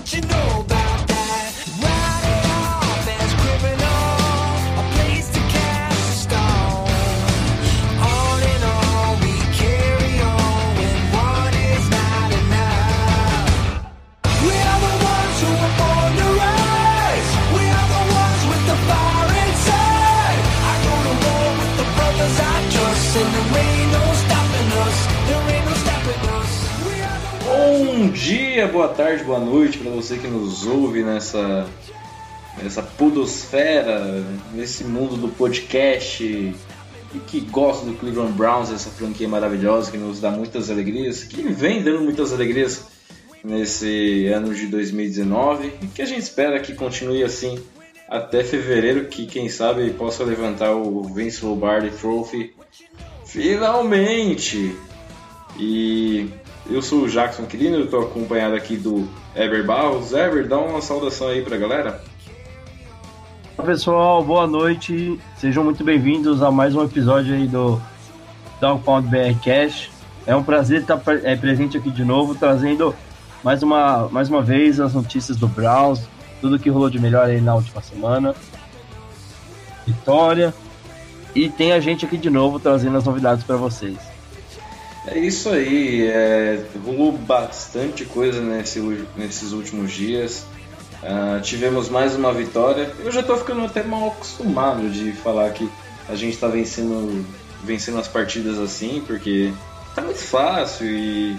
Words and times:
What 0.00 0.14
you 0.14 0.22
know 0.22 0.69
dia, 28.60 28.68
boa 28.68 28.88
tarde, 28.88 29.24
boa 29.24 29.40
noite 29.40 29.78
para 29.78 29.90
você 29.90 30.18
que 30.18 30.28
nos 30.28 30.66
ouve 30.66 31.02
nessa 31.02 31.66
nessa 32.62 32.82
podosfera, 32.82 34.22
nesse 34.52 34.84
mundo 34.84 35.16
do 35.16 35.28
podcast 35.28 36.22
e 36.22 37.18
que 37.26 37.40
gosta 37.40 37.86
do 37.86 37.94
Cleveland 37.94 38.32
Browns, 38.32 38.70
essa 38.70 38.90
franquia 38.90 39.26
maravilhosa 39.26 39.90
que 39.90 39.96
nos 39.96 40.20
dá 40.20 40.30
muitas 40.30 40.68
alegrias, 40.68 41.24
que 41.24 41.40
vem 41.40 41.82
dando 41.82 42.02
muitas 42.02 42.34
alegrias 42.34 42.84
nesse 43.42 44.26
ano 44.26 44.54
de 44.54 44.66
2019 44.66 45.72
e 45.80 45.86
que 45.86 46.02
a 46.02 46.06
gente 46.06 46.20
espera 46.20 46.60
que 46.60 46.74
continue 46.74 47.24
assim 47.24 47.58
até 48.06 48.44
fevereiro, 48.44 49.06
que 49.06 49.24
quem 49.24 49.48
sabe 49.48 49.88
possa 49.92 50.22
levantar 50.22 50.72
o 50.74 51.02
Vince 51.04 51.46
Lombardi 51.46 51.88
Trophy 51.92 52.52
finalmente. 53.24 54.76
E 55.58 56.28
eu 56.70 56.80
sou 56.82 57.02
o 57.02 57.08
Jackson 57.08 57.44
Quirino, 57.46 57.76
eu 57.78 57.84
estou 57.84 58.02
acompanhado 58.02 58.54
aqui 58.54 58.76
do 58.76 59.08
Ever 59.34 59.64
Barros. 59.64 60.12
Ever, 60.12 60.46
dá 60.46 60.58
uma 60.58 60.80
saudação 60.80 61.28
aí 61.28 61.42
pra 61.42 61.56
galera. 61.56 62.00
Olá 63.58 63.66
pessoal, 63.66 64.22
boa 64.24 64.46
noite. 64.46 65.18
Sejam 65.36 65.64
muito 65.64 65.82
bem-vindos 65.84 66.42
a 66.42 66.50
mais 66.50 66.74
um 66.74 66.84
episódio 66.84 67.34
aí 67.34 67.46
do 67.46 67.80
Dog 68.60 68.82
Pound 68.84 69.08
BR 69.08 69.38
Cash. 69.44 69.90
É 70.26 70.34
um 70.36 70.42
prazer 70.42 70.82
estar 70.82 70.96
pre- 70.96 71.20
é, 71.24 71.34
presente 71.36 71.76
aqui 71.76 71.90
de 71.90 72.04
novo, 72.04 72.34
trazendo 72.34 72.94
mais 73.42 73.62
uma, 73.62 74.08
mais 74.08 74.28
uma 74.28 74.40
vez 74.40 74.78
as 74.80 74.94
notícias 74.94 75.36
do 75.36 75.48
Browns, 75.48 76.00
tudo 76.40 76.58
que 76.58 76.70
rolou 76.70 76.88
de 76.88 77.00
melhor 77.00 77.26
aí 77.26 77.40
na 77.40 77.54
última 77.54 77.82
semana. 77.82 78.34
Vitória. 79.86 80.54
E 81.34 81.48
tem 81.48 81.72
a 81.72 81.80
gente 81.80 82.04
aqui 82.04 82.16
de 82.16 82.30
novo 82.30 82.58
trazendo 82.58 82.96
as 82.96 83.04
novidades 83.04 83.44
para 83.44 83.56
vocês. 83.56 83.96
É 85.06 85.18
isso 85.18 85.48
aí, 85.48 86.06
é, 86.06 86.62
rolou 86.84 87.12
bastante 87.12 88.04
coisa 88.04 88.40
nesse, 88.40 88.80
nesses 89.16 89.52
últimos 89.52 89.92
dias. 89.92 90.44
Ah, 91.02 91.40
tivemos 91.42 91.88
mais 91.88 92.14
uma 92.14 92.32
vitória. 92.32 92.92
Eu 93.02 93.10
já 93.10 93.22
tô 93.22 93.36
ficando 93.36 93.64
até 93.64 93.82
mal 93.82 94.08
acostumado 94.08 94.90
de 94.90 95.12
falar 95.12 95.50
que 95.52 95.68
a 96.08 96.14
gente 96.14 96.36
tá 96.36 96.48
vencendo, 96.48 97.24
vencendo 97.64 97.98
as 97.98 98.08
partidas 98.08 98.58
assim, 98.58 99.02
porque 99.06 99.52
tá 99.94 100.02
muito 100.02 100.18
fácil 100.18 100.86
e, 100.86 101.36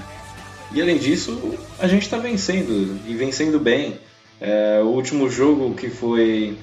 e 0.72 0.82
além 0.82 0.98
disso 0.98 1.56
a 1.80 1.88
gente 1.88 2.10
tá 2.10 2.18
vencendo 2.18 3.00
e 3.08 3.14
vencendo 3.14 3.60
bem. 3.60 4.00
É, 4.40 4.82
o 4.82 4.88
último 4.88 5.30
jogo 5.30 5.76
que 5.76 5.88
foi 5.88 6.58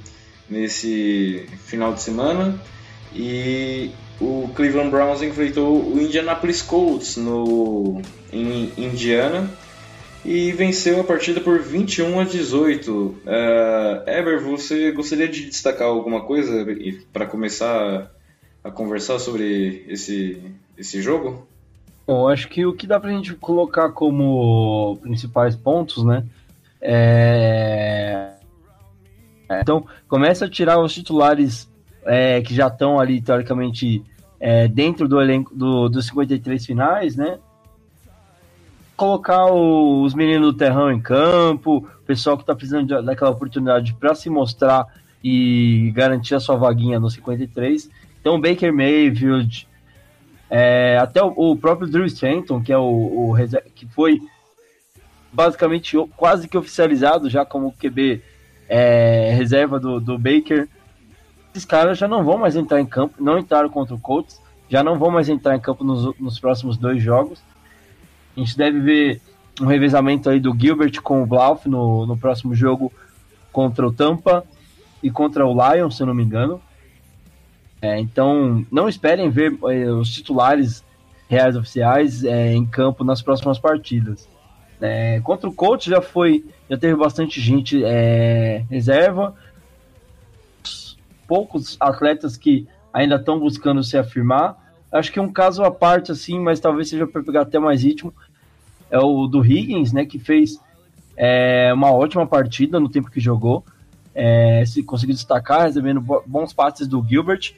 nesse 0.50 1.46
final 1.66 1.94
de 1.94 2.02
semana 2.02 2.60
e 3.14 3.92
o 4.20 4.50
Cleveland 4.54 4.90
Browns 4.90 5.22
enfrentou 5.22 5.92
o 5.92 6.00
Indianapolis 6.00 6.62
Colts 6.62 7.16
no, 7.16 8.02
em 8.32 8.72
Indiana 8.76 9.48
e 10.24 10.52
venceu 10.52 11.00
a 11.00 11.04
partida 11.04 11.40
por 11.40 11.60
21 11.60 12.20
a 12.20 12.24
18. 12.24 12.92
Uh, 12.92 13.16
Ever, 14.06 14.42
você 14.42 14.90
gostaria 14.90 15.28
de 15.28 15.46
destacar 15.46 15.88
alguma 15.88 16.22
coisa 16.22 16.66
para 17.12 17.26
começar 17.26 18.10
a 18.62 18.70
conversar 18.70 19.18
sobre 19.18 19.84
esse, 19.88 20.42
esse 20.76 21.00
jogo? 21.00 21.46
Bom, 22.06 22.28
acho 22.28 22.48
que 22.48 22.66
o 22.66 22.72
que 22.72 22.86
dá 22.86 22.98
pra 22.98 23.10
gente 23.10 23.34
colocar 23.34 23.90
como 23.90 24.98
principais 25.02 25.54
pontos, 25.54 26.04
né? 26.04 26.24
É... 26.80 28.32
é, 29.48 29.60
Então, 29.60 29.86
começa 30.08 30.46
a 30.46 30.50
tirar 30.50 30.80
os 30.80 30.92
titulares 30.92 31.68
é, 32.04 32.40
que 32.42 32.54
já 32.54 32.68
estão 32.68 32.98
ali, 32.98 33.20
teoricamente, 33.20 34.02
é, 34.40 34.66
dentro 34.68 35.08
do 35.08 35.20
elenco 35.20 35.54
do, 35.54 35.88
dos 35.88 36.06
53 36.06 36.64
finais, 36.64 37.16
né? 37.16 37.38
Colocar 38.96 39.46
o- 39.46 40.02
os 40.02 40.14
meninos 40.14 40.52
do 40.52 40.58
terrão 40.58 40.90
em 40.90 41.00
campo, 41.00 41.78
o 41.78 42.04
pessoal 42.04 42.36
que 42.36 42.44
tá 42.44 42.54
precisando 42.54 42.86
de- 42.86 43.02
daquela 43.06 43.30
oportunidade 43.30 43.94
para 43.94 44.14
se 44.14 44.28
mostrar 44.28 44.86
e 45.22 45.92
garantir 45.94 46.34
a 46.34 46.40
sua 46.40 46.56
vaguinha 46.56 46.98
no 46.98 47.08
53. 47.10 47.88
Então, 48.20 48.40
Baker 48.40 48.72
Mayfield, 48.72 49.68
é, 50.50 50.98
até 51.00 51.22
o, 51.22 51.32
o 51.36 51.56
próprio 51.56 51.88
Drew 51.88 52.06
Stanton, 52.06 52.60
que 52.62 52.72
é 52.72 52.78
o, 52.78 52.82
o 53.32 53.36
que 53.74 53.86
foi 53.86 54.20
basicamente 55.32 55.96
quase 56.16 56.48
que 56.48 56.56
oficializado 56.56 57.28
já 57.28 57.44
como 57.44 57.72
QB 57.72 58.22
é, 58.68 59.32
reserva 59.36 59.78
do, 59.78 60.00
do 60.00 60.18
Baker. 60.18 60.68
Esses 61.52 61.64
caras 61.64 61.98
já 61.98 62.06
não 62.06 62.24
vão 62.24 62.38
mais 62.38 62.56
entrar 62.56 62.80
em 62.80 62.86
campo, 62.86 63.22
não 63.22 63.38
entraram 63.38 63.68
contra 63.68 63.94
o 63.94 63.98
Colts, 63.98 64.40
já 64.68 64.82
não 64.82 64.98
vão 64.98 65.10
mais 65.10 65.28
entrar 65.28 65.56
em 65.56 65.60
campo 65.60 65.82
nos, 65.82 66.16
nos 66.18 66.38
próximos 66.38 66.76
dois 66.76 67.02
jogos. 67.02 67.40
A 68.36 68.40
gente 68.40 68.56
deve 68.56 68.80
ver 68.80 69.20
um 69.60 69.66
revezamento 69.66 70.28
aí 70.30 70.38
do 70.38 70.56
Gilbert 70.56 71.00
com 71.02 71.22
o 71.22 71.26
Bluff 71.26 71.68
no, 71.68 72.06
no 72.06 72.16
próximo 72.16 72.54
jogo 72.54 72.92
contra 73.50 73.86
o 73.86 73.92
Tampa 73.92 74.44
e 75.02 75.10
contra 75.10 75.46
o 75.46 75.52
Lions, 75.52 75.96
se 75.96 76.02
eu 76.02 76.06
não 76.06 76.14
me 76.14 76.22
engano. 76.22 76.60
É, 77.80 77.98
então, 77.98 78.64
não 78.70 78.88
esperem 78.88 79.30
ver 79.30 79.56
eh, 79.68 79.90
os 79.90 80.12
titulares 80.12 80.84
reais 81.28 81.56
oficiais 81.56 82.24
eh, 82.24 82.52
em 82.54 82.66
campo 82.66 83.04
nas 83.04 83.22
próximas 83.22 83.58
partidas. 83.58 84.28
É, 84.80 85.20
contra 85.20 85.48
o 85.48 85.52
Colts 85.52 85.86
já 85.86 86.00
foi, 86.00 86.44
já 86.68 86.76
teve 86.76 86.96
bastante 86.96 87.40
gente 87.40 87.82
eh, 87.84 88.64
reserva, 88.70 89.34
poucos 91.28 91.76
atletas 91.78 92.36
que 92.36 92.66
ainda 92.92 93.14
estão 93.16 93.38
buscando 93.38 93.84
se 93.84 93.96
afirmar. 93.96 94.56
Acho 94.90 95.12
que 95.12 95.20
um 95.20 95.30
caso 95.30 95.62
à 95.62 95.70
parte, 95.70 96.10
assim, 96.10 96.40
mas 96.40 96.58
talvez 96.58 96.88
seja 96.88 97.06
para 97.06 97.22
pegar 97.22 97.42
até 97.42 97.58
mais 97.58 97.82
ritmo, 97.84 98.12
é 98.90 98.98
o 98.98 99.26
do 99.26 99.44
Higgins, 99.44 99.92
né, 99.92 100.06
que 100.06 100.18
fez 100.18 100.58
eh, 101.16 101.70
uma 101.74 101.92
ótima 101.92 102.26
partida 102.26 102.80
no 102.80 102.88
tempo 102.88 103.10
que 103.10 103.20
jogou, 103.20 103.62
eh, 104.14 104.64
se 104.66 104.82
conseguiu 104.82 105.14
destacar, 105.14 105.66
recebendo 105.66 106.00
bo- 106.00 106.22
bons 106.26 106.54
passes 106.54 106.88
do 106.88 107.04
Gilbert. 107.06 107.52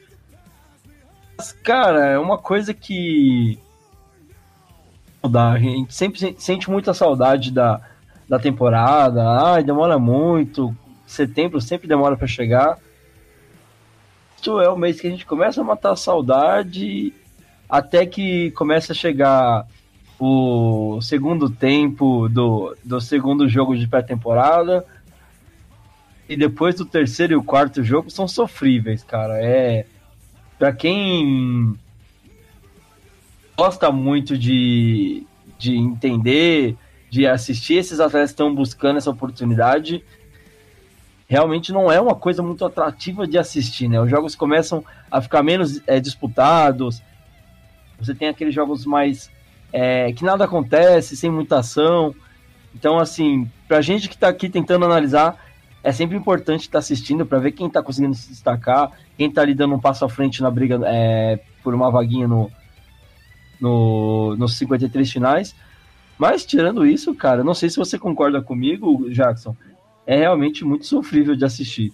Mas, 1.37 1.53
cara, 1.53 2.05
é 2.07 2.19
uma 2.19 2.37
coisa 2.37 2.73
que. 2.73 3.57
A 5.23 5.57
gente 5.57 5.93
sempre 5.93 6.19
se- 6.19 6.35
sente 6.37 6.69
muita 6.69 6.93
saudade 6.93 7.51
da, 7.51 7.79
da 8.27 8.37
temporada. 8.39 9.23
Ai, 9.53 9.63
demora 9.63 9.97
muito. 9.97 10.75
Setembro 11.07 11.61
sempre 11.61 11.87
demora 11.87 12.17
para 12.17 12.27
chegar. 12.27 12.77
Isso 14.41 14.59
é 14.59 14.67
o 14.67 14.75
mês 14.75 14.99
que 14.99 15.05
a 15.05 15.09
gente 15.11 15.23
começa 15.23 15.61
a 15.61 15.63
matar 15.63 15.91
a 15.91 15.95
saudade 15.95 17.13
até 17.69 18.07
que 18.07 18.49
começa 18.51 18.91
a 18.91 18.95
chegar 18.95 19.67
o 20.19 20.99
segundo 20.99 21.47
tempo 21.47 22.27
do, 22.27 22.75
do 22.83 22.99
segundo 22.99 23.47
jogo 23.47 23.77
de 23.77 23.87
pré-temporada. 23.87 24.83
E 26.27 26.35
depois 26.35 26.73
do 26.73 26.85
terceiro 26.85 27.33
e 27.33 27.35
o 27.35 27.43
quarto 27.43 27.83
jogo 27.83 28.09
são 28.09 28.27
sofríveis, 28.27 29.03
cara. 29.03 29.37
É. 29.43 29.85
Pra 30.57 30.73
quem 30.73 31.77
gosta 33.55 33.91
muito 33.91 34.35
de, 34.35 35.23
de 35.59 35.77
entender, 35.77 36.75
de 37.11 37.27
assistir 37.27 37.75
esses 37.75 37.99
atletas 37.99 38.31
estão 38.31 38.55
buscando 38.55 38.97
essa 38.97 39.11
oportunidade, 39.11 40.03
realmente 41.31 41.71
não 41.71 41.89
é 41.89 41.97
uma 42.01 42.13
coisa 42.13 42.43
muito 42.43 42.65
atrativa 42.65 43.25
de 43.25 43.37
assistir, 43.37 43.87
né? 43.87 44.01
Os 44.01 44.09
jogos 44.09 44.35
começam 44.35 44.83
a 45.09 45.21
ficar 45.21 45.41
menos 45.41 45.81
é, 45.87 45.97
disputados, 45.97 47.01
Você 48.01 48.13
tem 48.13 48.27
aqueles 48.27 48.53
jogos 48.53 48.85
mais 48.85 49.31
é, 49.71 50.11
que 50.11 50.25
nada 50.25 50.43
acontece, 50.43 51.15
sem 51.15 51.29
muita 51.31 51.59
ação. 51.59 52.13
Então, 52.75 52.99
assim, 52.99 53.49
pra 53.65 53.79
gente 53.79 54.09
que 54.09 54.17
tá 54.17 54.27
aqui 54.27 54.49
tentando 54.49 54.83
analisar, 54.83 55.37
é 55.81 55.93
sempre 55.93 56.17
importante 56.17 56.63
estar 56.63 56.73
tá 56.73 56.79
assistindo 56.79 57.25
para 57.25 57.39
ver 57.39 57.53
quem 57.53 57.69
tá 57.69 57.81
conseguindo 57.81 58.13
se 58.13 58.27
destacar, 58.27 58.91
quem 59.17 59.31
tá 59.31 59.41
ali 59.41 59.53
dando 59.53 59.75
um 59.75 59.79
passo 59.79 60.03
à 60.03 60.09
frente 60.09 60.41
na 60.41 60.51
briga 60.51 60.81
é, 60.83 61.39
por 61.63 61.73
uma 61.73 61.89
vaguinha 61.89 62.27
no, 62.27 62.51
no, 63.57 64.35
nos 64.35 64.57
53 64.57 65.09
finais. 65.09 65.55
Mas 66.17 66.45
tirando 66.45 66.85
isso, 66.85 67.15
cara, 67.15 67.41
não 67.41 67.53
sei 67.53 67.69
se 67.69 67.77
você 67.77 67.97
concorda 67.97 68.41
comigo, 68.41 69.09
Jackson, 69.09 69.55
é 70.05 70.17
realmente 70.17 70.63
muito 70.63 70.85
sofrível 70.85 71.35
de 71.35 71.45
assistir. 71.45 71.93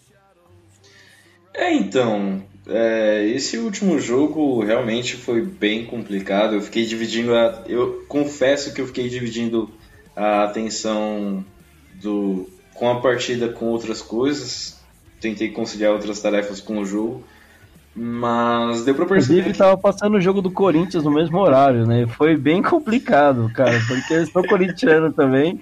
É, 1.53 1.73
então, 1.73 2.43
é, 2.67 3.25
esse 3.25 3.57
último 3.57 3.99
jogo 3.99 4.63
realmente 4.63 5.15
foi 5.15 5.41
bem 5.41 5.85
complicado. 5.85 6.53
Eu 6.53 6.61
fiquei 6.61 6.85
dividindo 6.85 7.33
a, 7.33 7.63
eu 7.67 8.05
confesso 8.07 8.73
que 8.73 8.81
eu 8.81 8.87
fiquei 8.87 9.09
dividindo 9.09 9.69
a 10.15 10.43
atenção 10.43 11.43
do 11.95 12.47
com 12.73 12.89
a 12.89 13.01
partida 13.01 13.49
com 13.49 13.65
outras 13.65 14.01
coisas. 14.01 14.79
Tentei 15.19 15.49
conciliar 15.49 15.93
outras 15.93 16.19
tarefas 16.19 16.61
com 16.61 16.79
o 16.79 16.85
jogo. 16.85 17.23
Mas 17.99 18.85
deu 18.85 18.93
pra 18.93 19.07
perceber. 19.07 19.39
Inclusive, 19.39 19.53
que... 19.53 19.57
tava 19.57 19.75
passando 19.75 20.17
o 20.17 20.21
jogo 20.21 20.39
do 20.39 20.51
Corinthians 20.51 21.03
no 21.03 21.09
mesmo 21.09 21.39
horário, 21.39 21.87
né? 21.87 22.05
Foi 22.05 22.37
bem 22.37 22.61
complicado, 22.61 23.49
cara, 23.51 23.81
porque 23.87 24.13
eu 24.13 24.27
sou 24.27 24.47
corintiano 24.47 25.11
também. 25.11 25.59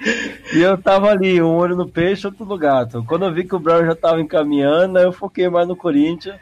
E 0.53 0.59
eu 0.59 0.77
tava 0.77 1.09
ali, 1.09 1.41
um 1.41 1.55
olho 1.55 1.77
no 1.77 1.87
peixe, 1.87 2.27
outro 2.27 2.45
no 2.45 2.57
gato. 2.57 3.05
Quando 3.07 3.23
eu 3.23 3.33
vi 3.33 3.45
que 3.45 3.55
o 3.55 3.59
Brown 3.59 3.85
já 3.85 3.95
tava 3.95 4.19
encaminhando, 4.19 4.99
eu 4.99 5.13
foquei 5.13 5.47
mais 5.47 5.65
no 5.65 5.77
Corinthians. 5.77 6.35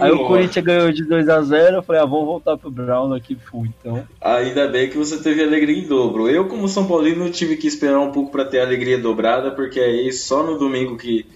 Aí 0.00 0.10
o 0.10 0.26
Corinthians 0.26 0.64
ganhou 0.64 0.90
de 0.92 1.04
2 1.04 1.28
a 1.28 1.42
0 1.42 1.76
eu 1.76 1.82
falei, 1.82 2.00
ah, 2.00 2.06
vamos 2.06 2.24
voltar 2.24 2.56
pro 2.56 2.70
Brown 2.70 3.12
aqui, 3.12 3.34
fui, 3.34 3.68
então. 3.80 4.06
Ainda 4.20 4.68
bem 4.68 4.88
que 4.88 4.96
você 4.96 5.18
teve 5.18 5.42
alegria 5.42 5.76
em 5.76 5.86
dobro. 5.86 6.30
Eu, 6.30 6.46
como 6.46 6.68
São 6.68 6.86
Paulino, 6.86 7.28
tive 7.30 7.56
que 7.56 7.66
esperar 7.66 7.98
um 7.98 8.12
pouco 8.12 8.30
para 8.30 8.44
ter 8.44 8.60
alegria 8.60 8.96
dobrada, 8.96 9.50
porque 9.50 9.80
aí 9.80 10.10
só 10.12 10.42
no 10.42 10.56
domingo 10.56 10.96
que 10.96 11.26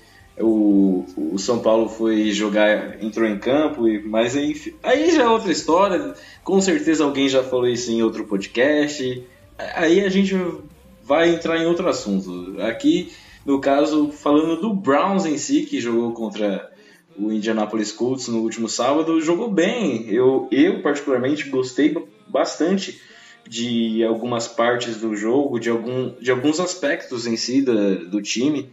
o, 0.41 1.05
o 1.17 1.39
São 1.39 1.59
Paulo 1.59 1.89
foi 1.89 2.31
jogar, 2.33 3.03
entrou 3.03 3.29
em 3.29 3.39
campo, 3.39 3.87
e, 3.87 4.03
mas 4.03 4.37
aí, 4.37 4.55
aí 4.83 5.11
já 5.11 5.25
é 5.25 5.29
outra 5.29 5.53
história. 5.53 6.15
Com 6.43 6.61
certeza 6.61 7.05
alguém 7.05 7.29
já 7.29 7.43
falou 7.43 7.69
isso 7.69 7.91
em 7.91 8.03
outro 8.03 8.25
podcast. 8.25 9.25
Aí 9.75 10.01
a 10.01 10.09
gente 10.09 10.35
vai 11.05 11.35
entrar 11.35 11.59
em 11.59 11.67
outro 11.67 11.89
assunto. 11.89 12.57
Aqui, 12.63 13.13
no 13.45 13.61
caso, 13.61 14.11
falando 14.11 14.61
do 14.61 14.73
Browns 14.73 15.27
em 15.27 15.37
si, 15.37 15.63
que 15.63 15.81
jogou 15.81 16.13
contra 16.13 16.71
o 17.19 17.31
Indianapolis 17.31 17.93
Colts 17.93 18.29
no 18.29 18.39
último 18.39 18.69
sábado, 18.69 19.21
jogou 19.21 19.51
bem. 19.51 20.09
Eu, 20.09 20.49
eu 20.51 20.81
particularmente 20.81 21.49
gostei 21.51 21.95
bastante 22.27 23.01
de 23.47 24.05
algumas 24.05 24.47
partes 24.47 24.99
do 24.99 25.17
jogo, 25.17 25.59
de, 25.59 25.69
algum, 25.69 26.15
de 26.21 26.31
alguns 26.31 26.61
aspectos 26.61 27.27
em 27.27 27.37
si 27.37 27.63
da, 27.63 27.95
do 27.95 28.23
time 28.23 28.71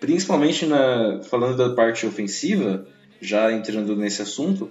principalmente 0.00 0.66
na, 0.66 1.20
falando 1.28 1.56
da 1.56 1.74
parte 1.74 2.06
ofensiva, 2.06 2.86
já 3.20 3.52
entrando 3.52 3.96
nesse 3.96 4.22
assunto, 4.22 4.70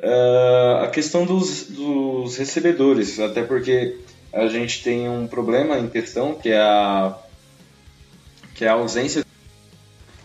uh, 0.00 0.82
a 0.82 0.88
questão 0.88 1.26
dos, 1.26 1.64
dos 1.68 2.36
recebedores, 2.36 3.18
até 3.18 3.42
porque 3.42 3.98
a 4.32 4.46
gente 4.46 4.82
tem 4.82 5.08
um 5.08 5.26
problema 5.26 5.78
em 5.78 5.88
questão 5.88 6.34
que 6.34 6.50
é 6.50 6.58
a, 6.58 7.16
que 8.54 8.64
é 8.64 8.68
a 8.68 8.74
ausência 8.74 9.24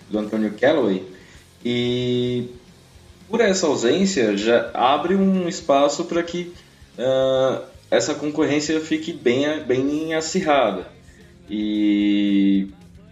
do 0.10 0.20
Antonio 0.20 0.54
Callaway 0.54 1.06
e 1.64 2.50
por 3.30 3.40
essa 3.40 3.68
ausência 3.68 4.36
já 4.36 4.70
abre 4.74 5.16
um 5.16 5.48
espaço 5.48 6.04
para 6.06 6.22
que 6.22 6.54
uh, 6.98 7.64
essa 7.90 8.14
concorrência 8.14 8.80
fique 8.82 9.14
bem, 9.14 9.64
bem 9.64 10.14
acirrada. 10.14 10.88
E 11.50 12.68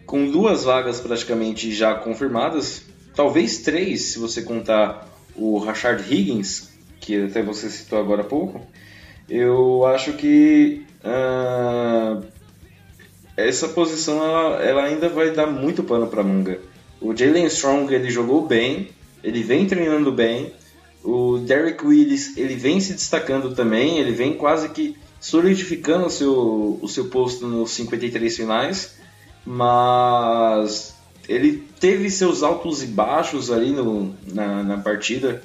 com 0.09 0.27
duas 0.27 0.63
vagas 0.63 1.00
praticamente 1.00 1.71
já 1.71 1.94
confirmadas, 1.94 2.81
talvez 3.13 3.59
três, 3.59 4.06
se 4.06 4.17
você 4.17 4.41
contar 4.41 5.07
o 5.35 5.59
Rashard 5.59 6.03
Higgins, 6.11 6.67
que 7.00 7.25
até 7.25 7.44
você 7.44 7.69
citou 7.69 8.00
agora 8.00 8.21
há 8.21 8.25
pouco, 8.25 8.59
eu 9.29 9.85
acho 9.85 10.13
que 10.13 10.83
uh, 11.06 12.25
essa 13.38 13.67
posição 13.67 14.15
ela, 14.23 14.63
ela, 14.63 14.83
ainda 14.85 15.09
vai 15.09 15.29
dar 15.29 15.45
muito 15.45 15.83
pano 15.83 16.07
para 16.07 16.23
manga. 16.23 16.59
O 17.00 17.15
Jalen 17.15 17.45
Strong 17.45 17.94
ele 17.94 18.09
jogou 18.09 18.47
bem, 18.47 18.89
ele 19.23 19.44
vem 19.44 19.67
treinando 19.67 20.11
bem. 20.11 20.51
O 21.03 21.38
Derek 21.38 21.85
Willis 21.85 22.35
ele 22.35 22.56
vem 22.56 22.81
se 22.81 22.94
destacando 22.94 23.53
também, 23.53 24.00
ele 24.00 24.13
vem 24.13 24.33
quase 24.33 24.69
que 24.69 24.97
solidificando 25.21 26.07
o 26.07 26.09
seu, 26.09 26.79
o 26.81 26.88
seu 26.88 27.09
posto 27.09 27.45
nos 27.45 27.69
53 27.69 28.35
finais 28.35 28.99
mas 29.51 30.94
ele 31.28 31.63
teve 31.80 32.12
seus 32.12 32.44
altos 32.44 32.84
e 32.84 32.86
baixos 32.86 33.50
ali 33.50 33.72
no, 33.72 34.16
na, 34.31 34.62
na 34.62 34.78
partida. 34.78 35.42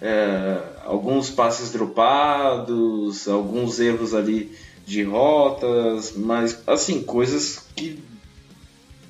É, 0.00 0.56
alguns 0.84 1.30
passes 1.30 1.72
dropados, 1.72 3.26
alguns 3.26 3.80
erros 3.80 4.14
ali 4.14 4.56
de 4.86 5.02
rotas, 5.02 6.12
mas 6.16 6.62
assim, 6.64 7.02
coisas 7.02 7.66
que 7.74 8.00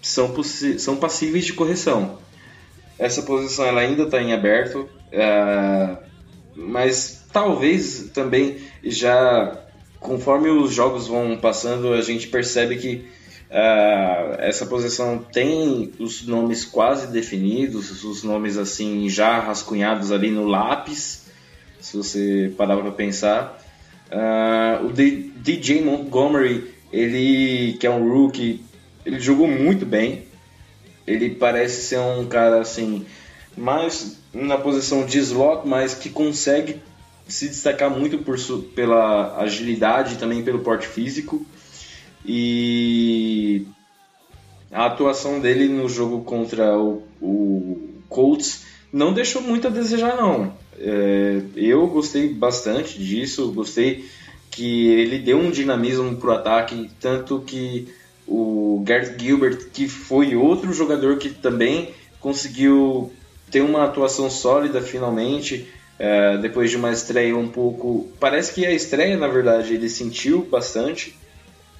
são, 0.00 0.34
são 0.78 0.96
passíveis 0.96 1.44
de 1.44 1.52
correção. 1.52 2.18
Essa 2.98 3.22
posição 3.22 3.66
ela 3.66 3.82
ainda 3.82 4.04
está 4.04 4.22
em 4.22 4.32
aberto, 4.32 4.88
é, 5.12 5.98
mas 6.56 7.26
talvez 7.30 8.10
também 8.14 8.56
já 8.82 9.66
conforme 9.98 10.48
os 10.48 10.72
jogos 10.72 11.06
vão 11.06 11.36
passando, 11.36 11.92
a 11.92 12.00
gente 12.00 12.28
percebe 12.28 12.78
que 12.78 13.19
Uh, 13.50 14.36
essa 14.38 14.64
posição 14.64 15.18
tem 15.18 15.92
os 15.98 16.24
nomes 16.24 16.64
quase 16.64 17.08
definidos, 17.08 18.04
os 18.04 18.22
nomes 18.22 18.56
assim 18.56 19.08
já 19.08 19.40
rascunhados 19.40 20.12
ali 20.12 20.30
no 20.30 20.46
lápis, 20.46 21.26
se 21.80 21.96
você 21.96 22.54
parar 22.56 22.76
para 22.76 22.92
pensar. 22.92 23.60
Uh, 24.06 24.86
o 24.86 24.92
D 24.92 25.30
DJ 25.36 25.82
Montgomery, 25.82 26.72
ele 26.92 27.76
que 27.80 27.86
é 27.88 27.90
um 27.90 28.08
rookie, 28.08 28.64
ele 29.04 29.18
jogou 29.18 29.48
muito 29.48 29.84
bem. 29.84 30.26
Ele 31.04 31.30
parece 31.30 31.82
ser 31.82 31.98
um 31.98 32.26
cara 32.26 32.60
assim 32.60 33.04
mais 33.56 34.20
na 34.32 34.56
posição 34.58 35.04
de 35.04 35.18
slot, 35.18 35.66
mas 35.66 35.92
que 35.92 36.08
consegue 36.08 36.80
se 37.26 37.48
destacar 37.48 37.90
muito 37.90 38.18
por 38.18 38.38
pela 38.74 39.38
agilidade 39.38 40.14
e 40.14 40.18
também 40.18 40.44
pelo 40.44 40.60
porte 40.60 40.86
físico. 40.86 41.44
E 42.24 43.66
a 44.70 44.86
atuação 44.86 45.40
dele 45.40 45.68
no 45.68 45.88
jogo 45.88 46.22
contra 46.22 46.78
o, 46.78 47.02
o 47.20 47.90
Colts 48.08 48.64
não 48.92 49.12
deixou 49.12 49.42
muito 49.42 49.66
a 49.66 49.70
desejar, 49.70 50.16
não. 50.16 50.52
É, 50.78 51.42
eu 51.56 51.86
gostei 51.86 52.32
bastante 52.32 52.98
disso, 52.98 53.52
gostei 53.52 54.04
que 54.50 54.88
ele 54.88 55.18
deu 55.18 55.38
um 55.38 55.50
dinamismo 55.50 56.16
para 56.16 56.30
o 56.30 56.32
ataque, 56.32 56.90
tanto 57.00 57.40
que 57.40 57.88
o 58.26 58.82
Garrett 58.84 59.22
Gilbert, 59.22 59.70
que 59.72 59.88
foi 59.88 60.34
outro 60.36 60.72
jogador 60.72 61.18
que 61.18 61.30
também 61.30 61.90
conseguiu 62.20 63.12
ter 63.50 63.60
uma 63.60 63.84
atuação 63.84 64.30
sólida 64.30 64.80
finalmente, 64.80 65.68
é, 65.98 66.38
depois 66.38 66.70
de 66.70 66.76
uma 66.76 66.92
estreia 66.92 67.36
um 67.36 67.48
pouco. 67.48 68.08
Parece 68.18 68.54
que 68.54 68.64
a 68.64 68.72
estreia, 68.72 69.16
na 69.16 69.28
verdade, 69.28 69.74
ele 69.74 69.88
sentiu 69.88 70.46
bastante, 70.50 71.16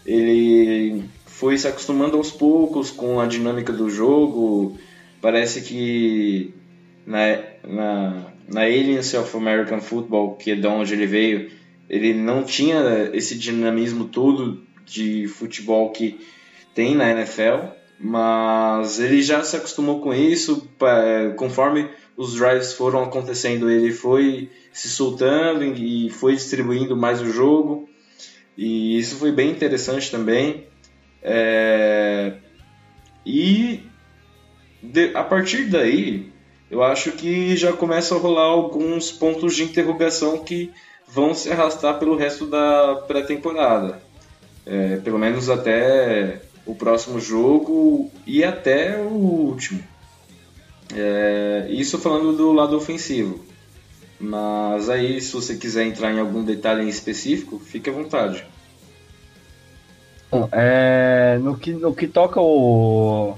ele 0.05 1.05
foi 1.27 1.57
se 1.57 1.69
acostumando 1.69 2.17
aos 2.17 2.31
poucos 2.31 2.91
com 2.91 3.21
a 3.21 3.27
dinâmica 3.27 3.73
do 3.73 3.89
jogo. 3.91 4.79
Parece 5.21 5.63
que 5.63 6.55
na, 7.07 7.19
na, 7.67 8.27
na 8.49 8.61
Aliens 8.63 9.15
of 9.15 9.37
American 9.37 9.81
Football, 9.81 10.37
que 10.37 10.53
é 10.53 10.55
de 10.55 10.67
onde 10.67 10.95
ele 10.95 11.07
veio, 11.07 11.51
ele 11.89 12.15
não 12.15 12.45
tinha 12.45 13.11
esse 13.13 13.37
dinamismo 13.37 14.05
todo 14.05 14.63
de 14.87 15.27
futebol 15.29 15.91
que 15.91 16.21
tem 16.75 16.95
na 16.95 17.11
NFL, 17.11 17.67
mas 17.99 19.01
ele 19.01 19.21
já 19.21 19.43
se 19.43 19.57
acostumou 19.57 20.01
com 20.01 20.15
isso. 20.15 20.69
Conforme 21.37 21.89
os 22.17 22.35
drives 22.35 22.73
foram 22.73 23.03
acontecendo, 23.03 23.71
ele 23.71 23.93
foi 23.93 24.51
se 24.73 24.89
soltando 24.89 25.65
e 25.65 26.09
foi 26.11 26.35
distribuindo 26.35 26.97
mais 26.97 27.21
o 27.21 27.31
jogo. 27.31 27.90
E 28.61 28.99
isso 28.99 29.17
foi 29.17 29.33
bem 29.33 29.49
interessante 29.49 30.11
também. 30.11 30.67
É... 31.23 32.35
E 33.25 33.83
de... 34.83 35.17
a 35.17 35.25
partir 35.25 35.65
daí, 35.65 36.31
eu 36.71 36.83
acho 36.83 37.13
que 37.13 37.57
já 37.57 37.73
começa 37.73 38.15
a 38.15 38.19
rolar 38.19 38.45
alguns 38.45 39.11
pontos 39.11 39.57
de 39.57 39.63
interrogação 39.63 40.45
que 40.45 40.71
vão 41.09 41.33
se 41.33 41.51
arrastar 41.51 41.99
pelo 41.99 42.15
resto 42.15 42.45
da 42.45 42.97
pré-temporada. 43.09 44.03
É, 44.67 44.97
pelo 44.99 45.19
menos 45.19 45.49
até 45.49 46.43
o 46.67 46.75
próximo 46.75 47.19
jogo 47.19 48.11
e 48.27 48.45
até 48.45 48.99
o 48.99 49.09
último. 49.09 49.83
É, 50.95 51.67
isso 51.71 51.99
falando 51.99 52.37
do 52.37 52.53
lado 52.53 52.77
ofensivo. 52.77 53.43
Mas 54.21 54.91
aí, 54.91 55.19
se 55.19 55.33
você 55.33 55.57
quiser 55.57 55.87
entrar 55.87 56.13
em 56.13 56.21
algum 56.21 56.45
detalhe 56.45 56.85
em 56.85 56.89
específico, 56.89 57.59
fique 57.59 57.89
à 57.89 57.93
vontade. 57.93 58.45
Bom, 60.31 60.47
é, 60.53 61.39
no, 61.43 61.57
que, 61.57 61.73
no 61.73 61.95
que 61.95 62.07
toca 62.07 62.39
o. 62.39 63.37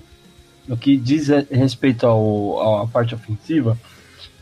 No 0.67 0.77
que 0.77 0.97
diz 0.97 1.29
respeito 1.51 2.07
ao, 2.07 2.83
à 2.83 2.87
parte 2.87 3.15
ofensiva, 3.15 3.79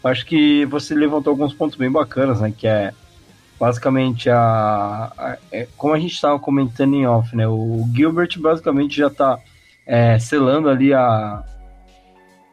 acho 0.03 0.27
que 0.27 0.67
você 0.67 0.95
levantou 0.95 1.31
alguns 1.31 1.55
pontos 1.55 1.79
bem 1.79 1.91
bacanas, 1.91 2.41
né? 2.41 2.53
Que 2.57 2.67
é 2.67 2.93
basicamente 3.59 4.31
a. 4.31 5.13
a 5.17 5.39
é, 5.53 5.69
como 5.77 5.93
a 5.93 5.99
gente 5.99 6.15
estava 6.15 6.39
comentando 6.39 6.95
em 6.95 7.07
off, 7.07 7.37
né? 7.37 7.47
O 7.47 7.87
Gilbert 7.95 8.39
basicamente 8.39 8.97
já 8.97 9.09
está 9.09 9.39
é, 9.87 10.19
selando 10.19 10.71
ali 10.71 10.95
a. 10.95 11.45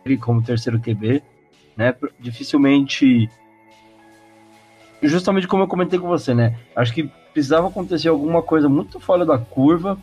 Ele 0.05 0.17
como 0.17 0.43
terceiro 0.43 0.79
QB, 0.79 1.23
né? 1.77 1.95
Dificilmente. 2.19 3.29
Justamente 5.01 5.47
como 5.47 5.63
eu 5.63 5.67
comentei 5.67 5.99
com 5.99 6.07
você, 6.07 6.33
né? 6.33 6.57
Acho 6.75 6.93
que 6.93 7.09
precisava 7.33 7.67
acontecer 7.67 8.09
alguma 8.09 8.41
coisa 8.41 8.67
muito 8.67 8.99
fora 8.99 9.25
da 9.25 9.37
curva 9.37 9.97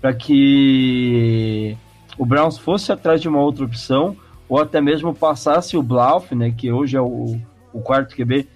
para 0.00 0.12
que 0.12 1.76
o 2.18 2.26
Browns 2.26 2.58
fosse 2.58 2.90
atrás 2.90 3.20
de 3.20 3.28
uma 3.28 3.40
outra 3.40 3.64
opção 3.64 4.16
ou 4.48 4.60
até 4.60 4.80
mesmo 4.80 5.14
passasse 5.14 5.76
o 5.76 5.82
Blauf, 5.82 6.34
né, 6.34 6.50
que 6.50 6.70
hoje 6.70 6.96
é 6.96 7.00
o, 7.00 7.40
o 7.72 7.80
quarto 7.80 8.14
QB, 8.14 8.46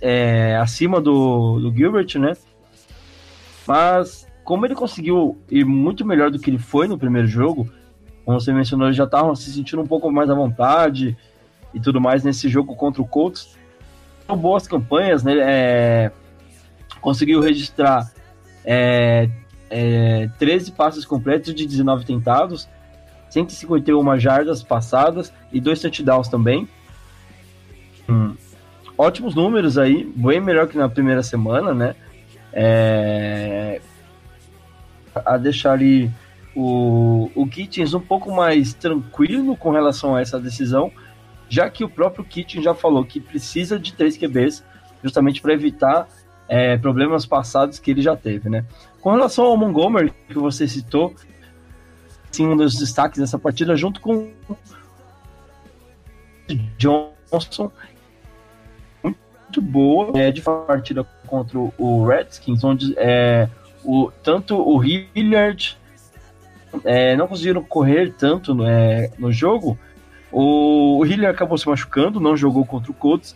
é, 0.00 0.56
acima 0.56 1.00
do, 1.00 1.58
do 1.58 1.74
Gilbert, 1.74 2.18
né? 2.18 2.34
Mas 3.66 4.28
como 4.44 4.64
ele 4.64 4.74
conseguiu 4.74 5.36
ir 5.50 5.64
muito 5.64 6.06
melhor 6.06 6.30
do 6.30 6.38
que 6.38 6.48
ele 6.48 6.58
foi 6.58 6.86
no 6.86 6.96
primeiro 6.96 7.26
jogo, 7.26 7.68
como 8.24 8.40
você 8.40 8.52
mencionou, 8.52 8.86
ele 8.86 8.94
já 8.94 9.04
estava 9.04 9.34
se 9.34 9.52
sentindo 9.52 9.82
um 9.82 9.86
pouco 9.86 10.10
mais 10.10 10.30
à 10.30 10.34
vontade 10.34 11.16
e 11.74 11.80
tudo 11.80 12.00
mais 12.00 12.22
nesse 12.22 12.48
jogo 12.48 12.76
contra 12.76 13.02
o 13.02 13.06
Colts. 13.06 13.57
Boas 14.36 14.68
campanhas, 14.68 15.22
né? 15.22 15.34
É, 15.38 16.12
conseguiu 17.00 17.40
registrar 17.40 18.10
é, 18.64 19.28
é, 19.70 20.28
13 20.38 20.72
passes 20.72 21.04
completos 21.04 21.54
de 21.54 21.66
19 21.66 22.04
tentados, 22.04 22.68
151 23.30 24.18
jardas 24.18 24.62
passadas 24.62 25.32
e 25.52 25.60
dois 25.60 25.80
touchdowns 25.80 26.28
também. 26.28 26.68
Hum. 28.08 28.34
Ótimos 28.96 29.34
números 29.34 29.78
aí, 29.78 30.04
bem 30.16 30.40
melhor 30.40 30.66
que 30.66 30.76
na 30.76 30.88
primeira 30.88 31.22
semana, 31.22 31.72
né? 31.72 31.94
É, 32.52 33.80
a 35.14 35.36
deixar 35.36 35.72
ali 35.72 36.10
o, 36.54 37.30
o 37.34 37.46
Kitchens 37.46 37.94
um 37.94 38.00
pouco 38.00 38.34
mais 38.34 38.74
tranquilo 38.74 39.56
com 39.56 39.70
relação 39.70 40.16
a 40.16 40.20
essa 40.20 40.40
decisão, 40.40 40.90
já 41.48 41.68
que 41.70 41.84
o 41.84 41.88
próprio 41.88 42.24
Kitchens 42.24 42.64
já 42.64 42.74
falou 42.74 43.04
que 43.04 43.20
precisa 43.20 43.78
de 43.78 43.92
três 43.92 44.16
QBs 44.16 44.64
justamente 45.02 45.40
para 45.40 45.52
evitar 45.52 46.08
é, 46.48 46.76
problemas 46.76 47.26
passados 47.26 47.78
que 47.78 47.90
ele 47.90 48.02
já 48.02 48.16
teve, 48.16 48.48
né? 48.48 48.64
Com 49.00 49.12
relação 49.12 49.44
ao 49.44 49.56
Montgomery, 49.56 50.12
que 50.28 50.38
você 50.38 50.66
citou, 50.66 51.14
sim, 52.30 52.46
um 52.46 52.56
dos 52.56 52.74
destaques 52.76 53.20
dessa 53.20 53.38
partida, 53.38 53.76
junto 53.76 54.00
com 54.00 54.32
Johnson, 56.78 57.70
muito 59.02 59.62
boa 59.62 60.18
é, 60.18 60.30
de 60.30 60.40
partida 60.40 61.04
contra 61.26 61.58
o 61.58 62.06
Redskins, 62.06 62.64
onde 62.64 62.94
é, 62.96 63.48
o, 63.84 64.10
tanto 64.22 64.56
o 64.56 64.82
Hilliard 64.82 65.76
é, 66.84 67.16
não 67.16 67.26
conseguiram 67.26 67.62
correr 67.62 68.12
tanto 68.12 68.64
é, 68.64 69.10
no 69.18 69.32
jogo. 69.32 69.78
O, 70.30 71.04
Hilliard 71.04 71.34
acabou 71.34 71.56
se 71.56 71.66
machucando, 71.66 72.20
não 72.20 72.36
jogou 72.36 72.64
contra 72.64 72.90
o 72.90 72.94
Colts, 72.94 73.34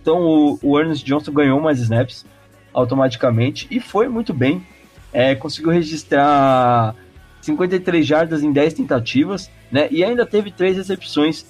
então 0.00 0.20
o, 0.20 0.58
o 0.62 0.78
Ernest 0.78 1.04
Johnson 1.04 1.32
ganhou 1.32 1.60
mais 1.60 1.78
snaps 1.78 2.26
automaticamente 2.72 3.66
e 3.70 3.78
foi 3.78 4.08
muito 4.08 4.34
bem. 4.34 4.66
É, 5.12 5.34
conseguiu 5.34 5.70
registrar 5.70 6.94
53 7.42 8.06
jardas 8.06 8.42
em 8.42 8.50
10 8.50 8.74
tentativas, 8.74 9.50
né? 9.70 9.88
E 9.90 10.02
ainda 10.02 10.24
teve 10.24 10.50
três 10.50 10.76
recepções 10.76 11.44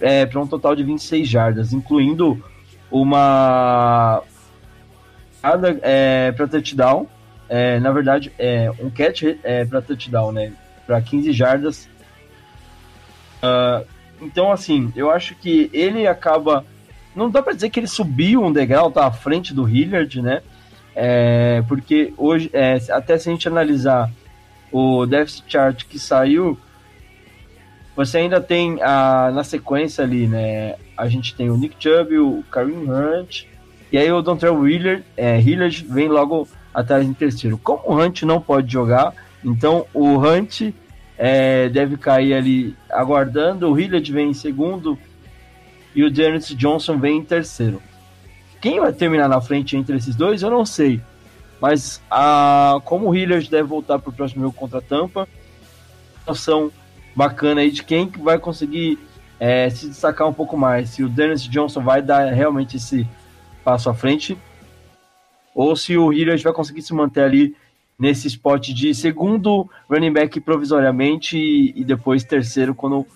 é, 0.00 0.26
para 0.26 0.40
um 0.40 0.46
total 0.46 0.74
de 0.74 0.82
26 0.82 1.28
jardas, 1.28 1.72
incluindo 1.72 2.42
uma 2.90 4.22
é, 5.82 6.32
para 6.32 6.48
touchdown. 6.48 7.06
É, 7.48 7.78
na 7.78 7.92
verdade, 7.92 8.32
é 8.38 8.70
um 8.80 8.90
catch 8.90 9.22
é, 9.42 9.64
para 9.64 9.80
touchdown, 9.80 10.32
né? 10.32 10.52
Para 10.86 11.00
15 11.00 11.32
jardas. 11.32 11.88
Uh, 13.42 13.86
então, 14.20 14.50
assim, 14.50 14.92
eu 14.96 15.10
acho 15.10 15.34
que 15.34 15.70
ele 15.72 16.06
acaba 16.06 16.64
não 17.16 17.30
dá 17.30 17.42
para 17.42 17.54
dizer 17.54 17.70
que 17.70 17.80
ele 17.80 17.86
subiu 17.86 18.44
um 18.44 18.52
degrau, 18.52 18.90
tá 18.90 19.06
à 19.06 19.10
frente 19.10 19.54
do 19.54 19.66
Hilliard, 19.66 20.20
né? 20.20 20.42
É, 20.94 21.64
porque 21.66 22.12
hoje, 22.16 22.50
é, 22.52 22.78
até 22.90 23.16
se 23.16 23.30
a 23.30 23.32
gente 23.32 23.48
analisar 23.48 24.10
o 24.70 25.06
deficit 25.06 25.44
chart 25.48 25.84
que 25.86 25.98
saiu, 25.98 26.58
você 27.96 28.18
ainda 28.18 28.38
tem 28.38 28.82
a, 28.82 29.30
na 29.32 29.42
sequência 29.42 30.04
ali, 30.04 30.26
né? 30.26 30.74
A 30.94 31.08
gente 31.08 31.34
tem 31.34 31.48
o 31.48 31.56
Nick 31.56 31.76
Chubb, 31.78 32.18
o 32.18 32.44
Kareem 32.50 32.90
Hunt, 32.90 33.44
e 33.90 33.96
aí 33.96 34.12
o 34.12 34.20
Dontrell 34.20 34.58
é, 35.16 35.40
Hilliard 35.40 35.86
vem 35.88 36.08
logo 36.08 36.46
atrás 36.74 37.06
em 37.06 37.14
terceiro. 37.14 37.56
Como 37.56 37.82
o 37.86 37.98
Hunt 37.98 38.22
não 38.22 38.42
pode 38.42 38.70
jogar, 38.70 39.14
então 39.42 39.86
o 39.94 40.18
Hunt 40.18 40.74
é, 41.18 41.68
deve 41.68 41.96
cair 41.96 42.34
ali 42.34 42.76
aguardando, 42.90 43.70
o 43.70 43.78
Hilliard 43.78 44.12
vem 44.12 44.30
em 44.30 44.34
segundo, 44.34 44.98
e 45.94 46.04
o 46.04 46.10
Dennis 46.10 46.48
Johnson 46.48 46.98
vem 46.98 47.18
em 47.18 47.24
terceiro. 47.24 47.80
Quem 48.60 48.80
vai 48.80 48.92
terminar 48.92 49.28
na 49.28 49.40
frente 49.40 49.76
entre 49.76 49.96
esses 49.96 50.14
dois, 50.14 50.42
eu 50.42 50.50
não 50.50 50.66
sei. 50.66 51.00
Mas 51.60 52.02
a, 52.10 52.80
como 52.84 53.08
o 53.08 53.14
Hilliard 53.14 53.48
deve 53.50 53.68
voltar 53.68 53.98
para 53.98 54.10
o 54.10 54.12
próximo 54.12 54.42
jogo 54.42 54.54
contra 54.54 54.78
a 54.78 54.82
Tampa, 54.82 55.26
noção 56.26 56.70
bacana 57.14 57.62
aí 57.62 57.70
de 57.70 57.82
quem 57.82 58.08
que 58.08 58.20
vai 58.20 58.38
conseguir 58.38 58.98
é, 59.40 59.70
se 59.70 59.88
destacar 59.88 60.28
um 60.28 60.32
pouco 60.32 60.56
mais. 60.56 60.90
Se 60.90 61.02
o 61.02 61.08
Dennis 61.08 61.42
Johnson 61.42 61.82
vai 61.82 62.02
dar 62.02 62.30
realmente 62.32 62.76
esse 62.76 63.08
passo 63.64 63.88
à 63.88 63.94
frente, 63.94 64.36
ou 65.54 65.74
se 65.74 65.96
o 65.96 66.12
Hilliard 66.12 66.42
vai 66.42 66.52
conseguir 66.52 66.82
se 66.82 66.92
manter 66.92 67.22
ali 67.22 67.56
nesse 67.98 68.28
spot 68.28 68.68
de 68.68 68.94
segundo 68.94 69.68
running 69.88 70.12
back 70.12 70.40
provisoriamente 70.40 71.38
e, 71.38 71.72
e 71.80 71.84
depois 71.84 72.24
terceiro 72.24 72.74
quando 72.74 73.06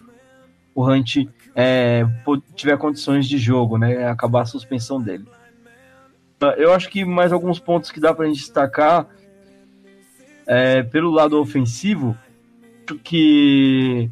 o 0.75 0.89
Hunt 0.89 1.29
é, 1.55 2.07
tiver 2.55 2.79
condições 2.79 3.29
de 3.29 3.37
jogo, 3.37 3.77
né? 3.77 4.09
Acabar 4.09 4.43
a 4.43 4.47
suspensão 4.47 5.01
dele. 5.01 5.25
Eu 6.57 6.73
acho 6.73 6.89
que 6.89 7.05
mais 7.05 7.33
alguns 7.33 7.59
pontos 7.59 7.91
que 7.91 8.01
dá 8.01 8.15
para 8.15 8.25
a 8.25 8.29
gente 8.29 8.39
destacar 8.39 9.07
é, 10.47 10.83
pelo 10.83 11.11
lado 11.11 11.39
ofensivo, 11.39 12.17
acho 12.87 12.99
que 12.99 14.11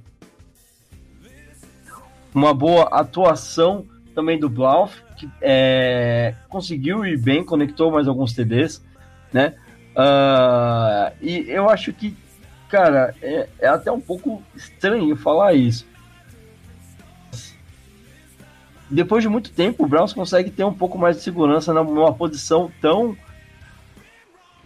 uma 2.35 2.53
boa 2.53 2.85
atuação 2.93 3.87
também 4.15 4.39
do 4.39 4.49
Blauf, 4.49 5.01
que 5.17 5.29
é, 5.41 6.35
conseguiu 6.49 7.07
ir 7.07 7.17
bem, 7.17 7.43
conectou 7.43 7.91
mais 7.91 8.07
alguns 8.07 8.35
TDs, 8.35 8.85
né? 9.33 9.55
Uh, 9.99 11.13
e 11.21 11.51
eu 11.51 11.69
acho 11.69 11.93
que, 11.93 12.17
cara, 12.69 13.15
é, 13.21 13.49
é 13.59 13.67
até 13.67 13.91
um 13.91 14.01
pouco 14.01 14.41
estranho 14.55 15.17
falar 15.17 15.55
isso, 15.55 15.85
depois 18.91 19.23
de 19.23 19.29
muito 19.29 19.51
tempo, 19.51 19.85
o 19.85 19.89
Browns 19.89 20.13
consegue 20.13 20.51
ter 20.51 20.65
um 20.65 20.73
pouco 20.73 20.97
mais 20.97 21.17
de 21.17 21.23
segurança 21.23 21.75
numa 21.75 22.13
posição 22.13 22.71
tão 22.81 23.17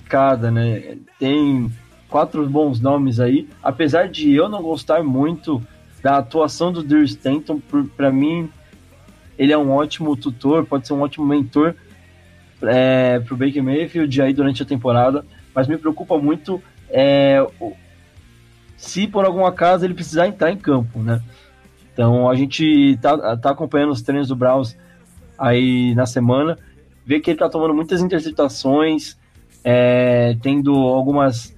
cada, 0.09 0.51
né? 0.51 0.99
Tem 1.19 1.73
quatro 2.09 2.47
bons 2.49 2.79
nomes 2.79 3.19
aí, 3.19 3.49
apesar 3.62 4.09
de 4.09 4.33
eu 4.33 4.49
não 4.49 4.62
gostar 4.62 5.03
muito 5.03 5.61
da 6.03 6.19
atuação 6.19 6.71
do 6.71 6.83
Drew 6.83 7.03
Stanton, 7.03 7.61
para 7.97 8.12
mim 8.12 8.51
ele 9.39 9.53
é 9.53 9.59
um 9.59 9.73
ótimo 9.73 10.17
tutor, 10.17 10.67
pode 10.67 10.87
ser 10.87 10.93
um 10.93 11.01
ótimo 11.01 11.27
mentor 11.27 11.75
é, 12.62 13.21
para 13.21 13.35
o 13.35 13.37
Baker 13.37 13.62
Mayfield 13.62 14.23
aí 14.23 14.33
durante 14.33 14.62
a 14.62 14.66
temporada, 14.66 15.25
mas 15.54 15.69
me 15.69 15.76
preocupa 15.76 16.19
muito 16.19 16.62
é, 16.88 17.45
se 18.76 19.07
por 19.07 19.25
algum 19.25 19.47
acaso 19.47 19.85
ele 19.85 19.95
precisar 19.95 20.26
entrar 20.26 20.50
em 20.50 20.57
campo, 20.57 20.99
né? 20.99 21.21
Então 21.92 22.28
a 22.28 22.35
gente 22.35 22.99
tá, 23.00 23.37
tá 23.37 23.50
acompanhando 23.50 23.92
os 23.92 24.02
treinos 24.02 24.28
do 24.28 24.37
Browns 24.37 24.76
aí 25.38 25.95
na 25.95 26.07
semana, 26.07 26.59
vê 27.04 27.21
que 27.21 27.31
ele 27.31 27.38
tá 27.38 27.49
tomando 27.49 27.75
muitas 27.75 28.00
interceptações, 28.00 29.16
é, 29.64 30.37
tendo 30.42 30.73
algumas. 30.73 31.57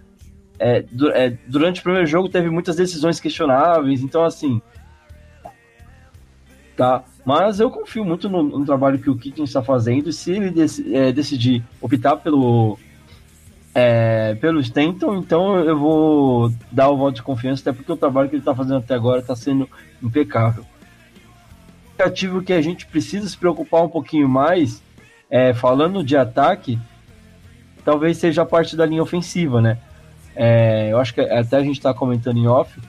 É, 0.58 0.84
é, 1.14 1.36
durante 1.48 1.80
o 1.80 1.82
primeiro 1.82 2.06
jogo 2.06 2.28
teve 2.28 2.48
muitas 2.48 2.76
decisões 2.76 3.20
questionáveis, 3.20 4.02
então 4.02 4.24
assim. 4.24 4.60
Tá. 6.76 7.04
Mas 7.24 7.60
eu 7.60 7.70
confio 7.70 8.04
muito 8.04 8.28
no, 8.28 8.42
no 8.42 8.64
trabalho 8.64 8.98
que 8.98 9.08
o 9.08 9.16
Kitchen 9.16 9.44
está 9.44 9.62
fazendo. 9.62 10.12
Se 10.12 10.32
ele 10.32 10.50
dec 10.50 10.94
é, 10.94 11.12
decidir 11.12 11.62
optar 11.80 12.16
pelo, 12.16 12.78
é, 13.74 14.34
pelo 14.40 14.60
Stanton, 14.60 15.16
então 15.16 15.58
eu 15.60 15.78
vou 15.78 16.52
dar 16.70 16.88
o 16.88 16.96
voto 16.96 17.16
de 17.16 17.22
confiança, 17.22 17.62
até 17.62 17.76
porque 17.76 17.92
o 17.92 17.96
trabalho 17.96 18.28
que 18.28 18.34
ele 18.34 18.42
está 18.42 18.54
fazendo 18.54 18.78
até 18.78 18.94
agora 18.94 19.20
está 19.20 19.34
sendo 19.34 19.68
impecável. 20.02 20.64
ativo 21.98 22.42
que 22.42 22.52
a 22.52 22.60
gente 22.60 22.86
precisa 22.86 23.28
se 23.28 23.38
preocupar 23.38 23.82
um 23.84 23.88
pouquinho 23.88 24.28
mais, 24.28 24.82
é, 25.30 25.54
falando 25.54 26.04
de 26.04 26.16
ataque, 26.16 26.78
talvez 27.84 28.18
seja 28.18 28.42
a 28.42 28.46
parte 28.46 28.76
da 28.76 28.84
linha 28.84 29.02
ofensiva, 29.02 29.60
né? 29.60 29.78
É, 30.36 30.90
eu 30.90 30.98
acho 30.98 31.14
que 31.14 31.20
até 31.20 31.56
a 31.56 31.62
gente 31.62 31.76
está 31.76 31.94
comentando 31.94 32.38
em 32.38 32.46
off, 32.46 32.80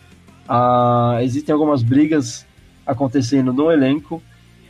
ah, 0.47 1.19
existem 1.21 1.53
algumas 1.53 1.81
brigas 1.81 2.44
acontecendo 2.85 3.51
no 3.51 3.71
elenco 3.71 4.21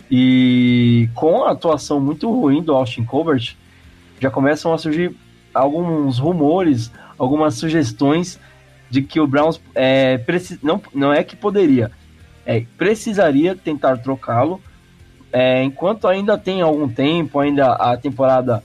e 0.10 1.10
com 1.15 1.43
a 1.43 1.51
atuação 1.51 2.00
muito 2.00 2.31
ruim 2.31 2.62
do 2.62 2.74
Austin 2.74 3.03
Colbert, 3.03 3.55
já 4.19 4.29
começam 4.29 4.72
a 4.74 4.77
surgir 4.77 5.15
alguns 5.53 6.19
rumores, 6.19 6.91
algumas 7.17 7.55
sugestões 7.55 8.39
de 8.89 9.01
que 9.01 9.19
o 9.19 9.27
Browns 9.27 9.60
é, 9.74 10.19
não, 10.62 10.81
não 10.93 11.12
é 11.12 11.24
que 11.24 11.36
poderia, 11.36 11.91
é, 12.45 12.63
precisaria 12.77 13.55
tentar 13.55 13.98
trocá-lo 13.98 14.62
é, 15.38 15.62
enquanto 15.63 16.07
ainda 16.07 16.38
tem 16.38 16.62
algum 16.62 16.88
tempo, 16.88 17.39
ainda 17.39 17.74
a 17.74 17.98
temporada 17.98 18.63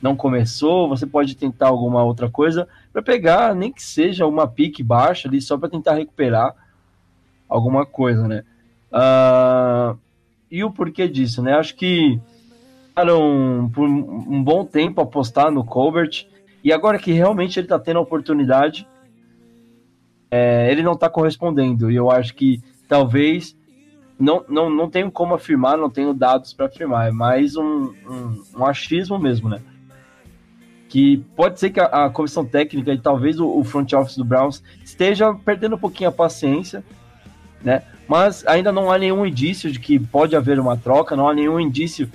não 0.00 0.16
começou, 0.16 0.88
você 0.88 1.06
pode 1.06 1.34
tentar 1.34 1.68
alguma 1.68 2.02
outra 2.02 2.30
coisa 2.30 2.66
para 2.90 3.02
pegar, 3.02 3.54
nem 3.54 3.70
que 3.70 3.82
seja 3.82 4.26
uma 4.26 4.48
pique 4.48 4.82
baixa 4.82 5.28
ali, 5.28 5.38
só 5.42 5.58
para 5.58 5.68
tentar 5.68 5.96
recuperar 5.96 6.54
alguma 7.46 7.84
coisa, 7.84 8.26
né? 8.26 8.42
Uh, 8.92 9.98
e 10.50 10.64
o 10.64 10.70
porquê 10.70 11.08
disso, 11.08 11.42
né? 11.42 11.54
Acho 11.54 11.74
que 11.74 12.20
um, 12.96 13.68
por 13.68 13.86
um 13.86 14.42
bom 14.42 14.64
tempo 14.64 15.00
apostar 15.00 15.50
no 15.50 15.64
Colbert 15.64 16.26
e 16.64 16.72
agora 16.72 16.98
que 16.98 17.12
realmente 17.12 17.58
ele 17.58 17.66
está 17.66 17.78
tendo 17.78 17.98
a 17.98 18.02
oportunidade, 18.02 18.86
é, 20.30 20.70
ele 20.70 20.82
não 20.82 20.92
está 20.92 21.08
correspondendo. 21.08 21.90
E 21.90 21.96
eu 21.96 22.10
acho 22.10 22.34
que 22.34 22.60
talvez 22.88 23.56
não, 24.18 24.44
não, 24.48 24.68
não 24.68 24.90
tenho 24.90 25.10
como 25.10 25.34
afirmar, 25.34 25.78
não 25.78 25.88
tenho 25.88 26.12
dados 26.12 26.52
para 26.52 26.66
afirmar, 26.66 27.08
é 27.08 27.12
mais 27.12 27.56
um, 27.56 27.94
um, 28.08 28.42
um, 28.56 28.66
achismo 28.66 29.18
mesmo, 29.18 29.48
né? 29.48 29.60
Que 30.88 31.18
pode 31.36 31.60
ser 31.60 31.70
que 31.70 31.78
a, 31.78 32.06
a 32.06 32.10
comissão 32.10 32.44
técnica 32.44 32.92
e 32.92 32.98
talvez 32.98 33.38
o, 33.38 33.46
o, 33.46 33.62
front 33.62 33.92
office 33.92 34.16
do 34.16 34.24
Browns 34.24 34.62
esteja 34.82 35.32
perdendo 35.34 35.76
um 35.76 35.78
pouquinho 35.78 36.10
a 36.10 36.12
paciência, 36.12 36.82
né? 37.62 37.82
Mas 38.08 38.44
ainda 38.46 38.72
não 38.72 38.90
há 38.90 38.96
nenhum 38.96 39.26
indício 39.26 39.70
de 39.70 39.78
que 39.78 39.98
pode 39.98 40.34
haver 40.34 40.58
uma 40.58 40.76
troca, 40.76 41.14
não 41.14 41.28
há 41.28 41.34
nenhum 41.34 41.60
indício 41.60 42.10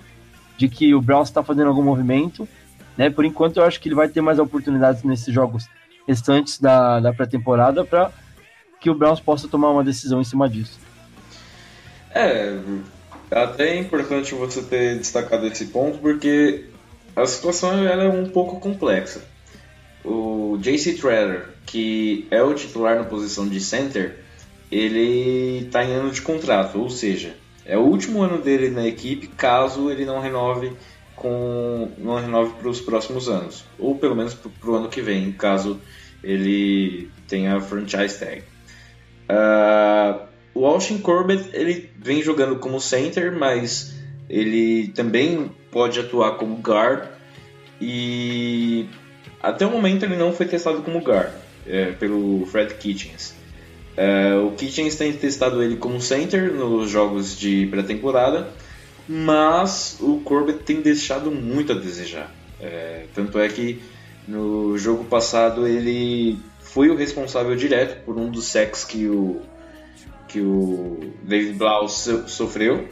de 0.57 0.67
que 0.67 0.93
o 0.95 1.01
Browns 1.01 1.29
está 1.29 1.43
fazendo 1.43 1.67
algum 1.67 1.83
movimento, 1.83 2.49
né? 2.97 3.11
Por 3.11 3.23
enquanto 3.23 3.57
eu 3.57 3.63
acho 3.63 3.79
que 3.79 3.87
ele 3.87 3.95
vai 3.95 4.09
ter 4.09 4.19
mais 4.19 4.39
oportunidades 4.39 5.03
nesses 5.03 5.31
jogos 5.31 5.69
restantes 6.07 6.59
da, 6.59 6.99
da 6.99 7.13
pré-temporada 7.13 7.85
para 7.85 8.11
que 8.81 8.89
o 8.89 8.95
Browns 8.95 9.19
possa 9.19 9.47
tomar 9.47 9.69
uma 9.69 9.83
decisão 9.83 10.19
em 10.19 10.23
cima 10.23 10.49
disso. 10.49 10.79
É, 12.13 12.57
até 13.31 13.69
é 13.69 13.79
importante 13.79 14.33
você 14.33 14.61
ter 14.61 14.97
destacado 14.97 15.45
esse 15.47 15.65
ponto, 15.67 15.99
porque 15.99 16.65
a 17.15 17.25
situação 17.25 17.87
é 17.87 18.09
um 18.09 18.29
pouco 18.29 18.59
complexa. 18.59 19.21
O 20.03 20.57
JC 20.59 20.93
Treader, 20.93 21.49
que 21.65 22.27
é 22.29 22.41
o 22.43 22.53
titular 22.53 22.97
na 22.97 23.03
posição 23.05 23.47
de 23.47 23.59
center, 23.61 24.22
ele 24.73 25.65
está 25.65 25.83
em 25.83 25.93
ano 25.93 26.09
de 26.09 26.21
contrato, 26.21 26.79
ou 26.79 26.89
seja, 26.89 27.35
é 27.63 27.77
o 27.77 27.81
último 27.81 28.23
ano 28.23 28.41
dele 28.41 28.69
na 28.69 28.85
equipe 28.87 29.27
caso 29.27 29.91
ele 29.91 30.03
não 30.03 30.19
renove 30.19 30.73
com 31.15 31.91
não 31.97 32.15
renove 32.15 32.53
para 32.53 32.67
os 32.67 32.81
próximos 32.81 33.29
anos, 33.29 33.63
ou 33.77 33.95
pelo 33.95 34.15
menos 34.15 34.33
para 34.33 34.71
o 34.71 34.75
ano 34.75 34.89
que 34.89 35.01
vem, 35.01 35.31
caso 35.31 35.79
ele 36.23 37.09
tenha 37.27 37.61
franchise 37.61 38.19
tag. 38.19 38.43
Uh, 39.29 40.25
o 40.55 40.65
Austin 40.65 40.97
Corbett 40.97 41.49
ele 41.53 41.91
vem 41.97 42.21
jogando 42.23 42.57
como 42.57 42.81
center, 42.81 43.31
mas 43.31 43.93
ele 44.27 44.87
também 44.89 45.51
pode 45.69 45.99
atuar 45.99 46.37
como 46.37 46.57
guard 46.57 47.07
e 47.79 48.87
até 49.41 49.65
o 49.65 49.71
momento 49.71 50.03
ele 50.03 50.15
não 50.15 50.33
foi 50.33 50.47
testado 50.47 50.81
como 50.81 50.99
guard 50.99 51.31
é, 51.67 51.91
pelo 51.91 52.45
Fred 52.47 52.73
Kitchens. 52.75 53.42
É, 53.95 54.35
o 54.35 54.51
Kitchens 54.51 54.95
tem 54.95 55.13
testado 55.13 55.61
ele 55.61 55.77
como 55.77 56.01
center 56.01 56.51
nos 56.53 56.89
jogos 56.89 57.37
de 57.37 57.67
pré-temporada, 57.67 58.49
mas 59.07 59.97
o 59.99 60.19
Corbett 60.19 60.63
tem 60.63 60.81
deixado 60.81 61.29
muito 61.29 61.71
a 61.71 61.75
desejar. 61.75 62.33
É, 62.59 63.05
tanto 63.13 63.37
é 63.39 63.47
que 63.49 63.81
no 64.27 64.77
jogo 64.77 65.03
passado 65.05 65.67
ele 65.67 66.39
foi 66.59 66.89
o 66.89 66.95
responsável 66.95 67.55
direto 67.55 68.03
por 68.03 68.17
um 68.17 68.31
dos 68.31 68.45
sacks 68.45 68.83
que 68.83 69.07
o 69.07 69.41
que 70.27 70.39
o 70.39 70.99
David 71.21 71.53
Blau 71.53 71.87
sofreu. 71.87 72.87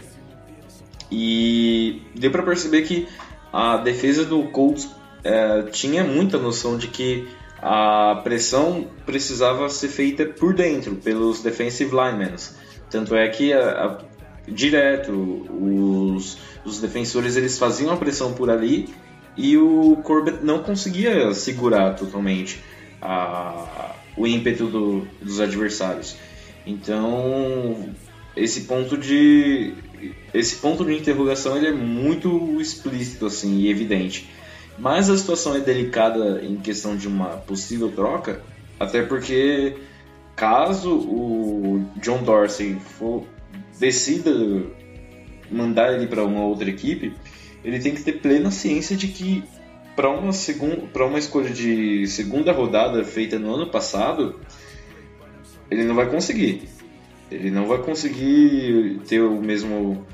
E 1.12 2.04
deu 2.16 2.30
para 2.30 2.44
perceber 2.44 2.84
que 2.84 3.08
a 3.52 3.78
defesa 3.78 4.24
do 4.24 4.44
Colts 4.44 4.88
é, 5.24 5.64
tinha 5.64 6.04
muita 6.04 6.38
noção 6.38 6.78
de 6.78 6.88
que 6.88 7.28
a 7.62 8.20
pressão 8.24 8.88
precisava 9.06 9.70
ser 9.70 9.90
feita 9.90 10.26
por 10.26 10.54
dentro, 10.54 10.96
pelos 10.96 11.42
defensive 11.42 11.92
linemen. 11.92 12.34
Tanto 12.90 13.16
é 13.16 13.28
que 13.30 13.54
a, 13.54 13.86
a, 13.86 13.98
direto 14.48 15.12
os, 15.12 16.38
os 16.66 16.80
defensores 16.80 17.38
eles 17.38 17.60
faziam 17.60 17.94
a 17.94 17.98
pressão 17.98 18.34
por 18.34 18.50
ali 18.50 18.90
e 19.38 19.58
o 19.58 19.98
Corbett 19.98 20.44
não 20.44 20.64
conseguia 20.64 21.34
segurar 21.34 21.96
totalmente 21.96 22.60
a, 23.02 23.96
o 24.18 24.26
ímpeto 24.28 24.68
do, 24.68 25.08
dos 25.22 25.40
adversários. 25.40 26.18
Então, 26.66 27.90
esse 28.36 28.62
ponto 28.62 28.98
de 28.98 29.74
esse 30.34 30.56
ponto 30.56 30.84
de 30.84 30.94
interrogação 30.94 31.56
ele 31.58 31.68
é 31.68 31.72
muito 31.72 32.60
explícito 32.60 33.28
assim 33.28 33.60
e 33.60 33.70
evidente. 33.70 34.28
Mas 34.78 35.10
a 35.10 35.18
situação 35.18 35.56
é 35.56 35.60
delicada 35.60 36.44
em 36.44 36.56
questão 36.58 36.96
de 36.96 37.08
uma 37.08 37.38
possível 37.38 37.92
troca, 37.92 38.42
até 38.80 39.04
porque 39.04 39.78
caso 40.36 40.92
o 40.92 41.86
John 42.02 42.24
Dorsey 42.24 42.80
for 42.80 43.26
decida 43.80 44.32
mandar 45.52 45.94
ele 45.94 46.08
para 46.08 46.24
uma 46.24 46.44
outra 46.44 46.70
equipe, 46.70 47.14
ele 47.64 47.80
tem 47.80 47.94
que 47.94 48.02
ter 48.02 48.14
plena 48.14 48.50
ciência 48.50 48.96
de 48.96 49.08
que 49.08 49.44
para 49.96 50.10
uma 50.10 50.32
segunda 50.32 50.88
para 50.88 51.06
uma 51.06 51.20
escolha 51.20 51.50
de 51.50 52.08
segunda 52.08 52.52
rodada 52.52 53.04
feita 53.04 53.38
no 53.38 53.54
ano 53.54 53.68
passado, 53.68 54.40
ele 55.70 55.84
não 55.84 55.96
vai 55.96 56.10
conseguir. 56.10 56.70
Ele 57.30 57.50
não 57.50 57.66
vai 57.66 57.78
conseguir 57.78 59.00
ter 59.08 59.22
o 59.22 59.42
mesmo, 59.42 60.06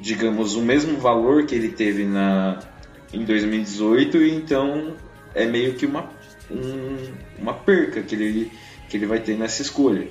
digamos, 0.00 0.54
o 0.54 0.60
mesmo 0.60 0.98
valor 0.98 1.46
que 1.46 1.54
ele 1.54 1.70
teve 1.70 2.04
na, 2.04 2.58
em 3.12 3.24
2018, 3.24 4.22
então 4.24 4.94
é 5.34 5.46
meio 5.46 5.74
que 5.74 5.86
uma, 5.86 6.08
um, 6.50 6.96
uma 7.38 7.54
perca 7.54 8.02
que 8.02 8.14
ele, 8.14 8.52
que 8.88 8.96
ele 8.96 9.06
vai 9.06 9.20
ter 9.20 9.36
nessa 9.36 9.62
escolha. 9.62 10.06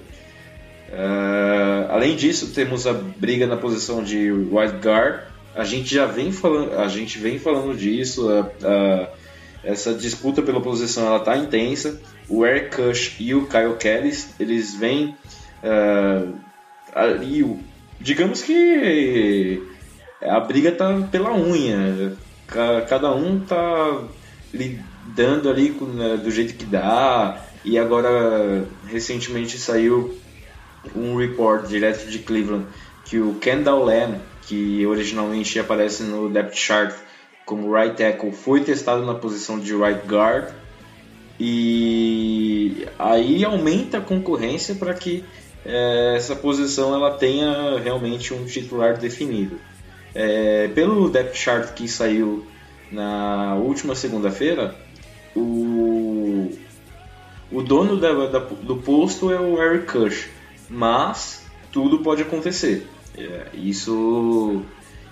Uh, 0.92 1.88
além 1.90 2.16
disso, 2.16 2.52
temos 2.54 2.86
a 2.86 2.94
briga 2.94 3.48
na 3.48 3.56
posição 3.56 4.04
de 4.04 4.30
wide 4.32 4.78
guard. 4.82 5.22
A 5.56 5.64
gente 5.64 5.94
já 5.94 6.06
vem 6.06 6.32
falando, 6.32 6.74
a 6.74 6.88
gente 6.88 7.18
vem 7.18 7.40
falando 7.40 7.78
disso. 7.78 8.28
Uh, 8.30 8.42
uh, 8.42 9.08
essa 9.64 9.94
disputa 9.94 10.42
pela 10.42 10.60
posição 10.60 11.06
ela 11.08 11.20
tá 11.20 11.38
intensa. 11.38 12.02
O 12.28 12.46
Eric 12.46 12.76
Kush 12.76 13.16
e 13.20 13.34
o 13.34 13.46
Kyle 13.48 13.76
Kelly, 13.80 14.12
eles 14.40 14.76
vêm 14.76 15.16
uh, 15.64 16.34
ali, 16.94 17.60
digamos 18.00 18.42
que 18.42 19.62
a 20.22 20.40
briga 20.40 20.72
tá 20.72 21.08
pela 21.12 21.34
unha. 21.34 22.14
Cada 22.88 23.14
um 23.14 23.40
tá 23.40 24.04
lidando 24.54 25.50
ali 25.50 25.70
né, 25.70 26.18
do 26.18 26.30
jeito 26.30 26.56
que 26.56 26.66
dá. 26.66 27.46
E 27.64 27.78
agora 27.78 28.66
recentemente 28.88 29.58
saiu 29.58 30.18
um 30.96 31.16
report 31.16 31.68
direto 31.68 32.10
de 32.10 32.20
Cleveland 32.20 32.66
que 33.06 33.20
o 33.20 33.36
Kendall 33.36 33.84
Lamb, 33.84 34.20
que 34.44 34.86
originalmente 34.86 35.60
aparece 35.60 36.04
no 36.04 36.30
depth 36.30 36.56
chart 36.56 36.96
como 37.46 37.74
right 37.74 37.96
tackle, 37.96 38.32
foi 38.32 38.62
testado 38.62 39.06
na 39.06 39.14
posição 39.14 39.60
de 39.60 39.76
right 39.76 40.08
guard 40.08 40.54
e 41.40 42.88
aí 42.98 43.44
aumenta 43.44 43.98
a 43.98 44.02
concorrência 44.02 44.76
para 44.76 44.94
que 44.94 45.26
é, 45.66 46.14
essa 46.16 46.36
posição 46.36 46.94
ela 46.94 47.12
tenha 47.12 47.80
realmente 47.80 48.34
um 48.34 48.46
titular 48.46 48.98
definido. 48.98 49.60
É, 50.14 50.68
pelo 50.70 51.10
depth 51.10 51.36
chart 51.36 51.74
que 51.74 51.88
saiu 51.88 52.46
na 52.92 53.56
última 53.56 53.96
segunda-feira, 53.96 54.76
o, 55.36 56.52
o 57.52 57.62
dono 57.62 57.98
da, 57.98 58.28
da, 58.28 58.40
do 58.40 58.78
posto 58.78 59.32
é 59.32 59.40
o 59.40 59.62
Eric 59.62 59.92
Kush, 59.92 60.30
mas 60.70 61.46
tudo 61.72 62.00
pode 62.00 62.22
acontecer. 62.22 62.88
É, 63.18 63.48
isso, 63.54 64.62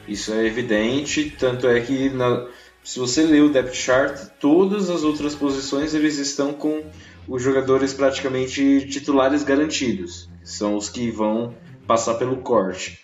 isso 0.08 0.34
é 0.34 0.46
evidente, 0.46 1.34
tanto 1.38 1.68
é 1.68 1.80
que 1.80 2.10
na, 2.10 2.48
se 2.84 3.00
você 3.00 3.24
ler 3.24 3.44
o 3.44 3.50
depth 3.50 3.74
chart, 3.74 4.20
todas 4.40 4.90
as 4.90 5.04
outras 5.04 5.36
posições 5.36 5.94
eles 5.94 6.18
estão 6.18 6.54
com 6.54 6.84
os 7.28 7.44
jogadores 7.44 7.94
praticamente 7.94 8.88
titulares 8.90 9.44
garantidos. 9.44 10.30
São 10.44 10.76
os 10.76 10.90
que 10.90 11.12
vão 11.12 11.56
passar 11.86 12.16
pelo 12.16 12.38
corte. 12.38 13.00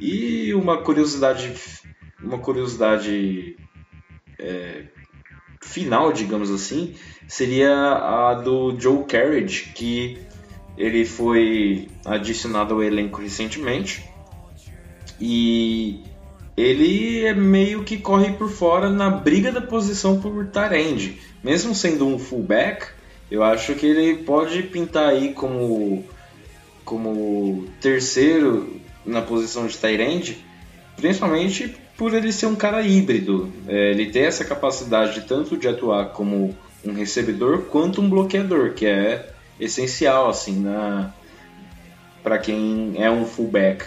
E 0.00 0.52
uma 0.54 0.78
curiosidade, 0.78 1.52
uma 2.22 2.38
curiosidade 2.38 3.56
é, 4.38 4.84
final, 5.60 6.12
digamos 6.12 6.50
assim, 6.50 6.94
seria 7.26 7.72
a 7.72 8.34
do 8.34 8.78
Joe 8.78 9.04
Carriage, 9.04 9.72
que 9.74 10.18
ele 10.76 11.04
foi 11.04 11.88
adicionado 12.04 12.74
ao 12.74 12.82
elenco 12.82 13.20
recentemente 13.20 14.04
e 15.20 16.02
ele 16.56 17.24
é 17.24 17.34
meio 17.34 17.84
que 17.84 17.98
corre 17.98 18.32
por 18.32 18.50
fora 18.50 18.90
na 18.90 19.10
briga 19.10 19.50
da 19.50 19.60
posição 19.60 20.20
por 20.20 20.46
Tarend. 20.48 21.18
Mesmo 21.42 21.74
sendo 21.74 22.06
um 22.06 22.18
fullback, 22.18 22.88
eu 23.30 23.42
acho 23.42 23.74
que 23.74 23.86
ele 23.86 24.22
pode 24.24 24.62
pintar 24.64 25.08
aí 25.08 25.32
como, 25.32 26.04
como 26.84 27.66
terceiro 27.80 28.80
na 29.06 29.22
posição 29.22 29.66
de 29.66 29.76
Tyrande, 29.76 30.44
principalmente 30.96 31.76
por 31.96 32.12
ele 32.12 32.32
ser 32.32 32.46
um 32.46 32.56
cara 32.56 32.82
híbrido. 32.82 33.52
É, 33.66 33.90
ele 33.90 34.06
tem 34.06 34.24
essa 34.24 34.44
capacidade 34.44 35.22
tanto 35.22 35.56
de 35.56 35.68
atuar 35.68 36.10
como 36.10 36.56
um 36.84 36.92
recebedor 36.92 37.62
quanto 37.62 38.00
um 38.00 38.08
bloqueador, 38.08 38.74
que 38.74 38.86
é 38.86 39.30
essencial 39.58 40.28
assim 40.28 40.60
na 40.60 41.12
para 42.22 42.38
quem 42.38 42.94
é 42.98 43.10
um 43.10 43.24
fullback. 43.24 43.84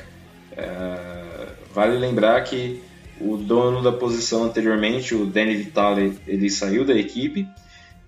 É, 0.56 1.48
vale 1.74 1.98
lembrar 1.98 2.42
que 2.46 2.82
o 3.20 3.36
dono 3.36 3.84
da 3.84 3.92
posição 3.92 4.46
anteriormente, 4.46 5.14
o 5.14 5.26
Danny 5.26 5.56
Vitale, 5.56 6.18
ele 6.26 6.50
saiu 6.50 6.86
da 6.86 6.98
equipe 6.98 7.46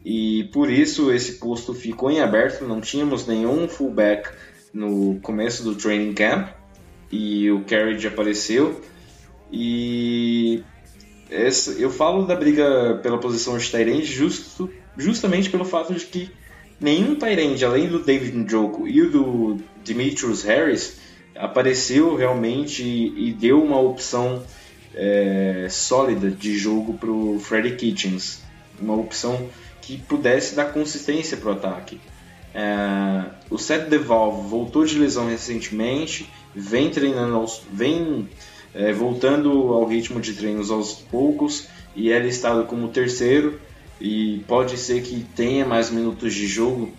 e 0.06 0.46
por 0.54 0.72
isso 0.72 1.12
esse 1.12 1.34
posto 1.34 1.74
ficou 1.74 2.10
em 2.10 2.22
aberto. 2.22 2.66
Não 2.66 2.80
tínhamos 2.80 3.28
nenhum 3.28 3.68
fullback 3.68 4.30
no 4.74 5.20
começo 5.20 5.64
do 5.64 5.76
training 5.76 6.14
camp 6.14 6.61
e 7.12 7.52
o 7.52 7.64
Carriage 7.64 8.08
apareceu. 8.08 8.82
E 9.52 10.64
essa, 11.30 11.72
eu 11.72 11.90
falo 11.90 12.26
da 12.26 12.36
briga 12.36 13.00
pela 13.04 13.18
posição 13.18 13.58
de 13.58 13.70
Tyrande 13.70 14.06
justo, 14.06 14.70
justamente 14.98 15.50
pelo 15.50 15.66
fato 15.66 15.94
de 15.94 16.06
que 16.06 16.32
nenhum 16.80 17.16
Tyrande, 17.16 17.66
além 17.66 17.88
do 17.88 18.04
David 18.04 18.38
Njoku 18.38 18.88
e 18.88 19.02
do 19.08 19.58
Demetrius 19.84 20.44
Harris, 20.44 21.00
apareceu 21.36 22.16
realmente 22.16 22.84
e 22.84 23.34
deu 23.34 23.64
uma 23.64 23.80
opção 23.80 24.44
é, 24.94 25.68
sólida 25.70 26.30
de 26.30 26.58
jogo 26.58 26.94
para 26.94 27.12
o 27.12 27.40
Freddy 27.40 27.76
Kitchens. 27.76 28.42
Uma 28.80 28.96
opção 28.96 29.50
que 29.82 29.98
pudesse 29.98 30.56
dar 30.56 30.66
consistência 30.66 31.38
para 31.38 31.50
o 31.50 31.54
ataque. 31.54 32.00
É, 32.54 33.26
o 33.50 33.58
Seth 33.58 33.88
DeValve 33.88 34.50
voltou 34.50 34.86
de 34.86 34.98
lesão 34.98 35.28
recentemente, 35.28 36.30
vem 36.56 36.90
treinando, 36.90 37.36
aos, 37.36 37.62
vem 37.72 38.30
é, 38.74 38.92
voltando 38.94 39.52
ao 39.74 39.86
ritmo 39.86 40.20
de 40.20 40.34
treinos 40.34 40.72
aos 40.72 40.94
poucos 40.94 41.68
e 41.96 42.12
é 42.12 42.20
listado 42.20 42.66
como 42.66 42.88
terceiro 42.88 43.60
e 44.00 44.44
pode 44.48 44.78
ser 44.78 45.02
que 45.02 45.26
tenha 45.36 45.66
mais 45.66 45.92
minutos 45.92 46.34
de 46.34 46.48
jogo 46.48 46.92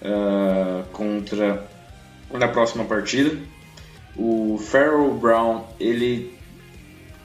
uh, 0.00 0.82
contra 0.92 1.68
na 2.32 2.48
próxima 2.48 2.84
partida. 2.84 3.36
O 4.16 4.58
Farrell 4.58 5.12
Brown 5.14 5.64
ele 5.78 6.32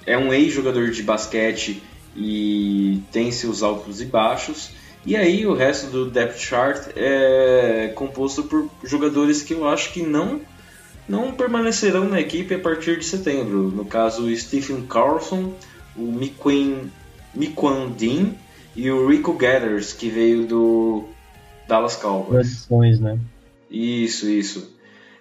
é 0.06 0.18
um 0.18 0.34
ex-jogador 0.34 0.92
de 0.92 1.02
basquete 1.04 1.82
e 2.16 3.02
tem 3.12 3.32
seus 3.32 3.64
altos 3.64 4.02
e 4.02 4.06
baixos. 4.06 4.72
E 5.06 5.16
aí 5.16 5.46
o 5.46 5.54
resto 5.54 5.88
do 5.88 6.10
depth 6.10 6.38
chart 6.38 6.90
é 6.96 7.92
composto 7.96 8.44
por 8.44 8.70
jogadores 8.84 9.42
que 9.42 9.54
eu 9.54 9.68
acho 9.68 9.92
que 9.92 10.02
não 10.02 10.42
não 11.08 11.34
permanecerão 11.34 12.08
na 12.08 12.20
equipe 12.20 12.54
a 12.54 12.60
partir 12.60 13.00
de 13.00 13.06
setembro. 13.06 13.72
No 13.72 13.86
caso, 13.86 14.26
o 14.26 14.36
Stephen 14.36 14.86
Carlson, 14.86 15.54
o 15.96 16.04
Miquan, 16.04 16.90
Miquan 17.34 17.90
Dean 17.92 18.32
e 18.76 18.90
o 18.90 19.08
Rico 19.08 19.34
Gathers, 19.34 19.94
que 19.94 20.10
veio 20.10 20.46
do 20.46 21.06
Dallas 21.68 21.96
Cowboys. 21.96 22.48
Tradições, 22.48 23.00
né? 23.00 23.20
Isso, 23.70 24.30
isso. 24.30 24.74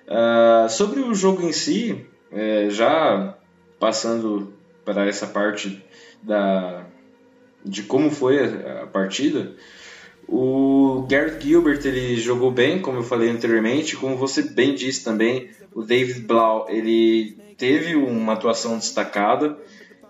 Uh, 0.07 0.69
sobre 0.69 1.01
o 1.01 1.15
jogo 1.15 1.43
em 1.43 1.53
si, 1.53 2.05
é, 2.31 2.69
já 2.71 3.37
passando 3.79 4.53
para 4.85 5.07
essa 5.07 5.27
parte 5.27 5.83
da, 6.23 6.85
de 7.65 7.83
como 7.83 8.11
foi 8.11 8.39
a, 8.41 8.83
a 8.83 8.87
partida, 8.87 9.53
o 10.29 11.07
Garrett 11.09 11.47
Gilbert 11.47 11.81
ele 11.85 12.17
jogou 12.17 12.51
bem, 12.51 12.81
como 12.81 12.99
eu 12.99 13.03
falei 13.03 13.29
anteriormente, 13.29 13.97
como 13.97 14.17
você 14.17 14.43
bem 14.43 14.75
disse 14.75 15.05
também, 15.05 15.51
o 15.75 15.83
David 15.83 16.21
Blau 16.21 16.67
ele 16.69 17.37
teve 17.57 17.97
uma 17.97 18.33
atuação 18.33 18.77
destacada. 18.77 19.57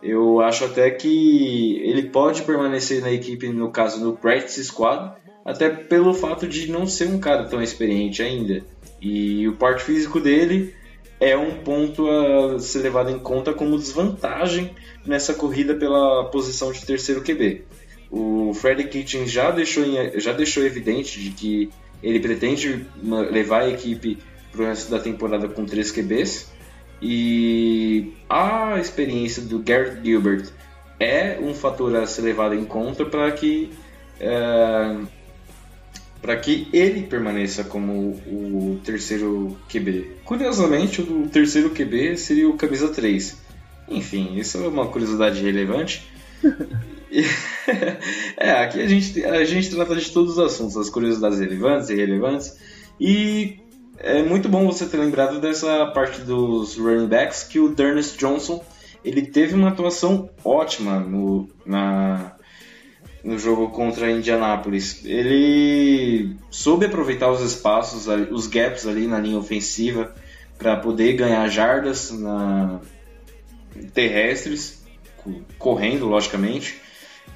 Eu 0.03 0.40
acho 0.40 0.64
até 0.64 0.90
que 0.90 1.81
ele 1.85 2.05
pode 2.05 2.42
permanecer 2.42 3.01
na 3.01 3.12
equipe, 3.12 3.48
no 3.48 3.70
caso 3.70 4.05
no 4.05 4.16
practice 4.16 4.64
squad, 4.64 5.14
até 5.44 5.68
pelo 5.68 6.12
fato 6.12 6.46
de 6.46 6.70
não 6.70 6.87
ser 6.87 7.09
um 7.09 7.18
cara 7.18 7.44
tão 7.44 7.62
experiente 7.62 8.22
ainda. 8.22 8.64
E 9.01 9.46
o 9.48 9.53
porte 9.53 9.85
físico 9.85 10.20
dele 10.20 10.75
é 11.20 11.37
um 11.37 11.59
ponto 11.59 12.09
a 12.09 12.59
ser 12.59 12.81
levado 12.81 13.11
em 13.11 13.18
conta 13.18 13.53
como 13.53 13.79
desvantagem 13.79 14.72
nessa 15.07 15.35
corrida 15.35 15.75
pela 15.75 16.25
posição 16.31 16.72
de 16.72 16.85
terceiro 16.85 17.22
QB. 17.22 17.64
O 18.12 18.53
Freddy 18.53 18.85
Kitchen 18.85 19.27
já 19.27 19.51
deixou, 19.51 19.85
já 20.16 20.35
deixou 20.35 20.62
evidente 20.62 21.18
de 21.18 21.31
que 21.31 21.70
ele 22.03 22.20
pretende 22.20 22.87
levar 23.03 23.62
a 23.62 23.70
equipe 23.70 24.18
para 24.53 24.62
o 24.62 24.66
resto 24.66 24.90
da 24.90 24.98
temporada 24.98 25.48
com 25.48 25.64
três 25.64 25.90
QBs. 25.90 26.53
E 27.01 28.12
a 28.29 28.79
experiência 28.79 29.42
do 29.42 29.61
Garrett 29.61 30.05
Gilbert 30.05 30.46
é 31.01 31.38
um 31.40 31.55
fator 31.55 31.96
a 31.96 32.07
ser 32.07 32.20
levado 32.20 32.55
em 32.55 32.66
conta 32.66 33.07
para 33.07 33.33
que 33.33 33.70
é, 34.20 34.96
para 36.20 36.37
que 36.37 36.68
ele 36.70 37.03
permaneça 37.03 37.64
como 37.64 38.11
o 38.27 38.79
terceiro 38.85 39.57
QB. 39.70 40.18
Curiosamente, 40.22 41.01
o 41.01 41.27
terceiro 41.29 41.70
QB 41.70 42.18
seria 42.18 42.48
o 42.48 42.59
camisa 42.59 42.90
3. 42.90 43.42
Enfim, 43.88 44.37
isso 44.37 44.59
é 44.59 44.68
uma 44.68 44.87
curiosidade 44.87 45.42
relevante. 45.42 46.07
é, 48.38 48.51
aqui 48.51 48.81
a 48.81 48.87
gente, 48.87 49.25
a 49.25 49.44
gente 49.44 49.70
trata 49.70 49.94
de 49.94 50.11
todos 50.11 50.33
os 50.33 50.38
assuntos, 50.38 50.77
as 50.77 50.88
curiosidades 50.88 51.38
relevantes 51.38 51.90
e 51.90 51.94
irrelevantes. 51.94 52.57
E 52.98 53.61
é 53.98 54.22
muito 54.22 54.48
bom 54.48 54.66
você 54.66 54.87
ter 54.87 54.96
lembrado 54.96 55.40
dessa 55.40 55.87
parte 55.87 56.22
dos 56.22 56.77
running 56.77 57.07
backs, 57.07 57.44
que 57.44 57.59
o 57.59 57.68
Dernest 57.68 58.18
Johnson 58.18 58.64
ele 59.05 59.22
teve 59.22 59.55
uma 59.55 59.68
atuação 59.68 60.31
ótima 60.44 61.01
no, 61.01 61.48
na, 61.66 62.37
no 63.22 63.38
jogo 63.38 63.68
contra 63.70 64.11
Indianapolis. 64.11 65.05
Ele 65.05 66.37
soube 66.51 66.87
aproveitar 66.87 67.31
os 67.31 67.40
espaços, 67.40 68.07
os 68.31 68.46
gaps 68.46 68.87
ali 68.87 69.07
na 69.07 69.18
linha 69.18 69.38
ofensiva 69.38 70.14
para 70.57 70.77
poder 70.77 71.14
ganhar 71.14 71.46
jardas 71.48 72.11
na, 72.12 72.81
terrestres, 73.92 74.85
correndo, 75.59 76.07
logicamente. 76.07 76.81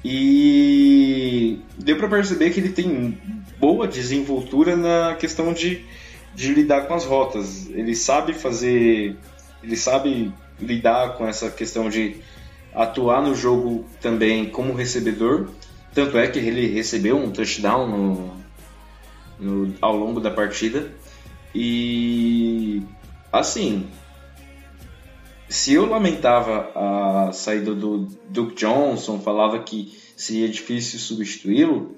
E 0.03 1.59
deu 1.77 1.97
para 1.97 2.07
perceber 2.07 2.51
que 2.51 2.59
ele 2.59 2.69
tem 2.69 3.17
boa 3.59 3.87
desenvoltura 3.87 4.75
na 4.75 5.15
questão 5.15 5.51
de, 5.53 5.85
de 6.33 6.53
lidar 6.53 6.87
com 6.87 6.93
as 6.93 7.05
rotas. 7.05 7.69
Ele 7.69 7.95
sabe 7.95 8.33
fazer, 8.33 9.15
ele 9.63 9.75
sabe 9.75 10.31
lidar 10.59 11.17
com 11.17 11.27
essa 11.27 11.49
questão 11.49 11.89
de 11.89 12.17
atuar 12.73 13.21
no 13.21 13.35
jogo 13.35 13.85
também 13.99 14.45
como 14.49 14.73
recebedor 14.73 15.49
tanto 15.97 16.15
é 16.15 16.27
que 16.27 16.37
ele 16.37 16.67
recebeu 16.67 17.17
um 17.17 17.31
touchdown 17.31 17.87
no, 17.87 18.37
no, 19.39 19.73
ao 19.81 19.97
longo 19.97 20.19
da 20.19 20.29
partida. 20.29 20.91
E 21.55 22.83
assim, 23.33 23.87
se 25.49 25.73
eu 25.73 25.85
lamentava 25.85 26.71
a 26.75 27.31
saída 27.31 27.73
do 27.73 28.07
Duke 28.29 28.55
Johnson, 28.55 29.19
falava 29.19 29.59
que 29.59 29.97
seria 30.15 30.49
difícil 30.49 30.99
substituí-lo, 30.99 31.95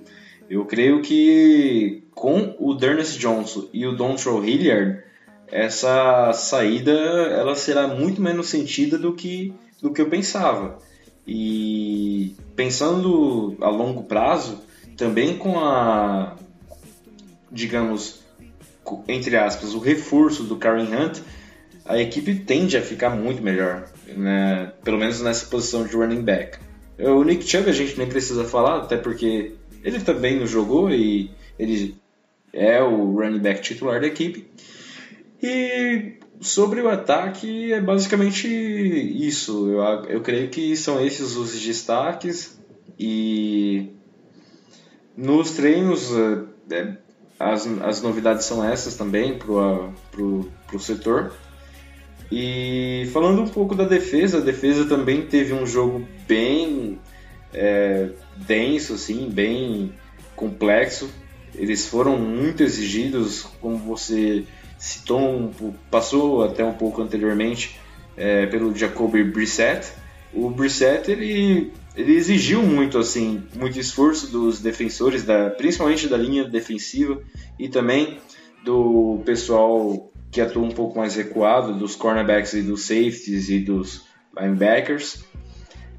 eu 0.50 0.66
creio 0.66 1.02
que 1.02 2.04
com 2.14 2.56
o 2.60 2.74
Dernest 2.74 3.18
Johnson 3.20 3.68
e 3.72 3.86
o 3.86 3.96
Dontrell 3.96 4.44
Hilliard, 4.44 5.04
essa 5.48 6.32
saída 6.34 6.92
ela 6.92 7.56
será 7.56 7.88
muito 7.88 8.22
menos 8.22 8.50
sentida 8.50 8.98
do 8.98 9.14
que, 9.14 9.54
do 9.82 9.92
que 9.92 10.02
eu 10.02 10.10
pensava. 10.10 10.78
E 11.26 12.36
pensando 12.56 13.56
a 13.62 13.70
longo 13.70 14.04
prazo, 14.04 14.60
também 14.98 15.38
com 15.38 15.60
a, 15.60 16.36
digamos, 17.52 18.22
entre 19.08 19.38
aspas, 19.38 19.74
o 19.74 19.80
reforço 19.80 20.44
do 20.44 20.58
Karen 20.58 20.88
Hunt, 20.88 21.20
a 21.90 22.00
equipe 22.00 22.36
tende 22.36 22.78
a 22.78 22.84
ficar 22.84 23.10
muito 23.10 23.42
melhor, 23.42 23.90
né? 24.16 24.72
pelo 24.84 25.00
menos 25.00 25.22
nessa 25.22 25.48
posição 25.48 25.84
de 25.84 25.96
running 25.96 26.22
back. 26.22 26.60
O 27.00 27.24
Nick 27.24 27.48
Chubb 27.48 27.68
a 27.68 27.74
gente 27.74 27.98
nem 27.98 28.08
precisa 28.08 28.44
falar, 28.44 28.84
até 28.84 28.96
porque 28.96 29.54
ele 29.84 30.00
também 30.00 30.38
não 30.38 30.46
jogou 30.46 30.92
e 30.92 31.32
ele 31.58 31.96
é 32.54 32.80
o 32.84 33.16
running 33.16 33.40
back 33.40 33.62
titular 33.62 34.00
da 34.00 34.06
equipe. 34.06 34.48
E 35.42 36.20
sobre 36.40 36.80
o 36.80 36.90
ataque, 36.90 37.74
é 37.74 37.82
basicamente 37.82 38.48
isso. 38.48 39.68
Eu, 39.72 39.82
eu 40.06 40.22
creio 40.22 40.50
que 40.50 40.76
são 40.78 41.04
esses 41.04 41.36
os 41.36 41.60
destaques. 41.60 42.60
E 43.00 43.90
nos 45.18 45.52
treinos, 45.52 46.12
é, 46.70 46.98
as, 47.40 47.66
as 47.82 48.02
novidades 48.04 48.46
são 48.46 48.64
essas 48.64 48.96
também 48.96 49.40
para 49.40 49.50
o 49.52 50.80
setor. 50.80 51.34
E 52.32 53.10
falando 53.12 53.42
um 53.42 53.48
pouco 53.48 53.74
da 53.74 53.86
defesa, 53.86 54.38
a 54.38 54.42
defesa 54.42 54.86
também 54.86 55.24
teve 55.24 55.54
um 55.54 55.66
jogo 55.66 56.08
bem 56.28 57.00
é, 57.54 58.10
denso, 58.36 58.94
assim, 58.94 59.30
bem 59.30 59.94
complexo. 60.36 61.10
Eles 61.56 61.88
foram 61.88 62.18
muito 62.18 62.62
exigidos, 62.62 63.42
como 63.60 63.78
você 63.78 64.46
citou, 64.78 65.52
passou 65.90 66.44
até 66.44 66.64
um 66.64 66.74
pouco 66.74 67.02
anteriormente 67.02 67.80
é, 68.16 68.46
pelo 68.46 68.76
Jacoby 68.76 69.24
Brissett. 69.24 69.92
O 70.32 70.50
Brissett 70.52 71.10
ele, 71.10 71.74
ele 71.96 72.14
exigiu 72.14 72.62
muito 72.62 73.00
assim, 73.00 73.44
muito 73.56 73.80
esforço 73.80 74.32
dos 74.32 74.60
defensores, 74.60 75.24
da, 75.24 75.50
principalmente 75.50 76.08
da 76.08 76.16
linha 76.16 76.44
defensiva 76.44 77.20
e 77.58 77.68
também 77.68 78.20
do 78.64 79.22
pessoal 79.26 80.12
que 80.32 80.42
atua 80.42 80.64
um 80.64 80.72
pouco 80.72 80.98
mais 80.98 81.16
recuado, 81.16 81.74
dos 81.74 81.96
cornerbacks 81.96 82.54
e 82.54 82.62
dos 82.62 82.84
safeties 82.84 83.50
e 83.50 83.60
dos 83.60 84.06
linebackers. 84.38 85.24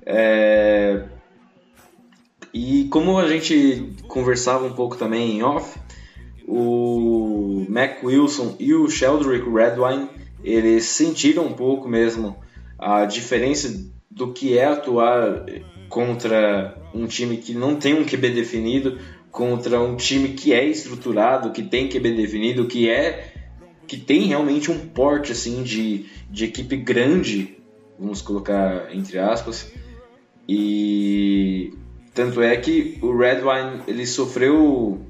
É... 0.05 1.05
E 2.53 2.89
como 2.91 3.19
a 3.19 3.29
gente 3.29 3.95
conversava 4.09 4.67
um 4.67 4.73
pouco 4.73 4.97
também 4.97 5.37
em 5.37 5.43
off, 5.43 5.79
o 6.47 7.65
Mac 7.69 8.03
Wilson 8.03 8.57
e 8.59 8.75
o 8.75 8.89
Sheldrick 8.89 9.49
Redwine 9.49 10.09
eles 10.43 10.87
sentiram 10.87 11.47
um 11.47 11.53
pouco 11.53 11.89
mesmo 11.89 12.37
a 12.79 13.05
diferença 13.05 13.89
do 14.11 14.33
que 14.33 14.59
é 14.59 14.65
atuar 14.65 15.45
contra 15.89 16.77
um 16.95 17.07
time 17.07 17.37
que 17.37 17.55
não 17.55 17.77
tem 17.77 17.95
um 17.95 18.05
QB 18.05 18.31
definido, 18.31 18.99
contra 19.31 19.81
um 19.81 19.97
time 19.97 20.31
que 20.31 20.53
é 20.53 20.65
estruturado, 20.65 21.53
que 21.53 21.63
tem 21.63 21.89
QB 21.89 22.13
definido, 22.13 22.67
que 22.67 22.89
é 22.89 23.30
que 23.91 23.97
tem 23.97 24.23
realmente 24.29 24.71
um 24.71 24.79
porte 24.79 25.33
assim 25.33 25.65
de, 25.65 26.07
de 26.31 26.45
equipe 26.45 26.77
grande, 26.77 27.59
vamos 27.99 28.23
colocar 28.23 28.95
entre 28.95 29.19
aspas. 29.19 29.73
E 30.49 31.75
tanto 32.15 32.41
é 32.41 32.57
que 32.57 33.01
o 33.03 33.19
Redwine 33.19 33.83
ele 33.89 34.07
sofreu 34.07 35.05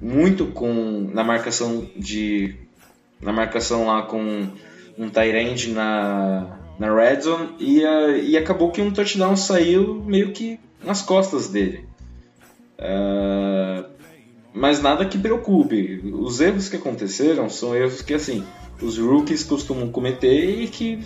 muito 0.00 0.46
com 0.46 1.10
na 1.12 1.24
marcação 1.24 1.90
de 1.96 2.54
na 3.20 3.32
marcação 3.32 3.86
lá 3.86 4.02
com 4.02 4.46
um 4.96 5.10
Tyrande 5.10 5.72
na 5.72 6.60
na 6.78 6.94
red 6.94 7.20
zone 7.20 7.48
e, 7.58 7.80
e 7.80 8.36
acabou 8.36 8.70
que 8.70 8.80
um 8.80 8.92
touchdown 8.92 9.34
saiu 9.36 10.00
meio 10.06 10.30
que 10.30 10.60
nas 10.84 11.02
costas 11.02 11.48
dele. 11.48 11.84
Uh, 12.78 13.93
mas 14.54 14.80
nada 14.80 15.04
que 15.04 15.18
preocupe. 15.18 16.00
Os 16.12 16.40
erros 16.40 16.68
que 16.68 16.76
aconteceram 16.76 17.50
são 17.50 17.74
erros 17.74 18.00
que, 18.00 18.14
assim, 18.14 18.44
os 18.80 18.96
rookies 18.96 19.42
costumam 19.42 19.90
cometer 19.90 20.62
e 20.62 20.68
que 20.68 21.04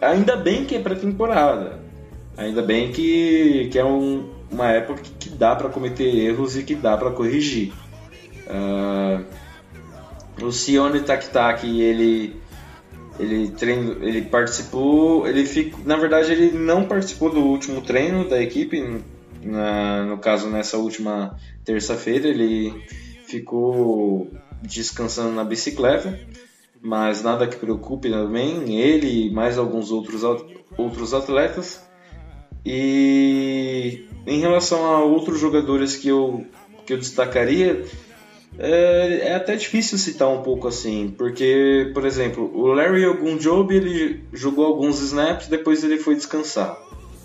ainda 0.00 0.36
bem 0.36 0.64
que 0.64 0.74
é 0.74 0.80
pré-temporada. 0.80 1.80
Ainda 2.36 2.62
bem 2.62 2.90
que, 2.90 3.68
que 3.70 3.78
é 3.78 3.84
um, 3.84 4.28
uma 4.50 4.70
época 4.72 5.02
que 5.18 5.30
dá 5.30 5.54
para 5.54 5.68
cometer 5.68 6.04
erros 6.04 6.56
e 6.56 6.64
que 6.64 6.74
dá 6.74 6.96
para 6.96 7.12
corrigir. 7.12 7.72
Uh, 8.48 9.24
o 10.44 10.50
Sione 10.50 11.00
Taktaki, 11.00 11.80
ele 11.80 12.36
ele 13.18 13.48
treino, 13.48 14.04
ele 14.04 14.22
participou, 14.22 15.26
ele 15.26 15.46
ficou, 15.46 15.80
na 15.86 15.96
verdade 15.96 16.32
ele 16.32 16.50
não 16.50 16.84
participou 16.84 17.30
do 17.30 17.40
último 17.40 17.80
treino 17.80 18.28
da 18.28 18.42
equipe, 18.42 19.00
na, 19.46 20.04
no 20.04 20.18
caso 20.18 20.48
nessa 20.48 20.76
última 20.76 21.36
terça-feira 21.64 22.28
ele 22.28 22.72
ficou 23.26 24.30
descansando 24.62 25.32
na 25.32 25.44
bicicleta, 25.44 26.18
mas 26.80 27.22
nada 27.22 27.46
que 27.46 27.56
preocupe 27.56 28.10
também, 28.10 28.78
ele 28.80 29.26
e 29.26 29.30
mais 29.30 29.58
alguns 29.58 29.90
outros, 29.90 30.22
outros 30.76 31.14
atletas. 31.14 31.84
E 32.64 34.04
em 34.26 34.40
relação 34.40 34.84
a 34.86 35.02
outros 35.02 35.38
jogadores 35.38 35.96
que 35.96 36.08
eu, 36.08 36.44
que 36.84 36.92
eu 36.92 36.98
destacaria, 36.98 37.84
é, 38.58 39.28
é, 39.28 39.34
até 39.34 39.54
difícil 39.54 39.98
citar 39.98 40.28
um 40.28 40.42
pouco 40.42 40.66
assim, 40.66 41.14
porque, 41.16 41.90
por 41.92 42.06
exemplo, 42.06 42.50
o 42.54 42.66
Larry 42.68 43.06
Ogunjobi 43.06 43.76
ele 43.76 44.24
jogou 44.32 44.64
alguns 44.64 45.00
snaps, 45.00 45.48
depois 45.48 45.84
ele 45.84 45.98
foi 45.98 46.14
descansar, 46.14 46.76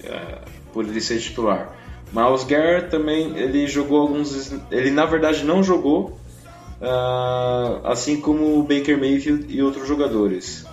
é, 0.04 0.40
por 0.74 0.86
ele 0.86 1.00
ser 1.00 1.20
titular. 1.20 1.81
Miles 2.12 2.44
Garrett 2.44 2.90
também 2.90 3.38
ele 3.38 3.66
jogou 3.68 4.02
alguns. 4.02 4.54
Ele 4.70 4.92
na 4.92 5.06
verdade 5.06 5.46
não 5.46 5.64
jogou, 5.64 6.20
uh, 6.82 7.86
assim 7.86 8.20
como 8.20 8.60
o 8.60 8.64
Baker 8.64 9.00
Mayfield 9.00 9.46
e 9.50 9.62
outros 9.62 9.88
jogadores. 9.88 10.66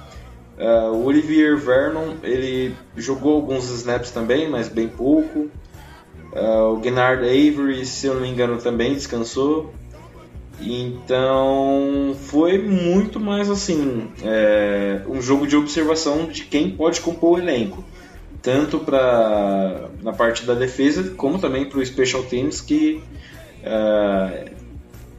Uh, 0.59 0.93
o 0.93 1.05
Olivier 1.05 1.57
Vernon 1.57 2.15
ele 2.23 2.75
jogou 2.97 3.37
alguns 3.37 3.71
snaps 3.71 4.11
também, 4.11 4.51
mas 4.51 4.69
bem 4.69 4.89
pouco. 4.89 5.49
Uh, 6.33 6.77
o 6.77 6.83
Gennard 6.83 7.23
Avery, 7.23 7.87
se 7.87 8.09
eu 8.09 8.15
não 8.15 8.23
me 8.23 8.29
engano, 8.29 8.59
também 8.59 8.93
descansou. 8.93 9.73
Então 10.61 12.17
foi 12.21 12.59
muito 12.59 13.21
mais 13.21 13.49
assim 13.49 14.11
é, 14.25 15.03
um 15.07 15.23
jogo 15.23 15.47
de 15.47 15.57
observação 15.57 16.27
de 16.27 16.45
quem 16.47 16.69
pode 16.71 17.01
compor 17.01 17.39
o 17.39 17.41
elenco 17.41 17.85
tanto 18.49 18.79
para 18.79 19.91
na 20.03 20.11
parte 20.11 20.47
da 20.47 20.55
defesa 20.55 21.11
como 21.19 21.39
também 21.39 21.67
para 21.67 21.81
o 21.81 21.85
special 21.85 22.23
teams 22.23 22.63
que 22.63 23.03
uh, 23.63 24.51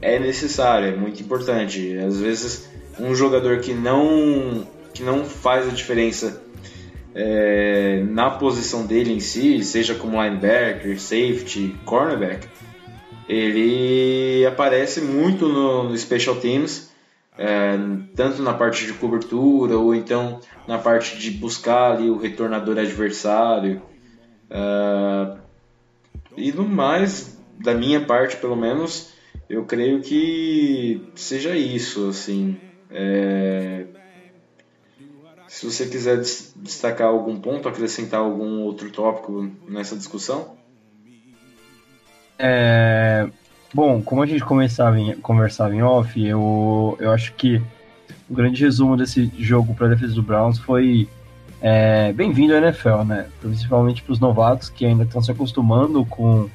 é 0.02 0.18
necessário, 0.18 0.88
é 0.88 0.96
muito 0.96 1.22
importante. 1.22 1.96
Às 2.00 2.20
vezes 2.20 2.68
um 3.00 3.14
jogador 3.14 3.60
que 3.60 3.72
não 3.72 4.66
que 4.96 5.04
não 5.04 5.26
faz 5.26 5.68
a 5.68 5.72
diferença 5.72 6.42
é, 7.14 8.04
na 8.10 8.32
posição 8.32 8.88
dele 8.88 9.14
em 9.14 9.20
si, 9.20 9.64
seja 9.64 9.94
como 9.94 10.20
linebacker, 10.20 11.00
safety, 11.00 11.76
cornerback, 11.86 12.48
ele 13.28 14.44
aparece 14.48 15.02
muito 15.02 15.48
no, 15.48 15.84
no 15.84 15.96
special 15.96 16.38
teams, 16.38 16.89
é, 17.42 17.78
tanto 18.18 18.42
na 18.44 18.54
parte 18.54 18.86
de 18.86 18.92
cobertura 18.92 19.78
ou 19.78 19.96
então 19.96 20.42
na 20.68 20.78
parte 20.78 21.18
de 21.18 21.32
buscar 21.32 21.94
ali 21.94 22.10
o 22.10 22.18
retornador 22.18 22.78
adversário. 22.78 23.82
Uh, 24.52 25.40
e 26.36 26.52
no 26.52 26.68
mais, 26.68 27.40
da 27.58 27.74
minha 27.74 28.02
parte 28.06 28.36
pelo 28.36 28.58
menos, 28.58 29.14
eu 29.50 29.64
creio 29.64 30.02
que 30.02 31.02
seja 31.16 31.56
isso, 31.56 32.10
assim. 32.10 32.60
É... 32.92 33.86
Se 35.48 35.66
você 35.66 35.88
quiser 35.88 36.18
destacar 36.18 37.08
algum 37.08 37.40
ponto, 37.40 37.70
acrescentar 37.70 38.20
algum 38.20 38.64
outro 38.64 38.92
tópico 38.92 39.50
nessa 39.66 39.96
discussão. 39.96 40.58
É... 42.38 43.30
Bom, 43.74 44.02
como 44.02 44.24
a 44.24 44.26
gente 44.26 44.44
conversava 44.44 45.00
em, 45.00 45.16
conversava 45.18 45.76
em 45.76 45.82
off, 45.84 46.20
eu, 46.20 46.98
eu 47.00 47.12
acho 47.12 47.34
que 47.34 47.62
o 48.28 48.34
grande 48.34 48.64
resumo 48.64 48.98
desse 48.98 49.32
jogo 49.38 49.76
para 49.76 49.86
a 49.86 49.90
defesa 49.90 50.14
do 50.14 50.24
Browns 50.24 50.58
foi 50.58 51.08
é, 51.62 52.12
bem-vindo 52.14 52.54
à 52.56 52.58
NFL, 52.58 53.04
né? 53.04 53.28
Principalmente 53.40 54.02
para 54.02 54.14
os 54.14 54.20
novatos 54.20 54.70
que 54.70 54.86
ainda 54.86 55.04
estão 55.04 55.22
se 55.22 55.32
acostumando 55.32 56.04
com 56.06 56.50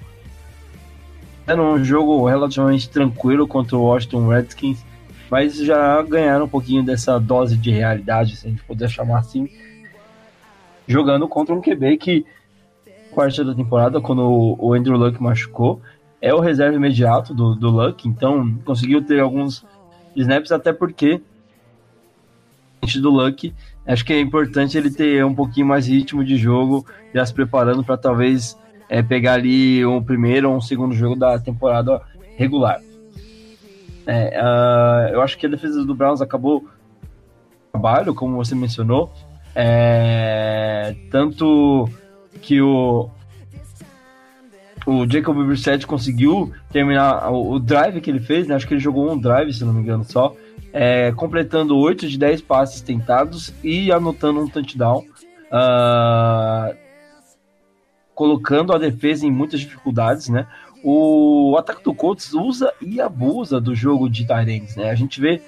era 1.47 1.63
um 1.63 1.85
jogo 1.85 2.27
relativamente 2.27 2.89
tranquilo 2.89 3.47
contra 3.47 3.77
o 3.77 3.83
Washington 3.83 4.29
Redskins, 4.29 4.85
mas 5.31 5.57
já 5.57 6.01
ganharam 6.03 6.47
um 6.47 6.49
pouquinho 6.49 6.83
dessa 6.83 7.21
dose 7.21 7.57
de 7.57 7.71
realidade, 7.71 8.35
se 8.35 8.47
a 8.47 8.51
gente 8.51 8.65
puder 8.65 8.89
chamar 8.89 9.19
assim, 9.19 9.49
jogando 10.89 11.29
contra 11.29 11.55
um 11.55 11.61
QB 11.61 11.99
que 11.99 12.27
quarta 13.13 13.45
da 13.45 13.55
temporada, 13.55 14.01
quando 14.01 14.57
o 14.59 14.73
Andrew 14.73 14.97
Luck 14.97 15.23
machucou, 15.23 15.81
é 16.25 16.33
o 16.33 16.41
reserva 16.41 16.75
imediato 16.75 17.35
do, 17.35 17.55
do 17.55 17.69
Luck, 17.69 18.09
então 18.09 18.59
conseguiu 18.65 19.05
ter 19.05 19.21
alguns 19.21 19.63
snaps, 20.17 20.51
até 20.53 20.73
porque 20.73 21.21
do 22.99 23.11
Luck, 23.11 23.53
acho 23.87 24.05
que 24.05 24.13
é 24.13 24.21
importante 24.21 24.77
ele 24.79 24.91
ter 24.91 25.23
um 25.23 25.35
pouquinho 25.35 25.67
mais 25.67 25.87
ritmo 25.87 26.25
de 26.25 26.37
jogo, 26.37 26.87
já 27.15 27.27
se 27.27 27.35
preparando 27.35 27.85
para 27.85 27.99
talvez 27.99 28.59
é, 28.89 29.03
pegar 29.03 29.35
ali 29.35 29.85
um 29.85 30.03
primeiro 30.03 30.51
ou 30.51 30.57
um 30.57 30.61
segundo 30.63 30.95
jogo 30.95 31.15
da 31.15 31.39
temporada 31.39 32.01
regular. 32.37 32.81
É, 34.07 34.41
uh, 34.41 35.15
eu 35.15 35.21
acho 35.21 35.37
que 35.37 35.47
a 35.47 35.51
defesa 35.51 35.85
do 35.85 35.95
Browns 35.95 36.23
acabou 36.23 36.67
trabalho, 37.71 38.15
como 38.15 38.37
você 38.37 38.55
mencionou, 38.55 39.13
é, 39.55 40.95
tanto 41.11 41.87
que 42.41 42.63
o 42.63 43.11
o 44.87 45.09
Jacob 45.11 45.37
Brissett 45.47 45.87
conseguiu 45.87 46.53
terminar 46.71 47.31
o, 47.31 47.59
drive 47.59 48.01
que 48.01 48.11
ele 48.11 48.21
fez, 48.21 48.47
né? 48.47 48.55
acho 48.55 48.67
que 48.67 48.75
ele 48.75 48.81
jogou 48.81 49.11
um 49.11 49.19
drive, 49.19 49.53
se 49.53 49.65
não 49.65 49.73
me 49.73 49.81
engano, 49.81 50.05
só, 50.05 50.35
é, 50.73 51.13
completando 51.13 51.77
8 51.77 52.09
de 52.09 52.19
10 52.19 52.43
passes 52.43 52.81
tentados 52.81 53.55
e 53.63 53.91
anotando 53.91 54.41
um 54.41 54.49
touchdown, 54.49 55.05
uh, 55.51 56.77
colocando 58.15 58.73
a 58.73 58.79
defesa 58.79 59.27
em 59.27 59.31
muitas 59.31 59.61
dificuldades, 59.61 60.29
né? 60.29 60.47
O 60.83 61.57
ataque 61.59 61.83
do 61.83 61.95
Colts 61.95 62.35
usa 62.35 62.73
e 62.81 63.01
abusa 63.01 63.59
do 63.61 63.75
jogo 63.75 64.09
de 64.11 64.27
Tyrants, 64.27 64.77
né? 64.77 64.91
A 64.91 64.95
gente 64.95 65.21
vê 65.21 65.41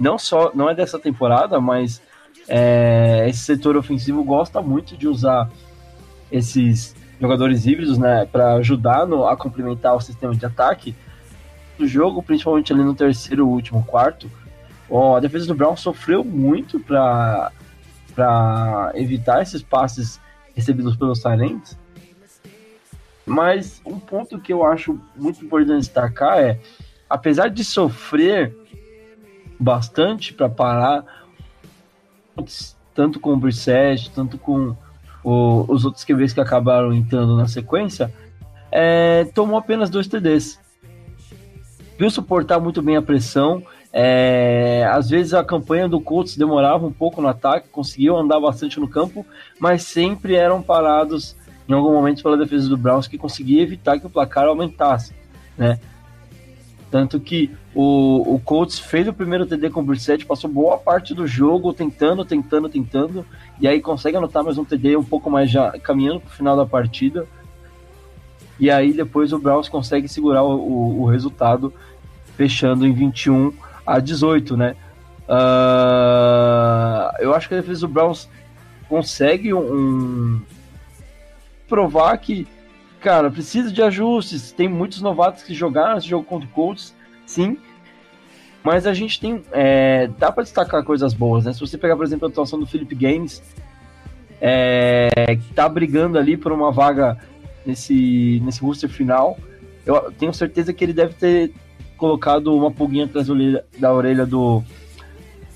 não 0.00 0.18
só, 0.18 0.52
não 0.54 0.70
é 0.70 0.74
dessa 0.74 0.98
temporada, 0.98 1.60
mas 1.60 2.00
é, 2.48 3.26
esse 3.28 3.40
setor 3.40 3.76
ofensivo 3.76 4.24
gosta 4.24 4.62
muito 4.62 4.96
de 4.96 5.06
usar 5.06 5.50
esses 6.30 6.94
jogadores 7.20 7.66
híbridos, 7.66 7.98
né, 7.98 8.26
para 8.26 8.54
ajudar 8.54 9.06
no, 9.06 9.26
a 9.26 9.36
complementar 9.36 9.94
o 9.94 10.00
sistema 10.00 10.34
de 10.34 10.46
ataque 10.46 10.94
do 11.76 11.86
jogo, 11.86 12.22
principalmente 12.22 12.72
ali 12.72 12.82
no 12.82 12.94
terceiro 12.94 13.46
último 13.46 13.84
quarto. 13.84 14.30
Ó, 14.90 15.16
a 15.16 15.20
defesa 15.20 15.46
do 15.46 15.54
Brown 15.54 15.76
sofreu 15.76 16.24
muito 16.24 16.80
para 16.80 17.52
evitar 18.94 19.42
esses 19.42 19.62
passes 19.62 20.20
recebidos 20.54 20.96
pelos 20.96 21.20
Silents. 21.20 21.78
Mas 23.24 23.82
um 23.84 23.98
ponto 23.98 24.40
que 24.40 24.52
eu 24.52 24.64
acho 24.64 24.98
muito 25.14 25.44
importante 25.44 25.80
destacar 25.80 26.38
é, 26.38 26.58
apesar 27.08 27.48
de 27.48 27.62
sofrer 27.62 28.56
bastante 29.60 30.32
para 30.32 30.48
parar, 30.48 31.04
tanto 32.94 33.20
com 33.20 33.34
o 33.34 33.36
Brissett, 33.36 34.10
tanto 34.10 34.38
com 34.38 34.74
o, 35.22 35.64
os 35.68 35.84
outros 35.84 36.04
QBs 36.04 36.32
que 36.32 36.40
acabaram 36.40 36.92
entrando 36.92 37.36
na 37.36 37.46
sequência, 37.46 38.12
é, 38.70 39.24
tomou 39.34 39.58
apenas 39.58 39.90
dois 39.90 40.06
TDs. 40.06 40.58
Viu 41.98 42.10
suportar 42.10 42.60
muito 42.60 42.80
bem 42.80 42.96
a 42.96 43.02
pressão. 43.02 43.62
É, 43.92 44.88
às 44.92 45.08
vezes 45.08 45.34
a 45.34 45.42
campanha 45.42 45.88
do 45.88 46.00
Colts 46.00 46.36
demorava 46.36 46.86
um 46.86 46.92
pouco 46.92 47.20
no 47.20 47.28
ataque, 47.28 47.68
conseguiu 47.68 48.16
andar 48.16 48.38
bastante 48.38 48.78
no 48.78 48.88
campo, 48.88 49.24
mas 49.58 49.82
sempre 49.82 50.34
eram 50.34 50.62
parados 50.62 51.34
em 51.68 51.72
algum 51.72 51.92
momento 51.92 52.22
pela 52.22 52.36
defesa 52.36 52.68
do 52.68 52.76
Browns 52.76 53.08
que 53.08 53.18
conseguia 53.18 53.62
evitar 53.62 53.98
que 53.98 54.06
o 54.06 54.10
placar 54.10 54.44
aumentasse, 54.44 55.14
né? 55.56 55.78
Tanto 56.90 57.20
que 57.20 57.50
o, 57.74 58.34
o 58.34 58.40
Colts 58.40 58.78
fez 58.78 59.06
o 59.06 59.12
primeiro 59.12 59.44
TD 59.44 59.68
com 59.70 59.80
o 59.80 59.82
Brissett, 59.82 60.24
passou 60.24 60.48
boa 60.50 60.78
parte 60.78 61.14
do 61.14 61.26
jogo 61.26 61.72
tentando, 61.72 62.24
tentando, 62.24 62.68
tentando, 62.68 63.26
e 63.60 63.68
aí 63.68 63.80
consegue 63.80 64.16
anotar 64.16 64.42
mais 64.42 64.56
um 64.56 64.64
TD 64.64 64.96
um 64.96 65.04
pouco 65.04 65.30
mais 65.30 65.50
já 65.50 65.70
caminhando 65.78 66.20
para 66.20 66.30
o 66.30 66.32
final 66.32 66.56
da 66.56 66.64
partida. 66.64 67.26
E 68.58 68.70
aí 68.70 68.92
depois 68.92 69.32
o 69.32 69.38
Browns 69.38 69.68
consegue 69.68 70.08
segurar 70.08 70.42
o, 70.42 70.56
o, 70.56 71.02
o 71.02 71.06
resultado, 71.06 71.72
fechando 72.36 72.86
em 72.86 72.92
21 72.92 73.52
a 73.86 74.00
18, 74.00 74.56
né? 74.56 74.74
Uh, 75.28 77.12
eu 77.20 77.34
acho 77.34 77.48
que 77.48 77.54
a 77.54 77.60
defesa 77.60 77.80
do 77.80 77.88
Browns 77.92 78.28
consegue 78.88 79.52
um, 79.52 79.60
um 79.60 80.40
provar 81.68 82.16
que 82.16 82.48
cara, 83.00 83.30
precisa 83.30 83.72
de 83.72 83.82
ajustes. 83.82 84.52
Tem 84.52 84.68
muitos 84.68 85.00
novatos 85.00 85.42
que 85.42 85.54
jogaram 85.54 85.98
esse 85.98 86.08
jogo 86.08 86.24
contra 86.24 86.48
o 86.48 86.52
Colts, 86.52 86.94
sim. 87.26 87.56
Mas 88.62 88.86
a 88.86 88.92
gente 88.92 89.20
tem. 89.20 89.42
É, 89.52 90.08
dá 90.18 90.30
para 90.30 90.42
destacar 90.42 90.82
coisas 90.84 91.14
boas, 91.14 91.44
né? 91.44 91.52
Se 91.52 91.60
você 91.60 91.78
pegar, 91.78 91.96
por 91.96 92.04
exemplo, 92.04 92.26
a 92.26 92.30
atuação 92.30 92.58
do 92.58 92.66
Philip 92.66 92.94
Games, 92.94 93.42
é, 94.40 95.36
que 95.36 95.54
tá 95.54 95.68
brigando 95.68 96.18
ali 96.18 96.36
por 96.36 96.52
uma 96.52 96.70
vaga 96.70 97.18
nesse, 97.64 98.40
nesse 98.44 98.60
roster 98.60 98.88
final, 98.88 99.38
eu 99.86 100.12
tenho 100.12 100.32
certeza 100.32 100.72
que 100.72 100.84
ele 100.84 100.92
deve 100.92 101.14
ter 101.14 101.52
colocado 101.96 102.54
uma 102.54 102.70
pulguinha 102.70 103.04
atrás 103.04 103.26
da 103.78 103.92
orelha 103.92 104.24
do, 104.24 104.62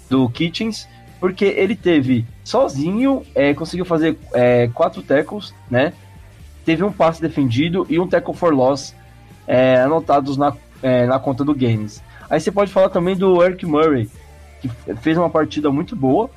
do 0.08 0.28
Kitchens, 0.28 0.88
porque 1.20 1.44
ele 1.44 1.76
teve 1.76 2.26
sozinho, 2.42 3.22
é, 3.34 3.54
conseguiu 3.54 3.84
fazer 3.84 4.18
é, 4.34 4.68
quatro 4.68 5.02
tackles, 5.02 5.54
né? 5.70 5.92
Teve 6.64 6.82
um 6.84 6.92
passe 6.92 7.20
defendido 7.20 7.86
e 7.88 7.98
um 7.98 8.06
tackle 8.06 8.34
for 8.34 8.54
loss 8.54 8.94
é, 9.46 9.80
anotados 9.80 10.36
na, 10.36 10.54
é, 10.82 11.06
na 11.06 11.18
conta 11.18 11.44
do 11.44 11.54
Games. 11.54 12.02
Aí 12.30 12.40
você 12.40 12.50
pode 12.50 12.72
falar 12.72 12.88
também 12.88 13.16
do 13.16 13.42
Eric 13.42 13.66
Murray, 13.66 14.08
que 14.60 14.68
fez 15.00 15.18
uma 15.18 15.28
partida 15.28 15.70
muito 15.70 15.94
boa, 15.94 16.30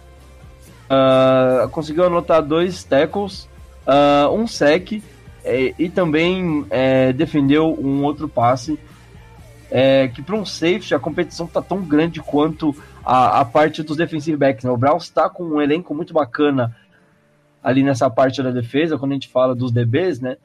uh, 0.89 1.69
conseguiu 1.69 2.05
anotar 2.05 2.41
dois 2.41 2.83
tackles, 2.83 3.47
uh, 3.87 4.29
um 4.33 4.47
sec 4.47 5.01
é, 5.43 5.73
e 5.77 5.89
também 5.89 6.65
é, 6.69 7.13
defendeu 7.13 7.77
um 7.79 8.03
outro 8.03 8.27
passe. 8.27 8.79
É, 9.71 10.07
que 10.07 10.21
para 10.21 10.35
um 10.35 10.45
safety 10.45 10.93
a 10.93 10.99
competição 10.99 11.47
tá 11.47 11.61
tão 11.61 11.81
grande 11.81 12.21
quanto 12.21 12.75
a, 13.03 13.41
a 13.41 13.45
parte 13.45 13.83
dos 13.83 13.97
defensive 13.97 14.37
backs. 14.37 14.63
Né? 14.63 14.71
O 14.71 14.77
Browns 14.77 15.03
está 15.03 15.29
com 15.29 15.43
um 15.43 15.61
elenco 15.61 15.93
muito 15.93 16.13
bacana 16.13 16.75
ali 17.65 17.81
nessa 17.81 18.07
parte 18.11 18.43
da 18.43 18.51
defesa, 18.51 18.95
quando 18.95 19.13
a 19.13 19.15
gente 19.15 19.27
fala 19.27 19.55
dos 19.55 19.71
DBs, 19.71 20.19
né? 20.19 20.37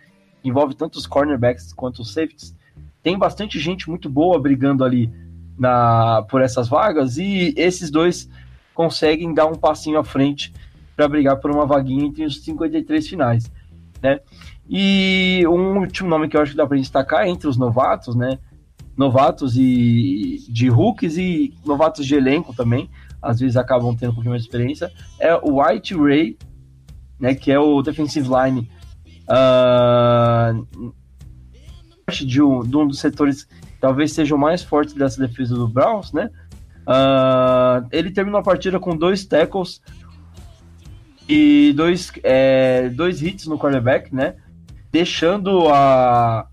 Envolve 0.43 0.75
tanto 0.75 0.97
os 0.97 1.07
cornerbacks 1.07 1.71
quanto 1.71 2.01
os 2.01 2.15
safeties. 2.15 2.57
Tem 3.03 3.19
bastante 3.19 3.61
gente 3.61 3.91
muito 3.91 4.09
boa 4.09 4.41
brigando 4.41 4.83
ali 4.83 5.13
na, 5.59 6.23
por 6.31 6.41
essas 6.41 6.67
vagas 6.67 7.19
e 7.19 7.53
esses 7.59 7.91
dois 7.91 8.27
conseguem 8.73 9.35
dar 9.35 9.45
um 9.45 9.55
passinho 9.55 9.99
à 9.99 10.05
frente 10.05 10.51
para 10.97 11.07
brigar 11.07 11.37
por 11.37 11.51
uma 11.51 11.67
vaguinha 11.67 12.07
entre 12.07 12.25
os 12.25 12.43
53 12.43 13.07
finais, 13.07 13.53
né? 14.03 14.21
E 14.67 15.45
um 15.47 15.79
último 15.79 16.09
nome 16.09 16.27
que 16.27 16.39
eu 16.39 16.41
acho 16.41 16.53
que 16.53 16.57
dá 16.57 16.67
para 16.67 16.79
destacar 16.79 17.29
entre 17.29 17.47
os 17.49 17.59
novatos, 17.59 18.17
né? 18.17 18.39
Novatos 18.97 19.59
e 19.59 20.43
de 20.49 20.71
rookies 20.71 21.19
e 21.19 21.53
novatos 21.67 22.07
de 22.07 22.15
elenco 22.15 22.55
também, 22.55 22.89
às 23.21 23.41
vezes 23.41 23.59
acabam 23.59 23.95
tendo 23.95 24.13
um 24.13 24.15
pouquinho 24.15 24.31
mais 24.31 24.43
de 24.43 24.49
experiência, 24.49 24.91
é 25.19 25.35
o 25.35 25.63
White 25.63 25.95
Ray, 25.95 26.39
né, 27.21 27.35
que 27.35 27.53
é 27.53 27.59
o 27.59 27.83
defensive 27.83 28.29
line 28.29 28.71
uh, 29.29 30.93
de, 32.25 32.43
um, 32.43 32.61
de 32.61 32.77
um 32.77 32.89
dos 32.89 32.99
setores 32.99 33.47
talvez 33.81 34.13
seja 34.13 34.35
o 34.35 34.39
mais 34.39 34.63
forte 34.63 34.95
dessa 34.95 35.27
defesa 35.27 35.55
do 35.55 35.67
Browns, 35.67 36.13
né? 36.13 36.31
Uh, 36.83 37.87
ele 37.91 38.11
terminou 38.11 38.41
a 38.41 38.43
partida 38.43 38.79
com 38.79 38.97
dois 38.97 39.25
tackles 39.25 39.81
e 41.29 41.73
dois, 41.75 42.13
é, 42.23 42.89
dois 42.91 43.23
hits 43.23 43.47
no 43.47 43.59
quarterback, 43.59 44.15
né? 44.15 44.35
Deixando 44.93 45.69
a 45.69 46.47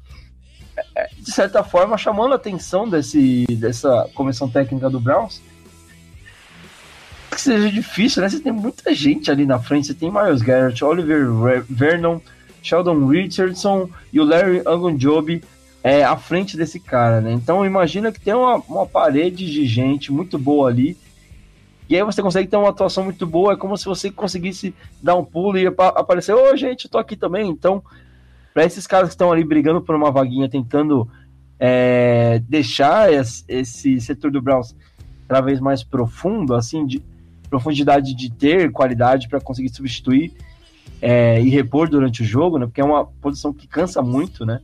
de 1.18 1.32
certa 1.32 1.64
forma 1.64 1.98
chamando 1.98 2.34
a 2.34 2.36
atenção 2.36 2.88
desse, 2.88 3.46
dessa 3.50 4.08
comissão 4.14 4.48
técnica 4.48 4.90
do 4.90 5.00
Browns 5.00 5.42
seja 7.48 7.72
difícil, 7.72 8.22
né? 8.22 8.30
Você 8.30 8.40
tem 8.40 8.52
muita 8.52 8.94
gente 8.94 9.32
ali 9.32 9.46
na 9.46 9.60
frente. 9.60 9.88
Você 9.88 9.94
tem 9.94 10.12
Miles 10.12 10.42
Garrett, 10.42 10.84
Oliver 10.84 11.64
Vernon, 11.70 12.20
Sheldon 12.62 13.08
Richardson 13.08 13.90
e 14.12 14.20
o 14.20 14.26
Larry 14.26 14.62
Angonjobi 14.66 15.44
é, 15.84 16.04
à 16.04 16.18
frente 16.18 16.58
desse 16.58 16.80
cara, 16.80 17.22
né? 17.22 17.32
Então 17.32 17.66
imagina 17.66 18.12
que 18.12 18.20
tem 18.20 18.34
uma, 18.34 18.56
uma 18.68 18.86
parede 18.86 19.50
de 19.50 19.66
gente 19.66 20.12
muito 20.12 20.38
boa 20.38 20.70
ali. 20.70 20.98
E 21.90 21.96
aí 21.96 22.04
você 22.04 22.22
consegue 22.22 22.50
ter 22.50 22.58
uma 22.58 22.70
atuação 22.70 23.06
muito 23.06 23.26
boa. 23.26 23.54
É 23.54 23.56
como 23.56 23.78
se 23.78 23.86
você 23.86 24.12
conseguisse 24.12 24.76
dar 25.02 25.16
um 25.16 25.24
pulo 25.24 25.58
e 25.58 25.66
aparecer, 25.66 26.34
ô 26.34 26.52
oh, 26.52 26.58
gente, 26.58 26.90
tô 26.90 26.98
aqui 26.98 27.16
também. 27.16 27.50
Então, 27.50 27.82
para 28.54 28.66
esses 28.66 28.86
caras 28.86 29.10
que 29.10 29.14
estão 29.14 29.32
ali 29.32 29.46
brigando 29.46 29.82
por 29.82 29.96
uma 29.96 30.12
vaguinha, 30.12 30.50
tentando 30.50 31.10
é, 31.58 32.42
deixar 32.50 33.14
esse, 33.14 33.46
esse 33.48 34.02
setor 34.02 34.30
do 34.32 34.42
Browns 34.42 34.76
cada 35.30 35.40
vez 35.40 35.62
mais 35.62 35.84
profundo, 35.84 36.54
assim, 36.54 36.86
de, 36.86 37.02
profundidade 37.50 38.14
de 38.14 38.32
ter 38.32 38.72
qualidade 38.72 39.28
para 39.28 39.40
conseguir 39.40 39.70
substituir 39.70 40.34
é, 41.02 41.42
e 41.42 41.50
repor 41.50 41.90
durante 41.90 42.22
o 42.22 42.26
jogo, 42.26 42.58
né? 42.58 42.66
Porque 42.66 42.82
é 42.82 42.84
uma 42.84 43.06
posição 43.06 43.54
que 43.54 43.68
cansa 43.68 44.02
muito, 44.02 44.46
né? 44.46 44.62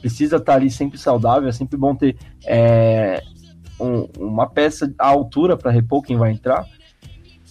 Precisa 0.00 0.36
estar 0.36 0.52
tá 0.52 0.58
ali 0.58 0.70
sempre 0.70 0.98
saudável, 0.98 1.48
é 1.48 1.52
sempre 1.52 1.76
bom 1.76 1.94
ter 1.94 2.16
é, 2.46 3.22
um, 3.80 4.08
uma 4.18 4.46
peça 4.48 4.92
à 4.98 5.08
altura 5.08 5.56
para 5.56 5.70
repor 5.70 6.02
quem 6.02 6.16
vai 6.16 6.30
entrar. 6.30 6.66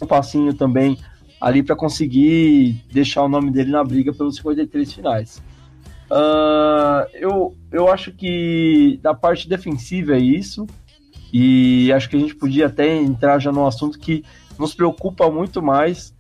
Um 0.02 0.06
passinho 0.06 0.54
também 0.54 0.98
ali 1.42 1.64
para 1.64 1.76
conseguir 1.76 2.84
deixar 2.92 3.24
o 3.24 3.30
nome 3.30 3.52
dele 3.52 3.72
na 3.72 3.84
briga 3.84 4.14
pelos 4.14 4.38
53 4.38 4.94
finais. 4.94 5.42
Uh, 6.10 7.06
eu, 7.14 7.56
eu 7.72 7.92
acho 7.92 8.12
que 8.12 9.00
da 9.02 9.14
parte 9.14 9.50
defensiva 9.50 10.16
é 10.16 10.20
isso. 10.20 10.66
E 11.32 11.92
acho 11.92 12.10
que 12.10 12.16
a 12.16 12.20
gente 12.20 12.36
podia 12.36 12.68
até 12.68 12.96
entrar 12.96 13.40
já 13.40 13.52
no 13.52 13.68
assunto 13.68 14.00
que 14.00 14.24
nos 14.60 14.74
preocupa 14.74 15.30
muito 15.30 15.62
mais 15.62 16.14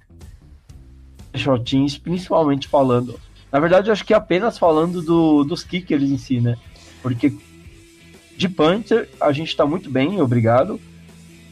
shotins, 1.35 1.97
principalmente 1.97 2.67
falando. 2.67 3.19
Na 3.51 3.59
verdade, 3.59 3.91
acho 3.91 4.05
que 4.05 4.13
apenas 4.13 4.57
falando 4.57 5.01
do, 5.01 5.43
dos 5.43 5.63
kickers 5.63 6.03
em 6.03 6.17
si, 6.17 6.41
né? 6.41 6.57
Porque 7.01 7.33
de 8.35 8.49
punter 8.49 9.09
a 9.19 9.31
gente 9.31 9.55
tá 9.55 9.65
muito 9.65 9.89
bem, 9.89 10.21
obrigado, 10.21 10.79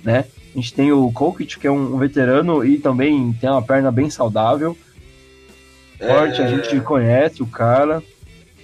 né? 0.04 0.26
A 0.54 0.58
gente 0.58 0.74
tem 0.74 0.92
o 0.92 1.12
Kokit, 1.12 1.60
que 1.60 1.68
é 1.68 1.72
um, 1.72 1.98
veterano 1.98 2.64
e 2.64 2.78
também 2.78 3.34
tem 3.34 3.50
uma 3.50 3.62
perna 3.62 3.92
bem 3.92 4.10
saudável. 4.10 4.78
Forte, 5.98 6.42
é... 6.42 6.46
a 6.46 6.48
gente 6.48 6.80
conhece 6.82 7.42
o 7.44 7.48
cara. 7.48 8.02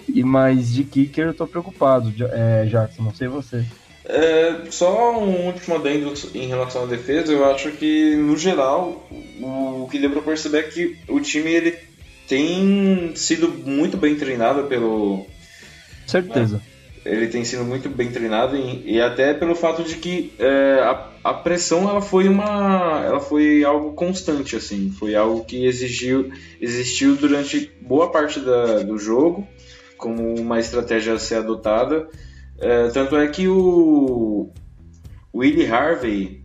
E 0.07 0.23
mais 0.23 0.73
de 0.73 0.83
kicker 0.83 1.27
eu 1.27 1.33
tô 1.33 1.47
preocupado, 1.47 2.13
é, 2.31 2.65
Jackson, 2.65 3.03
não 3.03 3.13
sei 3.13 3.27
você. 3.27 3.65
É, 4.13 4.69
só 4.69 5.17
um 5.17 5.45
último 5.47 5.75
adendo 5.75 6.13
em 6.35 6.45
relação 6.45 6.83
à 6.83 6.85
defesa, 6.85 7.31
eu 7.31 7.49
acho 7.49 7.71
que 7.71 8.13
no 8.17 8.35
geral 8.35 9.07
o 9.39 9.87
que 9.89 9.97
deu 9.97 10.09
para 10.09 10.21
perceber 10.21 10.57
é 10.57 10.63
que 10.63 10.97
o 11.07 11.21
time 11.21 11.49
ele 11.49 11.77
tem 12.27 13.15
sido 13.15 13.47
muito 13.47 13.95
bem 13.95 14.15
treinado 14.15 14.63
pelo. 14.63 15.25
Certeza. 16.05 16.61
É, 17.05 17.09
ele 17.09 17.27
tem 17.27 17.45
sido 17.45 17.63
muito 17.63 17.87
bem 17.87 18.11
treinado 18.11 18.57
e, 18.57 18.95
e 18.95 19.01
até 19.01 19.33
pelo 19.33 19.55
fato 19.55 19.81
de 19.81 19.95
que 19.95 20.33
é, 20.37 20.81
a, 20.81 21.07
a, 21.23 21.33
pressão 21.33 21.89
ela 21.89 22.01
foi 22.01 22.27
uma, 22.27 23.01
ela 23.05 23.21
foi 23.21 23.63
algo 23.63 23.93
constante 23.93 24.57
assim, 24.57 24.91
foi 24.91 25.15
algo 25.15 25.45
que 25.45 25.65
exigiu, 25.65 26.33
existiu 26.59 27.15
durante 27.15 27.71
boa 27.79 28.11
parte 28.11 28.41
da, 28.41 28.79
do 28.79 28.97
jogo 28.97 29.47
como 29.97 30.35
uma 30.37 30.59
estratégia 30.59 31.13
a 31.13 31.19
ser 31.19 31.35
adotada. 31.35 32.09
É, 32.61 32.89
tanto 32.89 33.17
é 33.17 33.27
que 33.27 33.47
o 33.47 34.51
Willie 35.33 35.65
Harvey 35.65 36.41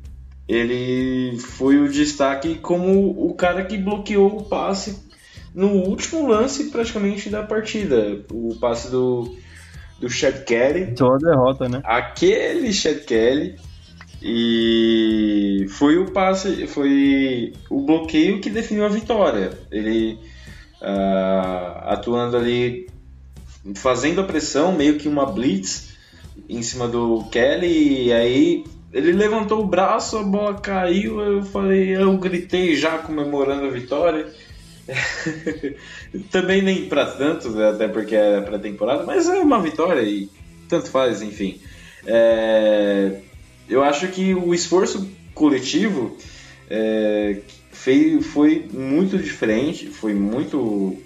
ele 0.48 1.38
foi 1.38 1.76
o 1.78 1.88
destaque 1.88 2.54
como 2.54 3.10
o 3.10 3.34
cara 3.34 3.64
que 3.64 3.76
bloqueou 3.76 4.38
o 4.38 4.44
passe 4.44 5.04
no 5.54 5.68
último 5.68 6.26
lance 6.26 6.70
praticamente 6.70 7.28
da 7.28 7.42
partida. 7.42 8.24
O 8.32 8.56
passe 8.58 8.90
do, 8.90 9.36
do 10.00 10.08
Chad 10.08 10.44
Kelly. 10.44 10.94
Toda 10.94 11.30
derrota, 11.30 11.68
né? 11.68 11.80
Aquele 11.84 12.72
Chad 12.72 13.00
Kelly. 13.00 13.56
E 14.22 15.66
foi 15.68 15.98
o 15.98 16.12
passe, 16.12 16.66
foi 16.66 17.52
o 17.68 17.82
bloqueio 17.82 18.40
que 18.40 18.48
definiu 18.48 18.86
a 18.86 18.88
vitória. 18.88 19.52
Ele 19.70 20.18
uh, 20.80 21.88
atuando 21.88 22.36
ali, 22.36 22.88
fazendo 23.74 24.20
a 24.20 24.24
pressão, 24.24 24.72
meio 24.72 24.96
que 24.96 25.08
uma 25.08 25.26
blitz 25.26 25.95
em 26.48 26.62
cima 26.62 26.86
do 26.88 27.24
Kelly, 27.30 28.06
e 28.06 28.12
aí 28.12 28.64
ele 28.92 29.12
levantou 29.12 29.62
o 29.62 29.66
braço, 29.66 30.16
a 30.16 30.22
bola 30.22 30.54
caiu, 30.54 31.20
eu 31.20 31.42
falei, 31.42 31.96
eu 31.96 32.16
gritei 32.16 32.74
já 32.74 32.98
comemorando 32.98 33.66
a 33.66 33.70
vitória. 33.70 34.32
Também 36.30 36.62
nem 36.62 36.88
para 36.88 37.06
tanto, 37.06 37.50
né, 37.50 37.70
até 37.70 37.88
porque 37.88 38.14
é 38.14 38.40
pré-temporada, 38.40 39.04
mas 39.04 39.28
é 39.28 39.34
uma 39.40 39.60
vitória 39.60 40.00
e 40.02 40.30
tanto 40.68 40.90
faz, 40.90 41.22
enfim. 41.22 41.60
É, 42.06 43.20
eu 43.68 43.82
acho 43.82 44.08
que 44.08 44.32
o 44.32 44.54
esforço 44.54 45.10
coletivo 45.34 46.16
é, 46.70 47.40
foi, 47.72 48.20
foi 48.20 48.66
muito 48.72 49.18
diferente, 49.18 49.88
foi 49.88 50.14
muito, 50.14 50.96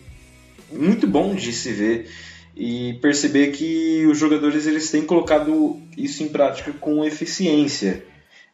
muito 0.70 1.06
bom 1.06 1.34
de 1.34 1.52
se 1.52 1.72
ver 1.72 2.10
e 2.56 2.94
perceber 3.00 3.48
que 3.48 4.06
os 4.06 4.18
jogadores 4.18 4.66
eles 4.66 4.90
têm 4.90 5.02
colocado 5.02 5.80
isso 5.96 6.22
em 6.22 6.28
prática 6.28 6.72
com 6.72 7.04
eficiência. 7.04 8.04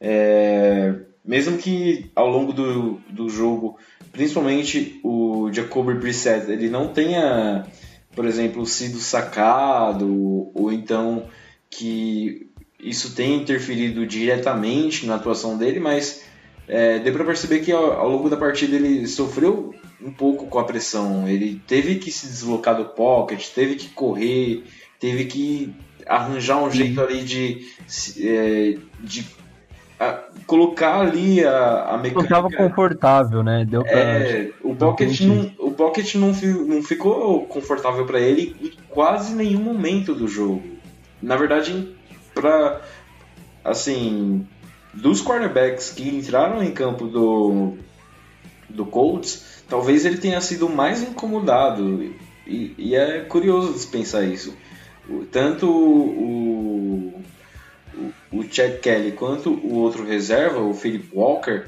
É, 0.01 0.94
mesmo 1.24 1.57
que 1.57 2.11
ao 2.14 2.28
longo 2.28 2.53
do, 2.53 3.01
do 3.11 3.28
jogo 3.28 3.76
principalmente 4.16 4.99
o 5.05 5.51
Jacoby 5.53 5.94
Brissett, 5.94 6.51
ele 6.51 6.70
não 6.70 6.88
tenha, 6.88 7.66
por 8.14 8.24
exemplo, 8.24 8.64
sido 8.64 8.99
sacado 8.99 10.51
ou 10.55 10.72
então 10.72 11.26
que 11.68 12.51
isso 12.80 13.14
tenha 13.14 13.36
interferido 13.36 14.07
diretamente 14.07 15.07
na 15.07 15.16
atuação 15.16 15.59
dele, 15.59 15.78
mas 15.78 16.24
é, 16.66 16.99
deu 16.99 17.12
para 17.12 17.24
perceber 17.24 17.61
que 17.61 17.70
ao, 17.70 17.92
ao, 17.92 18.09
longo 18.09 18.30
da 18.30 18.36
partida 18.36 18.76
ele 18.76 19.07
sofreu 19.07 19.74
um 20.07 20.12
pouco 20.12 20.46
com 20.46 20.59
a 20.59 20.64
pressão. 20.64 21.28
Ele 21.28 21.61
teve 21.66 21.96
que 21.96 22.11
se 22.11 22.26
deslocar 22.26 22.76
do 22.76 22.84
pocket, 22.84 23.48
teve 23.48 23.74
que 23.74 23.88
correr, 23.88 24.64
teve 25.00 25.24
que 25.24 25.74
arranjar 26.07 26.62
um 26.62 26.70
jeito 26.70 27.00
ali 27.00 27.24
de, 27.24 27.66
é, 28.20 28.78
de 29.00 29.26
a, 29.98 30.22
colocar 30.46 31.00
ali 31.00 31.44
a, 31.44 31.94
a 31.94 31.98
mecânica. 31.98 32.14
Não 32.14 32.22
estava 32.22 32.50
confortável, 32.50 33.42
né? 33.42 33.66
Deu 33.68 33.82
pra, 33.82 33.98
é, 33.98 34.52
o 34.62 34.74
Pocket, 34.76 35.20
não, 35.22 35.52
o 35.59 35.72
Pocket 35.72 36.14
não, 36.14 36.28
não 36.28 36.82
ficou 36.82 37.44
confortável 37.46 38.07
para 38.07 38.20
ele 38.20 38.54
em 38.62 38.72
quase 38.88 39.34
nenhum 39.34 39.61
momento 39.61 40.14
do 40.14 40.28
jogo. 40.28 40.62
Na 41.20 41.34
verdade, 41.34 41.96
para 42.32 42.80
assim, 43.64 44.46
dos 44.94 45.20
cornerbacks 45.20 45.90
que 45.90 46.09
entraram 46.09 46.62
em 46.62 46.70
campo 46.70 47.09
do 47.09 47.76
do 48.68 48.84
Colts, 48.84 49.55
talvez 49.69 50.05
ele 50.05 50.19
tenha 50.19 50.41
sido 50.41 50.69
mais 50.69 51.03
incomodado 51.03 52.03
e, 52.47 52.75
e 52.79 52.95
é 52.95 53.21
curioso 53.21 53.87
pensar 53.89 54.23
isso. 54.23 54.57
Tanto 55.31 55.71
o, 55.71 57.23
o 58.33 58.43
Chad 58.51 58.79
Kelly 58.81 59.12
quanto 59.12 59.51
o 59.51 59.75
outro 59.75 60.05
reserva, 60.05 60.61
o 60.61 60.75
Philip 60.75 61.09
Walker, 61.14 61.67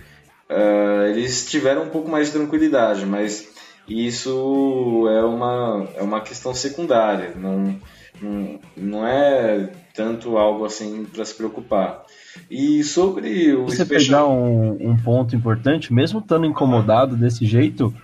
uh, 0.51 1.07
eles 1.09 1.47
tiveram 1.47 1.85
um 1.85 1.91
pouco 1.91 2.09
mais 2.11 2.29
de 2.29 2.35
tranquilidade, 2.35 3.07
mas 3.07 3.49
isso 3.89 5.07
é 5.09 5.23
uma, 5.25 5.89
é 5.97 6.03
uma 6.03 6.21
questão 6.21 6.53
secundária, 6.53 7.33
não, 7.37 7.81
não, 8.21 8.61
não 8.77 9.07
é 9.07 9.71
tanto 9.95 10.37
algo 10.37 10.65
assim 10.65 11.05
para 11.05 11.25
se 11.25 11.35
preocupar. 11.35 12.05
E 12.51 12.83
sobre 12.83 13.53
o 13.55 13.65
Você 13.67 13.85
special... 13.85 14.29
pegar 14.29 14.35
um, 14.35 14.91
um 14.91 14.97
ponto 14.97 15.37
importante, 15.37 15.93
mesmo 15.93 16.21
estando 16.21 16.47
incomodado 16.47 17.17
desse 17.17 17.47
jeito, 17.47 17.95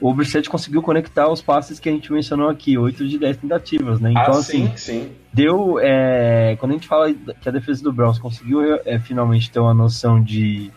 o 0.00 0.14
Brissett 0.14 0.48
conseguiu 0.48 0.82
conectar 0.82 1.28
os 1.28 1.42
passes 1.42 1.78
que 1.78 1.88
a 1.88 1.92
gente 1.92 2.10
mencionou 2.10 2.48
aqui, 2.48 2.78
8 2.78 3.06
de 3.06 3.18
10 3.18 3.36
tentativas, 3.36 4.00
né? 4.00 4.10
Então, 4.10 4.34
ah, 4.34 4.38
assim, 4.38 4.68
sim, 4.68 4.76
sim. 4.76 5.12
deu. 5.32 5.78
É, 5.78 6.56
quando 6.58 6.72
a 6.72 6.74
gente 6.74 6.88
fala 6.88 7.12
que 7.12 7.48
a 7.48 7.52
defesa 7.52 7.82
do 7.82 7.92
Browns 7.92 8.18
conseguiu 8.18 8.80
é, 8.86 8.98
finalmente 8.98 9.50
ter 9.50 9.60
uma 9.60 9.74
noção 9.74 10.22
de. 10.22 10.70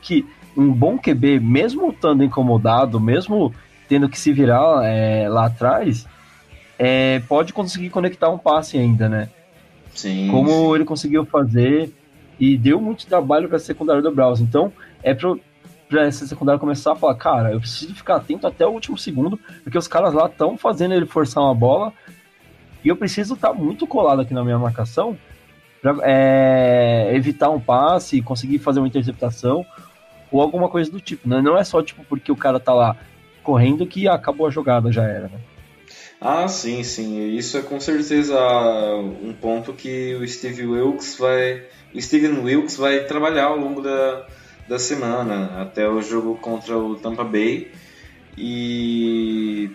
que 0.00 0.24
um 0.56 0.72
bom 0.72 0.96
QB, 0.96 1.40
mesmo 1.40 1.90
estando 1.90 2.22
incomodado, 2.22 3.00
mesmo 3.00 3.52
tendo 3.88 4.08
que 4.08 4.18
se 4.18 4.32
virar 4.32 4.84
é, 4.84 5.28
lá 5.28 5.46
atrás, 5.46 6.06
é, 6.78 7.20
pode 7.28 7.52
conseguir 7.52 7.90
conectar 7.90 8.30
um 8.30 8.38
passe 8.38 8.78
ainda, 8.78 9.08
né? 9.08 9.28
Sim. 9.94 10.28
Como 10.30 10.74
ele 10.74 10.84
conseguiu 10.84 11.24
fazer 11.24 11.92
e 12.38 12.56
deu 12.56 12.80
muito 12.80 13.06
trabalho 13.06 13.48
para 13.48 13.56
a 13.56 13.60
secundária 13.60 14.02
do 14.02 14.10
Browns. 14.10 14.40
Então, 14.40 14.72
é 15.02 15.14
pro, 15.14 15.40
pra 15.88 16.06
essa 16.06 16.26
secundária 16.26 16.58
começar 16.58 16.92
a 16.92 16.96
falar, 16.96 17.14
cara, 17.14 17.52
eu 17.52 17.60
preciso 17.60 17.94
ficar 17.94 18.16
atento 18.16 18.46
até 18.46 18.66
o 18.66 18.70
último 18.70 18.98
segundo, 18.98 19.38
porque 19.62 19.78
os 19.78 19.88
caras 19.88 20.12
lá 20.12 20.26
estão 20.26 20.58
fazendo 20.58 20.94
ele 20.94 21.06
forçar 21.06 21.42
uma 21.42 21.54
bola, 21.54 21.92
e 22.84 22.88
eu 22.88 22.96
preciso 22.96 23.34
estar 23.34 23.48
tá 23.48 23.54
muito 23.54 23.86
colado 23.86 24.20
aqui 24.20 24.34
na 24.34 24.44
minha 24.44 24.58
marcação 24.58 25.16
para 25.80 25.96
é, 26.02 27.12
evitar 27.14 27.50
um 27.50 27.60
passe, 27.60 28.20
conseguir 28.22 28.58
fazer 28.58 28.80
uma 28.80 28.88
interceptação, 28.88 29.64
ou 30.30 30.40
alguma 30.40 30.68
coisa 30.68 30.90
do 30.90 31.00
tipo. 31.00 31.28
Né? 31.28 31.40
Não 31.40 31.56
é 31.56 31.64
só 31.64 31.82
tipo 31.82 32.04
porque 32.04 32.32
o 32.32 32.36
cara 32.36 32.58
tá 32.58 32.74
lá 32.74 32.96
correndo 33.42 33.86
que 33.86 34.08
acabou 34.08 34.46
a 34.46 34.50
jogada, 34.50 34.90
já 34.90 35.04
era, 35.04 35.28
né? 35.28 35.38
Ah, 36.26 36.48
sim, 36.48 36.82
sim. 36.82 37.36
Isso 37.36 37.58
é 37.58 37.60
com 37.62 37.78
certeza 37.78 38.34
um 39.22 39.34
ponto 39.34 39.74
que 39.74 40.14
o 40.14 40.26
Steve 40.26 40.64
Wilkes 40.64 41.18
vai. 41.18 41.62
O 41.94 42.00
Steven 42.00 42.40
Wilkes 42.42 42.76
vai 42.78 43.04
trabalhar 43.04 43.44
ao 43.44 43.58
longo 43.58 43.82
da, 43.82 44.26
da 44.66 44.78
semana, 44.78 45.60
até 45.60 45.86
o 45.86 46.00
jogo 46.00 46.34
contra 46.36 46.78
o 46.78 46.96
Tampa 46.96 47.24
Bay. 47.24 47.70
E 48.38 49.68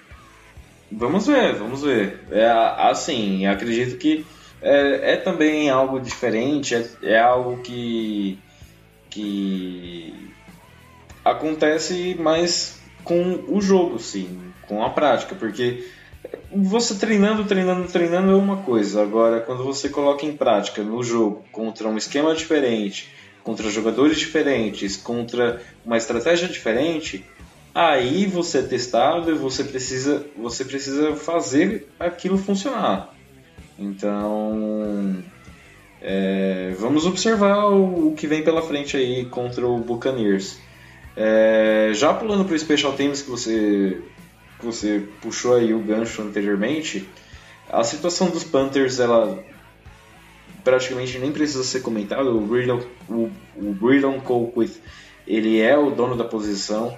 vamos 0.92 1.28
ver, 1.28 1.54
vamos 1.54 1.84
ver. 1.84 2.20
É 2.32 2.50
assim, 2.50 3.46
acredito 3.46 4.00
que 4.00 4.26
é, 4.60 5.14
é 5.14 5.18
também 5.18 5.70
algo 5.70 6.00
diferente, 6.00 6.74
é, 6.74 6.84
é, 7.04 7.20
algo 7.20 7.62
que, 7.62 8.40
que 9.12 10.34
acontece 11.24 12.16
mais 12.20 12.82
com 13.04 13.46
o 13.48 13.62
jogo, 13.62 14.00
sim, 14.00 14.52
com 14.68 14.84
a 14.84 14.90
prática, 14.90 15.36
porque 15.36 15.84
você 16.52 16.96
treinando, 16.96 17.46
treinando, 17.46 17.88
treinando 17.88 18.32
é 18.32 18.36
uma 18.36 18.58
coisa. 18.58 19.02
Agora, 19.02 19.40
quando 19.40 19.64
você 19.64 19.90
coloca 19.90 20.26
em 20.26 20.36
prática 20.36 20.84
no 20.84 21.04
jogo 21.04 21.44
contra 21.52 21.88
um 21.88 21.98
esquema 21.98 22.34
diferente, 22.36 23.10
contra 23.44 23.70
jogadores 23.70 24.18
diferentes, 24.18 24.98
contra 24.98 25.62
uma 25.86 25.98
estratégia 25.98 26.48
diferente, 26.48 27.26
aí 27.74 28.26
você 28.26 28.60
é 28.60 28.64
testado 28.64 29.32
e 29.32 29.36
você 29.36 29.64
precisa, 29.64 30.26
você 30.38 30.66
precisa 30.66 31.16
fazer 31.16 31.88
aquilo 32.00 32.38
funcionar. 32.38 33.14
Então, 33.78 35.24
é, 36.02 36.74
vamos 36.78 37.06
observar 37.06 37.66
o, 37.68 38.10
o, 38.10 38.14
que 38.16 38.28
vem 38.28 38.44
pela 38.44 38.62
frente 38.62 38.98
aí 38.98 39.26
contra 39.26 39.66
o 39.66 39.78
Buccaneers. 39.78 40.60
É, 41.16 41.92
já 41.94 42.14
pulando 42.14 42.46
para 42.46 42.56
o 42.56 42.60
Special 42.60 42.94
Teams 42.94 43.22
que 43.22 43.30
você, 43.30 44.02
que 44.60 44.66
você 44.66 45.08
puxou 45.22 45.56
aí 45.56 45.74
o 45.74 45.80
gancho 45.80 46.22
anteriormente, 46.22 47.08
a 47.70 47.84
situação 47.84 48.30
dos 48.30 48.44
Panthers 48.44 49.00
ela 49.00 49.44
praticamente 50.64 51.18
nem 51.18 51.32
precisa 51.32 51.64
ser 51.64 51.82
comentado. 51.82 52.36
O 52.36 52.42
Bridon, 52.42 52.82
o, 53.08 53.30
o 53.56 54.22
Colquitt, 54.22 54.82
ele 55.26 55.60
é 55.60 55.78
o 55.78 55.92
dono 55.92 56.16
da 56.16 56.24
posição. 56.24 56.98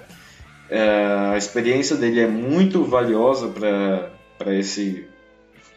É, 0.68 1.32
a 1.32 1.36
experiência 1.36 1.96
dele 1.96 2.20
é 2.20 2.26
muito 2.26 2.84
valiosa 2.84 3.48
para 3.48 4.58
esse, 4.58 5.06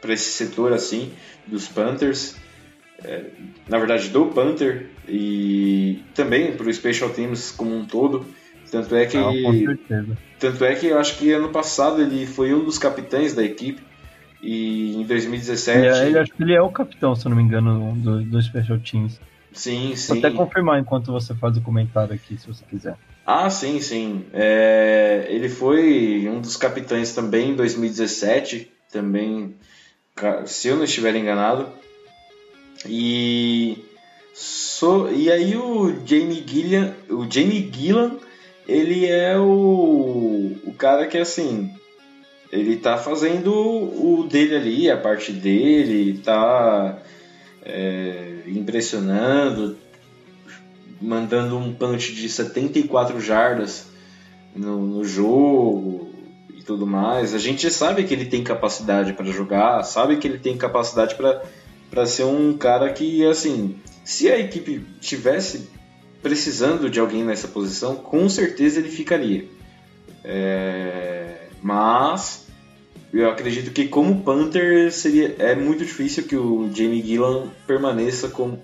esse 0.07 0.31
setor 0.31 0.73
assim 0.73 1.11
dos 1.45 1.67
Panthers. 1.67 2.35
é, 3.03 3.25
na 3.67 3.77
verdade, 3.77 4.09
do 4.09 4.27
Panther 4.27 4.89
e 5.07 6.01
também 6.13 6.55
para 6.55 6.67
o 6.67 6.73
Special 6.73 7.09
Teams 7.09 7.51
como 7.51 7.75
um 7.75 7.85
todo. 7.85 8.25
Tanto 8.81 8.95
é 8.95 9.05
que. 9.05 9.17
Certeza. 9.65 10.17
Tanto 10.39 10.65
é 10.65 10.75
que 10.75 10.87
eu 10.87 10.99
acho 10.99 11.17
que 11.17 11.31
ano 11.31 11.49
passado 11.49 12.01
ele 12.01 12.25
foi 12.25 12.53
um 12.53 12.63
dos 12.65 12.77
capitães 12.77 13.33
da 13.33 13.43
equipe. 13.43 13.81
E 14.41 14.95
em 14.95 15.03
2017. 15.05 15.79
Ele, 15.79 15.87
é- 15.87 16.07
ele- 16.07 16.19
acho 16.19 16.33
que 16.33 16.43
ele 16.43 16.53
é 16.53 16.61
o 16.61 16.69
capitão, 16.69 17.15
se 17.15 17.25
eu 17.25 17.29
não 17.29 17.37
me 17.37 17.43
engano, 17.43 17.95
do, 17.95 18.23
do 18.23 18.41
Special 18.41 18.77
Teams. 18.79 19.19
Sim, 19.53 19.87
Vou 19.87 19.95
sim. 19.95 20.19
até 20.19 20.29
confirmar 20.31 20.79
enquanto 20.79 21.11
você 21.11 21.33
faz 21.33 21.55
o 21.57 21.61
comentário 21.61 22.13
aqui, 22.13 22.37
se 22.37 22.45
você 22.47 22.63
quiser. 22.69 22.95
Ah, 23.25 23.49
sim, 23.49 23.79
sim. 23.79 24.25
É, 24.33 25.25
ele 25.29 25.47
foi 25.49 26.27
um 26.29 26.41
dos 26.41 26.57
capitães 26.57 27.15
também 27.15 27.51
em 27.51 27.55
2017, 27.55 28.69
também, 28.91 29.55
se 30.45 30.67
eu 30.67 30.75
não 30.75 30.83
estiver 30.83 31.15
enganado. 31.15 31.67
E 32.87 33.77
so, 34.33 35.09
e 35.11 35.31
aí 35.31 35.55
o 35.55 35.87
Jamie 36.05 36.43
Gillian, 36.45 36.93
o 37.09 37.23
Jamie 37.29 37.71
Gillan, 37.73 38.17
ele 38.67 39.05
é 39.05 39.37
o, 39.37 40.55
o 40.65 40.73
cara 40.77 41.07
que 41.07 41.17
assim, 41.17 41.71
ele 42.51 42.77
tá 42.77 42.97
fazendo 42.97 43.51
o 43.53 44.27
dele 44.29 44.55
ali, 44.55 44.91
a 44.91 44.97
parte 44.97 45.31
dele, 45.31 46.19
tá 46.19 46.99
é, 47.63 48.43
impressionando, 48.47 49.77
mandando 51.01 51.57
um 51.57 51.73
punch 51.73 52.13
de 52.13 52.29
74 52.29 53.19
jardas 53.19 53.87
no, 54.55 54.79
no 54.85 55.03
jogo 55.03 56.11
e 56.55 56.63
tudo 56.63 56.87
mais. 56.87 57.33
A 57.33 57.39
gente 57.39 57.69
sabe 57.69 58.03
que 58.03 58.13
ele 58.13 58.25
tem 58.25 58.43
capacidade 58.43 59.13
para 59.13 59.25
jogar, 59.25 59.83
sabe 59.83 60.17
que 60.17 60.27
ele 60.27 60.39
tem 60.39 60.57
capacidade 60.57 61.15
para 61.15 62.05
ser 62.05 62.23
um 62.23 62.57
cara 62.57 62.91
que, 62.93 63.25
assim, 63.25 63.79
se 64.03 64.31
a 64.31 64.39
equipe 64.39 64.85
tivesse 65.01 65.69
precisando 66.25 66.89
de 66.89 66.99
alguém 66.99 67.23
nessa 67.23 67.47
posição, 67.47 67.95
com 67.95 68.27
certeza 68.27 68.79
ele 68.79 68.89
ficaria. 68.89 69.45
É, 70.23 71.49
mas 71.61 72.47
eu 73.13 73.29
acredito 73.29 73.69
que 73.71 73.87
como 73.87 74.23
Panther 74.23 74.91
seria 74.91 75.35
é 75.37 75.53
muito 75.53 75.85
difícil 75.85 76.23
que 76.23 76.35
o 76.35 76.67
Jamie 76.73 77.05
Gillan 77.05 77.49
permaneça 77.67 78.27
com 78.27 78.57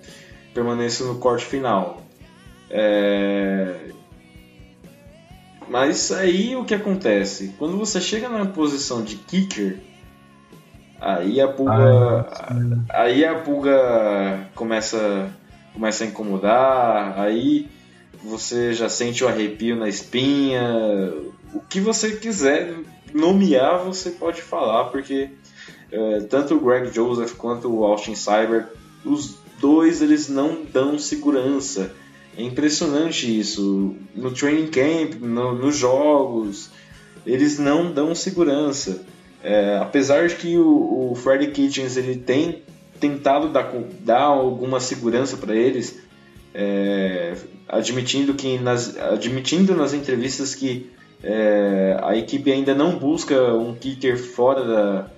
permaneça 0.56 1.04
no 1.06 1.20
corte 1.20 1.46
final. 1.46 2.02
É, 2.68 3.92
Mas 5.70 6.12
aí 6.12 6.56
o 6.56 6.66
que 6.66 6.74
acontece? 6.74 7.54
Quando 7.60 7.78
você 7.78 8.02
chega 8.02 8.28
na 8.28 8.48
posição 8.48 9.04
de 9.04 9.18
kicker, 9.18 9.78
aí 11.00 11.40
a 11.40 11.48
pulga, 11.48 12.28
Ah, 12.90 13.04
aí 13.04 13.24
a 13.24 13.36
pulga 13.36 14.50
começa, 14.56 15.30
começa 15.74 16.04
a 16.04 16.08
incomodar, 16.08 17.20
aí 17.20 17.68
você 18.24 18.74
já 18.74 18.88
sente 18.90 19.24
o 19.24 19.28
arrepio 19.28 19.76
na 19.76 19.88
espinha. 19.90 20.62
O 21.54 21.60
que 21.62 21.80
você 21.80 22.12
quiser 22.16 22.76
nomear, 23.14 23.80
você 23.84 24.12
pode 24.12 24.42
falar, 24.42 24.86
porque 24.86 25.30
é, 25.92 26.20
tanto 26.22 26.56
o 26.56 26.60
Greg 26.60 26.94
Joseph 26.94 27.34
quanto 27.36 27.68
o 27.74 27.84
Austin 27.84 28.16
Cyber, 28.16 28.68
os 29.04 29.36
dois 29.60 30.02
eles 30.02 30.28
não 30.30 30.64
dão 30.72 30.98
segurança. 31.00 31.94
É 32.38 32.44
impressionante 32.44 33.38
isso. 33.40 33.96
No 34.16 34.32
training 34.32 34.68
camp, 34.68 35.20
no- 35.22 35.54
nos 35.54 35.76
jogos, 35.76 36.70
eles 37.26 37.60
não 37.60 37.92
dão 37.92 38.16
segurança. 38.16 39.04
É, 39.44 39.78
apesar 39.82 40.28
de 40.28 40.36
que 40.36 40.58
o, 40.58 41.12
o 41.12 41.16
Freddy 41.16 41.48
Kitchens 41.52 41.98
ele 41.98 42.16
tem 42.16 42.62
tentado 43.02 43.50
dar, 43.50 43.70
dar 44.00 44.22
alguma 44.22 44.80
segurança 44.80 45.36
para 45.36 45.56
eles, 45.56 46.00
é, 46.54 47.36
admitindo 47.68 48.36
que 48.36 48.60
nas, 48.60 48.96
admitindo 48.96 49.76
nas 49.76 49.94
entrevistas 49.94 50.54
que 50.54 50.90
é, 51.24 51.98
a 52.02 52.16
equipe 52.16 52.52
ainda 52.52 52.76
não 52.76 52.98
busca 52.98 53.54
um 53.56 53.74
kicker 53.74 54.18
fora 54.18 54.64
da 54.64 55.12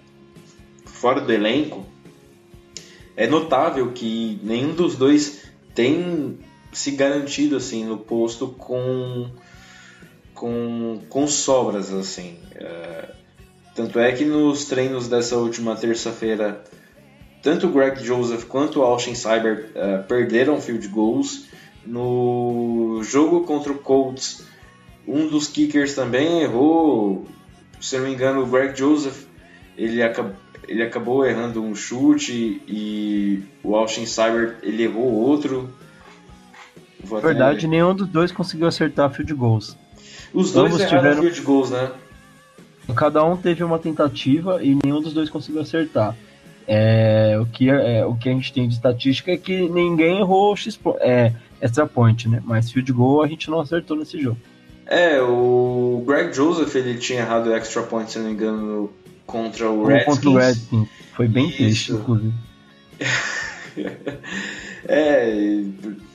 fora 0.85 1.19
do 1.19 1.31
elenco. 1.31 1.85
É 3.15 3.27
notável 3.27 3.91
que 3.91 4.39
nenhum 4.41 4.73
dos 4.73 4.95
dois 4.95 5.43
tem 5.75 6.39
se 6.71 6.91
garantido 6.91 7.57
assim 7.57 7.85
no 7.85 7.97
posto 7.97 8.47
com 8.47 9.29
com, 10.33 11.01
com 11.09 11.27
sobras 11.27 11.91
assim. 11.93 12.37
É, 12.55 13.09
tanto 13.75 13.99
é 13.99 14.11
que 14.11 14.23
nos 14.23 14.65
treinos 14.65 15.07
dessa 15.07 15.35
última 15.37 15.75
terça-feira, 15.75 16.63
tanto 17.43 17.67
o 17.67 17.69
Greg 17.71 18.03
Joseph 18.03 18.45
quanto 18.45 18.79
o 18.79 18.83
Austin 18.83 19.13
Cyber 19.13 19.69
é, 19.75 19.97
perderam 19.99 20.59
field 20.59 20.87
goals. 20.87 21.45
No 21.85 23.01
jogo 23.03 23.41
contra 23.43 23.71
o 23.73 23.77
Colts, 23.77 24.45
um 25.07 25.27
dos 25.27 25.47
kickers 25.47 25.93
também 25.93 26.41
errou. 26.41 27.27
Se 27.81 27.95
eu 27.97 27.99
não 28.01 28.07
me 28.07 28.13
engano, 28.15 28.41
o 28.41 28.47
Greg 28.47 28.75
Joseph 28.79 29.25
ele, 29.77 30.01
acab 30.01 30.31
ele 30.67 30.81
acabou 30.81 31.25
errando 31.25 31.61
um 31.61 31.75
chute 31.75 32.61
e 32.65 33.43
o 33.61 33.75
Austin 33.75 34.05
Cyber 34.05 34.55
ele 34.63 34.83
errou 34.83 35.11
outro. 35.11 35.69
Vou 37.03 37.19
Na 37.21 37.27
verdade, 37.27 37.67
nenhum 37.67 37.93
dos 37.93 38.07
dois 38.07 38.31
conseguiu 38.31 38.65
acertar 38.67 39.11
field 39.11 39.33
goals. 39.33 39.77
os 40.33 40.53
dois 40.53 40.71
ambos 40.71 40.81
erraram 40.81 40.97
tiveram- 41.01 41.21
field 41.21 41.41
goals, 41.41 41.69
né? 41.69 41.91
Cada 42.95 43.23
um 43.25 43.35
teve 43.35 43.61
uma 43.63 43.77
tentativa 43.79 44.63
e 44.63 44.77
nenhum 44.83 45.01
dos 45.01 45.13
dois 45.13 45.29
conseguiu 45.29 45.61
acertar. 45.61 46.15
É, 46.67 47.37
o, 47.39 47.45
que, 47.45 47.69
é, 47.69 48.05
o 48.05 48.15
que 48.15 48.29
a 48.29 48.31
gente 48.31 48.53
tem 48.53 48.67
de 48.67 48.75
estatística 48.75 49.31
é 49.31 49.37
que 49.37 49.67
ninguém 49.69 50.19
errou 50.19 50.55
X, 50.55 50.79
é, 50.99 51.33
extra 51.61 51.85
point, 51.85 52.27
né? 52.27 52.41
Mas 52.45 52.71
field 52.71 52.91
goal 52.91 53.23
a 53.23 53.27
gente 53.27 53.49
não 53.49 53.59
acertou 53.59 53.97
nesse 53.97 54.19
jogo. 54.21 54.37
É, 54.85 55.21
o 55.21 56.03
Greg 56.05 56.33
Joseph 56.33 56.73
ele 56.75 56.97
tinha 56.97 57.19
errado 57.19 57.47
o 57.47 57.53
extra 57.53 57.83
point, 57.83 58.11
se 58.11 58.19
não 58.19 58.25
me 58.25 58.33
engano, 58.33 58.91
contra 59.25 59.69
o 59.69 59.85
Redskins. 59.85 60.15
contra 60.15 60.29
o 60.29 60.37
Redskins. 60.37 60.89
Foi 61.13 61.27
bem 61.27 61.47
Isso. 61.47 61.57
triste, 61.57 61.91
inclusive. 61.93 62.33
É, 64.85 65.33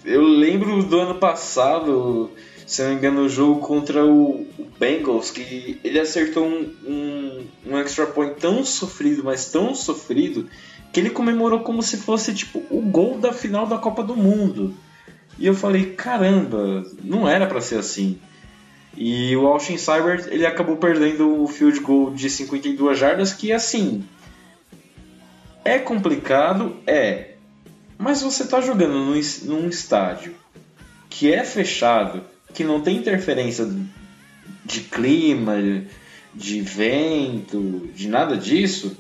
eu 0.05 0.23
lembro 0.23 0.83
do 0.83 1.01
ano 1.01 1.15
passado, 1.15 2.31
se 2.69 2.83
não 2.83 2.91
me 2.91 2.97
engano, 2.97 3.23
o 3.23 3.29
jogo 3.31 3.61
contra 3.61 4.05
o 4.05 4.47
Bengals, 4.79 5.31
que 5.31 5.81
ele 5.83 5.99
acertou 5.99 6.47
um, 6.47 6.71
um, 6.87 7.47
um 7.67 7.79
extra 7.79 8.07
point 8.07 8.39
tão 8.39 8.63
sofrido, 8.63 9.25
mas 9.25 9.51
tão 9.51 9.75
sofrido, 9.75 10.47
que 10.93 11.01
ele 11.01 11.09
comemorou 11.09 11.61
como 11.61 11.83
se 11.83 11.97
fosse 11.97 12.35
tipo 12.35 12.63
o 12.71 12.83
gol 12.83 13.19
da 13.19 13.33
final 13.33 13.67
da 13.67 13.79
Copa 13.79 14.03
do 14.03 14.15
Mundo. 14.15 14.75
E 15.39 15.47
eu 15.47 15.55
falei, 15.55 15.95
caramba, 15.95 16.85
não 17.03 17.27
era 17.27 17.47
pra 17.47 17.63
ser 17.63 17.79
assim. 17.79 18.19
E 18.95 19.35
o 19.35 19.47
Austin 19.47 19.79
Cyber 19.79 20.29
ele 20.31 20.45
acabou 20.45 20.77
perdendo 20.77 21.43
o 21.43 21.49
field 21.49 21.81
goal 21.81 22.11
de 22.11 22.29
52 22.29 22.99
jardas, 22.99 23.33
que 23.33 23.51
assim 23.51 24.05
é 25.65 25.79
complicado, 25.79 26.77
é. 26.87 27.31
Mas 27.97 28.21
você 28.21 28.47
tá 28.47 28.61
jogando 28.61 28.93
num, 28.93 29.19
num 29.45 29.69
estádio 29.71 30.35
que 31.09 31.33
é 31.33 31.43
fechado, 31.43 32.23
que 32.55 32.65
não 32.65 32.81
tem 32.81 32.97
interferência 32.97 33.69
de 34.65 34.81
clima, 34.81 35.57
de 36.35 36.61
vento, 36.61 37.91
de 37.95 38.09
nada 38.09 38.37
disso. 38.37 38.97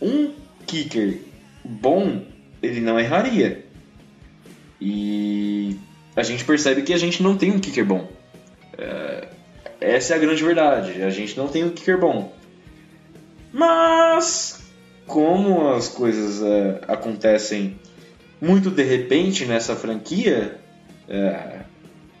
Um 0.00 0.32
kicker 0.66 1.20
bom, 1.64 2.22
ele 2.62 2.80
não 2.80 2.98
erraria. 2.98 3.64
E 4.80 5.76
a 6.14 6.22
gente 6.22 6.44
percebe 6.44 6.82
que 6.82 6.92
a 6.92 6.98
gente 6.98 7.22
não 7.22 7.36
tem 7.36 7.50
um 7.50 7.58
kicker 7.58 7.84
bom. 7.84 8.10
É, 8.76 9.28
essa 9.80 10.14
é 10.14 10.16
a 10.16 10.20
grande 10.20 10.42
verdade. 10.42 11.02
A 11.02 11.10
gente 11.10 11.36
não 11.36 11.48
tem 11.48 11.64
um 11.64 11.70
kicker 11.70 11.98
bom. 11.98 12.32
Mas 13.52 14.62
como 15.06 15.70
as 15.70 15.88
coisas 15.88 16.42
é, 16.42 16.80
acontecem 16.88 17.78
muito 18.40 18.70
de 18.70 18.82
repente 18.82 19.44
nessa 19.44 19.76
franquia, 19.76 20.58
é, 21.08 21.53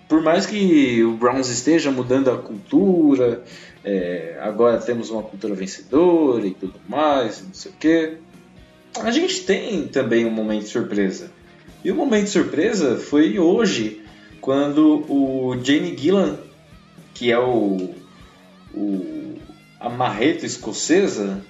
por 0.08 0.22
mais 0.22 0.46
que 0.46 1.02
o 1.02 1.16
Browns 1.16 1.48
esteja 1.48 1.90
mudando 1.90 2.30
a 2.30 2.38
cultura, 2.38 3.42
é, 3.84 4.38
agora 4.40 4.78
temos 4.78 5.10
uma 5.10 5.22
cultura 5.22 5.54
vencedora 5.54 6.46
e 6.46 6.52
tudo 6.52 6.74
mais, 6.88 7.42
não 7.42 7.54
sei 7.54 7.72
o 7.72 7.74
que, 7.74 8.18
a 9.00 9.10
gente 9.10 9.42
tem 9.44 9.86
também 9.88 10.24
um 10.24 10.30
momento 10.30 10.62
de 10.62 10.68
surpresa. 10.68 11.30
E 11.84 11.90
o 11.90 11.94
momento 11.94 12.24
de 12.24 12.30
surpresa 12.30 12.96
foi 12.96 13.38
hoje, 13.38 14.02
quando 14.40 15.04
o 15.08 15.56
Jamie 15.62 15.96
Gillan, 15.96 16.38
que 17.12 17.30
é 17.30 17.38
o, 17.38 17.94
o 18.72 19.34
a 19.80 19.88
marreta 19.90 20.46
escocesa, 20.46 21.42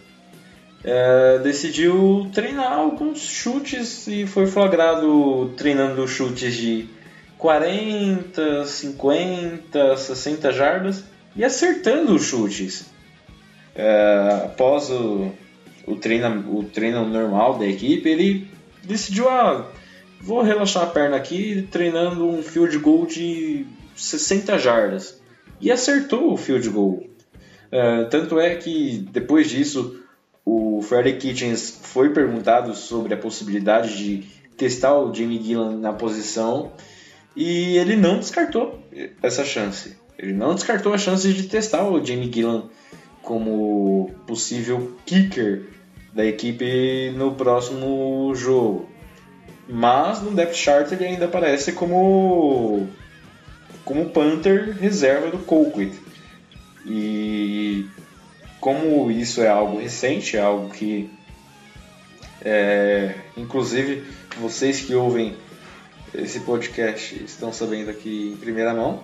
é, 0.82 1.38
decidiu 1.38 2.28
treinar 2.32 2.72
alguns 2.72 3.20
chutes 3.20 4.06
e 4.08 4.26
foi 4.26 4.46
flagrado 4.46 5.52
treinando 5.56 6.06
chutes 6.08 6.54
de 6.54 6.88
40, 7.38 8.64
50, 8.64 9.96
60 9.96 10.52
jardas 10.52 11.04
e 11.36 11.44
acertando 11.44 12.14
os 12.14 12.22
chutes. 12.22 12.86
É, 13.74 14.42
após 14.44 14.90
o, 14.90 15.32
o 15.86 15.96
treino, 15.96 16.58
o 16.58 16.64
treino 16.64 17.06
normal 17.06 17.58
da 17.58 17.66
equipe, 17.66 18.08
ele 18.08 18.48
decidiu, 18.82 19.28
ah, 19.28 19.66
vou 20.20 20.42
relaxar 20.42 20.84
a 20.84 20.86
perna 20.86 21.16
aqui 21.16 21.68
treinando 21.70 22.28
um 22.28 22.42
field 22.42 22.78
goal 22.78 23.06
de 23.06 23.66
60 23.96 24.58
jardas. 24.58 25.20
E 25.60 25.70
acertou 25.70 26.32
o 26.32 26.36
field 26.36 26.68
goal. 26.68 27.04
Uh, 27.72 28.08
tanto 28.10 28.38
é 28.38 28.54
que 28.54 28.98
depois 29.10 29.48
disso 29.50 30.00
o 30.44 30.80
Freddie 30.82 31.16
Kitchens 31.16 31.80
foi 31.82 32.10
perguntado 32.10 32.74
sobre 32.74 33.14
a 33.14 33.16
possibilidade 33.16 33.96
de 33.96 34.24
testar 34.56 34.94
o 34.94 35.12
Jamie 35.12 35.42
Gillan 35.42 35.78
na 35.78 35.92
posição 35.92 36.72
e 37.36 37.76
ele 37.76 37.96
não 37.96 38.18
descartou 38.18 38.82
essa 39.22 39.44
chance. 39.44 39.96
Ele 40.18 40.32
não 40.32 40.54
descartou 40.54 40.94
a 40.94 40.98
chance 40.98 41.32
de 41.32 41.44
testar 41.44 41.84
o 41.84 42.04
Jamie 42.04 42.32
Gillan 42.32 42.64
como 43.22 44.10
possível 44.26 44.96
kicker 45.04 45.64
da 46.12 46.24
equipe 46.24 47.12
no 47.16 47.34
próximo 47.34 48.32
jogo. 48.34 48.88
Mas 49.68 50.22
no 50.22 50.30
depth 50.30 50.54
chart 50.54 50.92
ele 50.92 51.04
ainda 51.04 51.24
aparece 51.24 51.72
como 51.72 52.86
como 53.84 54.10
Panther 54.10 54.76
reserva 54.78 55.30
do 55.30 55.38
Colquitt. 55.38 55.98
E 56.86 57.86
como 58.60 59.10
isso 59.10 59.42
é 59.42 59.48
algo 59.48 59.78
recente, 59.78 60.36
é 60.36 60.40
algo 60.40 60.70
que 60.70 61.10
é, 62.42 63.14
inclusive 63.36 64.04
vocês 64.38 64.80
que 64.80 64.94
ouvem 64.94 65.34
esse 66.14 66.40
podcast 66.40 67.22
estão 67.24 67.52
sabendo 67.52 67.90
aqui 67.90 68.32
em 68.32 68.36
primeira 68.36 68.72
mão. 68.72 69.02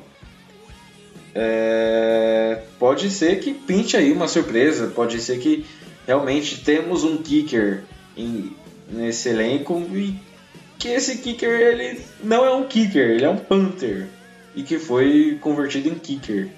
É, 1.35 2.63
pode 2.79 3.11
ser 3.11 3.41
que 3.41 3.53
pinte 3.55 3.97
aí 3.97 4.13
uma 4.13 4.27
surpresa, 4.27 4.89
pode 4.89 5.21
ser 5.21 5.39
que 5.39 5.65
realmente 6.07 6.65
temos 6.65 7.05
um 7.05 7.19
kicker 7.19 7.85
em, 8.17 8.53
nesse 8.89 9.29
elenco 9.29 9.79
e 9.95 10.15
que 10.79 10.89
esse 10.89 11.19
kicker 11.19 11.51
ele 11.51 12.01
não 12.23 12.45
é 12.45 12.53
um 12.53 12.67
kicker, 12.67 13.11
ele 13.11 13.25
é 13.25 13.29
um 13.29 13.37
punter 13.37 14.09
e 14.55 14.63
que 14.63 14.79
foi 14.79 15.39
convertido 15.41 15.89
em 15.89 15.95
kicker. 15.95 16.49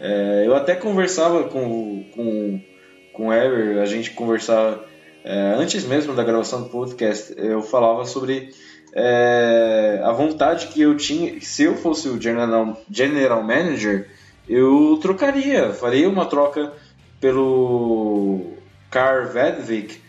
É, 0.00 0.42
eu 0.46 0.54
até 0.54 0.74
conversava 0.74 1.44
com, 1.44 2.04
com, 2.14 2.60
com 3.12 3.28
o 3.28 3.32
Ever, 3.32 3.78
a 3.78 3.86
gente 3.86 4.10
conversava 4.10 4.84
é, 5.24 5.54
antes 5.56 5.84
mesmo 5.84 6.14
da 6.14 6.22
gravação 6.22 6.64
do 6.64 6.68
podcast, 6.68 7.32
eu 7.38 7.62
falava 7.62 8.04
sobre 8.04 8.50
é, 8.94 10.00
a 10.04 10.12
vontade 10.12 10.68
que 10.68 10.80
eu 10.80 10.96
tinha, 10.96 11.40
se 11.40 11.64
eu 11.64 11.76
fosse 11.76 12.08
o 12.08 12.20
general, 12.20 12.80
general 12.88 13.42
manager, 13.42 14.08
eu 14.48 14.98
trocaria, 15.02 15.72
faria 15.72 16.08
uma 16.08 16.26
troca 16.26 16.72
pelo 17.20 18.52
Carl 18.90 19.26
Vedvik, 19.26 20.00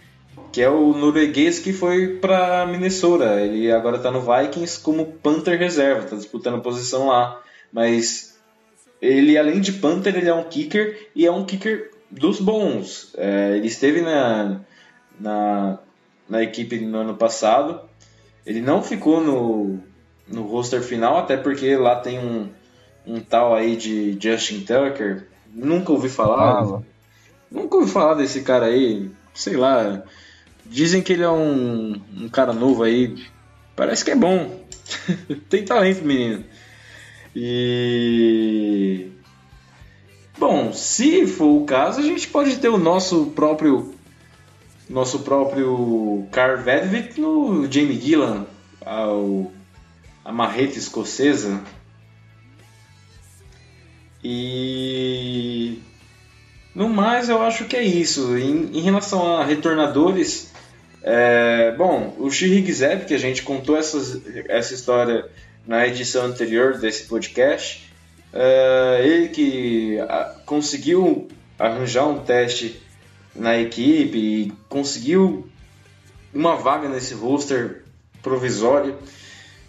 que 0.52 0.62
é 0.62 0.70
o 0.70 0.94
norueguês 0.94 1.60
que 1.60 1.74
foi 1.74 2.18
para 2.18 2.66
Minnesota. 2.68 3.42
Ele 3.42 3.72
agora 3.72 3.98
está 3.98 4.12
no 4.12 4.22
Vikings 4.22 4.80
como 4.80 5.14
Panther 5.24 5.58
reserva, 5.58 6.04
está 6.04 6.16
disputando 6.16 6.62
posição 6.62 7.08
lá. 7.08 7.42
Mas 7.74 8.38
ele, 9.02 9.38
além 9.38 9.60
de 9.60 9.74
Panther, 9.74 10.16
ele 10.16 10.30
é 10.30 10.34
um 10.34 10.44
kicker 10.44 11.10
e 11.16 11.26
é 11.26 11.32
um 11.32 11.46
kicker 11.46 11.92
dos 12.10 12.40
bons. 12.40 13.14
É, 13.18 13.58
ele 13.58 13.68
esteve 13.68 14.02
na, 14.02 14.62
na, 15.20 15.80
na 16.30 16.44
equipe 16.44 16.80
no 16.80 17.00
ano 17.00 17.16
passado. 17.16 17.82
Ele 18.46 18.62
não 18.62 18.84
ficou 18.84 19.22
no, 19.22 19.80
no 20.28 20.44
roster 20.44 20.82
final, 20.82 21.18
até 21.18 21.36
porque 21.36 21.76
lá 21.76 21.96
tem 21.96 22.20
um, 22.20 22.50
um 23.06 23.20
tal 23.20 23.56
aí 23.56 23.76
de 23.76 24.18
Justin 24.20 24.60
Tucker. 24.62 25.28
Nunca 25.54 25.92
ouvi 25.92 26.10
falar. 26.10 26.64
Ah, 26.64 26.82
nunca 27.50 27.78
ouvi 27.78 27.90
falar 27.90 28.14
desse 28.16 28.42
cara 28.42 28.68
aí. 28.68 29.10
Sei 29.34 29.56
lá. 29.56 30.04
Dizem 30.66 31.02
que 31.02 31.14
ele 31.14 31.24
é 31.24 31.30
um, 31.30 32.00
um 32.18 32.30
cara 32.30 32.54
novo 32.54 32.84
aí. 32.84 33.16
Parece 33.76 34.06
que 34.06 34.12
é 34.12 34.16
bom. 34.16 34.64
tem 35.50 35.66
talento, 35.66 36.04
menino. 36.04 36.44
E. 37.36 39.12
Bom, 40.38 40.72
se 40.74 41.26
for 41.26 41.62
o 41.62 41.66
caso, 41.66 42.00
a 42.00 42.04
gente 42.04 42.28
pode 42.28 42.58
ter 42.58 42.70
o 42.70 42.78
nosso 42.78 43.28
próprio 43.28 43.95
nosso 44.90 45.20
próprio 45.20 46.28
Carl 46.32 46.58
Vedvik 46.58 47.20
no 47.20 47.72
Jamie 47.72 48.00
Gillan, 48.00 48.46
ao, 48.86 49.52
a 50.24 50.32
marreta 50.32 50.78
escocesa. 50.78 51.62
E 54.24 55.80
no 56.74 56.90
mais, 56.90 57.30
eu 57.30 57.42
acho 57.42 57.66
que 57.66 57.76
é 57.76 57.84
isso. 57.84 58.38
Em, 58.38 58.78
em 58.78 58.82
relação 58.82 59.38
a 59.38 59.46
retornadores, 59.46 60.52
é, 61.02 61.74
bom, 61.78 62.16
o 62.18 62.30
Shihig 62.30 62.72
Zeb, 62.74 63.06
que 63.06 63.14
a 63.14 63.20
gente 63.20 63.44
contou 63.44 63.78
essas, 63.78 64.22
essa 64.50 64.74
história 64.74 65.26
na 65.66 65.88
edição 65.88 66.26
anterior 66.26 66.78
desse 66.78 67.04
podcast, 67.04 67.90
é, 68.34 69.02
ele 69.06 69.30
que 69.30 70.00
a, 70.00 70.36
conseguiu 70.46 71.28
arranjar 71.58 72.08
um 72.08 72.20
teste 72.20 72.82
na 73.36 73.58
equipe 73.58 74.18
e 74.18 74.54
conseguiu 74.70 75.48
uma 76.34 76.56
vaga 76.56 76.90
nesse 76.90 77.14
roster 77.14 77.84
provisório, 78.22 78.98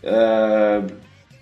é, 0.02 0.82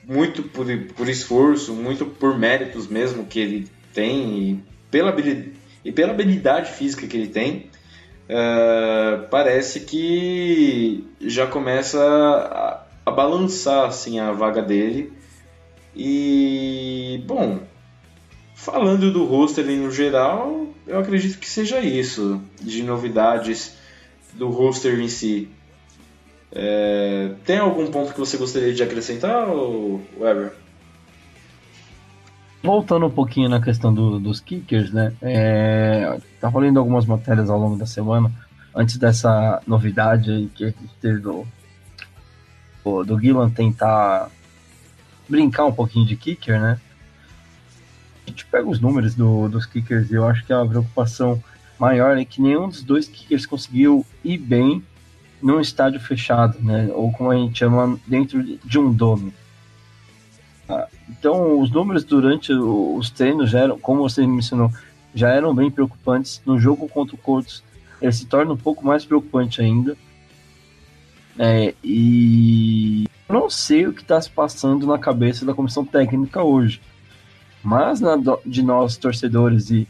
muito 0.07 0.43
por, 0.43 0.67
por 0.97 1.09
esforço, 1.09 1.73
muito 1.73 2.07
por 2.07 2.39
méritos 2.39 2.87
mesmo 2.87 3.25
que 3.25 3.41
ele 3.41 3.69
tem 3.93 4.51
e 4.51 4.63
pela 4.91 5.11
habilidade, 5.11 5.53
e 5.85 5.93
pela 5.93 6.13
habilidade 6.13 6.73
física 6.73 7.07
que 7.07 7.17
ele 7.17 7.29
tem, 7.29 7.71
é, 8.29 9.27
parece 9.31 9.81
que 9.81 11.07
já 11.21 11.47
começa 11.47 12.01
a, 12.01 12.85
a 13.05 13.11
balançar 13.11 13.87
assim, 13.87 14.19
a 14.19 14.33
vaga 14.33 14.63
dele. 14.63 15.13
E, 15.95 17.23
bom, 17.27 17.61
falando 18.65 19.13
do 19.13 19.27
roster 19.27 19.67
no 19.67 19.91
geral, 19.91 20.67
eu 20.87 20.99
acredito 20.99 21.39
que 21.39 21.49
seja 21.49 21.81
isso, 21.81 22.41
de 22.61 22.83
novidades 22.83 23.77
do 24.33 24.49
roster 24.49 24.99
em 24.99 25.09
si. 25.09 25.51
É, 26.51 27.33
tem 27.45 27.59
algum 27.59 27.91
ponto 27.91 28.15
que 28.15 28.19
você 28.19 28.39
gostaria 28.39 28.73
de 28.73 28.83
acrescentar, 28.83 29.47
Weber? 30.19 30.55
Voltando 32.63 33.07
um 33.07 33.11
pouquinho 33.11 33.51
na 33.51 33.61
questão 33.61 33.93
do, 33.93 34.19
dos 34.19 34.41
kickers, 34.41 34.91
né? 34.91 35.13
É, 35.21 36.19
tava 36.41 36.59
lendo 36.59 36.79
algumas 36.79 37.05
matérias 37.05 37.51
ao 37.51 37.59
longo 37.59 37.77
da 37.77 37.85
semana, 37.85 38.33
antes 38.75 38.97
dessa 38.97 39.61
novidade 39.67 40.51
que 40.55 40.65
a 40.65 40.69
gente 40.69 40.95
teve 41.03 41.19
do, 41.19 41.47
do, 42.83 43.51
tentar 43.51 44.31
brincar 45.29 45.67
um 45.67 45.73
pouquinho 45.73 46.07
de 46.07 46.17
kicker, 46.17 46.59
né? 46.59 46.81
A 48.27 48.31
gente 48.31 48.47
pega 48.47 48.69
os 48.69 48.81
números 48.81 49.15
do, 49.15 49.49
dos 49.49 49.67
kickers 49.67 50.11
e 50.11 50.15
eu 50.15 50.27
acho 50.27 50.45
que 50.45 50.53
é 50.53 50.57
uma 50.57 50.69
preocupação 50.69 51.43
maior 51.79 52.17
é 52.17 52.25
que 52.25 52.41
nenhum 52.41 52.69
dos 52.69 52.83
dois 52.83 53.09
kickers 53.09 53.47
conseguiu 53.47 54.07
ir 54.25 54.39
bem 54.39 54.83
num 55.43 55.61
estádio 55.61 56.01
fechado, 56.01 56.59
né? 56.61 56.89
Ou 56.95 57.13
como 57.13 57.31
a 57.31 57.37
gente 57.37 57.59
chama, 57.59 57.99
dentro 58.07 58.43
de 58.43 58.79
um 58.79 58.93
dome. 58.93 59.33
Ah, 60.69 60.89
então, 61.09 61.61
os 61.61 61.71
números 61.71 62.05
durante 62.05 62.53
os 62.53 63.11
treinos 63.11 63.51
já 63.51 63.61
eram, 63.61 63.79
como 63.79 64.09
você 64.09 64.27
mencionou, 64.27 64.71
já 65.15 65.29
eram 65.29 65.55
bem 65.55 65.71
preocupantes. 65.71 66.41
No 66.47 66.59
jogo 66.59 66.89
contra 66.89 67.15
o 67.15 67.19
Colts, 67.19 67.63
ele 68.01 68.13
se 68.13 68.25
torna 68.25 68.53
um 68.53 68.57
pouco 68.57 68.87
mais 68.87 69.05
preocupante 69.05 69.61
ainda. 69.61 69.97
É, 71.39 71.75
e 71.83 73.07
não 73.29 73.51
sei 73.51 73.87
o 73.87 73.93
que 73.93 74.03
está 74.03 74.21
se 74.21 74.31
passando 74.31 74.87
na 74.87 74.99
cabeça 74.99 75.45
da 75.45 75.53
comissão 75.53 75.85
técnica 75.85 76.43
hoje. 76.43 76.81
Mas 77.65 77.99
na, 77.99 78.17
de 78.45 78.63
nós, 78.63 78.99
torcedores 78.99 79.71
e 79.71 79.89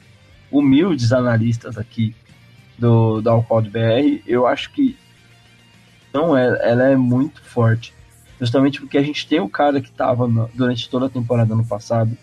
humildes 0.51 1.12
analistas 1.12 1.77
aqui 1.77 2.14
do, 2.79 3.20
da 3.20 3.33
Alpod 3.33 3.68
BR, 3.68 4.22
eu 4.27 4.47
acho 4.47 4.70
que 4.70 4.97
não 6.12 6.37
é, 6.37 6.47
ela 6.62 6.85
é 6.85 6.95
muito 6.95 7.43
forte. 7.43 7.93
Justamente 8.39 8.81
porque 8.81 8.97
a 8.97 9.03
gente 9.03 9.27
tem 9.27 9.41
o 9.41 9.49
cara 9.49 9.81
que 9.81 9.89
estava 9.89 10.29
durante 10.55 10.89
toda 10.89 11.07
a 11.07 11.11
temporada 11.11 11.55
no 11.55 11.64
passado 11.64 12.16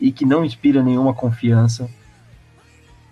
e 0.00 0.10
que 0.10 0.24
não 0.24 0.44
inspira 0.44 0.82
nenhuma 0.82 1.14
confiança. 1.14 1.88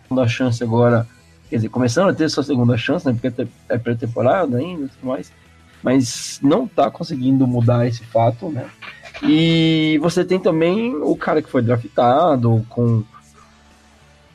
Segunda 0.03 0.26
chance 0.26 0.62
agora, 0.62 1.07
quer 1.49 1.57
dizer, 1.57 1.68
começando 1.68 2.11
a 2.11 2.14
ter 2.14 2.28
sua 2.28 2.43
segunda 2.43 2.76
chance, 2.76 3.07
né? 3.07 3.16
Porque 3.20 3.49
é 3.68 3.78
pré-temporada 3.78 4.59
ainda 4.59 4.87
e 4.87 4.89
tudo 4.89 5.07
mais. 5.07 5.32
Mas 5.82 6.41
não 6.43 6.64
está 6.64 6.91
conseguindo 6.91 7.47
mudar 7.47 7.87
esse 7.87 8.05
fato, 8.05 8.49
né? 8.49 8.68
E 9.22 9.98
você 10.00 10.24
tem 10.24 10.38
também 10.38 10.94
o 10.94 11.16
cara 11.16 11.40
que 11.40 11.50
foi 11.50 11.62
draftado 11.62 12.64
com. 12.68 13.02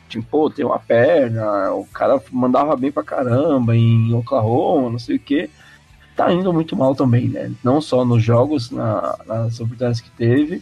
Tipo, 0.10 0.50
tem 0.50 0.66
uma 0.66 0.80
perna, 0.80 1.72
o 1.72 1.86
cara 1.86 2.22
mandava 2.32 2.76
bem 2.76 2.92
pra 2.92 3.04
caramba 3.04 3.76
em 3.76 4.14
Oklahoma, 4.14 4.90
não 4.90 5.00
sei 5.00 5.16
o 5.16 5.20
que. 5.20 5.50
Tá 6.16 6.34
indo 6.34 6.52
muito 6.52 6.76
mal 6.76 6.94
também, 6.94 7.30
né? 7.30 7.52
Não 7.64 7.80
só 7.80 8.04
nos 8.04 8.22
jogos, 8.22 8.72
na, 8.72 9.18
nas 9.26 9.56
oportunidades 9.60 10.02
que 10.02 10.12
teve, 10.12 10.62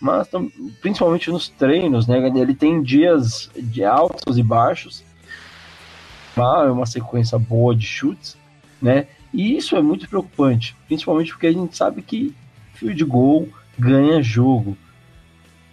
mas 0.00 0.28
principalmente 0.80 1.30
nos 1.30 1.48
treinos, 1.48 2.06
né? 2.06 2.18
Ele 2.38 2.54
tem 2.54 2.82
dias 2.82 3.50
de 3.56 3.84
altos 3.84 4.38
e 4.38 4.42
baixos. 4.42 5.02
é 6.36 6.70
uma 6.70 6.86
sequência 6.86 7.36
boa 7.36 7.74
de 7.74 7.86
chutes, 7.86 8.36
né? 8.80 9.08
E 9.32 9.56
isso 9.56 9.74
é 9.74 9.82
muito 9.82 10.08
preocupante, 10.08 10.76
principalmente 10.86 11.32
porque 11.32 11.48
a 11.48 11.52
gente 11.52 11.76
sabe 11.76 12.00
que 12.00 12.32
field 12.74 13.04
goal 13.04 13.48
ganha 13.78 14.22
jogo, 14.22 14.76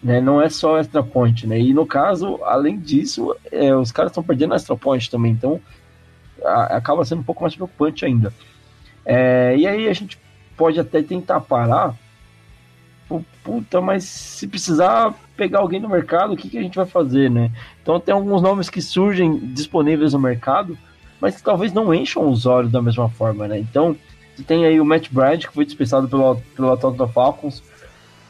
né? 0.01 0.19
Não 0.19 0.41
é 0.41 0.49
só 0.49 0.79
extra 0.79 1.03
point, 1.03 1.45
né? 1.45 1.59
E 1.59 1.73
no 1.73 1.85
caso, 1.85 2.39
além 2.43 2.79
disso, 2.79 3.35
é, 3.51 3.75
os 3.75 3.91
caras 3.91 4.11
estão 4.11 4.23
perdendo 4.23 4.55
extra 4.55 4.75
point 4.75 5.09
também, 5.09 5.31
então 5.31 5.59
a, 6.43 6.77
acaba 6.77 7.05
sendo 7.05 7.19
um 7.19 7.23
pouco 7.23 7.43
mais 7.43 7.55
preocupante 7.55 8.05
ainda. 8.05 8.33
É, 9.05 9.55
e 9.57 9.67
aí 9.67 9.87
a 9.87 9.93
gente 9.93 10.17
pode 10.55 10.79
até 10.79 11.01
tentar 11.01 11.41
parar. 11.41 11.95
Puta, 13.43 13.81
mas 13.81 14.05
se 14.05 14.47
precisar 14.47 15.13
pegar 15.35 15.59
alguém 15.59 15.81
no 15.81 15.89
mercado, 15.89 16.33
o 16.33 16.37
que, 16.37 16.47
que 16.47 16.57
a 16.57 16.61
gente 16.61 16.75
vai 16.75 16.85
fazer, 16.85 17.29
né? 17.29 17.51
Então 17.81 17.99
tem 17.99 18.13
alguns 18.13 18.41
nomes 18.41 18.69
que 18.69 18.81
surgem 18.81 19.37
disponíveis 19.37 20.13
no 20.13 20.19
mercado, 20.19 20.77
mas 21.19 21.35
que 21.35 21.43
talvez 21.43 21.73
não 21.73 21.93
encham 21.93 22.29
os 22.29 22.45
olhos 22.45 22.71
da 22.71 22.81
mesma 22.81 23.09
forma, 23.09 23.47
né? 23.47 23.59
Então, 23.59 23.97
você 24.35 24.43
tem 24.43 24.65
aí 24.65 24.79
o 24.79 24.85
Matt 24.85 25.09
Bryant, 25.11 25.39
que 25.39 25.53
foi 25.53 25.65
dispensado 25.65 26.07
pelo, 26.07 26.37
pelo 26.55 26.71
Atlanta 26.71 27.07
Falcons. 27.07 27.59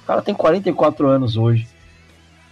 O 0.04 0.08
cara 0.08 0.22
tem 0.22 0.34
44 0.34 1.08
anos 1.08 1.38
hoje. 1.38 1.68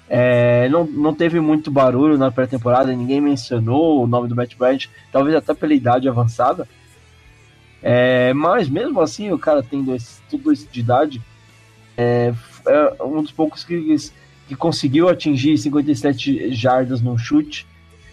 É, 0.10 0.68
não, 0.70 0.86
não 0.86 1.14
teve 1.14 1.40
muito 1.40 1.70
barulho 1.70 2.18
na 2.18 2.32
pré-temporada, 2.32 2.92
ninguém 2.92 3.22
mencionou 3.22 4.04
o 4.04 4.08
nome 4.08 4.28
do 4.28 4.36
Matt 4.36 4.56
Bryant, 4.56 4.88
talvez 5.12 5.36
até 5.36 5.54
pela 5.54 5.74
idade 5.74 6.10
avançada. 6.10 6.68
É, 7.82 8.34
mas 8.34 8.68
mesmo 8.68 9.00
assim, 9.02 9.32
o 9.32 9.38
cara 9.38 9.64
esse, 9.96 10.22
tudo 10.30 10.52
isso 10.52 10.68
de 10.72 10.80
idade, 10.80 11.22
é, 11.96 12.34
é 12.66 13.04
um 13.04 13.22
dos 13.22 13.32
poucos 13.32 13.64
que, 13.64 13.96
que 14.48 14.56
conseguiu 14.56 15.08
atingir 15.08 15.58
57 15.58 16.54
jardas 16.54 17.02
no 17.02 17.18
chute, 17.18 17.68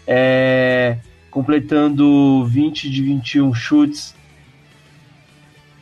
é, 0.05 0.97
completando 1.31 2.45
20 2.45 2.89
de 2.89 3.01
21 3.01 3.53
chutes, 3.53 4.15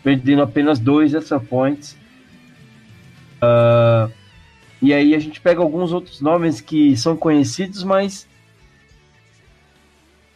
perdendo 0.06 0.44
apenas 0.44 0.78
dois 0.78 1.16
extra 1.16 1.40
points. 1.40 1.98
Uh, 3.38 4.14
e 4.80 4.94
aí 4.94 5.16
a 5.16 5.20
gente 5.20 5.42
pega 5.42 5.64
alguns 5.64 5.92
outros 5.92 6.22
nomes 6.22 6.62
que 6.62 6.96
são 6.96 7.18
conhecidos, 7.18 7.84
mas 7.84 8.28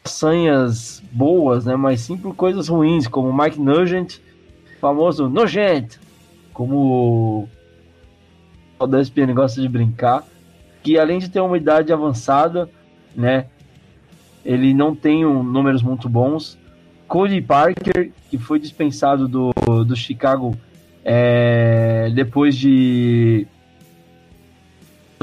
façanhas 0.03 1.03
boas, 1.11 1.65
né? 1.65 1.75
Mas 1.75 2.01
sim 2.01 2.17
por 2.17 2.35
coisas 2.35 2.67
ruins, 2.67 3.07
como 3.07 3.31
Mike 3.31 3.61
Nugent, 3.61 4.17
famoso 4.81 5.29
Nugent, 5.29 5.97
como 6.51 7.47
o 8.79 8.87
da 8.87 8.99
ESPN 8.99 9.35
gosta 9.35 9.61
de 9.61 9.69
brincar, 9.69 10.25
que 10.81 10.97
além 10.97 11.19
de 11.19 11.29
ter 11.29 11.41
uma 11.41 11.57
idade 11.57 11.93
avançada, 11.93 12.67
né? 13.15 13.45
Ele 14.43 14.73
não 14.73 14.95
tem 14.95 15.27
um, 15.27 15.43
números 15.43 15.83
muito 15.83 16.09
bons. 16.09 16.57
Cody 17.09 17.41
Parker, 17.41 18.11
que 18.29 18.37
foi 18.37 18.59
dispensado 18.59 19.27
do, 19.27 19.51
do 19.83 19.95
Chicago 19.95 20.55
é, 21.03 22.09
depois 22.15 22.55
de. 22.55 23.45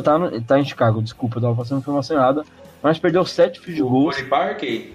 Tá, 0.02 0.18
no, 0.18 0.40
tá 0.42 0.60
em 0.60 0.64
Chicago, 0.64 1.00
desculpa, 1.00 1.38
eu 1.38 1.42
tava 1.42 1.56
passando 1.56 1.78
informação 1.78 2.18
errada 2.18 2.44
mas 2.82 2.98
perdeu 3.00 3.24
sete 3.24 3.58
field 3.58 3.82
goals. 3.82 4.16
O 4.16 4.18
Corey 4.18 4.28
Parker, 4.28 4.92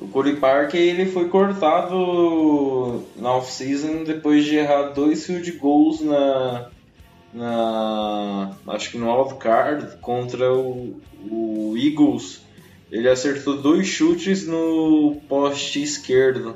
o 0.00 0.08
Corey 0.08 0.36
Parker 0.36 0.80
ele 0.80 1.06
foi 1.06 1.28
cortado 1.28 3.04
na 3.16 3.32
off-season 3.36 4.04
depois 4.04 4.44
de 4.44 4.56
errar 4.56 4.90
dois 4.90 5.24
field 5.24 5.50
goals 5.52 6.02
na, 6.02 6.68
na 7.32 8.50
acho 8.68 8.90
que 8.90 8.98
no 8.98 9.10
wild 9.10 9.36
card 9.36 9.96
contra 10.02 10.52
o, 10.52 11.00
o 11.30 11.74
Eagles. 11.74 12.41
Ele 12.92 13.08
acertou 13.08 13.56
dois 13.56 13.86
chutes 13.86 14.46
no 14.46 15.16
poste 15.26 15.82
esquerdo. 15.82 16.54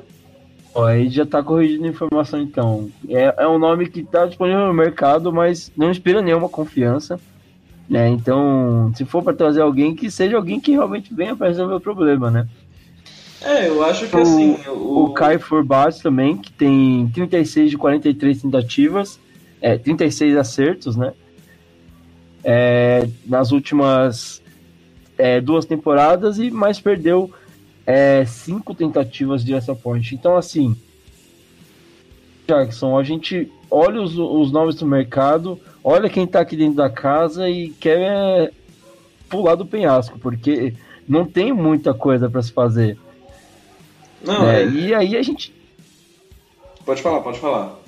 aí 0.75 1.09
já 1.09 1.25
tá 1.25 1.41
corrigindo 1.41 1.85
a 1.85 1.89
informação 1.89 2.39
então. 2.39 2.91
É, 3.09 3.33
é 3.39 3.47
um 3.47 3.57
nome 3.57 3.89
que 3.89 4.03
tá 4.03 4.27
disponível 4.27 4.67
no 4.67 4.73
mercado, 4.73 5.33
mas 5.33 5.71
não 5.75 5.89
inspira 5.89 6.21
nenhuma 6.21 6.47
confiança. 6.47 7.19
Né? 7.89 8.09
Então, 8.09 8.91
se 8.95 9.03
for 9.03 9.23
para 9.23 9.33
trazer 9.33 9.61
alguém, 9.61 9.95
que 9.95 10.11
seja 10.11 10.37
alguém 10.37 10.59
que 10.59 10.73
realmente 10.73 11.11
venha 11.11 11.35
para 11.35 11.47
resolver 11.47 11.73
o 11.73 11.81
problema, 11.81 12.29
né? 12.29 12.47
É, 13.41 13.67
eu 13.67 13.83
acho 13.83 14.07
que 14.07 14.15
o, 14.15 14.21
assim. 14.21 14.57
O, 14.67 15.05
o 15.05 15.13
Kai 15.13 15.39
Forbat 15.39 16.03
também, 16.03 16.37
que 16.37 16.51
tem 16.51 17.09
36 17.15 17.71
de 17.71 17.77
43 17.77 18.41
tentativas, 18.43 19.19
é, 19.59 19.75
36 19.75 20.37
acertos, 20.37 20.95
né? 20.95 21.13
É, 22.43 23.07
nas 23.25 23.51
últimas 23.51 24.41
é, 25.17 25.41
duas 25.41 25.65
temporadas 25.65 26.37
e 26.37 26.51
mais 26.51 26.79
perdeu 26.79 27.31
é, 27.85 28.25
cinco 28.25 28.73
tentativas 28.73 29.43
de 29.43 29.53
essa 29.53 29.73
point. 29.73 30.13
Então, 30.13 30.35
assim, 30.35 30.75
Jackson, 32.47 32.97
a 32.97 33.03
gente 33.03 33.51
olha 33.69 34.01
os, 34.01 34.17
os 34.17 34.51
nomes 34.51 34.75
do 34.75 34.85
mercado, 34.85 35.59
olha 35.83 36.09
quem 36.09 36.27
tá 36.27 36.41
aqui 36.41 36.55
dentro 36.55 36.75
da 36.75 36.89
casa 36.89 37.49
e 37.49 37.69
quer 37.69 37.99
é, 37.99 38.51
pular 39.29 39.55
do 39.55 39.65
penhasco, 39.65 40.19
porque 40.19 40.73
não 41.07 41.25
tem 41.25 41.53
muita 41.53 41.93
coisa 41.93 42.29
para 42.29 42.41
se 42.41 42.51
fazer. 42.51 42.97
Não, 44.23 44.45
né? 44.45 44.63
é... 44.63 44.67
E 44.67 44.93
aí 44.93 45.15
a 45.15 45.21
gente. 45.21 45.53
Pode 46.85 47.01
falar, 47.01 47.21
pode 47.21 47.39
falar. 47.39 47.79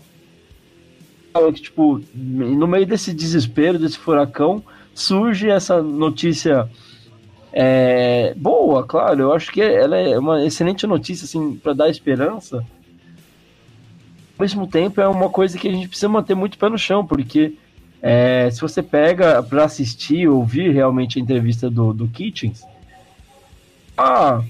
Tipo, 1.54 2.02
no 2.14 2.68
meio 2.68 2.86
desse 2.86 3.14
desespero, 3.14 3.80
desse 3.80 3.98
furacão, 3.98 4.62
surge 4.94 5.50
essa 5.50 5.82
notícia 5.82 6.70
é, 7.52 8.34
boa, 8.36 8.86
claro. 8.86 9.22
Eu 9.22 9.34
acho 9.34 9.52
que 9.52 9.62
ela 9.62 9.98
é 9.98 10.18
uma 10.18 10.46
excelente 10.46 10.86
notícia, 10.86 11.26
assim, 11.26 11.56
para 11.56 11.74
dar 11.74 11.90
esperança. 11.90 12.58
Ao 12.58 14.44
mesmo 14.44 14.68
tempo, 14.68 15.02
é 15.02 15.08
uma 15.08 15.30
coisa 15.30 15.58
que 15.58 15.68
a 15.68 15.72
gente 15.72 15.88
precisa 15.88 16.08
manter 16.08 16.36
muito 16.36 16.58
pé 16.58 16.70
no 16.70 16.78
chão, 16.78 17.06
porque 17.06 17.56
é, 18.02 18.50
se 18.52 18.62
você 18.62 18.82
pega 18.82 19.44
para 19.44 19.66
assistir, 19.66 20.28
ouvir 20.28 20.72
realmente 20.72 21.20
a 21.20 21.22
entrevista 21.22 21.70
do, 21.70 21.94
do 21.94 22.08
Kitchens, 22.08 22.64
ah, 23.98 24.42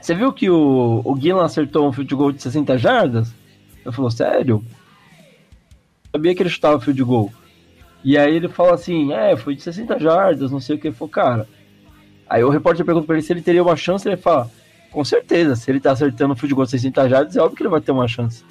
você 0.00 0.14
viu 0.14 0.32
que 0.32 0.48
o, 0.48 1.02
o 1.04 1.14
Guilherme 1.14 1.42
acertou 1.42 1.86
um 1.86 1.92
field 1.92 2.14
goal 2.14 2.32
de 2.32 2.42
60 2.42 2.78
jardas? 2.78 3.34
Eu 3.84 3.92
falou, 3.92 4.10
sério? 4.10 4.64
Sabia 6.10 6.34
que 6.34 6.42
ele 6.42 6.48
chutava 6.48 6.80
field 6.80 7.02
goal. 7.04 7.30
E 8.02 8.16
aí 8.16 8.34
ele 8.34 8.48
fala 8.48 8.74
assim, 8.74 9.12
é, 9.12 9.36
foi 9.36 9.54
de 9.54 9.62
60 9.62 9.98
jardas, 9.98 10.50
não 10.50 10.58
sei 10.58 10.76
o 10.76 10.78
que. 10.78 10.88
Ele 10.88 10.94
falou, 10.94 11.10
cara. 11.10 11.46
Aí 12.28 12.42
o 12.42 12.50
repórter 12.50 12.84
pergunta 12.84 13.06
pra 13.06 13.16
ele 13.16 13.22
se 13.22 13.32
ele 13.32 13.42
teria 13.42 13.62
uma 13.62 13.76
chance, 13.76 14.08
ele 14.08 14.16
fala, 14.16 14.50
com 14.90 15.04
certeza, 15.04 15.56
se 15.56 15.70
ele 15.70 15.80
tá 15.80 15.92
acertando 15.92 16.36
field 16.36 16.54
goal 16.54 16.64
de 16.64 16.72
60 16.72 17.08
jardas, 17.08 17.36
é 17.36 17.40
óbvio 17.40 17.56
que 17.56 17.62
ele 17.62 17.70
vai 17.70 17.80
ter 17.80 17.92
uma 17.92 18.08
chance. 18.08 18.44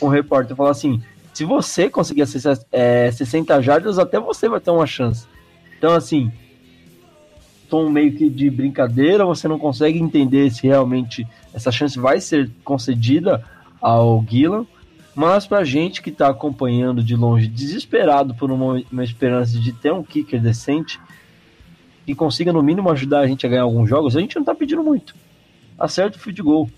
O 0.00 0.08
repórter 0.08 0.56
fala 0.56 0.70
assim, 0.70 1.02
se 1.32 1.44
você 1.44 1.88
conseguir 1.88 2.22
acessar 2.22 2.58
é, 2.72 3.10
60 3.10 3.60
jardas, 3.62 3.98
até 3.98 4.18
você 4.18 4.48
vai 4.48 4.60
ter 4.60 4.70
uma 4.70 4.86
chance. 4.86 5.26
Então, 5.76 5.92
assim, 5.92 6.32
tom 7.68 7.90
meio 7.90 8.12
que 8.12 8.28
de 8.28 8.48
brincadeira, 8.50 9.24
você 9.24 9.48
não 9.48 9.58
consegue 9.58 9.98
entender 9.98 10.50
se 10.50 10.66
realmente 10.66 11.26
essa 11.52 11.70
chance 11.70 11.98
vai 11.98 12.20
ser 12.20 12.50
concedida 12.64 13.44
ao 13.80 14.20
Guilherme, 14.20 14.66
mas 15.14 15.46
pra 15.46 15.64
gente 15.64 16.02
que 16.02 16.10
tá 16.10 16.28
acompanhando 16.28 17.02
de 17.02 17.16
longe, 17.16 17.48
desesperado 17.48 18.34
por 18.34 18.50
uma, 18.50 18.82
uma 18.92 19.04
esperança 19.04 19.58
de 19.58 19.72
ter 19.72 19.92
um 19.92 20.02
kicker 20.02 20.40
decente 20.40 21.00
e 22.06 22.14
consiga 22.14 22.52
no 22.52 22.62
mínimo 22.62 22.90
ajudar 22.90 23.20
a 23.20 23.26
gente 23.26 23.44
a 23.44 23.48
ganhar 23.48 23.62
alguns 23.62 23.88
jogos, 23.88 24.16
a 24.16 24.20
gente 24.20 24.36
não 24.36 24.44
tá 24.44 24.54
pedindo 24.54 24.82
muito. 24.82 25.14
Acerta 25.78 26.16
o 26.16 26.20
field 26.20 26.42
goal. 26.42 26.70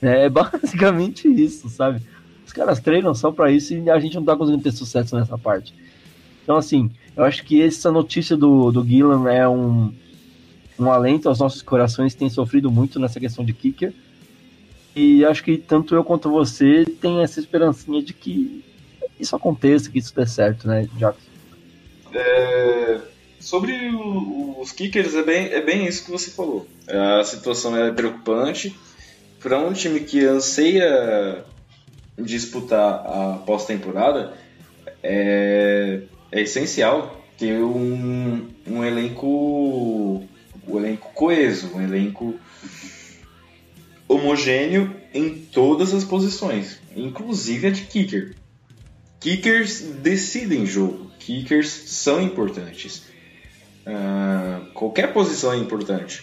É 0.00 0.28
basicamente 0.30 1.28
isso, 1.28 1.68
sabe? 1.68 2.02
Os 2.46 2.52
caras 2.52 2.80
treinam 2.80 3.14
só 3.14 3.30
para 3.30 3.50
isso 3.50 3.74
e 3.74 3.90
a 3.90 4.00
gente 4.00 4.16
não 4.16 4.24
tá 4.24 4.36
conseguindo 4.36 4.62
ter 4.62 4.72
sucesso 4.72 5.14
nessa 5.14 5.38
parte. 5.38 5.74
Então, 6.42 6.56
assim, 6.56 6.90
eu 7.16 7.24
acho 7.24 7.44
que 7.44 7.62
essa 7.62 7.92
notícia 7.92 8.36
do, 8.36 8.72
do 8.72 8.84
Gillan 8.84 9.30
é 9.30 9.48
um, 9.48 9.92
um 10.78 10.90
alento 10.90 11.28
aos 11.28 11.38
nossos 11.38 11.62
corações, 11.62 12.14
tem 12.14 12.28
sofrido 12.30 12.70
muito 12.70 12.98
nessa 12.98 13.20
questão 13.20 13.44
de 13.44 13.52
kicker. 13.52 13.92
E 14.96 15.24
acho 15.24 15.44
que 15.44 15.56
tanto 15.56 15.94
eu 15.94 16.02
quanto 16.02 16.30
você 16.30 16.84
tem 16.84 17.22
essa 17.22 17.38
esperancinha 17.38 18.02
de 18.02 18.12
que 18.12 18.64
isso 19.18 19.36
aconteça, 19.36 19.90
que 19.90 19.98
isso 19.98 20.14
dê 20.14 20.26
certo, 20.26 20.66
né, 20.66 20.88
Jackson? 20.96 21.30
É, 22.12 23.00
sobre 23.40 23.88
o, 23.88 24.60
os 24.60 24.70
kickers, 24.70 25.14
é 25.14 25.22
bem, 25.22 25.46
é 25.46 25.62
bem 25.62 25.86
isso 25.86 26.04
que 26.04 26.10
você 26.10 26.30
falou. 26.30 26.68
A 26.86 27.24
situação 27.24 27.76
é 27.76 27.90
preocupante. 27.90 28.78
Para 29.40 29.58
um 29.58 29.72
time 29.72 30.00
que 30.00 30.24
anseia 30.24 31.44
disputar 32.18 33.06
a 33.06 33.42
pós-temporada, 33.46 34.34
é, 35.02 36.02
é 36.30 36.42
essencial 36.42 37.24
ter 37.38 37.62
um, 37.62 38.48
um 38.66 38.84
elenco 38.84 40.28
um 40.68 40.78
elenco 40.78 41.10
coeso, 41.14 41.74
um 41.74 41.80
elenco 41.80 42.38
homogêneo 44.06 44.94
em 45.14 45.34
todas 45.34 45.94
as 45.94 46.04
posições, 46.04 46.78
inclusive 46.94 47.66
a 47.66 47.70
de 47.70 47.82
kicker. 47.82 48.36
Kickers 49.18 49.80
decidem 49.80 50.66
jogo, 50.66 51.10
kickers 51.18 51.68
são 51.68 52.20
importantes. 52.20 53.09
Uh, 53.90 54.66
qualquer 54.72 55.12
posição 55.12 55.52
é 55.52 55.56
importante. 55.56 56.22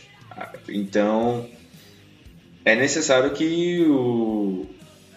Então, 0.69 1.47
é 2.63 2.75
necessário 2.75 3.31
que 3.31 3.81
o, 3.81 4.65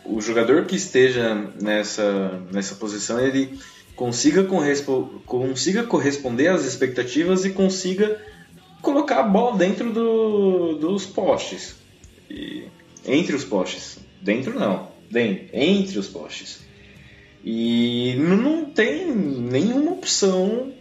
o 0.04 0.20
jogador 0.20 0.64
que 0.64 0.74
esteja 0.74 1.34
nessa, 1.60 2.42
nessa 2.50 2.74
posição 2.74 3.20
ele 3.20 3.58
consiga, 3.94 4.44
correspo, 4.44 5.22
consiga 5.26 5.84
corresponder 5.84 6.48
às 6.48 6.64
expectativas 6.64 7.44
e 7.44 7.50
consiga 7.50 8.20
colocar 8.80 9.20
a 9.20 9.22
bola 9.22 9.56
dentro 9.56 9.92
do, 9.92 10.74
dos 10.74 11.06
postes. 11.06 11.76
E, 12.28 12.64
entre 13.06 13.36
os 13.36 13.44
postes. 13.44 13.98
Dentro 14.20 14.58
não, 14.58 14.88
dentro, 15.10 15.48
entre 15.52 15.98
os 15.98 16.08
postes. 16.08 16.60
E 17.44 18.14
não 18.18 18.66
tem 18.66 19.10
nenhuma 19.10 19.92
opção 19.92 20.72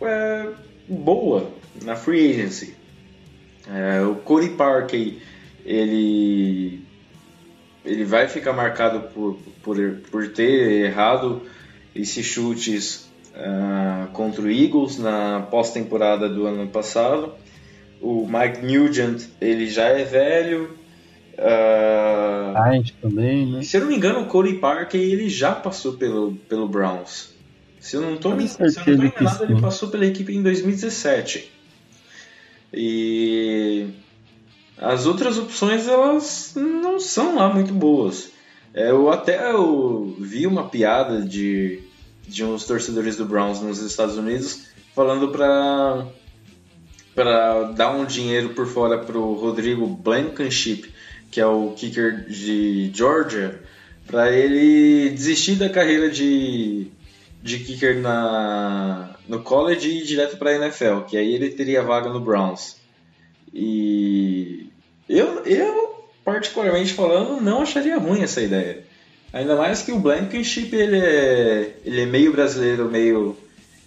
é, 0.00 0.48
boa 0.88 1.50
na 1.82 1.96
free 1.96 2.30
agency. 2.30 2.74
É, 3.68 4.00
o 4.02 4.14
Cody 4.16 4.50
Parkey, 4.50 5.20
ele, 5.64 6.80
ele 7.84 8.04
vai 8.04 8.28
ficar 8.28 8.52
marcado 8.52 9.08
por, 9.08 9.38
por, 9.62 9.76
por 10.10 10.28
ter 10.28 10.84
errado 10.84 11.42
esses 11.94 12.24
chutes 12.24 13.08
uh, 13.34 14.06
contra 14.12 14.42
o 14.42 14.50
Eagles 14.50 14.98
na 14.98 15.46
pós-temporada 15.50 16.28
do 16.28 16.46
ano 16.46 16.68
passado. 16.68 17.34
O 18.00 18.26
Mike 18.26 18.64
Nugent, 18.64 19.24
ele 19.40 19.66
já 19.68 19.88
é 19.88 20.04
velho. 20.04 20.78
Uh, 21.34 22.92
também, 23.00 23.46
né? 23.46 23.62
Se 23.62 23.76
eu 23.76 23.82
não 23.82 23.88
me 23.88 23.96
engano, 23.96 24.20
o 24.20 24.26
Cody 24.26 24.54
Parker 24.54 25.00
ele 25.00 25.28
já 25.28 25.52
passou 25.52 25.94
pelo, 25.94 26.34
pelo 26.48 26.68
Browns. 26.68 27.35
Se 27.86 27.94
eu 27.94 28.00
não 28.00 28.14
estou 28.14 28.32
enganado, 28.32 29.44
ele 29.44 29.60
passou 29.60 29.88
pela 29.88 30.04
equipe 30.04 30.34
em 30.34 30.42
2017. 30.42 31.52
E 32.74 33.86
as 34.76 35.06
outras 35.06 35.38
opções 35.38 35.86
elas 35.86 36.54
não 36.56 36.98
são 36.98 37.36
lá 37.36 37.48
muito 37.48 37.72
boas. 37.72 38.30
É, 38.74 38.90
eu 38.90 39.08
até 39.08 39.52
eu 39.52 40.16
vi 40.18 40.48
uma 40.48 40.68
piada 40.68 41.22
de, 41.22 41.80
de 42.26 42.42
uns 42.42 42.64
torcedores 42.64 43.16
do 43.16 43.24
Browns 43.24 43.60
nos 43.60 43.80
Estados 43.80 44.16
Unidos 44.16 44.66
falando 44.92 45.28
para 45.28 46.08
para 47.14 47.70
dar 47.70 47.92
um 47.92 48.04
dinheiro 48.04 48.48
por 48.48 48.66
fora 48.66 48.98
para 48.98 49.16
o 49.16 49.34
Rodrigo 49.34 49.86
Blankenship, 49.86 50.92
que 51.30 51.40
é 51.40 51.46
o 51.46 51.70
kicker 51.70 52.28
de 52.28 52.90
Georgia, 52.92 53.62
para 54.08 54.32
ele 54.32 55.08
desistir 55.10 55.54
da 55.54 55.68
carreira 55.68 56.10
de, 56.10 56.90
de 57.46 57.60
kicker 57.60 57.98
na, 58.00 59.14
no 59.28 59.40
college 59.40 59.88
e 59.88 60.00
ir 60.00 60.04
direto 60.04 60.36
para 60.36 60.50
a 60.50 60.56
NFL, 60.56 61.02
que 61.08 61.16
aí 61.16 61.34
ele 61.34 61.50
teria 61.50 61.82
vaga 61.82 62.10
no 62.10 62.20
Browns. 62.20 62.76
E 63.54 64.66
eu, 65.08 65.44
eu, 65.44 66.04
particularmente 66.24 66.92
falando, 66.92 67.40
não 67.40 67.62
acharia 67.62 67.96
ruim 67.96 68.22
essa 68.22 68.42
ideia. 68.42 68.84
Ainda 69.32 69.56
mais 69.56 69.82
que 69.82 69.92
o 69.92 69.98
Blankenship 69.98 70.74
ele 70.74 70.98
é, 70.98 71.76
ele 71.84 72.02
é 72.02 72.06
meio 72.06 72.32
brasileiro, 72.32 72.90
meio, 72.90 73.36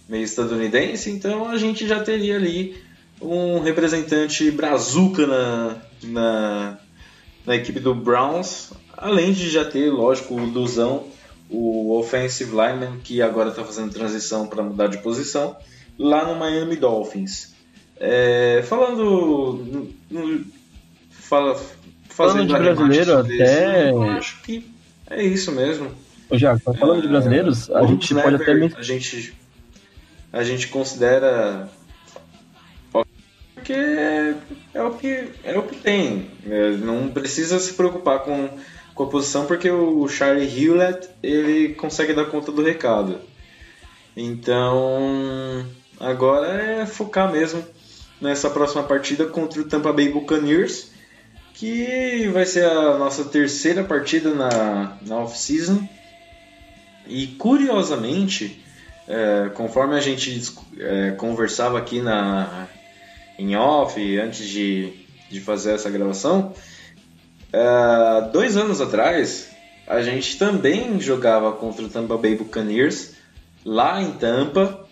meio 0.08 0.24
estadunidense, 0.24 1.10
então 1.10 1.48
a 1.48 1.56
gente 1.56 1.86
já 1.86 2.02
teria 2.02 2.36
ali 2.36 2.76
um 3.20 3.60
representante 3.60 4.50
brazuca 4.50 5.26
na, 5.26 5.76
na, 6.04 6.78
na 7.44 7.56
equipe 7.56 7.78
do 7.78 7.94
Browns, 7.94 8.72
além 8.96 9.32
de 9.32 9.50
já 9.50 9.64
ter, 9.64 9.90
lógico, 9.90 10.34
o 10.34 10.46
Duzão, 10.46 11.06
o 11.50 11.98
offensive 11.98 12.50
lineman, 12.50 12.98
que 13.02 13.20
agora 13.20 13.50
está 13.50 13.64
fazendo 13.64 13.92
transição 13.92 14.46
para 14.46 14.62
mudar 14.62 14.86
de 14.86 14.98
posição, 14.98 15.56
lá 15.98 16.24
no 16.24 16.38
Miami 16.38 16.76
Dolphins. 16.76 17.54
É, 17.98 18.62
falando. 18.66 19.92
No, 20.10 20.44
fala, 21.10 21.60
falando 22.08 22.46
de 22.46 22.52
brasileiro, 22.52 23.18
até. 23.18 23.90
Eu 23.90 24.02
acho 24.02 24.40
que 24.42 24.70
é 25.08 25.22
isso 25.22 25.52
mesmo. 25.52 25.90
Ô, 26.28 26.38
Jaco, 26.38 26.72
falando 26.74 27.00
é, 27.00 27.02
de 27.02 27.08
brasileiros, 27.08 27.70
a 27.70 27.84
gente 27.84 28.14
pode 28.14 28.36
até. 28.36 28.52
A 28.76 28.82
gente, 28.82 29.34
a 30.32 30.42
gente 30.42 30.68
considera 30.68 31.68
porque 33.60 33.72
é, 33.72 34.82
o 34.82 34.90
que 34.92 35.28
é 35.44 35.58
o 35.58 35.62
que 35.62 35.76
tem. 35.76 36.30
É, 36.48 36.70
não 36.72 37.08
precisa 37.08 37.58
se 37.58 37.74
preocupar 37.74 38.20
com, 38.20 38.48
posição 39.06 39.46
porque 39.46 39.70
o 39.70 40.06
Charlie 40.08 40.46
Hewlett 40.46 41.08
ele 41.22 41.74
consegue 41.74 42.12
dar 42.12 42.26
conta 42.26 42.50
do 42.50 42.62
recado. 42.62 43.20
Então 44.16 45.64
agora 45.98 46.48
é 46.48 46.86
focar 46.86 47.30
mesmo 47.30 47.64
nessa 48.20 48.50
próxima 48.50 48.82
partida 48.82 49.26
contra 49.26 49.60
o 49.60 49.64
Tampa 49.64 49.92
Bay 49.92 50.10
Buccaneers, 50.10 50.90
que 51.54 52.28
vai 52.32 52.44
ser 52.44 52.64
a 52.64 52.98
nossa 52.98 53.24
terceira 53.24 53.82
partida 53.82 54.34
na, 54.34 54.98
na 55.06 55.16
off-season. 55.16 55.88
E 57.06 57.28
curiosamente, 57.28 58.62
é, 59.08 59.50
conforme 59.54 59.96
a 59.96 60.00
gente 60.00 60.42
é, 60.78 61.12
conversava 61.12 61.78
aqui 61.78 62.00
na, 62.00 62.68
em 63.38 63.56
off, 63.56 64.18
antes 64.18 64.46
de, 64.46 64.92
de 65.30 65.40
fazer 65.40 65.72
essa 65.72 65.90
gravação, 65.90 66.54
uh, 67.52 68.30
dois 68.30 68.56
anos 68.56 68.80
atrás, 68.80 69.50
a 69.86 70.02
gente 70.02 70.38
também 70.38 71.00
jogava 71.00 71.52
contra 71.52 71.84
o 71.84 71.88
Tampa 71.88 72.16
Bay 72.16 72.36
Buccaneers, 72.36 73.14
lá 73.64 74.00
em 74.00 74.12
Tampa, 74.12 74.88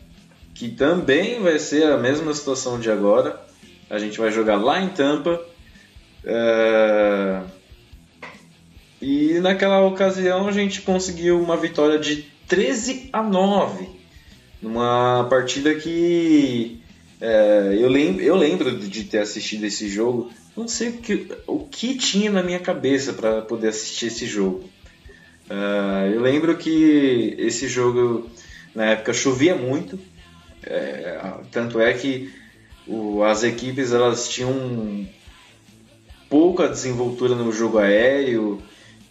que 0.55 0.69
também 0.69 1.41
vai 1.41 1.59
ser 1.59 1.85
a 1.85 1.97
mesma 1.97 2.35
situação 2.35 2.81
de 2.81 2.91
agora. 2.91 3.41
A 3.89 3.99
gente 3.99 4.19
vai 4.19 4.31
jogar 4.31 4.57
lá 4.57 4.81
em 4.81 4.89
Tampa. 4.89 5.41
Uh, 6.25 7.47
e 9.01 9.39
naquela 9.41 9.81
ocasião 9.87 10.49
a 10.49 10.53
gente 10.53 10.83
conseguiu 10.83 11.41
uma 11.41 11.57
vitória 11.57 11.99
de 11.99 12.27
13 12.49 13.11
a 13.13 13.23
9. 13.23 13.89
Numa 14.61 15.27
partida 15.31 15.75
que 15.77 16.83
é, 17.21 17.77
eu, 17.79 17.91
eu 17.97 18.37
lembro 18.37 18.77
de 18.79 19.05
ter 19.05 19.19
assistido 19.19 19.65
esse 19.65 19.89
jogo. 19.89 20.31
Não 20.59 20.67
sei 20.67 20.89
o 20.89 20.93
que, 20.95 21.29
o 21.47 21.61
que 21.61 21.97
tinha 21.97 22.33
na 22.33 22.43
minha 22.43 22.59
cabeça 22.59 23.13
para 23.13 23.43
poder 23.43 23.69
assistir 23.69 24.07
esse 24.07 24.27
jogo. 24.27 24.69
Uh, 25.49 26.13
eu 26.13 26.21
lembro 26.21 26.57
que 26.57 27.37
esse 27.39 27.69
jogo 27.69 28.29
na 28.75 28.87
época 28.87 29.13
chovia 29.13 29.55
muito, 29.55 29.97
é, 30.65 31.17
tanto 31.53 31.81
é 31.81 31.95
que 31.95 32.33
o, 32.89 33.23
as 33.23 33.45
equipes 33.45 33.93
elas 33.93 34.29
tinham 34.29 35.09
pouca 36.29 36.69
desenvoltura 36.69 37.37
no 37.37 37.53
jogo 37.53 37.79
aéreo 37.79 38.61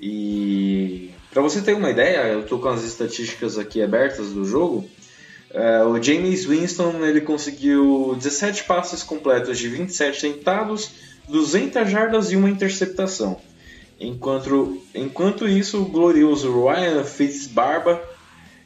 e 0.02 1.12
para 1.32 1.42
você 1.42 1.62
ter 1.62 1.74
uma 1.74 1.90
ideia, 1.90 2.28
eu 2.28 2.42
estou 2.42 2.60
com 2.60 2.68
as 2.68 2.84
estatísticas 2.84 3.58
aqui 3.58 3.82
abertas 3.82 4.34
do 4.34 4.44
jogo. 4.44 4.90
Uh, 5.50 5.88
o 5.88 6.04
James 6.04 6.44
Winston 6.44 7.06
ele 7.06 7.22
conseguiu 7.22 8.14
17 8.18 8.66
passes 8.66 9.02
completos 9.02 9.58
de 9.58 9.70
27 9.70 10.20
tentados, 10.20 10.92
200 11.28 11.90
jardas 11.90 12.32
e 12.32 12.36
uma 12.36 12.50
interceptação. 12.50 13.40
Enquanto, 14.00 14.82
enquanto 14.94 15.48
isso, 15.48 15.82
o 15.82 15.86
glorioso 15.86 16.66
Ryan 16.66 17.04
Fitzbarba 17.04 18.02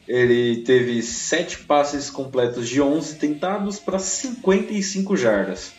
ele 0.06 0.62
teve 0.62 1.00
7 1.00 1.60
passes 1.60 2.10
completos 2.10 2.68
de 2.68 2.80
11 2.80 3.16
tentados 3.16 3.78
para 3.78 3.98
55 3.98 5.16
jardas. 5.16 5.72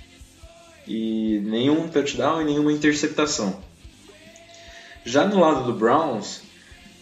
E 0.88 1.40
nenhum 1.46 1.88
touchdown 1.88 2.42
e 2.42 2.46
nenhuma 2.46 2.72
interceptação. 2.72 3.62
Já 5.06 5.28
no 5.28 5.40
lado 5.40 5.66
do 5.66 5.78
Browns, 5.78 6.42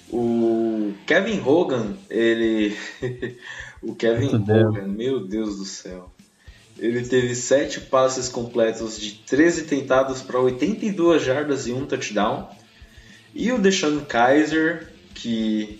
o 0.10 0.94
Kevin 1.06 1.42
Hogan, 1.42 1.96
ele 2.10 2.76
O 3.82 3.96
Kevin 3.96 4.36
Hogan, 4.36 4.88
meu 4.88 5.26
Deus 5.26 5.58
do 5.58 5.66
céu. 5.66 6.12
Ele 6.82 7.04
teve 7.04 7.36
7 7.36 7.82
passes 7.82 8.28
completos 8.28 9.00
de 9.00 9.12
13 9.12 9.66
tentados 9.66 10.24
para 10.24 10.40
82 10.40 11.24
jardas 11.24 11.68
e 11.68 11.72
um 11.72 11.86
touchdown. 11.86 12.50
E 13.36 13.52
o 13.52 13.60
Deshaun 13.60 14.00
Kaiser, 14.00 14.92
que 15.14 15.80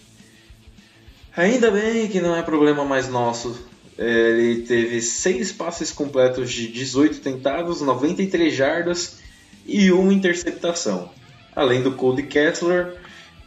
ainda 1.36 1.72
bem 1.72 2.08
que 2.08 2.22
não 2.22 2.36
é 2.36 2.44
problema 2.44 2.86
mais 2.86 3.10
nosso. 3.10 3.68
Ele 3.98 4.62
teve 4.62 5.02
6 5.02 5.54
passes 5.54 5.92
completos 5.92 6.52
de 6.52 6.68
18 6.68 7.20
tentados, 7.20 7.82
93 7.82 8.54
jardas 8.54 9.18
e 9.66 9.92
uma 9.92 10.14
interceptação. 10.14 11.10
Além 11.56 11.82
do 11.82 11.94
Cody 11.94 12.24
Kessler, 12.24 12.96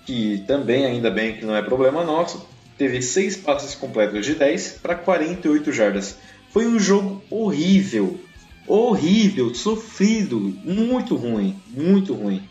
que 0.05 0.43
também 0.49 0.85
ainda 0.87 1.09
bem 1.09 1.37
que 1.37 1.47
não 1.47 1.55
é 1.55 1.63
problema 1.63 2.03
nosso, 2.03 2.47
teve 2.77 3.01
6 3.01 3.37
passes 3.37 3.77
completos 3.77 4.27
de 4.27 4.35
10 4.35 4.81
para 4.83 4.97
48 4.97 5.73
jardas. 5.73 6.17
Foi 6.55 6.69
um 6.69 6.79
jogo 6.79 7.21
horrível, 7.29 8.17
horrível, 8.65 9.53
sofrido, 9.53 10.39
muito 10.39 11.17
ruim, 11.17 11.61
muito 11.69 12.15
ruim. 12.15 12.49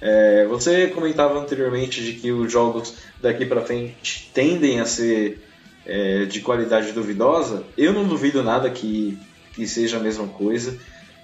É, 0.00 0.44
você 0.46 0.88
comentava 0.88 1.38
anteriormente 1.38 2.02
de 2.02 2.14
que 2.14 2.32
os 2.32 2.50
jogos 2.50 2.96
daqui 3.22 3.46
para 3.46 3.60
frente 3.60 4.28
tendem 4.34 4.80
a 4.80 4.84
ser 4.84 5.40
é, 5.86 6.24
de 6.24 6.40
qualidade 6.40 6.90
duvidosa. 6.90 7.62
Eu 7.76 7.92
não 7.92 8.08
duvido 8.08 8.42
nada 8.42 8.68
que, 8.70 9.16
que 9.54 9.68
seja 9.68 9.98
a 9.98 10.00
mesma 10.00 10.26
coisa. 10.26 10.76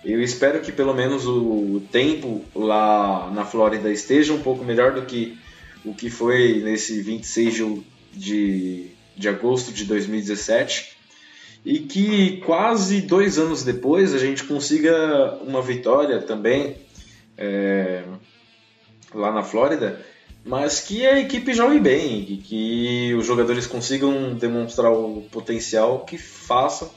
Eu 0.04 0.22
espero 0.22 0.60
que 0.60 0.70
pelo 0.70 0.94
menos 0.94 1.26
o 1.26 1.82
tempo 1.90 2.44
lá 2.54 3.28
na 3.34 3.44
Flórida 3.44 3.90
esteja 3.90 4.32
um 4.32 4.40
pouco 4.40 4.64
melhor 4.64 4.92
do 4.92 5.02
que 5.02 5.36
o 5.84 5.92
que 5.92 6.08
foi 6.08 6.62
nesse 6.62 7.02
26 7.02 7.54
de, 7.54 7.82
de, 8.12 8.90
de 9.16 9.28
agosto 9.28 9.72
de 9.72 9.84
2017 9.84 10.93
e 11.64 11.78
que 11.78 12.38
quase 12.38 13.00
dois 13.00 13.38
anos 13.38 13.64
depois 13.64 14.12
a 14.14 14.18
gente 14.18 14.44
consiga 14.44 15.38
uma 15.42 15.62
vitória 15.62 16.20
também 16.20 16.76
é, 17.38 18.04
lá 19.14 19.32
na 19.32 19.42
Flórida, 19.42 20.00
mas 20.44 20.80
que 20.80 21.06
a 21.06 21.18
equipe 21.18 21.54
jogue 21.54 21.80
bem, 21.80 22.24
que, 22.24 22.36
que 22.36 23.14
os 23.14 23.26
jogadores 23.26 23.66
consigam 23.66 24.34
demonstrar 24.34 24.92
o 24.92 25.22
potencial 25.30 26.04
que 26.04 26.18
faça 26.18 26.90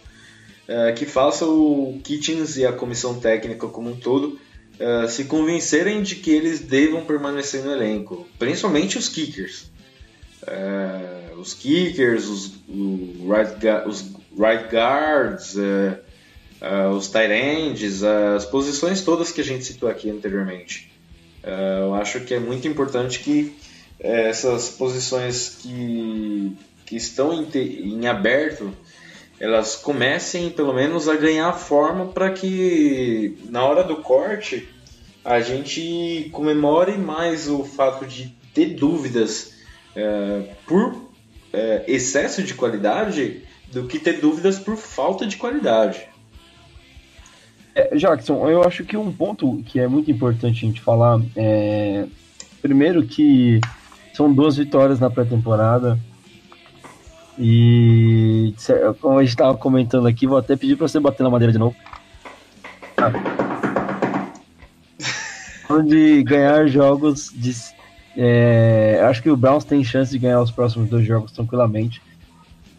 é, 0.67 0.91
que 0.91 1.05
faça 1.05 1.45
o 1.45 1.97
Kitchens 2.03 2.57
e 2.57 2.65
a 2.65 2.73
comissão 2.73 3.17
técnica 3.19 3.67
como 3.67 3.89
um 3.89 3.95
todo 3.95 4.37
é, 4.77 5.07
se 5.07 5.23
convencerem 5.23 6.03
de 6.03 6.15
que 6.15 6.29
eles 6.29 6.59
devam 6.59 7.05
permanecer 7.05 7.63
no 7.63 7.71
elenco, 7.71 8.27
principalmente 8.37 8.97
os 8.97 9.07
kickers. 9.07 9.71
É, 10.45 11.33
os 11.37 11.53
kickers, 11.53 12.25
os, 12.27 12.51
right, 12.67 13.87
os 13.87 14.16
right 14.37 14.69
guards, 14.69 15.55
os 16.95 17.07
tight 17.09 17.31
ends, 17.31 18.03
as 18.03 18.45
posições 18.45 19.01
todas 19.01 19.31
que 19.31 19.41
a 19.41 19.43
gente 19.43 19.65
citou 19.65 19.89
aqui 19.89 20.09
anteriormente. 20.09 20.91
eu 21.81 21.93
acho 21.95 22.21
que 22.21 22.33
é 22.33 22.39
muito 22.39 22.67
importante 22.67 23.19
que 23.19 23.55
essas 23.99 24.69
posições 24.69 25.57
que, 25.61 26.55
que 26.85 26.95
estão 26.95 27.33
em, 27.33 27.47
em 27.55 28.07
aberto 28.07 28.71
elas 29.39 29.75
comecem 29.75 30.49
pelo 30.49 30.73
menos 30.73 31.07
a 31.07 31.15
ganhar 31.15 31.53
forma 31.53 32.07
para 32.07 32.31
que 32.31 33.37
na 33.49 33.63
hora 33.63 33.83
do 33.83 33.97
corte 33.97 34.67
a 35.23 35.41
gente 35.41 36.29
comemore 36.31 36.97
mais 36.97 37.47
o 37.47 37.63
fato 37.63 38.05
de 38.05 38.35
ter 38.53 38.75
dúvidas 38.75 39.53
por 40.65 41.11
excesso 41.87 42.41
de 42.43 42.53
qualidade 42.53 43.43
do 43.71 43.85
que 43.85 43.99
ter 43.99 44.19
dúvidas 44.19 44.59
por 44.59 44.77
falta 44.77 45.25
de 45.25 45.37
qualidade. 45.37 46.07
É, 47.75 47.95
Jackson, 47.95 48.47
eu 48.49 48.63
acho 48.63 48.83
que 48.83 48.97
um 48.97 49.11
ponto 49.11 49.61
que 49.65 49.79
é 49.79 49.87
muito 49.87 50.09
importante 50.09 50.65
a 50.65 50.67
gente 50.67 50.81
falar 50.81 51.21
é 51.35 52.07
primeiro 52.61 53.05
que 53.05 53.61
são 54.13 54.33
duas 54.33 54.57
vitórias 54.57 54.99
na 54.99 55.09
pré-temporada 55.09 55.97
e 57.39 58.53
como 58.99 59.19
a 59.19 59.21
gente 59.21 59.29
estava 59.29 59.55
comentando 59.55 60.07
aqui, 60.07 60.25
vou 60.25 60.39
até 60.39 60.55
pedir 60.55 60.75
para 60.75 60.87
você 60.87 60.99
bater 60.99 61.21
na 61.21 61.29
madeira 61.29 61.53
de 61.53 61.59
novo. 61.59 61.75
Ah. 65.69 65.81
de 65.81 66.23
ganhar 66.23 66.65
jogos 66.67 67.29
de. 67.35 67.53
É, 68.15 69.01
acho 69.07 69.21
que 69.21 69.29
o 69.29 69.35
Browns 69.37 69.65
tem 69.65 69.83
chance 69.83 70.09
de 70.09 70.17
ganhar 70.17 70.41
os 70.41 70.49
próximos 70.49 70.89
dois 70.89 71.05
jogos 71.05 71.31
tranquilamente, 71.31 72.01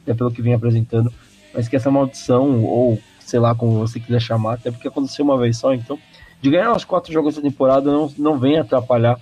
até 0.08 0.16
pelo 0.16 0.30
que 0.30 0.42
vem 0.42 0.54
apresentando. 0.54 1.12
Mas 1.54 1.68
que 1.68 1.76
essa 1.76 1.90
maldição, 1.90 2.64
ou 2.64 2.98
sei 3.20 3.38
lá 3.38 3.54
como 3.54 3.78
você 3.78 4.00
quiser 4.00 4.20
chamar, 4.20 4.54
até 4.54 4.70
porque 4.70 4.88
aconteceu 4.88 5.24
uma 5.24 5.38
vez 5.38 5.56
só, 5.58 5.74
então, 5.74 5.98
de 6.40 6.50
ganhar 6.50 6.74
os 6.74 6.84
quatro 6.84 7.12
jogos 7.12 7.36
da 7.36 7.42
temporada 7.42 7.90
não, 7.90 8.12
não 8.16 8.38
vem 8.38 8.58
atrapalhar 8.58 9.16
o 9.16 9.20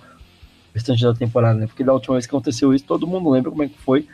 restante 0.73 1.03
da 1.03 1.13
temporada, 1.13 1.59
né? 1.59 1.67
Porque 1.67 1.83
da 1.83 1.93
última 1.93 2.15
vez 2.15 2.25
que 2.25 2.31
aconteceu 2.35 2.73
isso, 2.73 2.85
todo 2.85 3.07
mundo 3.07 3.29
lembra 3.29 3.51
como 3.51 3.63
é 3.63 3.67
que 3.67 3.77
foi 3.77 4.07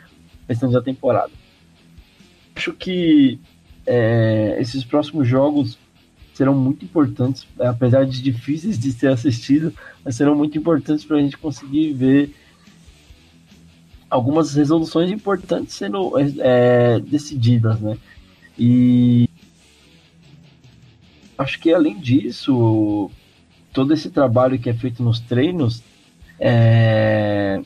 restante 0.48 0.72
da 0.72 0.82
temporada. 0.82 1.30
Acho 2.56 2.72
que 2.72 3.38
é, 3.86 4.56
esses 4.60 4.84
próximos 4.84 5.28
jogos 5.28 5.78
serão 6.32 6.54
muito 6.54 6.84
importantes, 6.84 7.46
apesar 7.60 8.04
de 8.04 8.20
difíceis 8.20 8.78
de 8.78 8.90
ser 8.92 9.08
assistido, 9.08 9.72
mas 10.04 10.16
serão 10.16 10.34
muito 10.34 10.58
importantes 10.58 11.04
para 11.04 11.16
a 11.16 11.20
gente 11.20 11.38
conseguir 11.38 11.92
ver 11.92 12.34
algumas 14.14 14.54
resoluções 14.54 15.10
importantes 15.10 15.74
sendo 15.74 16.12
é, 16.38 17.00
decididas, 17.00 17.80
né? 17.80 17.98
E 18.56 19.28
acho 21.36 21.58
que 21.58 21.74
além 21.74 21.98
disso, 21.98 23.10
todo 23.72 23.92
esse 23.92 24.10
trabalho 24.10 24.56
que 24.56 24.70
é 24.70 24.74
feito 24.74 25.02
nos 25.02 25.18
treinos, 25.18 25.82
é, 26.38 27.60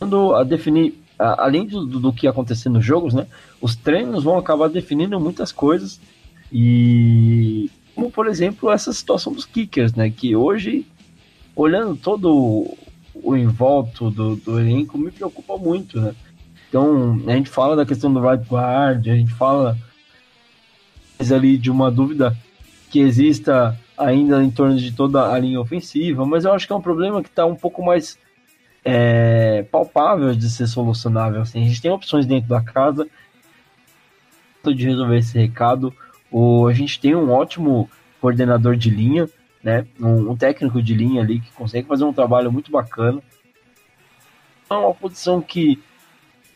a 0.00 0.42
definir 0.42 1.00
além 1.16 1.66
do, 1.66 1.86
do 1.86 2.12
que 2.12 2.26
acontecer 2.26 2.68
nos 2.68 2.84
jogos, 2.84 3.14
né? 3.14 3.28
Os 3.60 3.76
treinos 3.76 4.24
vão 4.24 4.36
acabar 4.36 4.68
definindo 4.68 5.20
muitas 5.20 5.52
coisas 5.52 6.00
e 6.50 7.70
como 7.94 8.10
por 8.10 8.26
exemplo 8.26 8.72
essa 8.72 8.92
situação 8.92 9.32
dos 9.32 9.44
kickers, 9.44 9.94
né? 9.94 10.10
Que 10.10 10.34
hoje, 10.34 10.84
olhando 11.54 11.94
todo 11.94 12.76
o 13.22 13.36
envolto 13.36 14.10
do, 14.10 14.36
do 14.36 14.60
elenco, 14.60 14.98
me 14.98 15.10
preocupa 15.10 15.56
muito, 15.56 16.00
né? 16.00 16.14
Então 16.68 17.20
a 17.26 17.32
gente 17.32 17.48
fala 17.48 17.76
da 17.76 17.86
questão 17.86 18.12
do 18.12 18.20
right 18.20 18.44
guard, 18.48 19.08
a 19.08 19.14
gente 19.14 19.32
fala 19.32 19.76
ali 21.18 21.56
de 21.56 21.70
uma 21.70 21.90
dúvida 21.90 22.36
que 22.90 23.00
exista 23.00 23.78
ainda 23.96 24.42
em 24.42 24.50
torno 24.50 24.76
de 24.76 24.92
toda 24.92 25.32
a 25.32 25.38
linha 25.38 25.60
ofensiva, 25.60 26.26
mas 26.26 26.44
eu 26.44 26.52
acho 26.52 26.66
que 26.66 26.72
é 26.72 26.76
um 26.76 26.82
problema 26.82 27.22
que 27.22 27.28
está 27.28 27.46
um 27.46 27.54
pouco 27.54 27.82
mais 27.84 28.18
é, 28.84 29.64
palpável 29.64 30.34
de 30.34 30.48
ser 30.50 30.66
solucionável. 30.66 31.40
Assim. 31.40 31.62
A 31.62 31.66
gente 31.66 31.82
tem 31.82 31.90
opções 31.90 32.26
dentro 32.26 32.48
da 32.48 32.60
casa 32.60 33.08
de 34.64 34.84
resolver 34.84 35.18
esse 35.18 35.38
recado. 35.38 35.94
O, 36.30 36.66
a 36.66 36.72
gente 36.72 37.00
tem 37.00 37.14
um 37.14 37.30
ótimo 37.30 37.88
coordenador 38.20 38.76
de 38.76 38.90
linha, 38.90 39.28
né? 39.66 39.84
Um, 40.00 40.30
um, 40.30 40.36
técnico 40.36 40.80
de 40.80 40.94
linha 40.94 41.20
ali 41.20 41.40
que 41.40 41.50
consegue 41.50 41.88
fazer 41.88 42.04
um 42.04 42.12
trabalho 42.12 42.52
muito 42.52 42.70
bacana. 42.70 43.20
É 44.70 44.74
uma 44.74 44.94
posição 44.94 45.42
que, 45.42 45.82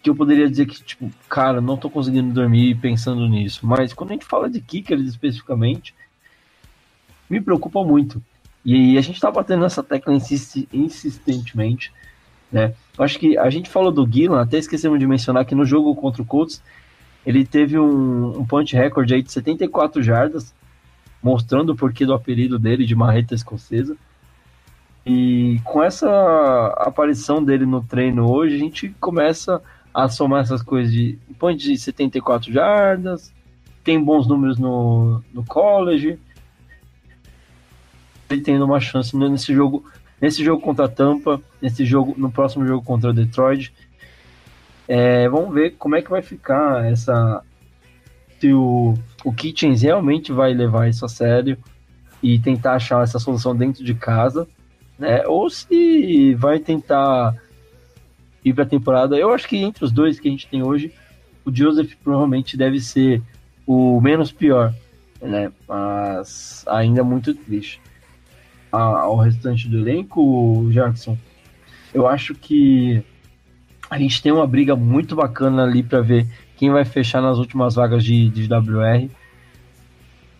que 0.00 0.08
eu 0.08 0.14
poderia 0.14 0.48
dizer 0.48 0.64
que, 0.66 0.80
tipo, 0.80 1.10
cara, 1.28 1.60
não 1.60 1.76
tô 1.76 1.90
conseguindo 1.90 2.32
dormir 2.32 2.76
pensando 2.76 3.28
nisso. 3.28 3.66
Mas 3.66 3.92
quando 3.92 4.10
a 4.10 4.12
gente 4.12 4.24
fala 4.24 4.48
de 4.48 4.60
kickers 4.60 5.04
especificamente, 5.08 5.92
me 7.28 7.40
preocupa 7.40 7.82
muito. 7.82 8.22
E 8.64 8.96
a 8.96 9.00
gente 9.00 9.20
tá 9.20 9.28
batendo 9.28 9.62
nessa 9.62 9.82
tecla 9.82 10.14
insistentemente. 10.72 11.92
Né? 12.52 12.72
Eu 12.96 13.04
acho 13.04 13.18
que 13.18 13.36
a 13.36 13.50
gente 13.50 13.68
falou 13.68 13.90
do 13.90 14.08
Gillan, 14.08 14.40
até 14.40 14.56
esquecemos 14.56 15.00
de 15.00 15.06
mencionar 15.08 15.44
que 15.44 15.54
no 15.56 15.64
jogo 15.64 15.96
contra 15.96 16.22
o 16.22 16.24
Colts 16.24 16.62
ele 17.26 17.44
teve 17.44 17.76
um, 17.76 18.38
um 18.38 18.46
punch 18.46 18.76
record 18.76 19.10
aí 19.10 19.20
de 19.20 19.32
74 19.32 20.00
jardas, 20.00 20.54
mostrando 21.22 21.70
o 21.70 21.76
porquê 21.76 22.06
do 22.06 22.14
apelido 22.14 22.58
dele 22.58 22.86
de 22.86 22.94
marreta 22.94 23.34
escocesa. 23.34 23.96
E 25.04 25.60
com 25.64 25.82
essa 25.82 26.74
aparição 26.78 27.42
dele 27.42 27.64
no 27.64 27.82
treino 27.82 28.30
hoje, 28.30 28.56
a 28.56 28.58
gente 28.58 28.88
começa 29.00 29.62
a 29.92 30.08
somar 30.08 30.42
essas 30.42 30.62
coisas 30.62 30.92
de 30.92 31.18
punch 31.38 31.64
de 31.64 31.76
74 31.76 32.52
jardas, 32.52 33.32
tem 33.82 34.02
bons 34.02 34.26
números 34.26 34.58
no, 34.58 35.22
no 35.32 35.44
college, 35.44 36.18
ele 38.28 38.42
tendo 38.42 38.64
uma 38.64 38.78
chance 38.78 39.16
nesse 39.16 39.52
jogo 39.52 39.84
nesse 40.20 40.44
jogo 40.44 40.62
contra 40.62 40.84
a 40.84 40.88
Tampa, 40.88 41.40
nesse 41.62 41.84
jogo, 41.84 42.14
no 42.16 42.30
próximo 42.30 42.66
jogo 42.66 42.84
contra 42.84 43.10
o 43.10 43.12
Detroit. 43.12 43.72
É, 44.86 45.28
vamos 45.28 45.54
ver 45.54 45.76
como 45.78 45.96
é 45.96 46.02
que 46.02 46.10
vai 46.10 46.20
ficar 46.20 46.84
essa. 46.84 47.42
Se 48.38 48.52
o, 48.52 48.94
o 49.24 49.32
Kitchens 49.32 49.82
realmente 49.82 50.32
vai 50.32 50.52
levar 50.54 50.88
isso 50.88 51.04
a 51.04 51.08
sério 51.08 51.58
e 52.22 52.38
tentar 52.38 52.74
achar 52.74 53.02
essa 53.02 53.18
solução 53.18 53.54
dentro 53.56 53.84
de 53.84 53.94
casa, 53.94 54.46
né? 54.98 55.26
Ou 55.26 55.48
se 55.48 56.34
vai 56.34 56.58
tentar 56.58 57.34
ir 58.44 58.54
para 58.54 58.64
a 58.64 58.68
temporada. 58.68 59.16
Eu 59.16 59.32
acho 59.32 59.48
que 59.48 59.56
entre 59.56 59.84
os 59.84 59.92
dois 59.92 60.18
que 60.18 60.28
a 60.28 60.30
gente 60.30 60.46
tem 60.46 60.62
hoje, 60.62 60.92
o 61.44 61.54
Joseph 61.54 61.94
provavelmente 62.02 62.56
deve 62.56 62.80
ser 62.80 63.22
o 63.66 64.00
menos 64.00 64.32
pior, 64.32 64.74
né? 65.20 65.50
Mas 65.68 66.64
ainda 66.66 67.02
muito 67.02 67.34
triste 67.34 67.80
ao 68.72 69.16
restante 69.16 69.68
do 69.68 69.78
elenco, 69.78 70.68
Jackson, 70.70 71.18
eu 71.92 72.06
acho 72.06 72.34
que 72.34 73.02
a 73.90 73.98
gente 73.98 74.22
tem 74.22 74.30
uma 74.30 74.46
briga 74.46 74.76
muito 74.76 75.16
bacana 75.16 75.64
ali 75.64 75.82
para 75.82 76.00
ver 76.00 76.26
quem 76.60 76.70
vai 76.70 76.84
fechar 76.84 77.22
nas 77.22 77.38
últimas 77.38 77.74
vagas 77.74 78.04
de, 78.04 78.28
de 78.28 78.46
WR. 78.52 79.08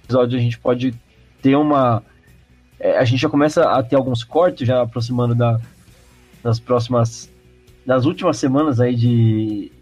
Episódio 0.05 0.39
a 0.39 0.43
gente 0.43 0.59
pode 0.59 0.95
ter 1.41 1.57
uma. 1.57 2.03
É, 2.79 2.99
a 2.99 3.05
gente 3.07 3.21
já 3.21 3.29
começa 3.31 3.65
a 3.65 3.83
ter 3.83 3.97
alguns 3.97 4.23
cortes, 4.23 4.69
já 4.69 4.83
aproximando 4.83 5.35
da, 5.35 5.59
das 6.43 6.61
próximas. 6.61 7.33
das 7.87 8.05
últimas 8.05 8.37
semanas 8.37 8.81
aí 8.81 8.95
de. 8.95 9.73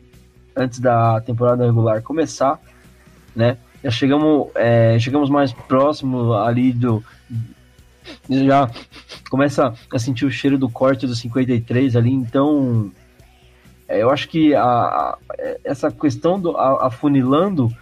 antes 0.55 0.78
da 0.78 1.20
temporada 1.20 1.66
regular 1.66 2.03
começar, 2.03 2.61
né? 3.34 3.59
Já 3.82 3.91
chegamos, 3.91 4.47
é, 4.55 4.97
chegamos 5.01 5.28
mais 5.28 5.53
próximo 5.53 6.34
ali 6.34 6.72
do, 6.72 7.03
já 8.30 8.70
começa 9.28 9.74
a 9.93 9.99
sentir 9.99 10.24
o 10.24 10.30
cheiro 10.30 10.57
do 10.57 10.68
corte 10.68 11.05
do 11.05 11.16
53 11.16 11.97
ali, 11.97 12.12
então 12.12 12.93
eu 13.89 14.11
acho 14.11 14.28
que 14.28 14.55
a, 14.55 14.62
a 14.62 15.18
essa 15.64 15.91
questão 15.91 16.39
do 16.39 16.57
afunilando, 16.57 17.74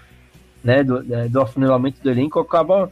né, 0.63 0.85
do, 0.85 1.15
é, 1.15 1.29
do 1.29 1.41
afunilamento 1.41 2.01
do 2.03 2.11
elenco 2.11 2.39
acaba 2.39 2.91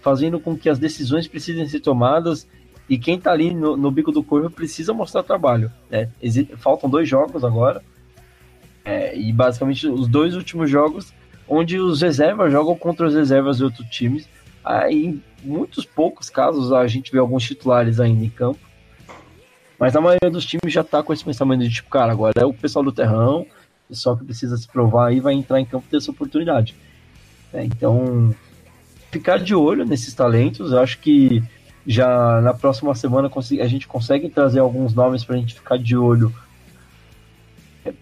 fazendo 0.00 0.38
com 0.38 0.56
que 0.56 0.68
as 0.68 0.78
decisões 0.78 1.26
precisem 1.26 1.66
ser 1.68 1.80
tomadas 1.80 2.46
e 2.88 2.98
quem 2.98 3.18
tá 3.18 3.32
ali 3.32 3.52
no, 3.52 3.76
no 3.76 3.90
bico 3.90 4.12
do 4.12 4.22
corvo 4.22 4.50
precisa 4.50 4.92
mostrar 4.92 5.22
trabalho. 5.22 5.70
Né? 5.90 6.08
Faltam 6.58 6.88
dois 6.88 7.08
jogos 7.08 7.44
agora. 7.44 7.82
É, 8.84 9.16
e 9.16 9.32
basicamente 9.32 9.86
os 9.88 10.06
dois 10.06 10.34
últimos 10.34 10.68
jogos 10.68 11.12
onde 11.48 11.78
os 11.78 12.02
reservas 12.02 12.52
jogam 12.52 12.76
contra 12.76 13.06
os 13.06 13.14
reservas 13.14 13.58
de 13.58 13.64
outros 13.64 13.88
times. 13.88 14.28
Aí, 14.62 15.06
em 15.06 15.22
muitos 15.42 15.84
poucos 15.84 16.30
casos 16.30 16.72
a 16.72 16.86
gente 16.86 17.12
vê 17.12 17.18
alguns 17.18 17.44
titulares 17.44 18.00
ainda 18.00 18.24
em 18.24 18.30
campo. 18.30 18.60
Mas 19.78 19.96
a 19.96 20.00
maioria 20.00 20.30
dos 20.30 20.46
times 20.46 20.72
já 20.72 20.84
tá 20.84 21.02
com 21.02 21.12
esse 21.12 21.24
pensamento 21.24 21.62
de 21.62 21.70
tipo, 21.70 21.90
cara, 21.90 22.12
agora 22.12 22.34
é 22.36 22.44
o 22.44 22.54
pessoal 22.54 22.84
do 22.84 22.92
terrão, 22.92 23.42
o 23.86 23.88
pessoal 23.88 24.16
que 24.16 24.24
precisa 24.24 24.56
se 24.56 24.68
provar 24.68 25.08
aí 25.08 25.20
vai 25.20 25.34
entrar 25.34 25.60
em 25.60 25.64
campo 25.64 25.84
e 25.86 25.90
ter 25.90 25.96
essa 25.96 26.10
oportunidade. 26.10 26.76
É, 27.52 27.64
então, 27.64 28.34
ficar 29.10 29.38
de 29.38 29.54
olho 29.54 29.84
nesses 29.84 30.14
talentos, 30.14 30.72
eu 30.72 30.80
acho 30.80 30.98
que 30.98 31.42
já 31.86 32.40
na 32.40 32.54
próxima 32.54 32.94
semana 32.94 33.30
a 33.60 33.66
gente 33.66 33.86
consegue 33.86 34.28
trazer 34.28 34.60
alguns 34.60 34.94
nomes 34.94 35.24
para 35.24 35.36
a 35.36 35.38
gente 35.38 35.54
ficar 35.54 35.78
de 35.78 35.96
olho. 35.96 36.32
É, 37.84 37.92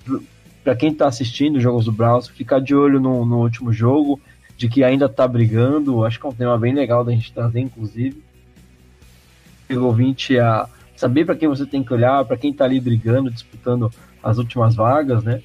para 0.63 0.77
quem 0.77 0.93
está 0.93 1.09
assistindo 1.09 1.57
os 1.57 1.63
jogos 1.63 1.85
do 1.85 1.93
Browns, 1.93 2.29
ficar 2.29 2.61
de 2.61 2.75
olho 2.75 3.01
no, 3.01 3.27
no 3.27 3.41
último 3.41 3.73
jogo, 3.73 4.21
de 4.57 4.69
que 4.69 4.85
ainda 4.85 5.07
está 5.07 5.27
brigando. 5.27 6.05
Acho 6.05 6.21
que 6.21 6.27
é 6.27 6.29
um 6.29 6.35
tema 6.35 6.57
bem 6.57 6.73
legal 6.73 7.05
da 7.05 7.11
gente 7.11 7.33
trazer, 7.33 7.61
inclusive. 7.61 8.23
O 9.69 9.81
ouvinte 9.81 10.39
a 10.39 10.69
saber 11.03 11.25
para 11.25 11.35
quem 11.35 11.49
você 11.49 11.67
tem 11.67 11.83
que 11.83 11.93
olhar, 11.93 12.25
para 12.25 12.37
quem 12.37 12.53
está 12.53 12.65
ali 12.65 12.81
brigando, 12.81 13.29
disputando 13.29 13.91
as 14.23 14.39
últimas 14.39 14.77
vagas, 14.77 15.25
né? 15.25 15.43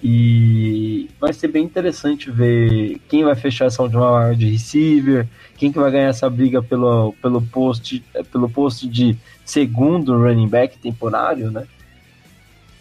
E 0.00 1.10
vai 1.20 1.32
ser 1.32 1.48
bem 1.48 1.64
interessante 1.64 2.30
ver 2.30 3.00
quem 3.08 3.24
vai 3.24 3.34
fechar 3.34 3.64
essa 3.64 3.82
última 3.82 4.08
vaga 4.12 4.36
de 4.36 4.48
receiver, 4.48 5.26
quem 5.56 5.72
que 5.72 5.78
vai 5.78 5.90
ganhar 5.90 6.08
essa 6.08 6.30
briga 6.30 6.62
pelo, 6.62 7.14
pelo, 7.20 7.42
post, 7.42 8.00
pelo 8.30 8.48
posto 8.48 8.88
de 8.88 9.16
segundo 9.44 10.16
running 10.16 10.48
back 10.48 10.78
temporário, 10.78 11.50
né? 11.50 11.66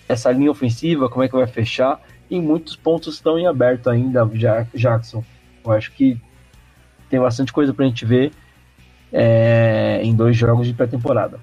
Essa 0.07 0.31
linha 0.31 0.51
ofensiva, 0.51 1.09
como 1.09 1.23
é 1.23 1.27
que 1.27 1.35
vai 1.35 1.47
fechar? 1.47 1.99
E 2.29 2.39
muitos 2.39 2.75
pontos 2.75 3.15
estão 3.15 3.37
em 3.39 3.47
aberto 3.47 3.89
ainda, 3.89 4.29
Jackson. 4.75 5.23
Eu 5.65 5.71
acho 5.71 5.91
que 5.93 6.19
tem 7.09 7.19
bastante 7.19 7.51
coisa 7.51 7.73
para 7.73 7.85
a 7.85 7.87
gente 7.87 8.05
ver 8.05 8.31
é, 9.11 10.01
em 10.03 10.15
dois 10.15 10.37
jogos 10.37 10.67
de 10.67 10.73
pré-temporada. 10.73 11.39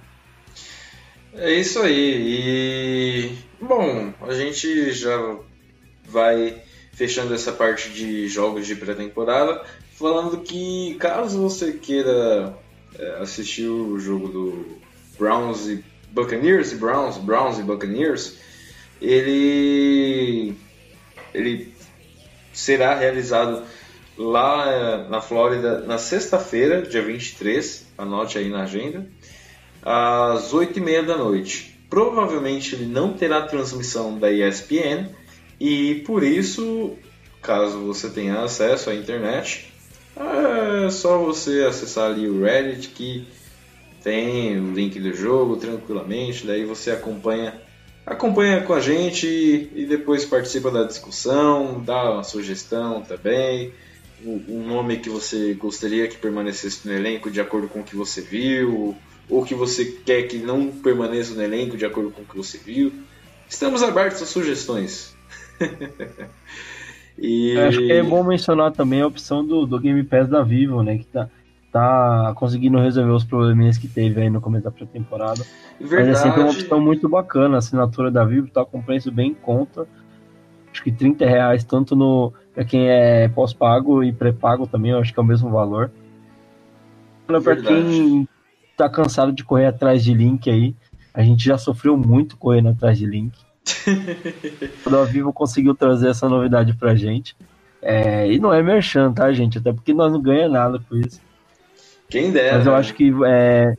É 1.40 1.52
isso 1.52 1.80
aí. 1.80 3.30
E 3.30 3.38
bom, 3.60 4.12
a 4.22 4.34
gente 4.34 4.90
já 4.90 5.38
vai 6.04 6.60
fechando 6.92 7.32
essa 7.32 7.52
parte 7.52 7.90
de 7.90 8.26
jogos 8.26 8.66
de 8.66 8.74
pré-temporada, 8.74 9.64
falando 9.94 10.38
que 10.38 10.96
caso 10.98 11.40
você 11.40 11.74
queira 11.74 12.58
é, 12.98 13.18
assistir 13.20 13.68
o 13.68 14.00
jogo 14.00 14.28
do 14.28 14.78
Browns 15.16 15.68
e 15.68 15.84
Buccaneers, 16.10 16.72
Browns, 16.72 17.18
Browns 17.18 17.60
e 17.60 17.62
Buccaneers, 17.62 18.36
ele 19.00 20.56
ele 21.32 21.72
será 22.52 22.96
realizado 22.96 23.62
lá 24.16 24.68
é, 24.68 25.08
na 25.08 25.20
Flórida 25.20 25.82
na 25.82 25.98
sexta-feira, 25.98 26.82
dia 26.82 27.02
23, 27.02 27.86
anote 27.96 28.38
aí 28.38 28.48
na 28.48 28.64
agenda, 28.64 29.06
às 29.90 30.52
8h30 30.52 31.06
da 31.06 31.16
noite. 31.16 31.80
Provavelmente 31.88 32.74
ele 32.74 32.84
não 32.84 33.14
terá 33.14 33.40
transmissão 33.40 34.18
da 34.18 34.30
ESPN, 34.30 35.08
e 35.58 36.02
por 36.06 36.22
isso, 36.22 36.92
caso 37.40 37.78
você 37.78 38.10
tenha 38.10 38.42
acesso 38.42 38.90
à 38.90 38.94
internet, 38.94 39.72
é 40.14 40.90
só 40.90 41.16
você 41.18 41.64
acessar 41.64 42.10
ali 42.10 42.28
o 42.28 42.42
Reddit 42.42 42.88
que 42.88 43.26
tem 44.02 44.60
o 44.60 44.74
link 44.74 45.00
do 45.00 45.14
jogo 45.14 45.56
tranquilamente, 45.56 46.46
daí 46.46 46.66
você 46.66 46.90
acompanha 46.90 47.58
acompanha 48.04 48.62
com 48.62 48.72
a 48.72 48.80
gente 48.80 49.26
e 49.74 49.86
depois 49.86 50.24
participa 50.24 50.70
da 50.70 50.84
discussão, 50.84 51.82
dá 51.84 52.12
uma 52.12 52.24
sugestão 52.24 53.02
também, 53.02 53.72
um 54.24 54.66
nome 54.66 54.98
que 54.98 55.10
você 55.10 55.54
gostaria 55.54 56.08
que 56.08 56.16
permanecesse 56.16 56.86
no 56.88 56.94
elenco 56.94 57.30
de 57.30 57.40
acordo 57.40 57.68
com 57.68 57.80
o 57.80 57.84
que 57.84 57.94
você 57.94 58.22
viu, 58.22 58.96
ou 59.28 59.44
que 59.44 59.54
você 59.54 59.84
quer 59.84 60.22
que 60.22 60.38
não 60.38 60.68
permaneça 60.68 61.34
no 61.34 61.42
elenco 61.42 61.76
de 61.76 61.84
acordo 61.84 62.10
com 62.10 62.22
o 62.22 62.24
que 62.24 62.36
você 62.36 62.58
viu. 62.58 62.92
Estamos 63.48 63.82
abertos 63.82 64.22
a 64.22 64.26
sugestões. 64.26 65.16
e... 67.18 67.58
Acho 67.58 67.78
que 67.78 67.92
é 67.92 68.02
bom 68.02 68.22
mencionar 68.24 68.72
também 68.72 69.02
a 69.02 69.06
opção 69.06 69.44
do, 69.44 69.66
do 69.66 69.78
Game 69.78 70.02
Pass 70.04 70.28
da 70.28 70.42
Vivo, 70.42 70.82
né? 70.82 70.98
Que 70.98 71.06
tá, 71.06 71.28
tá 71.72 72.32
conseguindo 72.36 72.78
resolver 72.78 73.12
os 73.12 73.24
probleminhas 73.24 73.78
que 73.78 73.88
teve 73.88 74.22
aí 74.22 74.30
no 74.30 74.40
começo 74.40 74.64
da 74.64 74.70
pré-temporada. 74.70 75.44
Mas 75.80 76.08
assim, 76.08 76.30
tem 76.30 76.42
uma 76.42 76.52
opção 76.52 76.80
muito 76.80 77.08
bacana, 77.08 77.56
a 77.56 77.58
assinatura 77.58 78.10
da 78.10 78.24
Vivo 78.24 78.48
tá 78.48 78.64
com 78.64 78.82
preço 78.82 79.10
bem 79.10 79.30
em 79.30 79.34
conta. 79.34 79.86
Acho 80.70 80.82
que 80.82 80.92
30 80.92 81.26
reais, 81.26 81.64
tanto 81.64 81.96
no 81.96 82.32
para 82.54 82.64
quem 82.64 82.88
é 82.88 83.28
pós-pago 83.28 84.02
e 84.02 84.12
pré-pago 84.12 84.66
também, 84.66 84.90
eu 84.90 84.98
acho 84.98 85.12
que 85.12 85.20
é 85.20 85.22
o 85.22 85.26
mesmo 85.26 85.48
valor. 85.48 85.92
Para 87.26 87.54
quem 87.56 88.26
tá 88.78 88.88
cansado 88.88 89.32
de 89.32 89.42
correr 89.42 89.66
atrás 89.66 90.04
de 90.04 90.14
link 90.14 90.48
aí, 90.48 90.74
a 91.12 91.22
gente 91.22 91.44
já 91.44 91.58
sofreu 91.58 91.96
muito 91.96 92.36
correndo 92.36 92.68
atrás 92.68 92.96
de 92.96 93.04
link. 93.04 93.36
o 94.86 95.04
Vivo 95.04 95.32
conseguiu 95.32 95.74
trazer 95.74 96.10
essa 96.10 96.28
novidade 96.28 96.72
pra 96.74 96.94
gente. 96.94 97.36
É, 97.82 98.30
e 98.30 98.38
não 98.38 98.54
é 98.54 98.62
merchan, 98.62 99.12
tá, 99.12 99.32
gente? 99.32 99.58
Até 99.58 99.72
porque 99.72 99.92
nós 99.92 100.12
não 100.12 100.22
ganhamos 100.22 100.52
nada 100.52 100.80
com 100.88 100.96
isso. 100.96 101.20
Quem 102.08 102.30
dera. 102.30 102.58
Mas 102.58 102.66
eu 102.66 102.74
acho 102.74 102.94
que 102.94 103.12
é. 103.26 103.74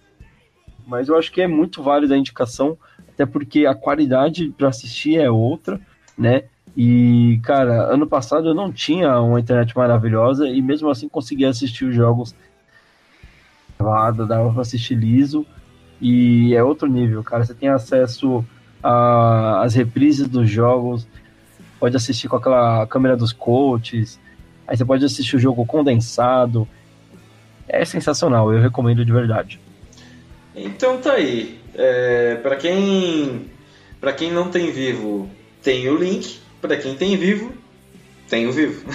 Mas 0.86 1.08
eu 1.08 1.18
acho 1.18 1.32
que 1.32 1.42
é 1.42 1.48
muito 1.48 1.82
válida 1.82 2.14
a 2.16 2.18
indicação, 2.18 2.78
até 3.08 3.26
porque 3.26 3.66
a 3.66 3.76
qualidade 3.76 4.54
para 4.58 4.70
assistir 4.70 5.18
é 5.18 5.30
outra, 5.30 5.80
né? 6.18 6.44
E, 6.76 7.40
cara, 7.44 7.94
ano 7.94 8.08
passado 8.08 8.50
eu 8.50 8.54
não 8.54 8.72
tinha 8.72 9.20
uma 9.20 9.40
internet 9.40 9.76
maravilhosa 9.76 10.48
e 10.48 10.62
mesmo 10.62 10.90
assim 10.90 11.08
conseguia 11.08 11.50
assistir 11.50 11.86
os 11.86 11.96
jogos 11.96 12.36
dava 14.28 14.52
pra 14.52 14.62
assistir 14.62 14.96
liso 14.96 15.46
e 16.02 16.54
é 16.54 16.62
outro 16.62 16.88
nível, 16.88 17.24
cara. 17.24 17.46
Você 17.46 17.54
tem 17.54 17.70
acesso 17.70 18.44
as 18.84 19.74
reprises 19.74 20.28
dos 20.28 20.50
jogos, 20.50 21.08
pode 21.80 21.96
assistir 21.96 22.28
com 22.28 22.36
aquela 22.36 22.86
câmera 22.88 23.16
dos 23.16 23.32
coaches, 23.32 24.20
aí 24.68 24.76
você 24.76 24.84
pode 24.84 25.04
assistir 25.06 25.36
o 25.38 25.40
jogo 25.40 25.66
condensado. 25.66 26.68
É 27.68 27.86
sensacional, 27.86 28.54
eu 28.54 28.62
recomendo 28.62 29.06
de 29.06 29.12
verdade. 29.12 29.60
Então 30.56 30.98
tá 30.98 31.14
aí. 31.14 31.60
É, 31.74 32.36
para 32.36 32.58
quem 32.58 33.50
para 34.02 34.12
quem 34.12 34.32
não 34.32 34.50
tem 34.50 34.72
vivo, 34.72 35.30
tem 35.64 35.88
o 35.90 35.98
link. 35.98 36.40
Para 36.62 36.76
quem 36.76 36.96
tem 36.96 37.16
vivo, 37.16 37.54
tem 38.30 38.48
o 38.48 38.52
vivo. 38.52 38.86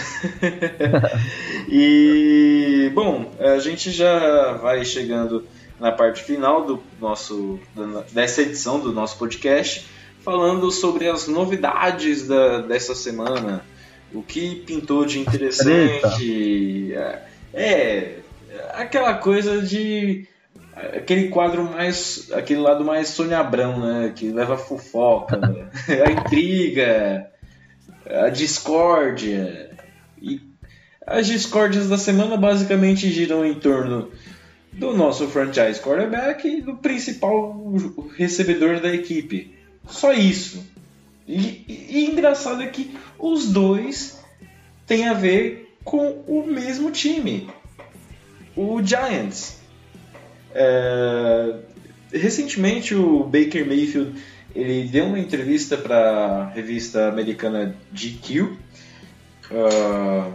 e 1.69 2.91
bom, 2.95 3.33
a 3.39 3.59
gente 3.59 3.91
já 3.91 4.53
vai 4.53 4.85
chegando 4.85 5.47
na 5.79 5.91
parte 5.91 6.23
final 6.23 6.65
do 6.65 6.83
nosso 7.01 7.59
dessa 8.13 8.43
edição 8.43 8.79
do 8.79 8.93
nosso 8.93 9.19
podcast, 9.19 9.87
falando 10.21 10.71
sobre 10.71 11.09
as 11.09 11.27
novidades 11.27 12.27
da, 12.27 12.61
dessa 12.61 12.95
semana, 12.95 13.65
o 14.13 14.23
que 14.23 14.57
pintou 14.67 15.05
de 15.05 15.19
interessante, 15.19 16.95
é, 16.95 17.23
é 17.53 18.19
aquela 18.73 19.15
coisa 19.15 19.61
de 19.61 20.27
aquele 20.75 21.29
quadro 21.29 21.65
mais 21.65 22.31
aquele 22.33 22.61
lado 22.61 22.85
mais 22.85 23.09
Sônia 23.09 23.39
Abrão, 23.39 23.79
né, 23.79 24.13
que 24.15 24.31
leva 24.31 24.55
a 24.55 24.59
fofoca, 24.59 25.37
né? 25.39 25.69
a 26.07 26.11
intriga, 26.11 27.31
a 28.07 28.29
discórdia 28.29 29.71
e 30.21 30.41
as 31.07 31.27
discórdias 31.27 31.89
da 31.89 31.99
semana 31.99 32.37
basicamente 32.37 33.11
giram 33.11 33.45
em 33.45 33.55
torno 33.55 34.11
do 34.73 34.97
nosso 34.97 35.29
franchise 35.29 35.81
quarterback 35.81 36.47
e 36.49 36.63
do 36.63 36.77
principal 36.77 37.73
recebedor 38.17 38.81
da 38.81 38.93
equipe. 38.93 39.55
Só 39.89 40.13
isso. 40.13 40.65
E, 41.27 41.65
e, 41.69 41.87
e 41.91 42.07
engraçado 42.07 42.63
é 42.63 42.67
que 42.67 42.97
os 43.19 43.47
dois 43.47 44.19
têm 44.87 45.09
a 45.09 45.15
ver 45.15 45.77
com 45.85 46.25
o 46.27 46.47
mesmo 46.47 46.91
time, 46.91 47.49
o 48.57 48.83
Giants. 48.83 49.59
É, 50.55 51.57
recentemente 52.13 52.95
o 52.95 53.25
Baker 53.25 53.67
Mayfield 53.67 54.15
ele 54.55 54.89
deu 54.89 55.07
uma 55.07 55.19
entrevista 55.19 55.77
para 55.77 55.99
a 55.99 56.49
revista 56.51 57.09
americana 57.09 57.75
GQ 57.93 58.43
uh, 58.43 58.57
ah, 59.53 60.31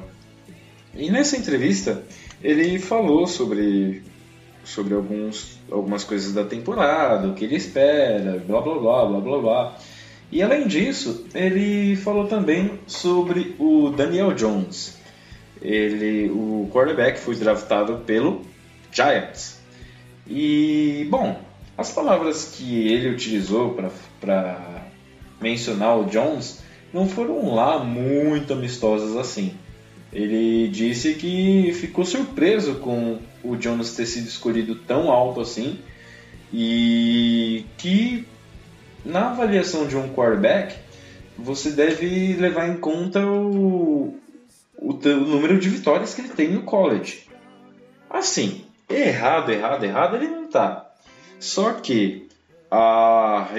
e 0.95 1.09
nessa 1.09 1.37
entrevista 1.37 2.03
ele 2.43 2.79
falou 2.79 3.27
sobre 3.27 4.03
sobre 4.63 4.93
alguns, 4.93 5.57
algumas 5.71 6.03
coisas 6.03 6.33
da 6.33 6.43
temporada, 6.43 7.27
o 7.27 7.33
que 7.33 7.45
ele 7.45 7.55
espera, 7.55 8.43
blá 8.45 8.61
blá 8.61 8.77
blá 8.77 9.05
blá 9.05 9.19
blá 9.19 9.39
blá. 9.39 9.77
E 10.31 10.43
além 10.43 10.67
disso, 10.67 11.25
ele 11.33 11.95
falou 11.95 12.27
também 12.27 12.79
sobre 12.85 13.55
o 13.57 13.89
Daniel 13.89 14.31
Jones. 14.33 14.95
Ele, 15.59 16.29
o 16.29 16.69
quarterback 16.71 17.19
foi 17.19 17.35
draftado 17.35 17.97
pelo 18.05 18.43
Giants. 18.91 19.59
E, 20.27 21.07
bom, 21.09 21.41
as 21.79 21.91
palavras 21.91 22.43
que 22.57 22.89
ele 22.89 23.09
utilizou 23.09 23.73
para 24.19 24.83
mencionar 25.39 25.97
o 25.97 26.03
Jones 26.07 26.61
não 26.91 27.07
foram 27.07 27.55
lá 27.55 27.79
muito 27.79 28.51
amistosas 28.51 29.15
assim. 29.15 29.53
Ele 30.11 30.67
disse 30.67 31.13
que 31.13 31.71
ficou 31.73 32.03
surpreso 32.03 32.75
com 32.75 33.19
o 33.41 33.55
Jones 33.55 33.95
ter 33.95 34.05
sido 34.07 34.27
escolhido 34.27 34.75
tão 34.75 35.09
alto 35.09 35.39
assim 35.39 35.79
e 36.51 37.63
que 37.77 38.27
na 39.05 39.29
avaliação 39.29 39.87
de 39.87 39.95
um 39.95 40.09
quarterback 40.09 40.75
você 41.37 41.71
deve 41.71 42.33
levar 42.33 42.67
em 42.67 42.75
conta 42.75 43.25
o, 43.25 44.19
o, 44.77 44.93
o 44.93 45.15
número 45.15 45.57
de 45.57 45.69
vitórias 45.69 46.13
que 46.13 46.19
ele 46.19 46.29
tem 46.29 46.51
no 46.51 46.63
college. 46.63 47.29
Assim, 48.09 48.65
errado, 48.89 49.49
errado, 49.49 49.85
errado 49.85 50.17
ele 50.17 50.27
não 50.27 50.49
tá. 50.49 50.88
Só 51.39 51.73
que 51.73 52.27
a, 52.69 53.49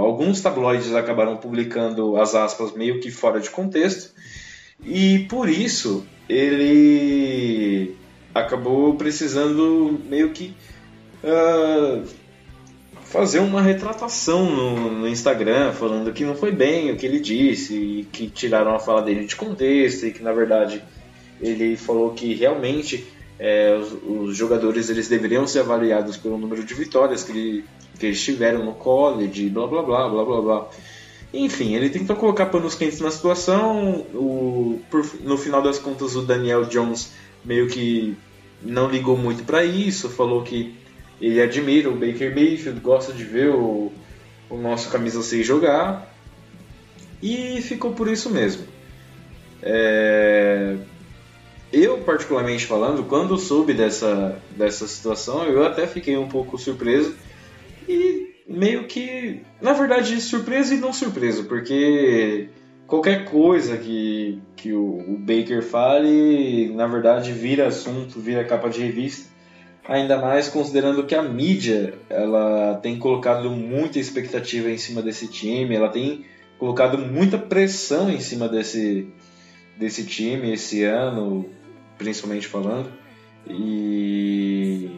alguns 0.00 0.40
tabloides 0.40 0.94
acabaram 0.94 1.36
publicando 1.36 2.16
as 2.16 2.34
aspas 2.34 2.72
meio 2.72 3.00
que 3.00 3.10
fora 3.10 3.40
de 3.40 3.50
contexto 3.50 4.12
e 4.84 5.20
por 5.30 5.48
isso 5.48 6.04
ele 6.28 7.94
acabou 8.34 8.94
precisando 8.96 9.98
meio 10.08 10.30
que 10.30 10.54
uh, 11.22 12.04
fazer 13.02 13.38
uma 13.38 13.62
retratação 13.62 14.50
no, 14.50 14.90
no, 14.90 15.08
Instagram, 15.08 15.72
falando 15.72 16.12
que 16.12 16.24
não 16.24 16.34
foi 16.34 16.50
bem 16.50 16.90
o 16.90 16.96
que 16.96 17.06
ele 17.06 17.20
disse, 17.20 17.74
e 17.74 18.04
que 18.04 18.28
tiraram 18.28 18.74
a 18.74 18.80
fala 18.80 19.02
dele 19.02 19.24
de 19.24 19.36
contexto, 19.36 20.06
e 20.06 20.12
que 20.12 20.22
na 20.22 20.32
verdade 20.32 20.82
ele 21.40 21.76
falou 21.76 22.12
que 22.12 22.34
realmente 22.34 23.06
é, 23.38 23.76
os, 23.76 23.92
os, 24.06 24.36
jogadores 24.36 24.88
eles 24.88 25.08
deveriam 25.08 25.46
ser 25.46 25.60
avaliados 25.60 26.16
pelo 26.16 26.38
número 26.38 26.64
de 26.64 26.74
vitórias 26.74 27.24
que, 27.24 27.64
que 27.98 28.06
eles 28.06 28.22
tiveram 28.22 28.64
no 28.64 28.74
college, 28.74 29.48
blá 29.48 29.66
blá 29.66 29.82
blá 29.82 30.08
blá 30.08 30.24
blá 30.24 30.40
blá. 30.40 30.68
Enfim, 31.32 31.74
ele 31.74 31.90
tentou 31.90 32.14
colocar 32.14 32.46
panos 32.46 32.76
quentes 32.76 33.00
na 33.00 33.10
situação. 33.10 34.06
O, 34.14 34.80
por, 34.88 35.04
no 35.20 35.36
final 35.36 35.60
das 35.60 35.78
contas, 35.78 36.14
o 36.14 36.22
Daniel 36.22 36.64
Jones 36.64 37.12
meio 37.44 37.66
que 37.68 38.16
não 38.62 38.88
ligou 38.88 39.16
muito 39.16 39.42
para 39.44 39.64
isso, 39.64 40.08
falou 40.08 40.42
que 40.42 40.74
ele 41.20 41.40
admira 41.40 41.88
o 41.88 41.96
Baker 41.96 42.34
Mayfield, 42.34 42.80
gosta 42.80 43.12
de 43.12 43.24
ver 43.24 43.50
o, 43.50 43.92
o 44.48 44.56
nosso 44.56 44.90
camisa 44.90 45.22
6 45.22 45.46
jogar 45.46 46.14
e 47.22 47.60
ficou 47.62 47.92
por 47.92 48.08
isso 48.08 48.30
mesmo. 48.30 48.64
É... 49.62 50.76
Eu, 51.74 51.98
particularmente 51.98 52.66
falando, 52.66 53.02
quando 53.02 53.36
soube 53.36 53.74
dessa, 53.74 54.40
dessa 54.56 54.86
situação, 54.86 55.44
eu 55.44 55.66
até 55.66 55.88
fiquei 55.88 56.16
um 56.16 56.28
pouco 56.28 56.56
surpreso 56.56 57.16
e 57.88 58.28
meio 58.46 58.84
que, 58.86 59.40
na 59.60 59.72
verdade, 59.72 60.20
surpreso 60.20 60.74
e 60.74 60.76
não 60.76 60.92
surpreso, 60.92 61.46
porque 61.46 62.48
qualquer 62.86 63.24
coisa 63.24 63.76
que, 63.76 64.40
que 64.54 64.72
o, 64.72 64.84
o, 64.84 65.18
Baker 65.18 65.64
fale, 65.64 66.72
na 66.72 66.86
verdade, 66.86 67.32
vira 67.32 67.66
assunto, 67.66 68.20
vira 68.20 68.44
capa 68.44 68.70
de 68.70 68.80
revista. 68.80 69.28
Ainda 69.88 70.16
mais 70.16 70.48
considerando 70.48 71.04
que 71.04 71.14
a 71.16 71.22
mídia 71.22 71.94
ela 72.08 72.78
tem 72.80 73.00
colocado 73.00 73.50
muita 73.50 73.98
expectativa 73.98 74.70
em 74.70 74.78
cima 74.78 75.02
desse 75.02 75.26
time, 75.26 75.74
ela 75.74 75.88
tem 75.88 76.24
colocado 76.56 76.98
muita 76.98 77.36
pressão 77.36 78.08
em 78.08 78.20
cima 78.20 78.48
desse, 78.48 79.08
desse 79.76 80.06
time 80.06 80.52
esse 80.52 80.84
ano, 80.84 81.50
principalmente 81.98 82.46
falando. 82.46 82.90
E 83.48 84.90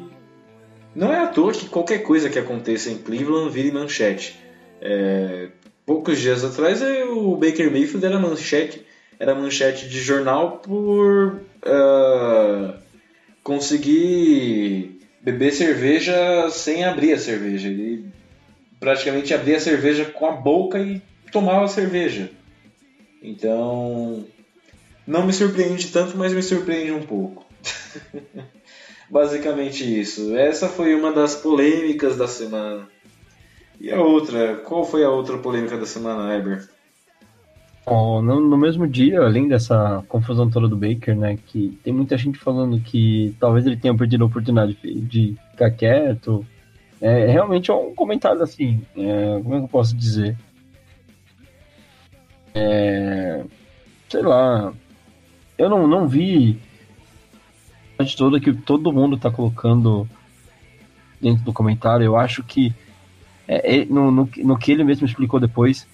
não 0.95 1.13
é 1.13 1.19
à 1.19 1.27
toa 1.27 1.53
que 1.53 1.69
qualquer 1.69 1.99
coisa 1.99 2.31
que 2.31 2.39
aconteça 2.39 2.91
em 2.91 2.99
Cleveland 2.99 3.53
vire 3.53 3.71
manchete. 3.71 4.39
É, 4.81 5.49
poucos 5.85 6.19
dias 6.21 6.45
atrás 6.45 6.81
o 6.83 7.37
Baker 7.37 7.71
Mayfield 7.71 8.05
era 8.05 8.19
manchete, 8.19 8.85
era 9.19 9.35
manchete 9.35 9.89
de 9.89 10.01
jornal 10.01 10.59
por 10.59 11.41
uh, 11.65 12.75
conseguir 13.43 15.01
beber 15.23 15.53
cerveja 15.53 16.49
sem 16.51 16.85
abrir 16.85 17.13
a 17.13 17.19
cerveja. 17.19 17.69
Ele 17.69 18.07
praticamente 18.79 19.35
abria 19.35 19.57
a 19.57 19.61
cerveja 19.61 20.05
com 20.05 20.27
a 20.27 20.33
boca 20.33 20.79
e 20.79 21.01
tomava 21.33 21.65
a 21.65 21.69
cerveja. 21.69 22.31
Então, 23.23 24.25
não 25.07 25.27
me 25.27 25.33
surpreende 25.33 25.89
tanto, 25.89 26.17
mas 26.17 26.33
me 26.33 26.43
surpreende 26.43 26.93
um 26.93 27.03
pouco. 27.03 27.45
Basicamente 29.09 30.01
isso. 30.01 30.37
Essa 30.37 30.69
foi 30.69 30.95
uma 30.95 31.13
das 31.13 31.37
polêmicas 31.37 32.17
da 32.17 32.27
semana. 32.27 32.89
E 33.81 33.91
a 33.91 34.01
outra? 34.01 34.57
Qual 34.57 34.85
foi 34.85 35.05
a 35.05 35.11
outra 35.11 35.39
polêmica 35.39 35.77
da 35.77 35.87
semana, 35.87 36.35
Eber? 36.35 36.69
No, 37.87 38.41
no, 38.41 38.59
mesmo 38.59 38.85
dia, 38.89 39.21
além 39.21 39.47
dessa 39.47 40.03
confusão 40.09 40.51
toda 40.51 40.67
do 40.67 40.77
Baker, 40.77 41.15
né, 41.15 41.39
que 41.47 41.79
tem 41.85 41.93
muita 41.93 42.19
gente 42.19 42.37
falando 42.37 42.81
que 42.81 43.37
talvez 43.39 43.65
ele 43.65 43.77
tenha 43.77 43.97
perdido 43.97 44.25
a 44.25 44.27
oportunidade 44.27 44.77
de, 44.83 45.37
ficar 45.53 45.71
quieto. 45.71 46.45
É 47.01 47.27
realmente 47.27 47.71
é 47.71 47.75
um 47.75 47.95
comentário 47.95 48.43
assim, 48.43 48.83
é, 48.97 49.41
como 49.41 49.55
é 49.55 49.59
que 49.59 49.65
eu 49.65 49.69
posso 49.69 49.95
dizer? 49.95 50.37
É, 52.53 53.45
sei 54.09 54.23
lá, 54.23 54.73
eu 55.59 55.69
não, 55.69 55.87
não 55.87 56.07
vi 56.07 56.61
de 58.01 58.17
toda 58.17 58.41
que 58.41 58.53
todo 58.53 58.93
mundo 58.93 59.17
está 59.17 59.31
colocando 59.31 60.09
dentro 61.21 61.45
do 61.45 61.53
comentário. 61.53 62.05
Eu 62.05 62.17
acho 62.17 62.43
que 62.43 62.75
é, 63.49 63.79
é, 63.79 63.85
no, 63.85 64.11
no, 64.11 64.29
no, 64.37 64.59
que 64.59 64.73
ele 64.73 64.85
mesmo 64.85 65.07
explicou 65.07 65.41
depois, 65.41 65.87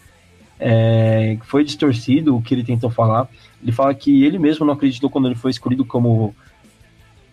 é, 0.59 1.39
foi 1.43 1.64
distorcido 1.64 2.36
o 2.36 2.43
que 2.43 2.55
ele 2.55 2.64
tentou 2.64 2.90
falar. 2.90 3.28
Ele 3.62 3.72
fala 3.72 3.94
que 3.94 4.24
ele 4.24 4.39
mesmo 4.39 4.66
não 4.66 4.74
acreditou 4.74 5.10
quando 5.10 5.26
ele 5.26 5.34
foi 5.34 5.51
escolhido 5.51 5.84
como, 5.84 6.34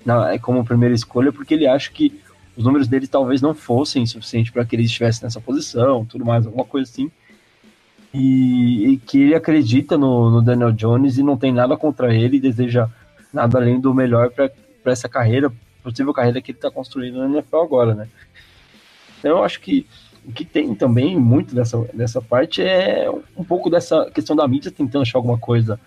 na, 0.05 0.37
como 0.39 0.65
primeira 0.65 0.93
escolha, 0.93 1.31
porque 1.31 1.53
ele 1.53 1.67
acha 1.67 1.91
que 1.91 2.19
os 2.55 2.63
números 2.63 2.87
dele 2.87 3.07
talvez 3.07 3.41
não 3.41 3.53
fossem 3.53 4.05
suficientes 4.05 4.51
para 4.51 4.65
que 4.65 4.75
ele 4.75 4.83
estivesse 4.83 5.23
nessa 5.23 5.39
posição, 5.39 6.05
tudo 6.05 6.25
mais, 6.25 6.45
alguma 6.45 6.65
coisa 6.65 6.89
assim. 6.89 7.09
E, 8.13 8.87
e 8.87 8.97
que 8.97 9.21
ele 9.21 9.35
acredita 9.35 9.97
no, 9.97 10.31
no 10.31 10.41
Daniel 10.41 10.71
Jones 10.71 11.17
e 11.17 11.23
não 11.23 11.37
tem 11.37 11.51
nada 11.51 11.77
contra 11.77 12.13
ele 12.13 12.37
e 12.37 12.41
deseja 12.41 12.89
nada 13.31 13.59
além 13.59 13.79
do 13.79 13.93
melhor 13.93 14.31
para 14.31 14.51
essa 14.85 15.07
carreira, 15.07 15.51
possível 15.83 16.13
carreira 16.13 16.41
que 16.41 16.51
ele 16.51 16.57
está 16.57 16.71
construindo 16.71 17.19
na 17.19 17.29
NFL 17.29 17.57
agora, 17.57 17.93
né? 17.93 18.07
Então 19.19 19.31
eu 19.31 19.43
acho 19.43 19.59
que 19.59 19.85
o 20.25 20.31
que 20.31 20.43
tem 20.43 20.73
também 20.75 21.17
muito 21.17 21.53
dessa, 21.53 21.77
dessa 21.93 22.21
parte 22.21 22.61
é 22.61 23.09
um 23.37 23.43
pouco 23.43 23.69
dessa 23.69 24.09
questão 24.11 24.35
da 24.35 24.47
mídia 24.47 24.71
tentando 24.71 25.03
achar 25.03 25.17
alguma 25.17 25.37
coisa 25.37 25.79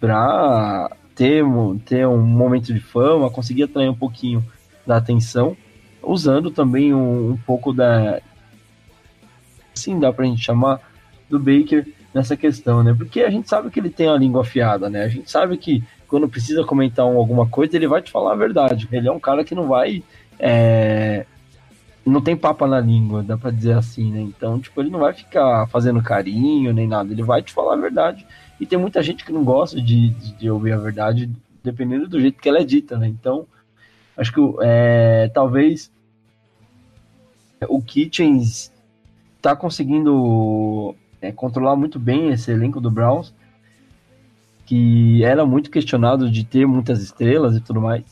para 0.00 0.90
ter, 1.14 1.44
ter 1.84 2.06
um 2.06 2.20
momento 2.20 2.72
de 2.72 2.80
fama, 2.80 3.30
conseguir 3.30 3.64
atrair 3.64 3.88
um 3.88 3.94
pouquinho 3.94 4.44
da 4.86 4.96
atenção, 4.96 5.56
usando 6.02 6.50
também 6.50 6.92
um, 6.92 7.30
um 7.30 7.36
pouco 7.36 7.72
da. 7.72 8.20
Sim, 9.74 9.98
dá 9.98 10.12
pra 10.12 10.24
gente 10.24 10.42
chamar 10.42 10.80
do 11.28 11.38
Baker 11.38 11.86
nessa 12.14 12.36
questão, 12.36 12.82
né? 12.82 12.94
Porque 12.96 13.20
a 13.22 13.30
gente 13.30 13.48
sabe 13.48 13.70
que 13.70 13.80
ele 13.80 13.90
tem 13.90 14.08
a 14.08 14.16
língua 14.16 14.42
afiada, 14.42 14.88
né? 14.88 15.02
A 15.02 15.08
gente 15.08 15.30
sabe 15.30 15.56
que 15.56 15.82
quando 16.06 16.28
precisa 16.28 16.64
comentar 16.64 17.04
alguma 17.04 17.48
coisa, 17.48 17.74
ele 17.76 17.88
vai 17.88 18.00
te 18.00 18.10
falar 18.10 18.32
a 18.32 18.36
verdade. 18.36 18.88
Ele 18.92 19.08
é 19.08 19.12
um 19.12 19.18
cara 19.18 19.42
que 19.44 19.54
não 19.54 19.66
vai. 19.66 20.02
É... 20.38 21.26
Não 22.06 22.20
tem 22.20 22.36
papa 22.36 22.66
na 22.66 22.78
língua, 22.78 23.22
dá 23.22 23.36
pra 23.36 23.50
dizer 23.50 23.72
assim, 23.72 24.12
né? 24.12 24.20
Então, 24.20 24.60
tipo, 24.60 24.80
ele 24.80 24.90
não 24.90 25.00
vai 25.00 25.14
ficar 25.14 25.66
fazendo 25.68 26.02
carinho 26.02 26.72
nem 26.72 26.86
nada, 26.86 27.10
ele 27.10 27.22
vai 27.22 27.42
te 27.42 27.52
falar 27.52 27.74
a 27.74 27.80
verdade. 27.80 28.26
E 28.60 28.66
tem 28.66 28.78
muita 28.78 29.02
gente 29.02 29.24
que 29.24 29.32
não 29.32 29.42
gosta 29.42 29.80
de, 29.80 30.10
de, 30.10 30.50
ouvir 30.50 30.72
a 30.72 30.78
verdade, 30.78 31.30
dependendo 31.62 32.06
do 32.06 32.20
jeito 32.20 32.40
que 32.40 32.48
ela 32.48 32.60
é 32.60 32.64
dita, 32.64 32.98
né? 32.98 33.08
Então, 33.08 33.46
acho 34.16 34.32
que 34.32 34.40
é, 34.60 35.30
talvez 35.32 35.90
o 37.68 37.80
Kitchens 37.80 38.70
tá 39.44 39.54
conseguindo 39.54 40.96
é, 41.20 41.30
controlar 41.30 41.76
muito 41.76 41.98
bem 41.98 42.30
esse 42.30 42.50
elenco 42.50 42.80
do 42.80 42.90
Browns, 42.90 43.34
que 44.64 45.22
era 45.22 45.44
muito 45.44 45.70
questionado 45.70 46.30
de 46.30 46.44
ter 46.44 46.66
muitas 46.66 47.02
estrelas 47.02 47.54
e 47.54 47.60
tudo 47.60 47.78
mais. 47.78 48.04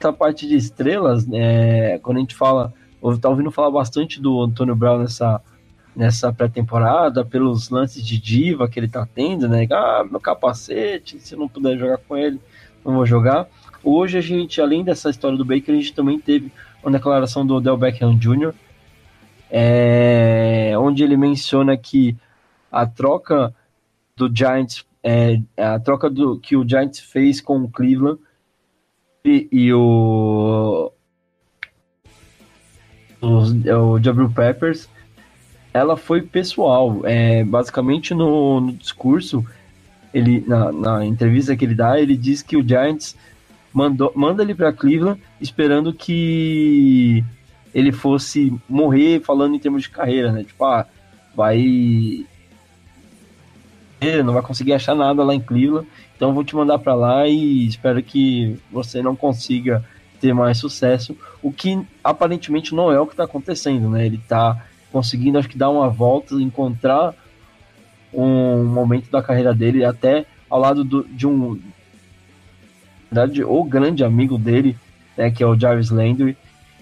Essa 0.00 0.10
parte 0.10 0.48
de 0.48 0.56
estrelas, 0.56 1.26
é, 1.30 2.00
quando 2.02 2.16
a 2.16 2.20
gente 2.20 2.34
fala, 2.34 2.72
tá 3.20 3.28
ouvindo 3.28 3.50
falar 3.50 3.70
bastante 3.70 4.22
do 4.22 4.40
Antônio 4.40 4.74
Brown 4.74 5.00
nessa, 5.00 5.38
nessa 5.94 6.32
pré-temporada, 6.32 7.26
pelos 7.26 7.68
lances 7.68 8.02
de 8.02 8.18
diva 8.18 8.70
que 8.70 8.80
ele 8.80 8.88
tá 8.88 9.06
tendo, 9.14 9.50
né? 9.50 9.66
Ah, 9.70 10.02
meu 10.10 10.18
capacete, 10.18 11.20
se 11.20 11.36
não 11.36 11.46
puder 11.46 11.76
jogar 11.76 11.98
com 11.98 12.16
ele, 12.16 12.40
não 12.82 12.94
vou 12.94 13.04
jogar. 13.04 13.46
Hoje 13.84 14.16
a 14.16 14.22
gente, 14.22 14.62
além 14.62 14.82
dessa 14.82 15.10
história 15.10 15.36
do 15.36 15.44
Baker, 15.44 15.74
a 15.74 15.78
gente 15.78 15.92
também 15.92 16.18
teve 16.18 16.50
uma 16.82 16.90
declaração 16.90 17.46
do 17.46 17.54
Odell 17.54 17.76
Beckham 17.76 18.16
Jr., 18.16 18.54
é, 19.50 20.72
onde 20.78 21.02
ele 21.02 21.16
menciona 21.16 21.76
que 21.76 22.16
a 22.70 22.86
troca 22.86 23.54
do 24.16 24.34
Giants, 24.34 24.84
é, 25.02 25.40
a 25.56 25.78
troca 25.78 26.10
do, 26.10 26.38
que 26.38 26.56
o 26.56 26.68
Giants 26.68 27.00
fez 27.00 27.40
com 27.40 27.62
o 27.62 27.68
Cleveland 27.68 28.20
e, 29.24 29.48
e 29.50 29.72
o 29.72 30.92
o, 33.20 33.94
o 33.94 34.02
Jabril 34.02 34.30
Peppers, 34.30 34.88
ela 35.72 35.96
foi 35.96 36.22
pessoal. 36.22 37.00
É, 37.04 37.44
basicamente 37.44 38.14
no, 38.14 38.60
no 38.60 38.72
discurso, 38.72 39.44
ele 40.12 40.44
na, 40.46 40.72
na, 40.72 41.06
entrevista 41.06 41.56
que 41.56 41.64
ele 41.64 41.74
dá, 41.74 42.00
ele 42.00 42.16
diz 42.16 42.42
que 42.42 42.56
o 42.56 42.66
Giants 42.66 43.16
mandou, 43.72 44.12
manda 44.14 44.42
ele 44.42 44.54
para 44.54 44.72
Cleveland 44.72 45.20
esperando 45.40 45.92
que 45.92 47.24
ele 47.74 47.92
fosse 47.92 48.52
morrer 48.68 49.20
falando 49.20 49.54
em 49.54 49.58
termos 49.58 49.82
de 49.82 49.90
carreira, 49.90 50.32
né? 50.32 50.44
Tipo, 50.44 50.64
ah, 50.64 50.86
vai 51.34 52.26
não 54.24 54.32
vai 54.32 54.42
conseguir 54.42 54.72
achar 54.72 54.94
nada 54.94 55.24
lá 55.24 55.34
em 55.34 55.40
Cleveland, 55.40 55.86
então 56.14 56.32
vou 56.32 56.44
te 56.44 56.54
mandar 56.54 56.78
para 56.78 56.94
lá 56.94 57.26
e 57.26 57.66
espero 57.66 58.00
que 58.00 58.56
você 58.70 59.02
não 59.02 59.16
consiga 59.16 59.84
ter 60.20 60.32
mais 60.32 60.58
sucesso, 60.58 61.16
o 61.42 61.52
que 61.52 61.80
aparentemente 62.02 62.74
não 62.74 62.92
é 62.92 63.00
o 63.00 63.06
que 63.06 63.12
está 63.12 63.24
acontecendo, 63.24 63.88
né? 63.90 64.06
Ele 64.06 64.16
está 64.16 64.64
conseguindo, 64.92 65.38
acho 65.38 65.48
que, 65.48 65.58
dar 65.58 65.70
uma 65.70 65.88
volta, 65.88 66.34
encontrar 66.36 67.14
um 68.12 68.64
momento 68.64 69.10
da 69.10 69.22
carreira 69.22 69.52
dele 69.52 69.84
até 69.84 70.26
ao 70.48 70.58
lado 70.58 70.82
do, 70.82 71.04
de 71.04 71.26
um 71.26 71.60
verdade, 73.10 73.42
o 73.44 73.64
grande 73.64 74.04
amigo 74.04 74.38
dele, 74.38 74.76
né, 75.16 75.30
que 75.30 75.42
é 75.42 75.46
o 75.46 75.58
Jarvis 75.58 75.90
Landry, 75.90 76.36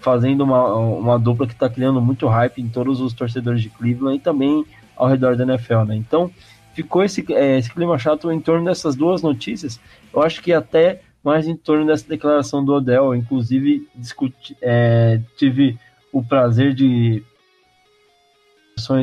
fazendo 0.07 0.45
uma, 0.45 0.73
uma 0.73 1.19
dupla 1.19 1.49
que 1.49 1.53
está 1.53 1.69
criando 1.69 2.01
muito 2.01 2.29
hype 2.29 2.63
em 2.63 2.69
todos 2.69 3.01
os 3.01 3.13
torcedores 3.13 3.61
de 3.61 3.69
Cleveland 3.69 4.19
e 4.19 4.21
também 4.21 4.65
ao 4.95 5.09
redor 5.09 5.35
da 5.35 5.43
NFL, 5.43 5.81
né? 5.81 5.97
Então, 5.97 6.31
ficou 6.75 7.03
esse, 7.03 7.27
é, 7.33 7.59
esse 7.59 7.73
clima 7.73 7.99
chato 7.99 8.31
em 8.31 8.41
torno 8.41 8.65
dessas 8.65 8.95
duas 8.95 9.21
notícias. 9.21 9.81
Eu 10.15 10.23
acho 10.23 10.41
que 10.41 10.53
até 10.53 11.01
mais 11.25 11.49
em 11.49 11.57
torno 11.57 11.85
dessa 11.85 12.09
declaração 12.09 12.65
do 12.65 12.73
Odell. 12.73 13.17
Inclusive, 13.17 13.89
discuti, 13.97 14.57
é, 14.63 15.21
tive 15.37 15.77
o 16.13 16.23
prazer 16.23 16.73
de 16.73 17.25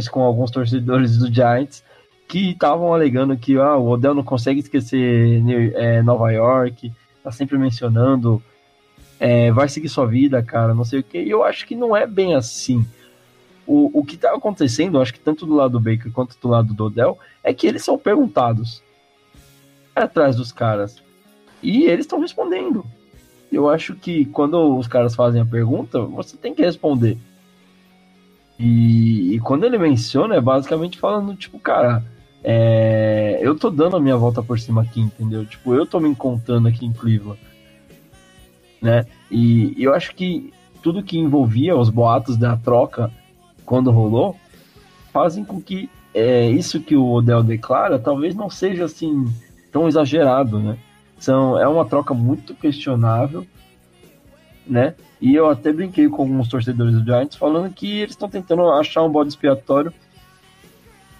com 0.09 0.21
alguns 0.21 0.51
torcedores 0.51 1.17
do 1.17 1.33
Giants 1.33 1.83
que 2.29 2.51
estavam 2.51 2.93
alegando 2.93 3.35
que 3.35 3.57
ah, 3.57 3.75
o 3.75 3.89
Odell 3.89 4.13
não 4.13 4.23
consegue 4.23 4.61
esquecer 4.61 5.43
é, 5.75 6.01
Nova 6.01 6.31
York, 6.31 6.93
tá 7.21 7.29
sempre 7.29 7.57
mencionando, 7.57 8.41
é, 9.19 9.51
vai 9.51 9.69
seguir 9.69 9.89
sua 9.89 10.05
vida, 10.05 10.41
cara, 10.43 10.73
não 10.73 10.83
sei 10.83 10.99
o 10.99 11.03
que. 11.03 11.21
E 11.21 11.29
eu 11.29 11.43
acho 11.43 11.65
que 11.65 11.75
não 11.75 11.95
é 11.95 12.05
bem 12.05 12.35
assim. 12.35 12.85
O, 13.65 13.99
o 13.99 14.03
que 14.03 14.17
tá 14.17 14.33
acontecendo, 14.33 14.99
acho 14.99 15.13
que 15.13 15.19
tanto 15.19 15.45
do 15.45 15.55
lado 15.55 15.71
do 15.71 15.79
Baker 15.79 16.11
quanto 16.11 16.37
do 16.39 16.47
lado 16.47 16.73
do 16.73 16.85
Odell, 16.85 17.17
é 17.43 17.53
que 17.53 17.65
eles 17.65 17.83
são 17.83 17.97
perguntados 17.97 18.83
atrás 19.95 20.35
dos 20.35 20.51
caras. 20.51 21.01
E 21.61 21.83
eles 21.83 22.05
estão 22.05 22.19
respondendo. 22.19 22.85
Eu 23.51 23.69
acho 23.69 23.95
que 23.95 24.25
quando 24.25 24.77
os 24.77 24.87
caras 24.87 25.15
fazem 25.15 25.41
a 25.41 25.45
pergunta, 25.45 26.01
você 26.01 26.35
tem 26.35 26.53
que 26.53 26.61
responder. 26.61 27.17
E, 28.59 29.35
e 29.35 29.39
quando 29.39 29.63
ele 29.63 29.77
menciona, 29.77 30.35
é 30.35 30.41
basicamente 30.41 30.97
falando, 30.97 31.35
tipo, 31.35 31.59
cara, 31.59 32.03
é, 32.43 33.39
eu 33.41 33.57
tô 33.57 33.69
dando 33.69 33.95
a 33.95 33.99
minha 33.99 34.17
volta 34.17 34.43
por 34.43 34.59
cima 34.59 34.81
aqui, 34.81 34.99
entendeu? 34.99 35.45
Tipo, 35.45 35.73
eu 35.73 35.85
tô 35.85 35.99
me 35.99 36.09
encontrando 36.09 36.67
aqui 36.67 36.85
em 36.85 36.91
Cleveland. 36.91 37.39
Né? 38.83 39.05
E, 39.31 39.73
eu 39.81 39.93
acho 39.93 40.13
que 40.13 40.51
tudo 40.81 41.01
que 41.01 41.17
envolvia 41.17 41.73
os 41.73 41.89
boatos 41.89 42.35
da 42.35 42.57
troca 42.57 43.09
quando 43.65 43.89
rolou 43.89 44.35
fazem 45.13 45.45
com 45.45 45.61
que 45.61 45.89
é, 46.13 46.49
isso 46.49 46.81
que 46.81 46.93
o 46.93 47.09
Odell 47.09 47.41
declara 47.41 47.97
talvez 47.97 48.35
não 48.35 48.49
seja 48.49 48.83
assim 48.83 49.25
tão 49.71 49.87
exagerado, 49.87 50.59
né? 50.59 50.77
São, 51.17 51.57
é 51.57 51.65
uma 51.65 51.85
troca 51.85 52.13
muito 52.13 52.53
questionável, 52.53 53.47
né? 54.67 54.93
E 55.21 55.33
eu 55.33 55.49
até 55.49 55.71
brinquei 55.71 56.09
com 56.09 56.23
alguns 56.23 56.49
torcedores 56.49 56.93
do 56.93 57.05
Giants 57.05 57.37
falando 57.37 57.73
que 57.73 57.99
eles 58.01 58.11
estão 58.11 58.29
tentando 58.29 58.69
achar 58.69 59.01
um 59.03 59.09
bode 59.09 59.29
expiatório 59.29 59.93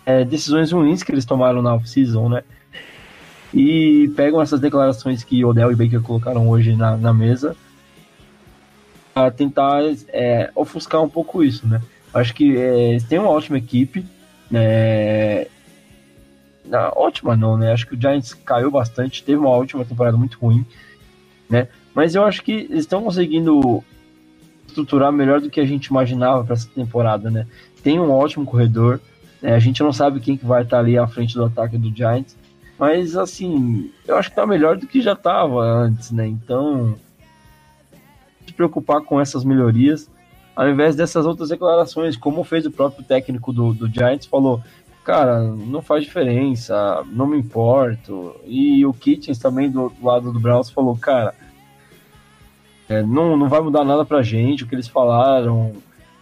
é, 0.05 0.25
decisões 0.25 0.73
ruins 0.73 1.01
que 1.01 1.13
eles 1.13 1.23
tomaram 1.23 1.61
na 1.61 1.75
off-season, 1.75 2.27
né? 2.27 2.43
E 3.53 4.11
pegam 4.15 4.41
essas 4.41 4.59
declarações 4.59 5.23
que 5.23 5.45
Odell 5.45 5.71
e 5.71 5.75
Baker 5.75 6.01
colocaram 6.01 6.49
hoje 6.49 6.75
na, 6.75 6.97
na 6.97 7.13
mesa 7.13 7.55
a 9.13 9.29
tentar 9.29 9.81
é, 10.07 10.49
ofuscar 10.55 11.01
um 11.03 11.09
pouco 11.09 11.43
isso, 11.43 11.67
né? 11.67 11.81
Acho 12.13 12.33
que 12.33 12.57
é, 12.57 12.97
têm 13.07 13.19
uma 13.19 13.29
ótima 13.29 13.57
equipe, 13.57 14.05
né? 14.49 15.45
na, 16.65 16.89
ótima 16.95 17.35
não, 17.35 17.57
né? 17.57 17.71
Acho 17.71 17.87
que 17.87 17.95
o 17.95 17.99
Giants 17.99 18.33
caiu 18.33 18.71
bastante, 18.71 19.23
teve 19.23 19.37
uma 19.37 19.55
última 19.55 19.85
temporada 19.85 20.17
muito 20.17 20.37
ruim, 20.39 20.65
né? 21.49 21.67
Mas 21.93 22.15
eu 22.15 22.23
acho 22.23 22.41
que 22.41 22.51
eles 22.51 22.79
estão 22.79 23.03
conseguindo 23.03 23.83
estruturar 24.67 25.11
melhor 25.11 25.39
do 25.39 25.49
que 25.49 25.59
a 25.59 25.65
gente 25.65 25.87
imaginava 25.87 26.43
para 26.43 26.53
essa 26.53 26.67
temporada, 26.69 27.29
né? 27.29 27.45
Tem 27.83 27.99
um 27.99 28.11
ótimo 28.11 28.45
corredor, 28.45 28.99
né? 29.41 29.53
a 29.53 29.59
gente 29.59 29.83
não 29.83 29.93
sabe 29.93 30.19
quem 30.19 30.37
que 30.37 30.45
vai 30.45 30.63
estar 30.63 30.79
ali 30.79 30.97
à 30.97 31.05
frente 31.05 31.35
do 31.35 31.45
ataque 31.45 31.77
do 31.77 31.95
Giants, 31.95 32.35
mas 32.77 33.15
assim, 33.15 33.91
eu 34.07 34.17
acho 34.17 34.29
que 34.29 34.35
tá 34.35 34.45
melhor 34.45 34.77
do 34.77 34.87
que 34.87 35.01
já 35.01 35.13
estava 35.13 35.61
antes, 35.61 36.11
né? 36.11 36.27
Então, 36.27 36.95
se 38.45 38.53
preocupar 38.53 39.01
com 39.01 39.19
essas 39.19 39.43
melhorias, 39.43 40.09
ao 40.55 40.69
invés 40.69 40.95
dessas 40.95 41.25
outras 41.25 41.49
declarações, 41.49 42.15
como 42.15 42.43
fez 42.43 42.65
o 42.65 42.71
próprio 42.71 43.03
técnico 43.03 43.51
do, 43.53 43.73
do 43.73 43.87
Giants, 43.87 44.27
falou: 44.27 44.61
cara, 45.03 45.41
não 45.43 45.81
faz 45.81 46.03
diferença, 46.03 47.03
não 47.11 47.27
me 47.27 47.37
importo. 47.37 48.35
E 48.45 48.85
o 48.85 48.93
Kitchens 48.93 49.37
também 49.37 49.69
do, 49.69 49.89
do 49.89 50.05
lado 50.05 50.31
do 50.31 50.39
Browns 50.39 50.69
falou, 50.69 50.95
cara, 50.97 51.35
é, 52.87 53.01
não, 53.01 53.35
não 53.35 53.49
vai 53.49 53.61
mudar 53.61 53.83
nada 53.83 54.05
pra 54.05 54.21
gente, 54.21 54.63
o 54.63 54.67
que 54.67 54.75
eles 54.75 54.87
falaram, 54.87 55.73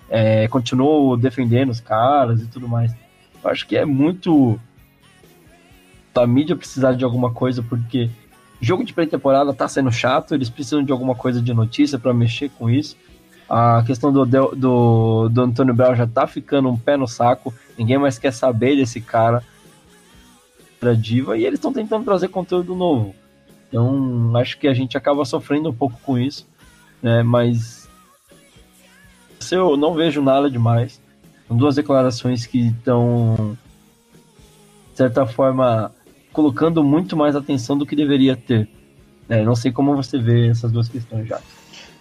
é, 0.10 0.48
continuou 0.48 1.16
defendendo 1.16 1.70
os 1.70 1.80
caras 1.80 2.42
e 2.42 2.48
tudo 2.48 2.68
mais. 2.68 2.94
Eu 3.44 3.50
acho 3.50 3.68
que 3.68 3.78
é 3.78 3.86
muito 3.86 4.60
da 6.14 6.26
mídia 6.28 6.56
precisar 6.56 6.94
de 6.94 7.04
alguma 7.04 7.32
coisa, 7.32 7.64
porque 7.64 8.10
jogo 8.60 8.84
de 8.84 8.94
pré-temporada 8.94 9.54
tá 9.54 9.68
sendo 9.68 9.92
chato, 9.92 10.36
eles 10.36 10.50
precisam 10.50 10.84
de 10.84 10.92
alguma 10.92 11.16
coisa 11.16 11.42
de 11.42 11.54
notícia 11.54 11.98
para 11.98 12.14
mexer 12.14 12.50
com 12.50 12.70
isso. 12.70 12.96
A 13.50 13.84
questão 13.86 14.14
do, 14.14 14.26
do, 14.26 15.30
do 15.30 15.42
Antônio 15.42 15.74
Brown 15.74 15.96
já 15.96 16.08
tá 16.08 16.26
ficando 16.26 16.70
um 16.70 16.78
pé 16.78 16.96
no 16.96 17.08
saco. 17.08 17.54
Ninguém 17.78 17.98
mais 17.98 18.18
quer 18.18 18.32
saber 18.32 18.78
desse 18.78 19.02
cara 19.02 19.44
da 20.82 20.94
diva 20.94 21.38
e 21.38 21.46
eles 21.46 21.60
estão 21.60 21.74
tentando 21.74 22.06
trazer 22.06 22.30
conteúdo 22.30 22.76
novo. 22.76 23.14
Então, 23.68 24.36
acho 24.38 24.58
que 24.58 24.68
a 24.68 24.74
gente 24.74 24.98
acaba 24.98 25.26
sofrendo 25.26 25.70
um 25.70 25.74
pouco 25.74 26.00
com 26.02 26.18
isso, 26.18 26.48
né? 27.02 27.24
Mas 27.24 27.90
eu 29.52 29.76
não 29.76 29.94
vejo 29.94 30.22
nada 30.22 30.50
demais. 30.50 31.02
São 31.48 31.58
duas 31.58 31.76
declarações 31.76 32.46
que 32.46 32.68
estão, 32.68 33.58
de 34.92 34.98
certa 34.98 35.26
forma, 35.26 35.92
colocando 36.32 36.84
muito 36.84 37.16
mais 37.16 37.36
atenção 37.36 37.78
do 37.78 37.86
que 37.86 37.96
deveria 37.96 38.36
ter. 38.36 38.68
É, 39.30 39.44
não 39.44 39.56
sei 39.56 39.72
como 39.72 39.96
você 39.96 40.18
vê 40.18 40.50
essas 40.50 40.72
duas 40.72 40.90
questões 40.90 41.28
já. 41.28 41.40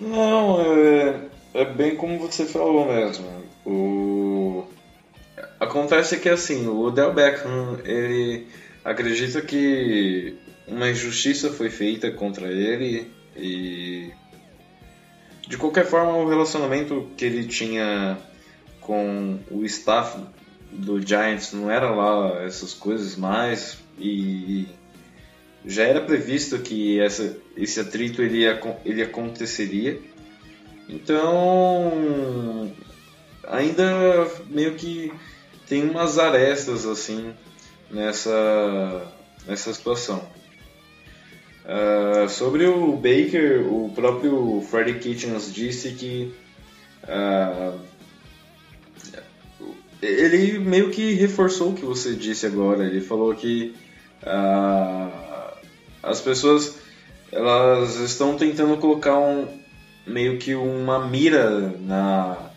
Não, 0.00 0.60
é, 0.60 1.20
é 1.54 1.64
bem 1.64 1.96
como 1.96 2.18
você 2.18 2.44
falou 2.46 2.86
mesmo. 2.86 3.26
O... 3.64 4.64
Acontece 5.58 6.18
que 6.18 6.28
assim, 6.28 6.66
o 6.66 6.80
Odell 6.80 7.12
Beckham, 7.12 7.78
ele 7.84 8.46
acredita 8.84 9.40
que 9.42 10.36
uma 10.66 10.88
injustiça 10.88 11.50
foi 11.50 11.68
feita 11.68 12.10
contra 12.10 12.46
ele 12.48 13.10
e 13.36 14.10
de 15.46 15.56
qualquer 15.56 15.84
forma 15.84 16.16
o 16.16 16.28
relacionamento 16.28 17.08
que 17.16 17.24
ele 17.24 17.44
tinha 17.44 18.16
com 18.80 19.38
o 19.50 19.64
staff 19.64 20.18
do 20.72 21.04
Giants 21.04 21.52
não 21.52 21.70
era 21.70 21.90
lá 21.90 22.42
essas 22.44 22.72
coisas 22.74 23.16
mais 23.16 23.78
e 23.98 24.66
já 25.64 25.84
era 25.84 26.00
previsto 26.00 26.58
que 26.58 26.98
essa, 27.00 27.36
esse 27.56 27.80
atrito 27.80 28.22
ele, 28.22 28.44
ele 28.84 29.02
aconteceria 29.02 30.00
então, 30.92 32.72
ainda 33.46 34.28
meio 34.48 34.74
que 34.74 35.12
tem 35.68 35.88
umas 35.88 36.18
arestas 36.18 36.84
assim 36.84 37.32
nessa, 37.88 39.06
nessa 39.46 39.72
situação. 39.72 40.28
Uh, 41.64 42.28
sobre 42.28 42.66
o 42.66 42.96
Baker, 42.96 43.72
o 43.72 43.92
próprio 43.94 44.60
Freddie 44.68 44.98
Kitchens 44.98 45.54
disse 45.54 45.92
que 45.92 46.34
uh, 47.04 47.78
ele 50.02 50.58
meio 50.58 50.90
que 50.90 51.12
reforçou 51.14 51.70
o 51.70 51.74
que 51.74 51.84
você 51.84 52.14
disse 52.14 52.46
agora. 52.46 52.84
Ele 52.84 53.00
falou 53.00 53.34
que 53.34 53.74
uh, 54.22 55.56
as 56.02 56.20
pessoas 56.20 56.78
elas 57.32 57.96
estão 57.96 58.36
tentando 58.36 58.76
colocar 58.78 59.18
um, 59.18 59.46
meio 60.06 60.38
que 60.38 60.54
uma 60.54 61.06
mira 61.06 61.72
na, 61.80 62.50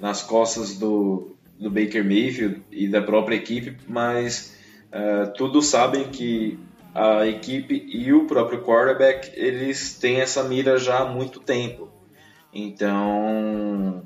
nas 0.00 0.22
costas 0.22 0.76
do, 0.76 1.36
do 1.58 1.70
Baker 1.70 2.04
Mayfield 2.04 2.62
e 2.70 2.88
da 2.88 3.00
própria 3.00 3.36
equipe, 3.36 3.76
mas 3.86 4.54
uh, 4.88 5.32
todos 5.34 5.66
sabem 5.66 6.04
que 6.10 6.58
a 6.94 7.26
equipe 7.26 7.86
e 7.88 8.12
o 8.12 8.26
próprio 8.26 8.62
quarterback 8.62 9.30
eles 9.34 9.94
têm 9.94 10.20
essa 10.20 10.42
mira 10.42 10.78
já 10.78 11.00
há 11.00 11.04
muito 11.04 11.40
tempo. 11.40 11.88
Então, 12.52 14.02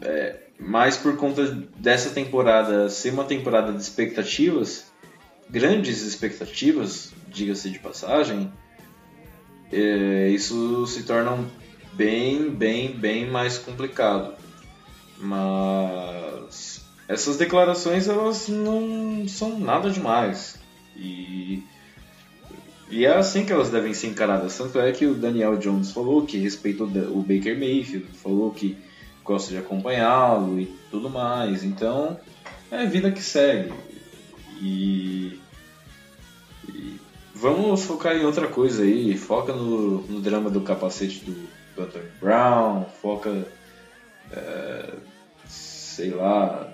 é, 0.00 0.47
mais 0.58 0.96
por 0.96 1.16
conta 1.16 1.46
dessa 1.76 2.10
temporada 2.10 2.88
ser 2.88 3.12
uma 3.12 3.24
temporada 3.24 3.72
de 3.72 3.80
expectativas, 3.80 4.86
grandes 5.48 6.02
expectativas, 6.02 7.12
diga-se 7.28 7.70
de 7.70 7.78
passagem, 7.78 8.52
é, 9.70 10.28
isso 10.30 10.86
se 10.86 11.04
torna 11.04 11.38
bem, 11.92 12.50
bem, 12.50 12.92
bem 12.92 13.30
mais 13.30 13.58
complicado. 13.58 14.34
Mas 15.18 16.84
essas 17.06 17.36
declarações 17.36 18.08
elas 18.08 18.48
não 18.48 19.26
são 19.28 19.58
nada 19.58 19.90
demais. 19.90 20.58
E, 20.96 21.62
e 22.90 23.04
é 23.04 23.14
assim 23.14 23.44
que 23.44 23.52
elas 23.52 23.70
devem 23.70 23.94
ser 23.94 24.08
encaradas. 24.08 24.56
Tanto 24.56 24.78
é 24.80 24.90
que 24.92 25.06
o 25.06 25.14
Daniel 25.14 25.56
Jones 25.56 25.92
falou 25.92 26.26
que 26.26 26.38
respeitou 26.38 26.86
o 26.86 27.22
Baker 27.22 27.58
Mayfield, 27.58 28.06
falou 28.14 28.50
que 28.50 28.76
gosta 29.28 29.50
de 29.50 29.58
acompanhá-lo 29.58 30.58
e 30.58 30.66
tudo 30.90 31.10
mais. 31.10 31.62
Então 31.62 32.18
é 32.70 32.78
a 32.78 32.86
vida 32.86 33.12
que 33.12 33.22
segue. 33.22 33.72
E, 34.60 35.38
e 36.66 36.98
vamos 37.34 37.84
focar 37.84 38.16
em 38.16 38.24
outra 38.24 38.48
coisa 38.48 38.82
aí. 38.82 39.16
Foca 39.18 39.52
no, 39.52 40.00
no 40.00 40.20
drama 40.20 40.48
do 40.48 40.62
capacete 40.62 41.26
do, 41.26 41.48
do 41.76 41.82
Anthony 41.82 42.10
Brown, 42.18 42.86
foca. 43.02 43.46
É, 44.32 44.94
sei 45.46 46.10
lá, 46.10 46.72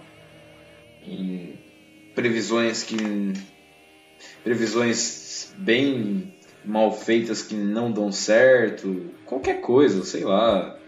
em 1.02 1.59
previsões 2.14 2.82
que 2.82 3.32
previsões 4.43 5.55
bem 5.56 6.35
mal 6.64 6.93
feitas 6.93 7.43
que 7.43 7.55
não 7.55 7.93
dão 7.93 8.10
certo, 8.10 9.10
qualquer 9.24 9.60
coisa, 9.60 10.05
sei 10.05 10.24
lá. 10.24 10.78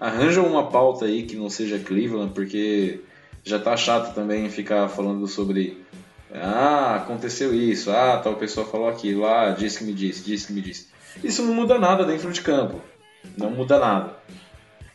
Arranja 0.00 0.42
uma 0.42 0.68
pauta 0.70 1.06
aí 1.06 1.22
que 1.22 1.36
não 1.36 1.48
seja 1.48 1.78
Cleveland, 1.78 2.32
porque 2.34 3.00
já 3.42 3.58
tá 3.58 3.76
chato 3.76 4.14
também 4.14 4.50
ficar 4.50 4.88
falando 4.88 5.26
sobre 5.26 5.78
ah, 6.34 6.96
aconteceu 6.96 7.54
isso, 7.54 7.90
ah, 7.90 8.18
tal 8.18 8.34
pessoa 8.34 8.66
falou 8.66 8.88
aquilo, 8.88 9.26
ah, 9.26 9.50
disse 9.50 9.78
que 9.78 9.84
me 9.84 9.92
disse, 9.92 10.24
disse 10.24 10.48
que 10.48 10.52
me 10.52 10.60
disse. 10.60 10.88
Isso 11.22 11.42
não 11.42 11.54
muda 11.54 11.78
nada 11.78 12.04
dentro 12.04 12.30
de 12.30 12.40
campo. 12.40 12.80
Não 13.36 13.50
muda 13.50 13.78
nada. 13.78 14.16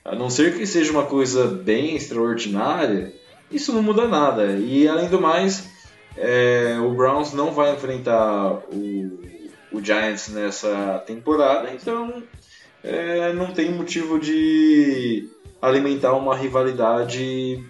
A 0.03 0.15
não 0.15 0.30
ser 0.30 0.57
que 0.57 0.65
seja 0.65 0.91
uma 0.91 1.06
coisa 1.06 1.48
bem 1.48 1.95
extraordinária, 1.95 3.14
isso 3.52 3.73
não 3.73 3.82
muda 3.82 4.07
nada. 4.07 4.53
E 4.57 4.88
além 4.88 5.10
do 5.10 5.19
mais, 5.19 5.68
é, 6.18 6.78
o 6.80 6.94
Browns 6.94 7.34
não 7.34 7.52
vai 7.52 7.73
enfrentar 7.73 8.53
o, 8.72 9.19
o 9.72 9.84
Giants 9.84 10.30
nessa 10.30 11.03
temporada, 11.06 11.72
então 11.73 12.23
é, 12.84 13.34
não 13.34 13.53
tem 13.53 13.72
motivo 13.72 14.20
de 14.20 15.30
alimentar 15.62 16.14
uma 16.14 16.36
rivalidade 16.36 17.64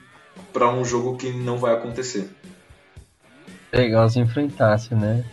para 0.53 0.69
um 0.69 0.83
jogo 0.85 1.17
que 1.17 1.31
não 1.31 1.57
vai 1.57 1.73
acontecer. 1.73 2.29
Legal 3.73 4.09
se 4.09 4.19
enfrentasse, 4.19 4.93
né? 4.95 5.23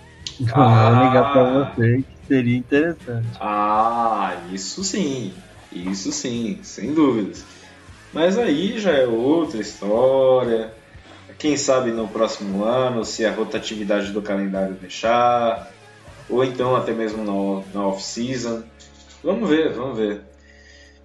Ah, 0.52 0.90
Vou 0.90 1.04
ligar 1.04 1.32
pra 1.32 1.44
você 1.44 2.02
que 2.02 2.26
seria 2.26 2.56
interessante. 2.56 3.28
Ah, 3.40 4.36
isso 4.52 4.84
sim. 4.84 5.32
Isso 5.72 6.12
sim, 6.12 6.60
sem 6.62 6.94
dúvidas. 6.94 7.44
Mas 8.12 8.38
aí 8.38 8.78
já 8.78 8.92
é 8.92 9.06
outra 9.06 9.60
história. 9.60 10.72
Quem 11.38 11.56
sabe 11.56 11.90
no 11.90 12.08
próximo 12.08 12.64
ano, 12.64 13.04
se 13.04 13.24
a 13.24 13.32
rotatividade 13.32 14.12
do 14.12 14.22
calendário 14.22 14.74
deixar, 14.74 15.70
ou 16.28 16.42
então 16.44 16.74
até 16.74 16.92
mesmo 16.92 17.24
na, 17.24 17.62
na 17.74 17.86
off-season. 17.86 18.62
Vamos 19.22 19.48
ver, 19.48 19.72
vamos 19.72 19.98
ver. 19.98 20.22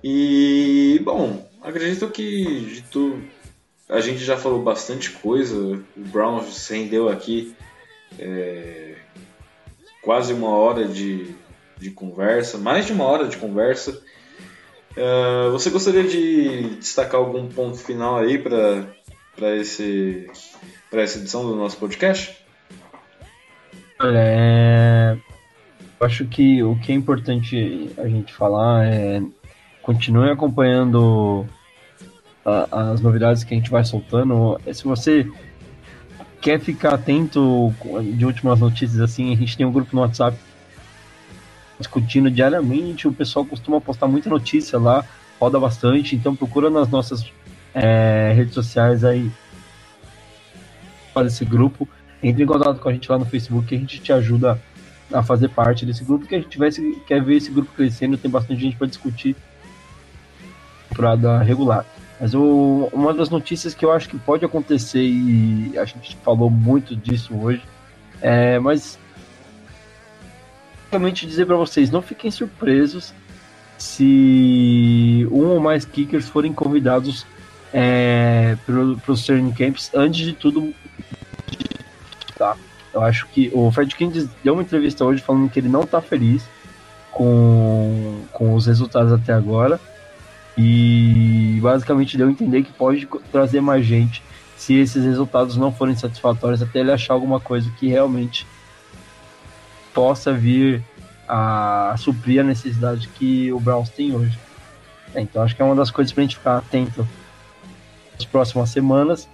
E, 0.03 0.99
bom, 1.03 1.47
acredito 1.61 2.09
que 2.09 2.61
de 2.65 2.81
tu, 2.83 3.21
a 3.89 3.99
gente 3.99 4.23
já 4.23 4.37
falou 4.37 4.61
bastante 4.61 5.11
coisa. 5.11 5.55
O 5.55 5.83
Brown 5.95 6.43
rendeu 6.69 7.09
aqui 7.09 7.55
é, 8.19 8.95
quase 10.01 10.33
uma 10.33 10.49
hora 10.49 10.87
de, 10.87 11.33
de 11.77 11.91
conversa, 11.91 12.57
mais 12.57 12.85
de 12.85 12.93
uma 12.93 13.05
hora 13.05 13.27
de 13.27 13.37
conversa. 13.37 14.01
Uh, 14.91 15.51
você 15.51 15.71
gostaria 15.71 16.03
de 16.03 16.75
destacar 16.75 17.19
algum 17.19 17.47
ponto 17.47 17.77
final 17.77 18.19
aí 18.19 18.37
para 18.37 19.55
esse 19.55 20.29
para 20.91 21.01
essa 21.01 21.17
edição 21.17 21.43
do 21.43 21.55
nosso 21.55 21.77
podcast? 21.77 22.37
Olha, 23.99 24.19
é... 24.19 25.17
eu 26.03 26.05
acho 26.05 26.25
que 26.25 26.61
o 26.61 26.75
que 26.75 26.91
é 26.91 26.95
importante 26.95 27.89
a 27.97 28.07
gente 28.09 28.33
falar 28.33 28.85
é 28.85 29.21
continue 29.81 30.29
acompanhando 30.29 31.45
a, 32.45 32.91
as 32.91 32.99
novidades 32.99 33.45
que 33.45 33.53
a 33.53 33.57
gente 33.57 33.71
vai 33.71 33.85
soltando. 33.85 34.59
Se 34.73 34.83
você 34.83 35.25
quer 36.41 36.59
ficar 36.59 36.95
atento 36.95 37.73
de 38.17 38.25
últimas 38.25 38.59
notícias 38.59 38.99
assim, 38.99 39.31
a 39.31 39.37
gente 39.37 39.55
tem 39.55 39.65
um 39.65 39.71
grupo 39.71 39.95
no 39.95 40.01
WhatsApp 40.01 40.37
discutindo 41.79 42.29
diariamente. 42.29 43.07
O 43.07 43.13
pessoal 43.13 43.45
costuma 43.45 43.79
postar 43.79 44.07
muita 44.07 44.29
notícia 44.29 44.77
lá, 44.77 45.05
roda 45.39 45.57
bastante. 45.57 46.17
Então 46.17 46.35
procura 46.35 46.69
nas 46.69 46.89
nossas 46.89 47.31
é, 47.73 48.33
redes 48.35 48.53
sociais 48.53 49.05
aí 49.05 49.31
para 51.13 51.27
esse 51.27 51.45
grupo. 51.45 51.87
Entre 52.21 52.43
em 52.43 52.45
contato 52.45 52.81
com 52.81 52.89
a 52.89 52.93
gente 52.93 53.09
lá 53.09 53.17
no 53.17 53.25
Facebook 53.25 53.67
que 53.67 53.75
a 53.75 53.79
gente 53.79 54.01
te 54.01 54.11
ajuda 54.11 54.51
a 54.51 54.57
fazer 55.21 55.49
parte 55.49 55.85
desse 55.85 56.03
grupo. 56.03 56.25
Que 56.25 56.35
a 56.35 56.39
gente 56.39 56.57
vai, 56.57 56.69
quer 57.05 57.21
ver 57.21 57.35
esse 57.35 57.51
grupo 57.51 57.71
crescendo, 57.75 58.17
tem 58.17 58.31
bastante 58.31 58.61
gente 58.61 58.77
para 58.77 58.87
discutir 58.87 59.35
temporada 60.89 61.39
regular. 61.39 61.85
Mas 62.19 62.33
uma 62.33 63.13
das 63.13 63.29
notícias 63.29 63.73
que 63.73 63.83
eu 63.83 63.91
acho 63.91 64.07
que 64.07 64.17
pode 64.17 64.45
acontecer, 64.45 65.03
e 65.03 65.77
a 65.77 65.83
gente 65.83 66.15
falou 66.23 66.49
muito 66.49 66.95
disso 66.95 67.35
hoje, 67.35 67.61
é, 68.21 68.57
mas 68.59 68.97
basicamente 70.93 71.25
dizer 71.25 71.45
para 71.45 71.55
vocês, 71.55 71.89
não 71.89 72.01
fiquem 72.01 72.29
surpresos 72.29 73.13
se 73.77 75.27
um 75.31 75.47
ou 75.47 75.59
mais 75.59 75.83
kickers 75.83 76.29
forem 76.29 76.53
convidados 76.53 77.25
é, 77.73 78.55
para 78.65 79.11
os 79.11 79.25
training 79.25 79.51
camps 79.51 79.89
antes 79.93 80.23
de 80.23 80.33
tudo. 80.33 80.73
Tá. 82.37 82.55
Eu 82.93 83.01
acho 83.01 83.27
que 83.27 83.49
o 83.53 83.71
Fred 83.71 83.95
King 83.95 84.29
deu 84.43 84.53
uma 84.53 84.61
entrevista 84.61 85.03
hoje 85.03 85.21
falando 85.21 85.49
que 85.49 85.59
ele 85.59 85.69
não 85.69 85.81
está 85.81 85.99
feliz 85.99 86.47
com, 87.11 88.21
com 88.31 88.53
os 88.53 88.67
resultados 88.67 89.11
até 89.11 89.33
agora. 89.33 89.79
E 90.55 91.59
basicamente 91.61 92.15
deu 92.17 92.27
a 92.27 92.31
entender 92.31 92.63
que 92.63 92.71
pode 92.71 93.07
trazer 93.31 93.59
mais 93.59 93.85
gente 93.85 94.21
se 94.55 94.75
esses 94.75 95.03
resultados 95.03 95.57
não 95.57 95.71
forem 95.71 95.95
satisfatórios 95.95 96.61
até 96.61 96.79
ele 96.79 96.91
achar 96.91 97.13
alguma 97.13 97.39
coisa 97.39 97.69
que 97.71 97.87
realmente 97.87 98.45
possa 99.93 100.31
vir 100.31 100.83
a 101.27 101.95
suprir 101.97 102.41
a 102.41 102.43
necessidade 102.43 103.07
que 103.07 103.51
o 103.51 103.59
Browns 103.59 103.89
tem 103.89 104.15
hoje. 104.15 104.37
É, 105.15 105.21
então 105.21 105.41
acho 105.41 105.55
que 105.55 105.61
é 105.61 105.65
uma 105.65 105.75
das 105.75 105.91
coisas 105.91 106.13
para 106.13 106.21
a 106.21 106.25
gente 106.25 106.37
ficar 106.37 106.57
atento 106.57 107.07
nas 108.13 108.25
próximas 108.25 108.69
semanas. 108.69 109.27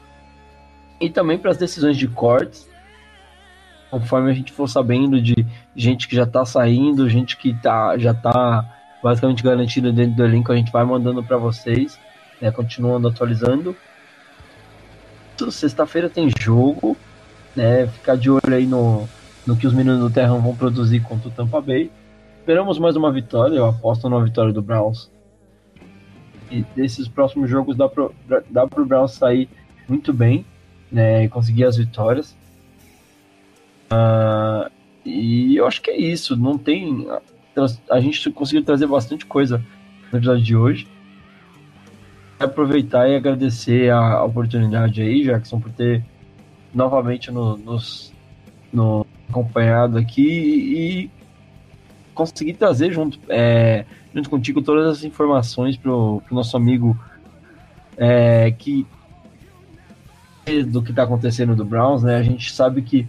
E 1.00 1.10
também 1.10 1.38
para 1.38 1.52
as 1.52 1.58
decisões 1.58 1.98
de 1.98 2.08
cortes, 2.08 2.68
conforme 3.90 4.32
a 4.32 4.34
gente 4.34 4.52
for 4.52 4.68
sabendo 4.68 5.22
de 5.22 5.46
gente 5.76 6.08
que 6.08 6.16
já 6.16 6.24
está 6.24 6.46
saindo, 6.46 7.10
gente 7.10 7.36
que 7.38 7.54
tá, 7.54 7.98
já 7.98 8.12
está 8.12 8.66
basicamente 9.02 9.44
garantida 9.44 9.92
dentro 9.92 10.18
do 10.18 10.24
elenco, 10.24 10.52
a 10.52 10.56
gente 10.56 10.72
vai 10.72 10.84
mandando 10.84 11.24
para 11.24 11.38
vocês, 11.38 12.00
né, 12.42 12.52
continuando 12.52 13.08
atualizando. 13.08 13.76
Sexta-feira 15.50 16.10
tem 16.10 16.30
jogo, 16.38 16.98
né, 17.56 17.88
ficar 17.88 18.18
de 18.18 18.30
olho 18.30 18.54
aí 18.54 18.66
no, 18.66 19.08
no 19.48 19.56
que 19.56 19.66
os 19.66 19.74
meninos 19.74 20.00
do 20.00 20.10
Terrão 20.10 20.42
vão 20.42 20.56
produzir 20.56 21.00
contra 21.00 21.30
o 21.30 21.32
Tampa 21.32 21.62
Bay. 21.62 21.90
Esperamos 22.40 22.78
mais 22.78 22.96
uma 22.96 23.12
vitória, 23.12 23.56
eu 23.56 23.66
aposto 23.66 24.10
na 24.10 24.20
vitória 24.20 24.52
do 24.52 24.62
Browns. 24.62 25.10
E 26.52 26.64
desses 26.76 27.08
próximos 27.08 27.50
jogos 27.50 27.78
dá 27.78 27.88
pro, 27.88 28.14
dá 28.50 28.68
pro 28.68 28.86
Browns 28.86 29.14
sair 29.14 29.48
muito 29.88 30.12
bem, 30.12 30.46
né, 30.92 31.24
e 31.24 31.30
conseguir 31.30 31.64
as 31.64 31.78
vitórias. 31.78 32.36
Uh, 33.92 34.70
e 35.06 35.56
eu 35.56 35.66
acho 35.66 35.82
que 35.82 35.92
é 35.92 35.98
isso, 35.98 36.36
não 36.36 36.58
tem... 36.58 37.08
A 37.90 38.00
gente 38.00 38.30
conseguiu 38.30 38.64
trazer 38.64 38.88
bastante 38.88 39.26
coisa 39.26 39.64
no 40.12 40.20
episódio 40.20 40.44
de 40.44 40.56
hoje. 40.56 40.88
Aproveitar 42.40 43.10
e 43.10 43.16
agradecer 43.16 43.92
a 43.92 44.24
oportunidade 44.24 45.02
aí, 45.02 45.24
Jackson, 45.24 45.60
por 45.60 45.72
ter 45.72 46.04
novamente 46.74 47.32
no, 47.32 47.58
nos, 47.58 48.14
no, 48.72 49.06
acompanhado 49.30 49.98
aqui 49.98 50.22
e 50.22 51.12
conseguir 52.14 52.54
trazer 52.54 52.92
junto, 52.92 53.20
é, 53.28 53.86
junto 54.14 54.30
contigo 54.30 54.62
todas 54.62 54.98
as 54.98 55.04
informações 55.04 55.76
para 55.76 55.92
o 55.92 56.22
nosso 56.32 56.56
amigo 56.56 56.98
é, 57.98 58.52
que 58.52 58.88
do 60.68 60.82
que 60.82 60.90
está 60.90 61.04
acontecendo 61.04 61.56
do 61.56 61.64
Browns, 61.64 62.02
né? 62.02 62.16
A 62.16 62.24
gente 62.24 62.52
sabe 62.52 62.82
que 62.82 63.08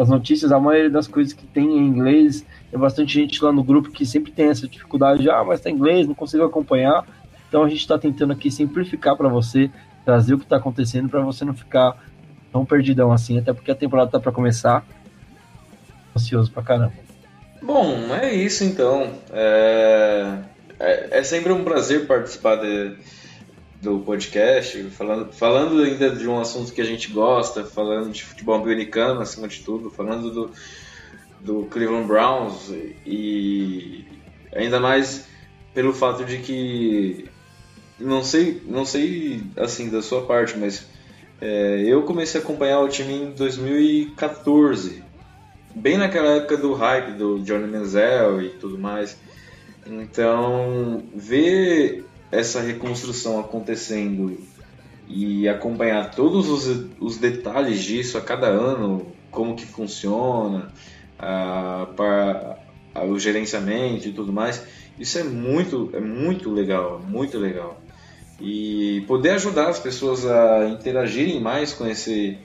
as 0.00 0.08
notícias, 0.08 0.50
a 0.50 0.58
maioria 0.58 0.90
das 0.90 1.06
coisas 1.06 1.32
que 1.32 1.46
tem 1.46 1.64
em 1.64 1.86
inglês, 1.86 2.44
tem 2.70 2.80
bastante 2.80 3.12
gente 3.12 3.42
lá 3.44 3.52
no 3.52 3.62
grupo 3.62 3.90
que 3.90 4.06
sempre 4.06 4.32
tem 4.32 4.48
essa 4.48 4.66
dificuldade, 4.66 5.22
de, 5.22 5.30
ah, 5.30 5.44
mas 5.44 5.60
tá 5.60 5.68
em 5.68 5.74
inglês, 5.74 6.06
não 6.06 6.14
consigo 6.14 6.44
acompanhar. 6.44 7.04
Então 7.48 7.64
a 7.64 7.68
gente 7.68 7.80
está 7.80 7.98
tentando 7.98 8.32
aqui 8.32 8.50
simplificar 8.50 9.16
para 9.16 9.28
você, 9.28 9.70
trazer 10.04 10.34
o 10.34 10.38
que 10.38 10.44
está 10.44 10.56
acontecendo 10.56 11.08
para 11.08 11.20
você 11.20 11.44
não 11.44 11.52
ficar 11.52 11.96
tão 12.52 12.64
perdidão 12.64 13.12
assim, 13.12 13.38
até 13.38 13.52
porque 13.52 13.70
a 13.70 13.74
temporada 13.74 14.10
tá 14.10 14.20
para 14.20 14.32
começar. 14.32 14.84
Ansioso 16.16 16.50
pra 16.50 16.62
caramba. 16.62 16.92
Bom, 17.62 18.14
é 18.14 18.32
isso 18.32 18.64
então. 18.64 19.12
É, 19.32 20.38
é, 20.78 21.18
é 21.18 21.22
sempre 21.22 21.52
um 21.52 21.62
prazer 21.62 22.06
participar 22.06 22.56
de, 22.56 22.96
do 23.80 24.00
podcast, 24.00 24.82
falando, 24.90 25.32
falando 25.32 25.82
ainda 25.82 26.10
de 26.10 26.28
um 26.28 26.38
assunto 26.38 26.72
que 26.72 26.80
a 26.80 26.84
gente 26.84 27.10
gosta, 27.10 27.64
falando 27.64 28.12
de 28.12 28.22
futebol 28.22 28.54
americano 28.54 29.20
acima 29.20 29.48
de 29.48 29.60
tudo, 29.60 29.90
falando 29.90 30.30
do, 30.30 30.50
do 31.40 31.64
Cleveland 31.64 32.06
Browns 32.06 32.70
e 33.06 34.04
ainda 34.54 34.78
mais 34.78 35.26
pelo 35.72 35.94
fato 35.94 36.24
de 36.24 36.38
que 36.38 37.28
não 37.98 38.22
sei, 38.22 38.62
não 38.66 38.84
sei 38.84 39.42
assim 39.56 39.88
da 39.88 40.02
sua 40.02 40.26
parte, 40.26 40.58
mas 40.58 40.86
é, 41.40 41.82
eu 41.86 42.02
comecei 42.02 42.40
a 42.40 42.44
acompanhar 42.44 42.80
o 42.80 42.88
time 42.88 43.14
em 43.14 43.30
2014 43.30 45.02
bem 45.74 45.96
naquela 45.96 46.36
época 46.36 46.56
do 46.56 46.74
hype 46.74 47.12
do 47.12 47.38
Johnny 47.40 47.66
Manziel 47.66 48.42
e 48.42 48.50
tudo 48.50 48.78
mais. 48.78 49.16
Então, 49.86 51.02
ver 51.14 52.04
essa 52.30 52.60
reconstrução 52.60 53.40
acontecendo 53.40 54.38
e 55.08 55.48
acompanhar 55.48 56.10
todos 56.12 56.48
os, 56.48 56.86
os 57.00 57.18
detalhes 57.18 57.82
disso 57.82 58.16
a 58.16 58.20
cada 58.20 58.46
ano, 58.46 59.06
como 59.30 59.56
que 59.56 59.66
funciona, 59.66 60.72
a, 61.18 61.88
para, 61.96 62.58
a, 62.94 63.04
o 63.04 63.18
gerenciamento 63.18 64.08
e 64.08 64.12
tudo 64.12 64.32
mais, 64.32 64.64
isso 64.98 65.18
é 65.18 65.24
muito, 65.24 65.90
é 65.92 66.00
muito 66.00 66.50
legal, 66.50 67.00
muito 67.06 67.38
legal. 67.38 67.80
E 68.40 69.02
poder 69.06 69.30
ajudar 69.30 69.68
as 69.68 69.78
pessoas 69.78 70.24
a 70.24 70.68
interagirem 70.68 71.40
mais 71.40 71.72
com 71.72 71.86
esse, 71.86 72.38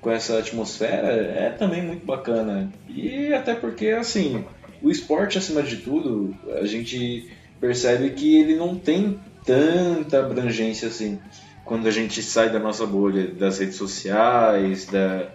com 0.00 0.10
essa 0.10 0.38
atmosfera 0.38 1.08
é 1.08 1.50
também 1.50 1.82
muito 1.82 2.06
bacana. 2.06 2.72
E 2.88 3.32
até 3.34 3.54
porque, 3.54 3.88
assim, 3.88 4.44
o 4.80 4.90
esporte, 4.90 5.36
acima 5.36 5.62
de 5.62 5.78
tudo, 5.78 6.34
a 6.60 6.64
gente 6.64 7.30
percebe 7.64 8.10
que 8.10 8.36
ele 8.36 8.56
não 8.56 8.76
tem 8.76 9.18
tanta 9.42 10.20
abrangência 10.20 10.88
assim 10.88 11.18
quando 11.64 11.86
a 11.86 11.90
gente 11.90 12.22
sai 12.22 12.52
da 12.52 12.58
nossa 12.58 12.84
bolha 12.84 13.26
das 13.26 13.58
redes 13.58 13.76
sociais, 13.76 14.84
da, 14.84 15.30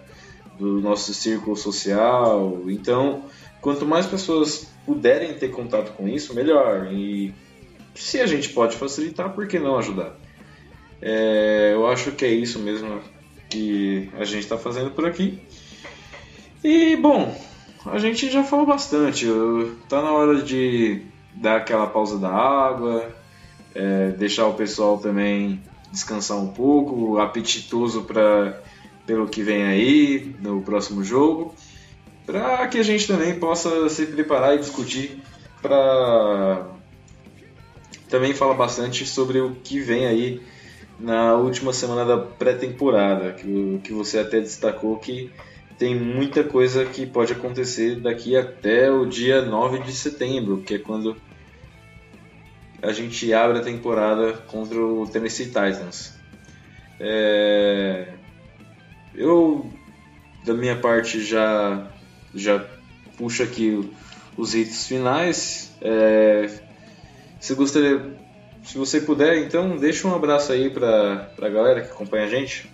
do 0.56 0.80
nosso 0.80 1.12
círculo 1.12 1.56
social. 1.56 2.62
Então, 2.68 3.24
quanto 3.60 3.84
mais 3.84 4.06
pessoas 4.06 4.70
puderem 4.86 5.34
ter 5.34 5.48
contato 5.48 5.90
com 5.96 6.06
isso, 6.06 6.32
melhor. 6.32 6.92
E 6.92 7.34
se 7.96 8.20
a 8.20 8.26
gente 8.26 8.50
pode 8.50 8.76
facilitar, 8.76 9.32
por 9.32 9.48
que 9.48 9.58
não 9.58 9.76
ajudar? 9.76 10.16
É, 11.02 11.72
eu 11.74 11.88
acho 11.88 12.12
que 12.12 12.24
é 12.24 12.30
isso 12.30 12.60
mesmo 12.60 13.00
que 13.48 14.08
a 14.16 14.24
gente 14.24 14.44
está 14.44 14.56
fazendo 14.56 14.92
por 14.92 15.04
aqui. 15.04 15.40
E 16.62 16.94
bom, 16.94 17.36
a 17.86 17.98
gente 17.98 18.30
já 18.30 18.44
falou 18.44 18.66
bastante. 18.66 19.26
Tá 19.88 20.00
na 20.00 20.12
hora 20.12 20.40
de 20.42 21.09
dar 21.40 21.56
aquela 21.56 21.86
pausa 21.86 22.18
da 22.18 22.30
água, 22.30 23.10
é, 23.74 24.10
deixar 24.10 24.46
o 24.46 24.54
pessoal 24.54 24.98
também 24.98 25.60
descansar 25.90 26.36
um 26.36 26.48
pouco, 26.48 27.18
apetitoso 27.18 28.02
para 28.02 28.60
pelo 29.06 29.26
que 29.26 29.42
vem 29.42 29.64
aí 29.64 30.36
no 30.40 30.62
próximo 30.62 31.02
jogo, 31.02 31.52
para 32.24 32.68
que 32.68 32.78
a 32.78 32.82
gente 32.82 33.08
também 33.08 33.34
possa 33.40 33.88
se 33.88 34.06
preparar 34.06 34.54
e 34.54 34.58
discutir 34.58 35.20
para 35.60 36.64
também 38.08 38.32
falar 38.32 38.54
bastante 38.54 39.04
sobre 39.04 39.40
o 39.40 39.56
que 39.64 39.80
vem 39.80 40.06
aí 40.06 40.40
na 40.98 41.34
última 41.34 41.72
semana 41.72 42.04
da 42.04 42.18
pré-temporada, 42.18 43.32
que, 43.32 43.80
que 43.82 43.92
você 43.92 44.18
até 44.18 44.38
destacou 44.38 44.96
que 44.98 45.30
tem 45.78 45.98
muita 45.98 46.44
coisa 46.44 46.84
que 46.84 47.06
pode 47.06 47.32
acontecer 47.32 47.96
daqui 47.96 48.36
até 48.36 48.92
o 48.92 49.06
dia 49.06 49.42
9 49.42 49.78
de 49.78 49.92
setembro, 49.92 50.58
que 50.58 50.74
é 50.74 50.78
quando 50.78 51.16
a 52.82 52.92
gente 52.92 53.32
abre 53.32 53.58
a 53.58 53.62
temporada 53.62 54.32
contra 54.46 54.78
o 54.78 55.06
Tennessee 55.06 55.46
Titans. 55.46 56.18
É... 56.98 58.14
Eu, 59.14 59.70
da 60.44 60.54
minha 60.54 60.76
parte, 60.76 61.22
já, 61.22 61.88
já 62.34 62.64
puxo 63.16 63.42
aqui 63.42 63.90
os 64.36 64.54
itens 64.54 64.86
finais. 64.86 65.76
É... 65.80 66.48
Se 67.38 67.54
gostaria 67.54 68.18
se 68.62 68.76
você 68.76 69.00
puder, 69.00 69.38
então, 69.44 69.76
deixa 69.76 70.06
um 70.06 70.14
abraço 70.14 70.52
aí 70.52 70.70
para 70.70 71.28
a 71.40 71.48
galera 71.48 71.80
que 71.80 71.90
acompanha 71.90 72.24
a 72.24 72.28
gente. 72.28 72.70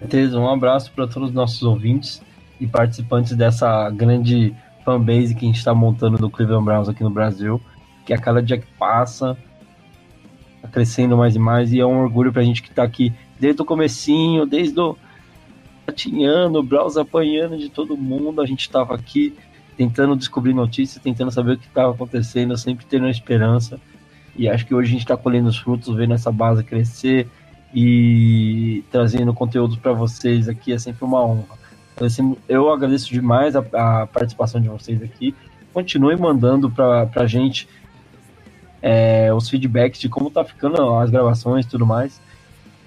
Beleza, 0.00 0.38
um 0.38 0.48
abraço 0.48 0.92
para 0.92 1.06
todos 1.06 1.30
os 1.30 1.34
nossos 1.34 1.62
ouvintes 1.62 2.22
e 2.60 2.66
participantes 2.66 3.34
dessa 3.34 3.90
grande 3.90 4.54
fanbase 4.84 5.34
que 5.34 5.44
a 5.44 5.48
gente 5.48 5.58
está 5.58 5.74
montando 5.74 6.16
do 6.16 6.30
Cleveland 6.30 6.64
Browns 6.64 6.88
aqui 6.88 7.02
no 7.02 7.10
Brasil, 7.10 7.60
que 8.08 8.14
a 8.14 8.18
cada 8.18 8.42
dia 8.42 8.56
que 8.56 8.66
passa 8.78 9.36
está 10.56 10.66
crescendo 10.66 11.14
mais 11.14 11.36
e 11.36 11.38
mais 11.38 11.74
e 11.74 11.78
é 11.78 11.84
um 11.84 12.00
orgulho 12.00 12.32
para 12.32 12.40
a 12.40 12.44
gente 12.44 12.62
que 12.62 12.70
está 12.70 12.82
aqui 12.82 13.12
desde 13.38 13.60
o 13.60 13.66
comecinho, 13.66 14.46
desde 14.46 14.80
o 14.80 14.96
atinhando, 15.86 16.58
o 16.58 16.62
Browns 16.62 16.96
apanhando 16.96 17.58
de 17.58 17.68
todo 17.68 17.98
mundo, 17.98 18.40
a 18.40 18.46
gente 18.46 18.60
estava 18.60 18.94
aqui 18.94 19.36
tentando 19.76 20.16
descobrir 20.16 20.54
notícias, 20.54 21.02
tentando 21.02 21.30
saber 21.30 21.52
o 21.52 21.58
que 21.58 21.66
estava 21.66 21.92
acontecendo, 21.92 22.56
sempre 22.56 22.86
tendo 22.86 23.06
esperança. 23.10 23.78
E 24.34 24.48
acho 24.48 24.64
que 24.64 24.74
hoje 24.74 24.88
a 24.88 24.92
gente 24.92 25.02
está 25.02 25.16
colhendo 25.16 25.50
os 25.50 25.58
frutos, 25.58 25.94
vendo 25.94 26.14
essa 26.14 26.32
base 26.32 26.64
crescer 26.64 27.28
e 27.74 28.82
trazendo 28.90 29.34
conteúdo 29.34 29.76
para 29.76 29.92
vocês 29.92 30.48
aqui 30.48 30.72
é 30.72 30.78
sempre 30.78 31.04
uma 31.04 31.22
honra. 31.22 31.58
Então, 31.94 32.36
eu 32.48 32.72
agradeço 32.72 33.12
demais 33.12 33.54
a, 33.54 33.60
a 33.60 34.06
participação 34.06 34.62
de 34.62 34.68
vocês 34.68 35.02
aqui. 35.02 35.34
Continue 35.74 36.16
mandando 36.16 36.70
para 36.70 37.06
a 37.14 37.26
gente 37.26 37.68
é, 38.82 39.32
os 39.32 39.48
feedbacks 39.48 40.00
de 40.00 40.08
como 40.08 40.30
tá 40.30 40.44
ficando 40.44 40.96
as 40.96 41.10
gravações 41.10 41.66
e 41.66 41.68
tudo 41.68 41.86
mais. 41.86 42.20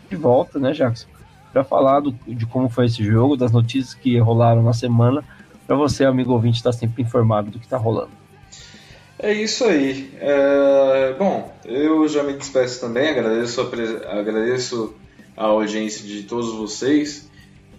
De 0.10 0.16
volta, 0.16 0.60
né, 0.60 0.72
Jackson? 0.72 1.08
Para 1.52 1.64
falar 1.64 2.00
do, 2.00 2.12
de 2.28 2.46
como 2.46 2.70
foi 2.70 2.86
esse 2.86 3.04
jogo, 3.04 3.36
das 3.36 3.52
notícias 3.52 3.94
que 3.94 4.18
rolaram 4.18 4.64
na 4.64 4.74
semana 4.74 5.24
para 5.72 5.76
você, 5.76 6.04
amigo 6.04 6.34
ouvinte, 6.34 6.58
estar 6.58 6.72
tá 6.72 6.78
sempre 6.78 7.02
informado 7.02 7.50
do 7.50 7.58
que 7.58 7.66
está 7.66 7.78
rolando. 7.78 8.12
É 9.18 9.32
isso 9.34 9.64
aí. 9.64 10.12
É... 10.20 11.16
Bom, 11.18 11.54
eu 11.64 12.08
já 12.10 12.24
me 12.24 12.34
despeço 12.34 12.82
também, 12.82 13.08
agradeço 13.10 13.62
a, 13.62 14.20
agradeço 14.20 14.96
a 15.38 15.46
audiência 15.46 16.06
de 16.06 16.24
todos 16.24 16.54
vocês 16.56 17.30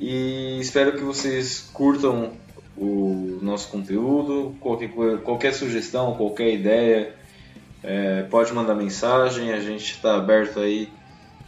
e 0.01 0.59
espero 0.61 0.93
que 0.93 1.03
vocês 1.03 1.69
curtam 1.73 2.31
o 2.77 3.39
nosso 3.43 3.69
conteúdo. 3.69 4.55
Qualquer, 4.61 4.91
qualquer 5.23 5.53
sugestão, 5.53 6.15
qualquer 6.15 6.55
ideia, 6.55 7.15
é, 7.83 8.23
pode 8.25 8.53
mandar 8.53 8.75
mensagem, 8.75 9.53
a 9.53 9.61
gente 9.61 9.93
está 9.93 10.17
aberto 10.17 10.61
aí 10.61 10.93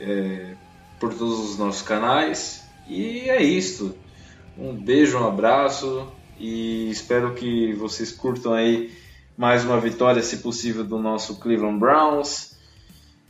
é, 0.00 0.54
por 0.98 1.14
todos 1.14 1.50
os 1.50 1.58
nossos 1.58 1.82
canais. 1.82 2.64
E 2.88 3.30
é 3.30 3.42
isso. 3.42 3.96
Um 4.58 4.74
beijo, 4.74 5.18
um 5.18 5.26
abraço 5.26 6.08
e 6.38 6.90
espero 6.90 7.34
que 7.34 7.72
vocês 7.74 8.12
curtam 8.12 8.52
aí 8.52 8.92
mais 9.36 9.64
uma 9.64 9.80
vitória, 9.80 10.22
se 10.22 10.38
possível, 10.38 10.84
do 10.84 10.98
nosso 10.98 11.40
Cleveland 11.40 11.78
Browns. 11.78 12.56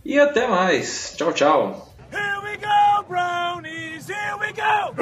E 0.05 0.19
até 0.19 0.47
mais. 0.47 1.15
Tchau, 1.17 1.33
tchau. 1.33 1.95
Here 2.13 2.41
we 2.43 2.57
go, 2.59 3.05
Brownies! 3.09 4.09
Here 4.09 4.37
we 4.39 4.53
go! 4.53 4.95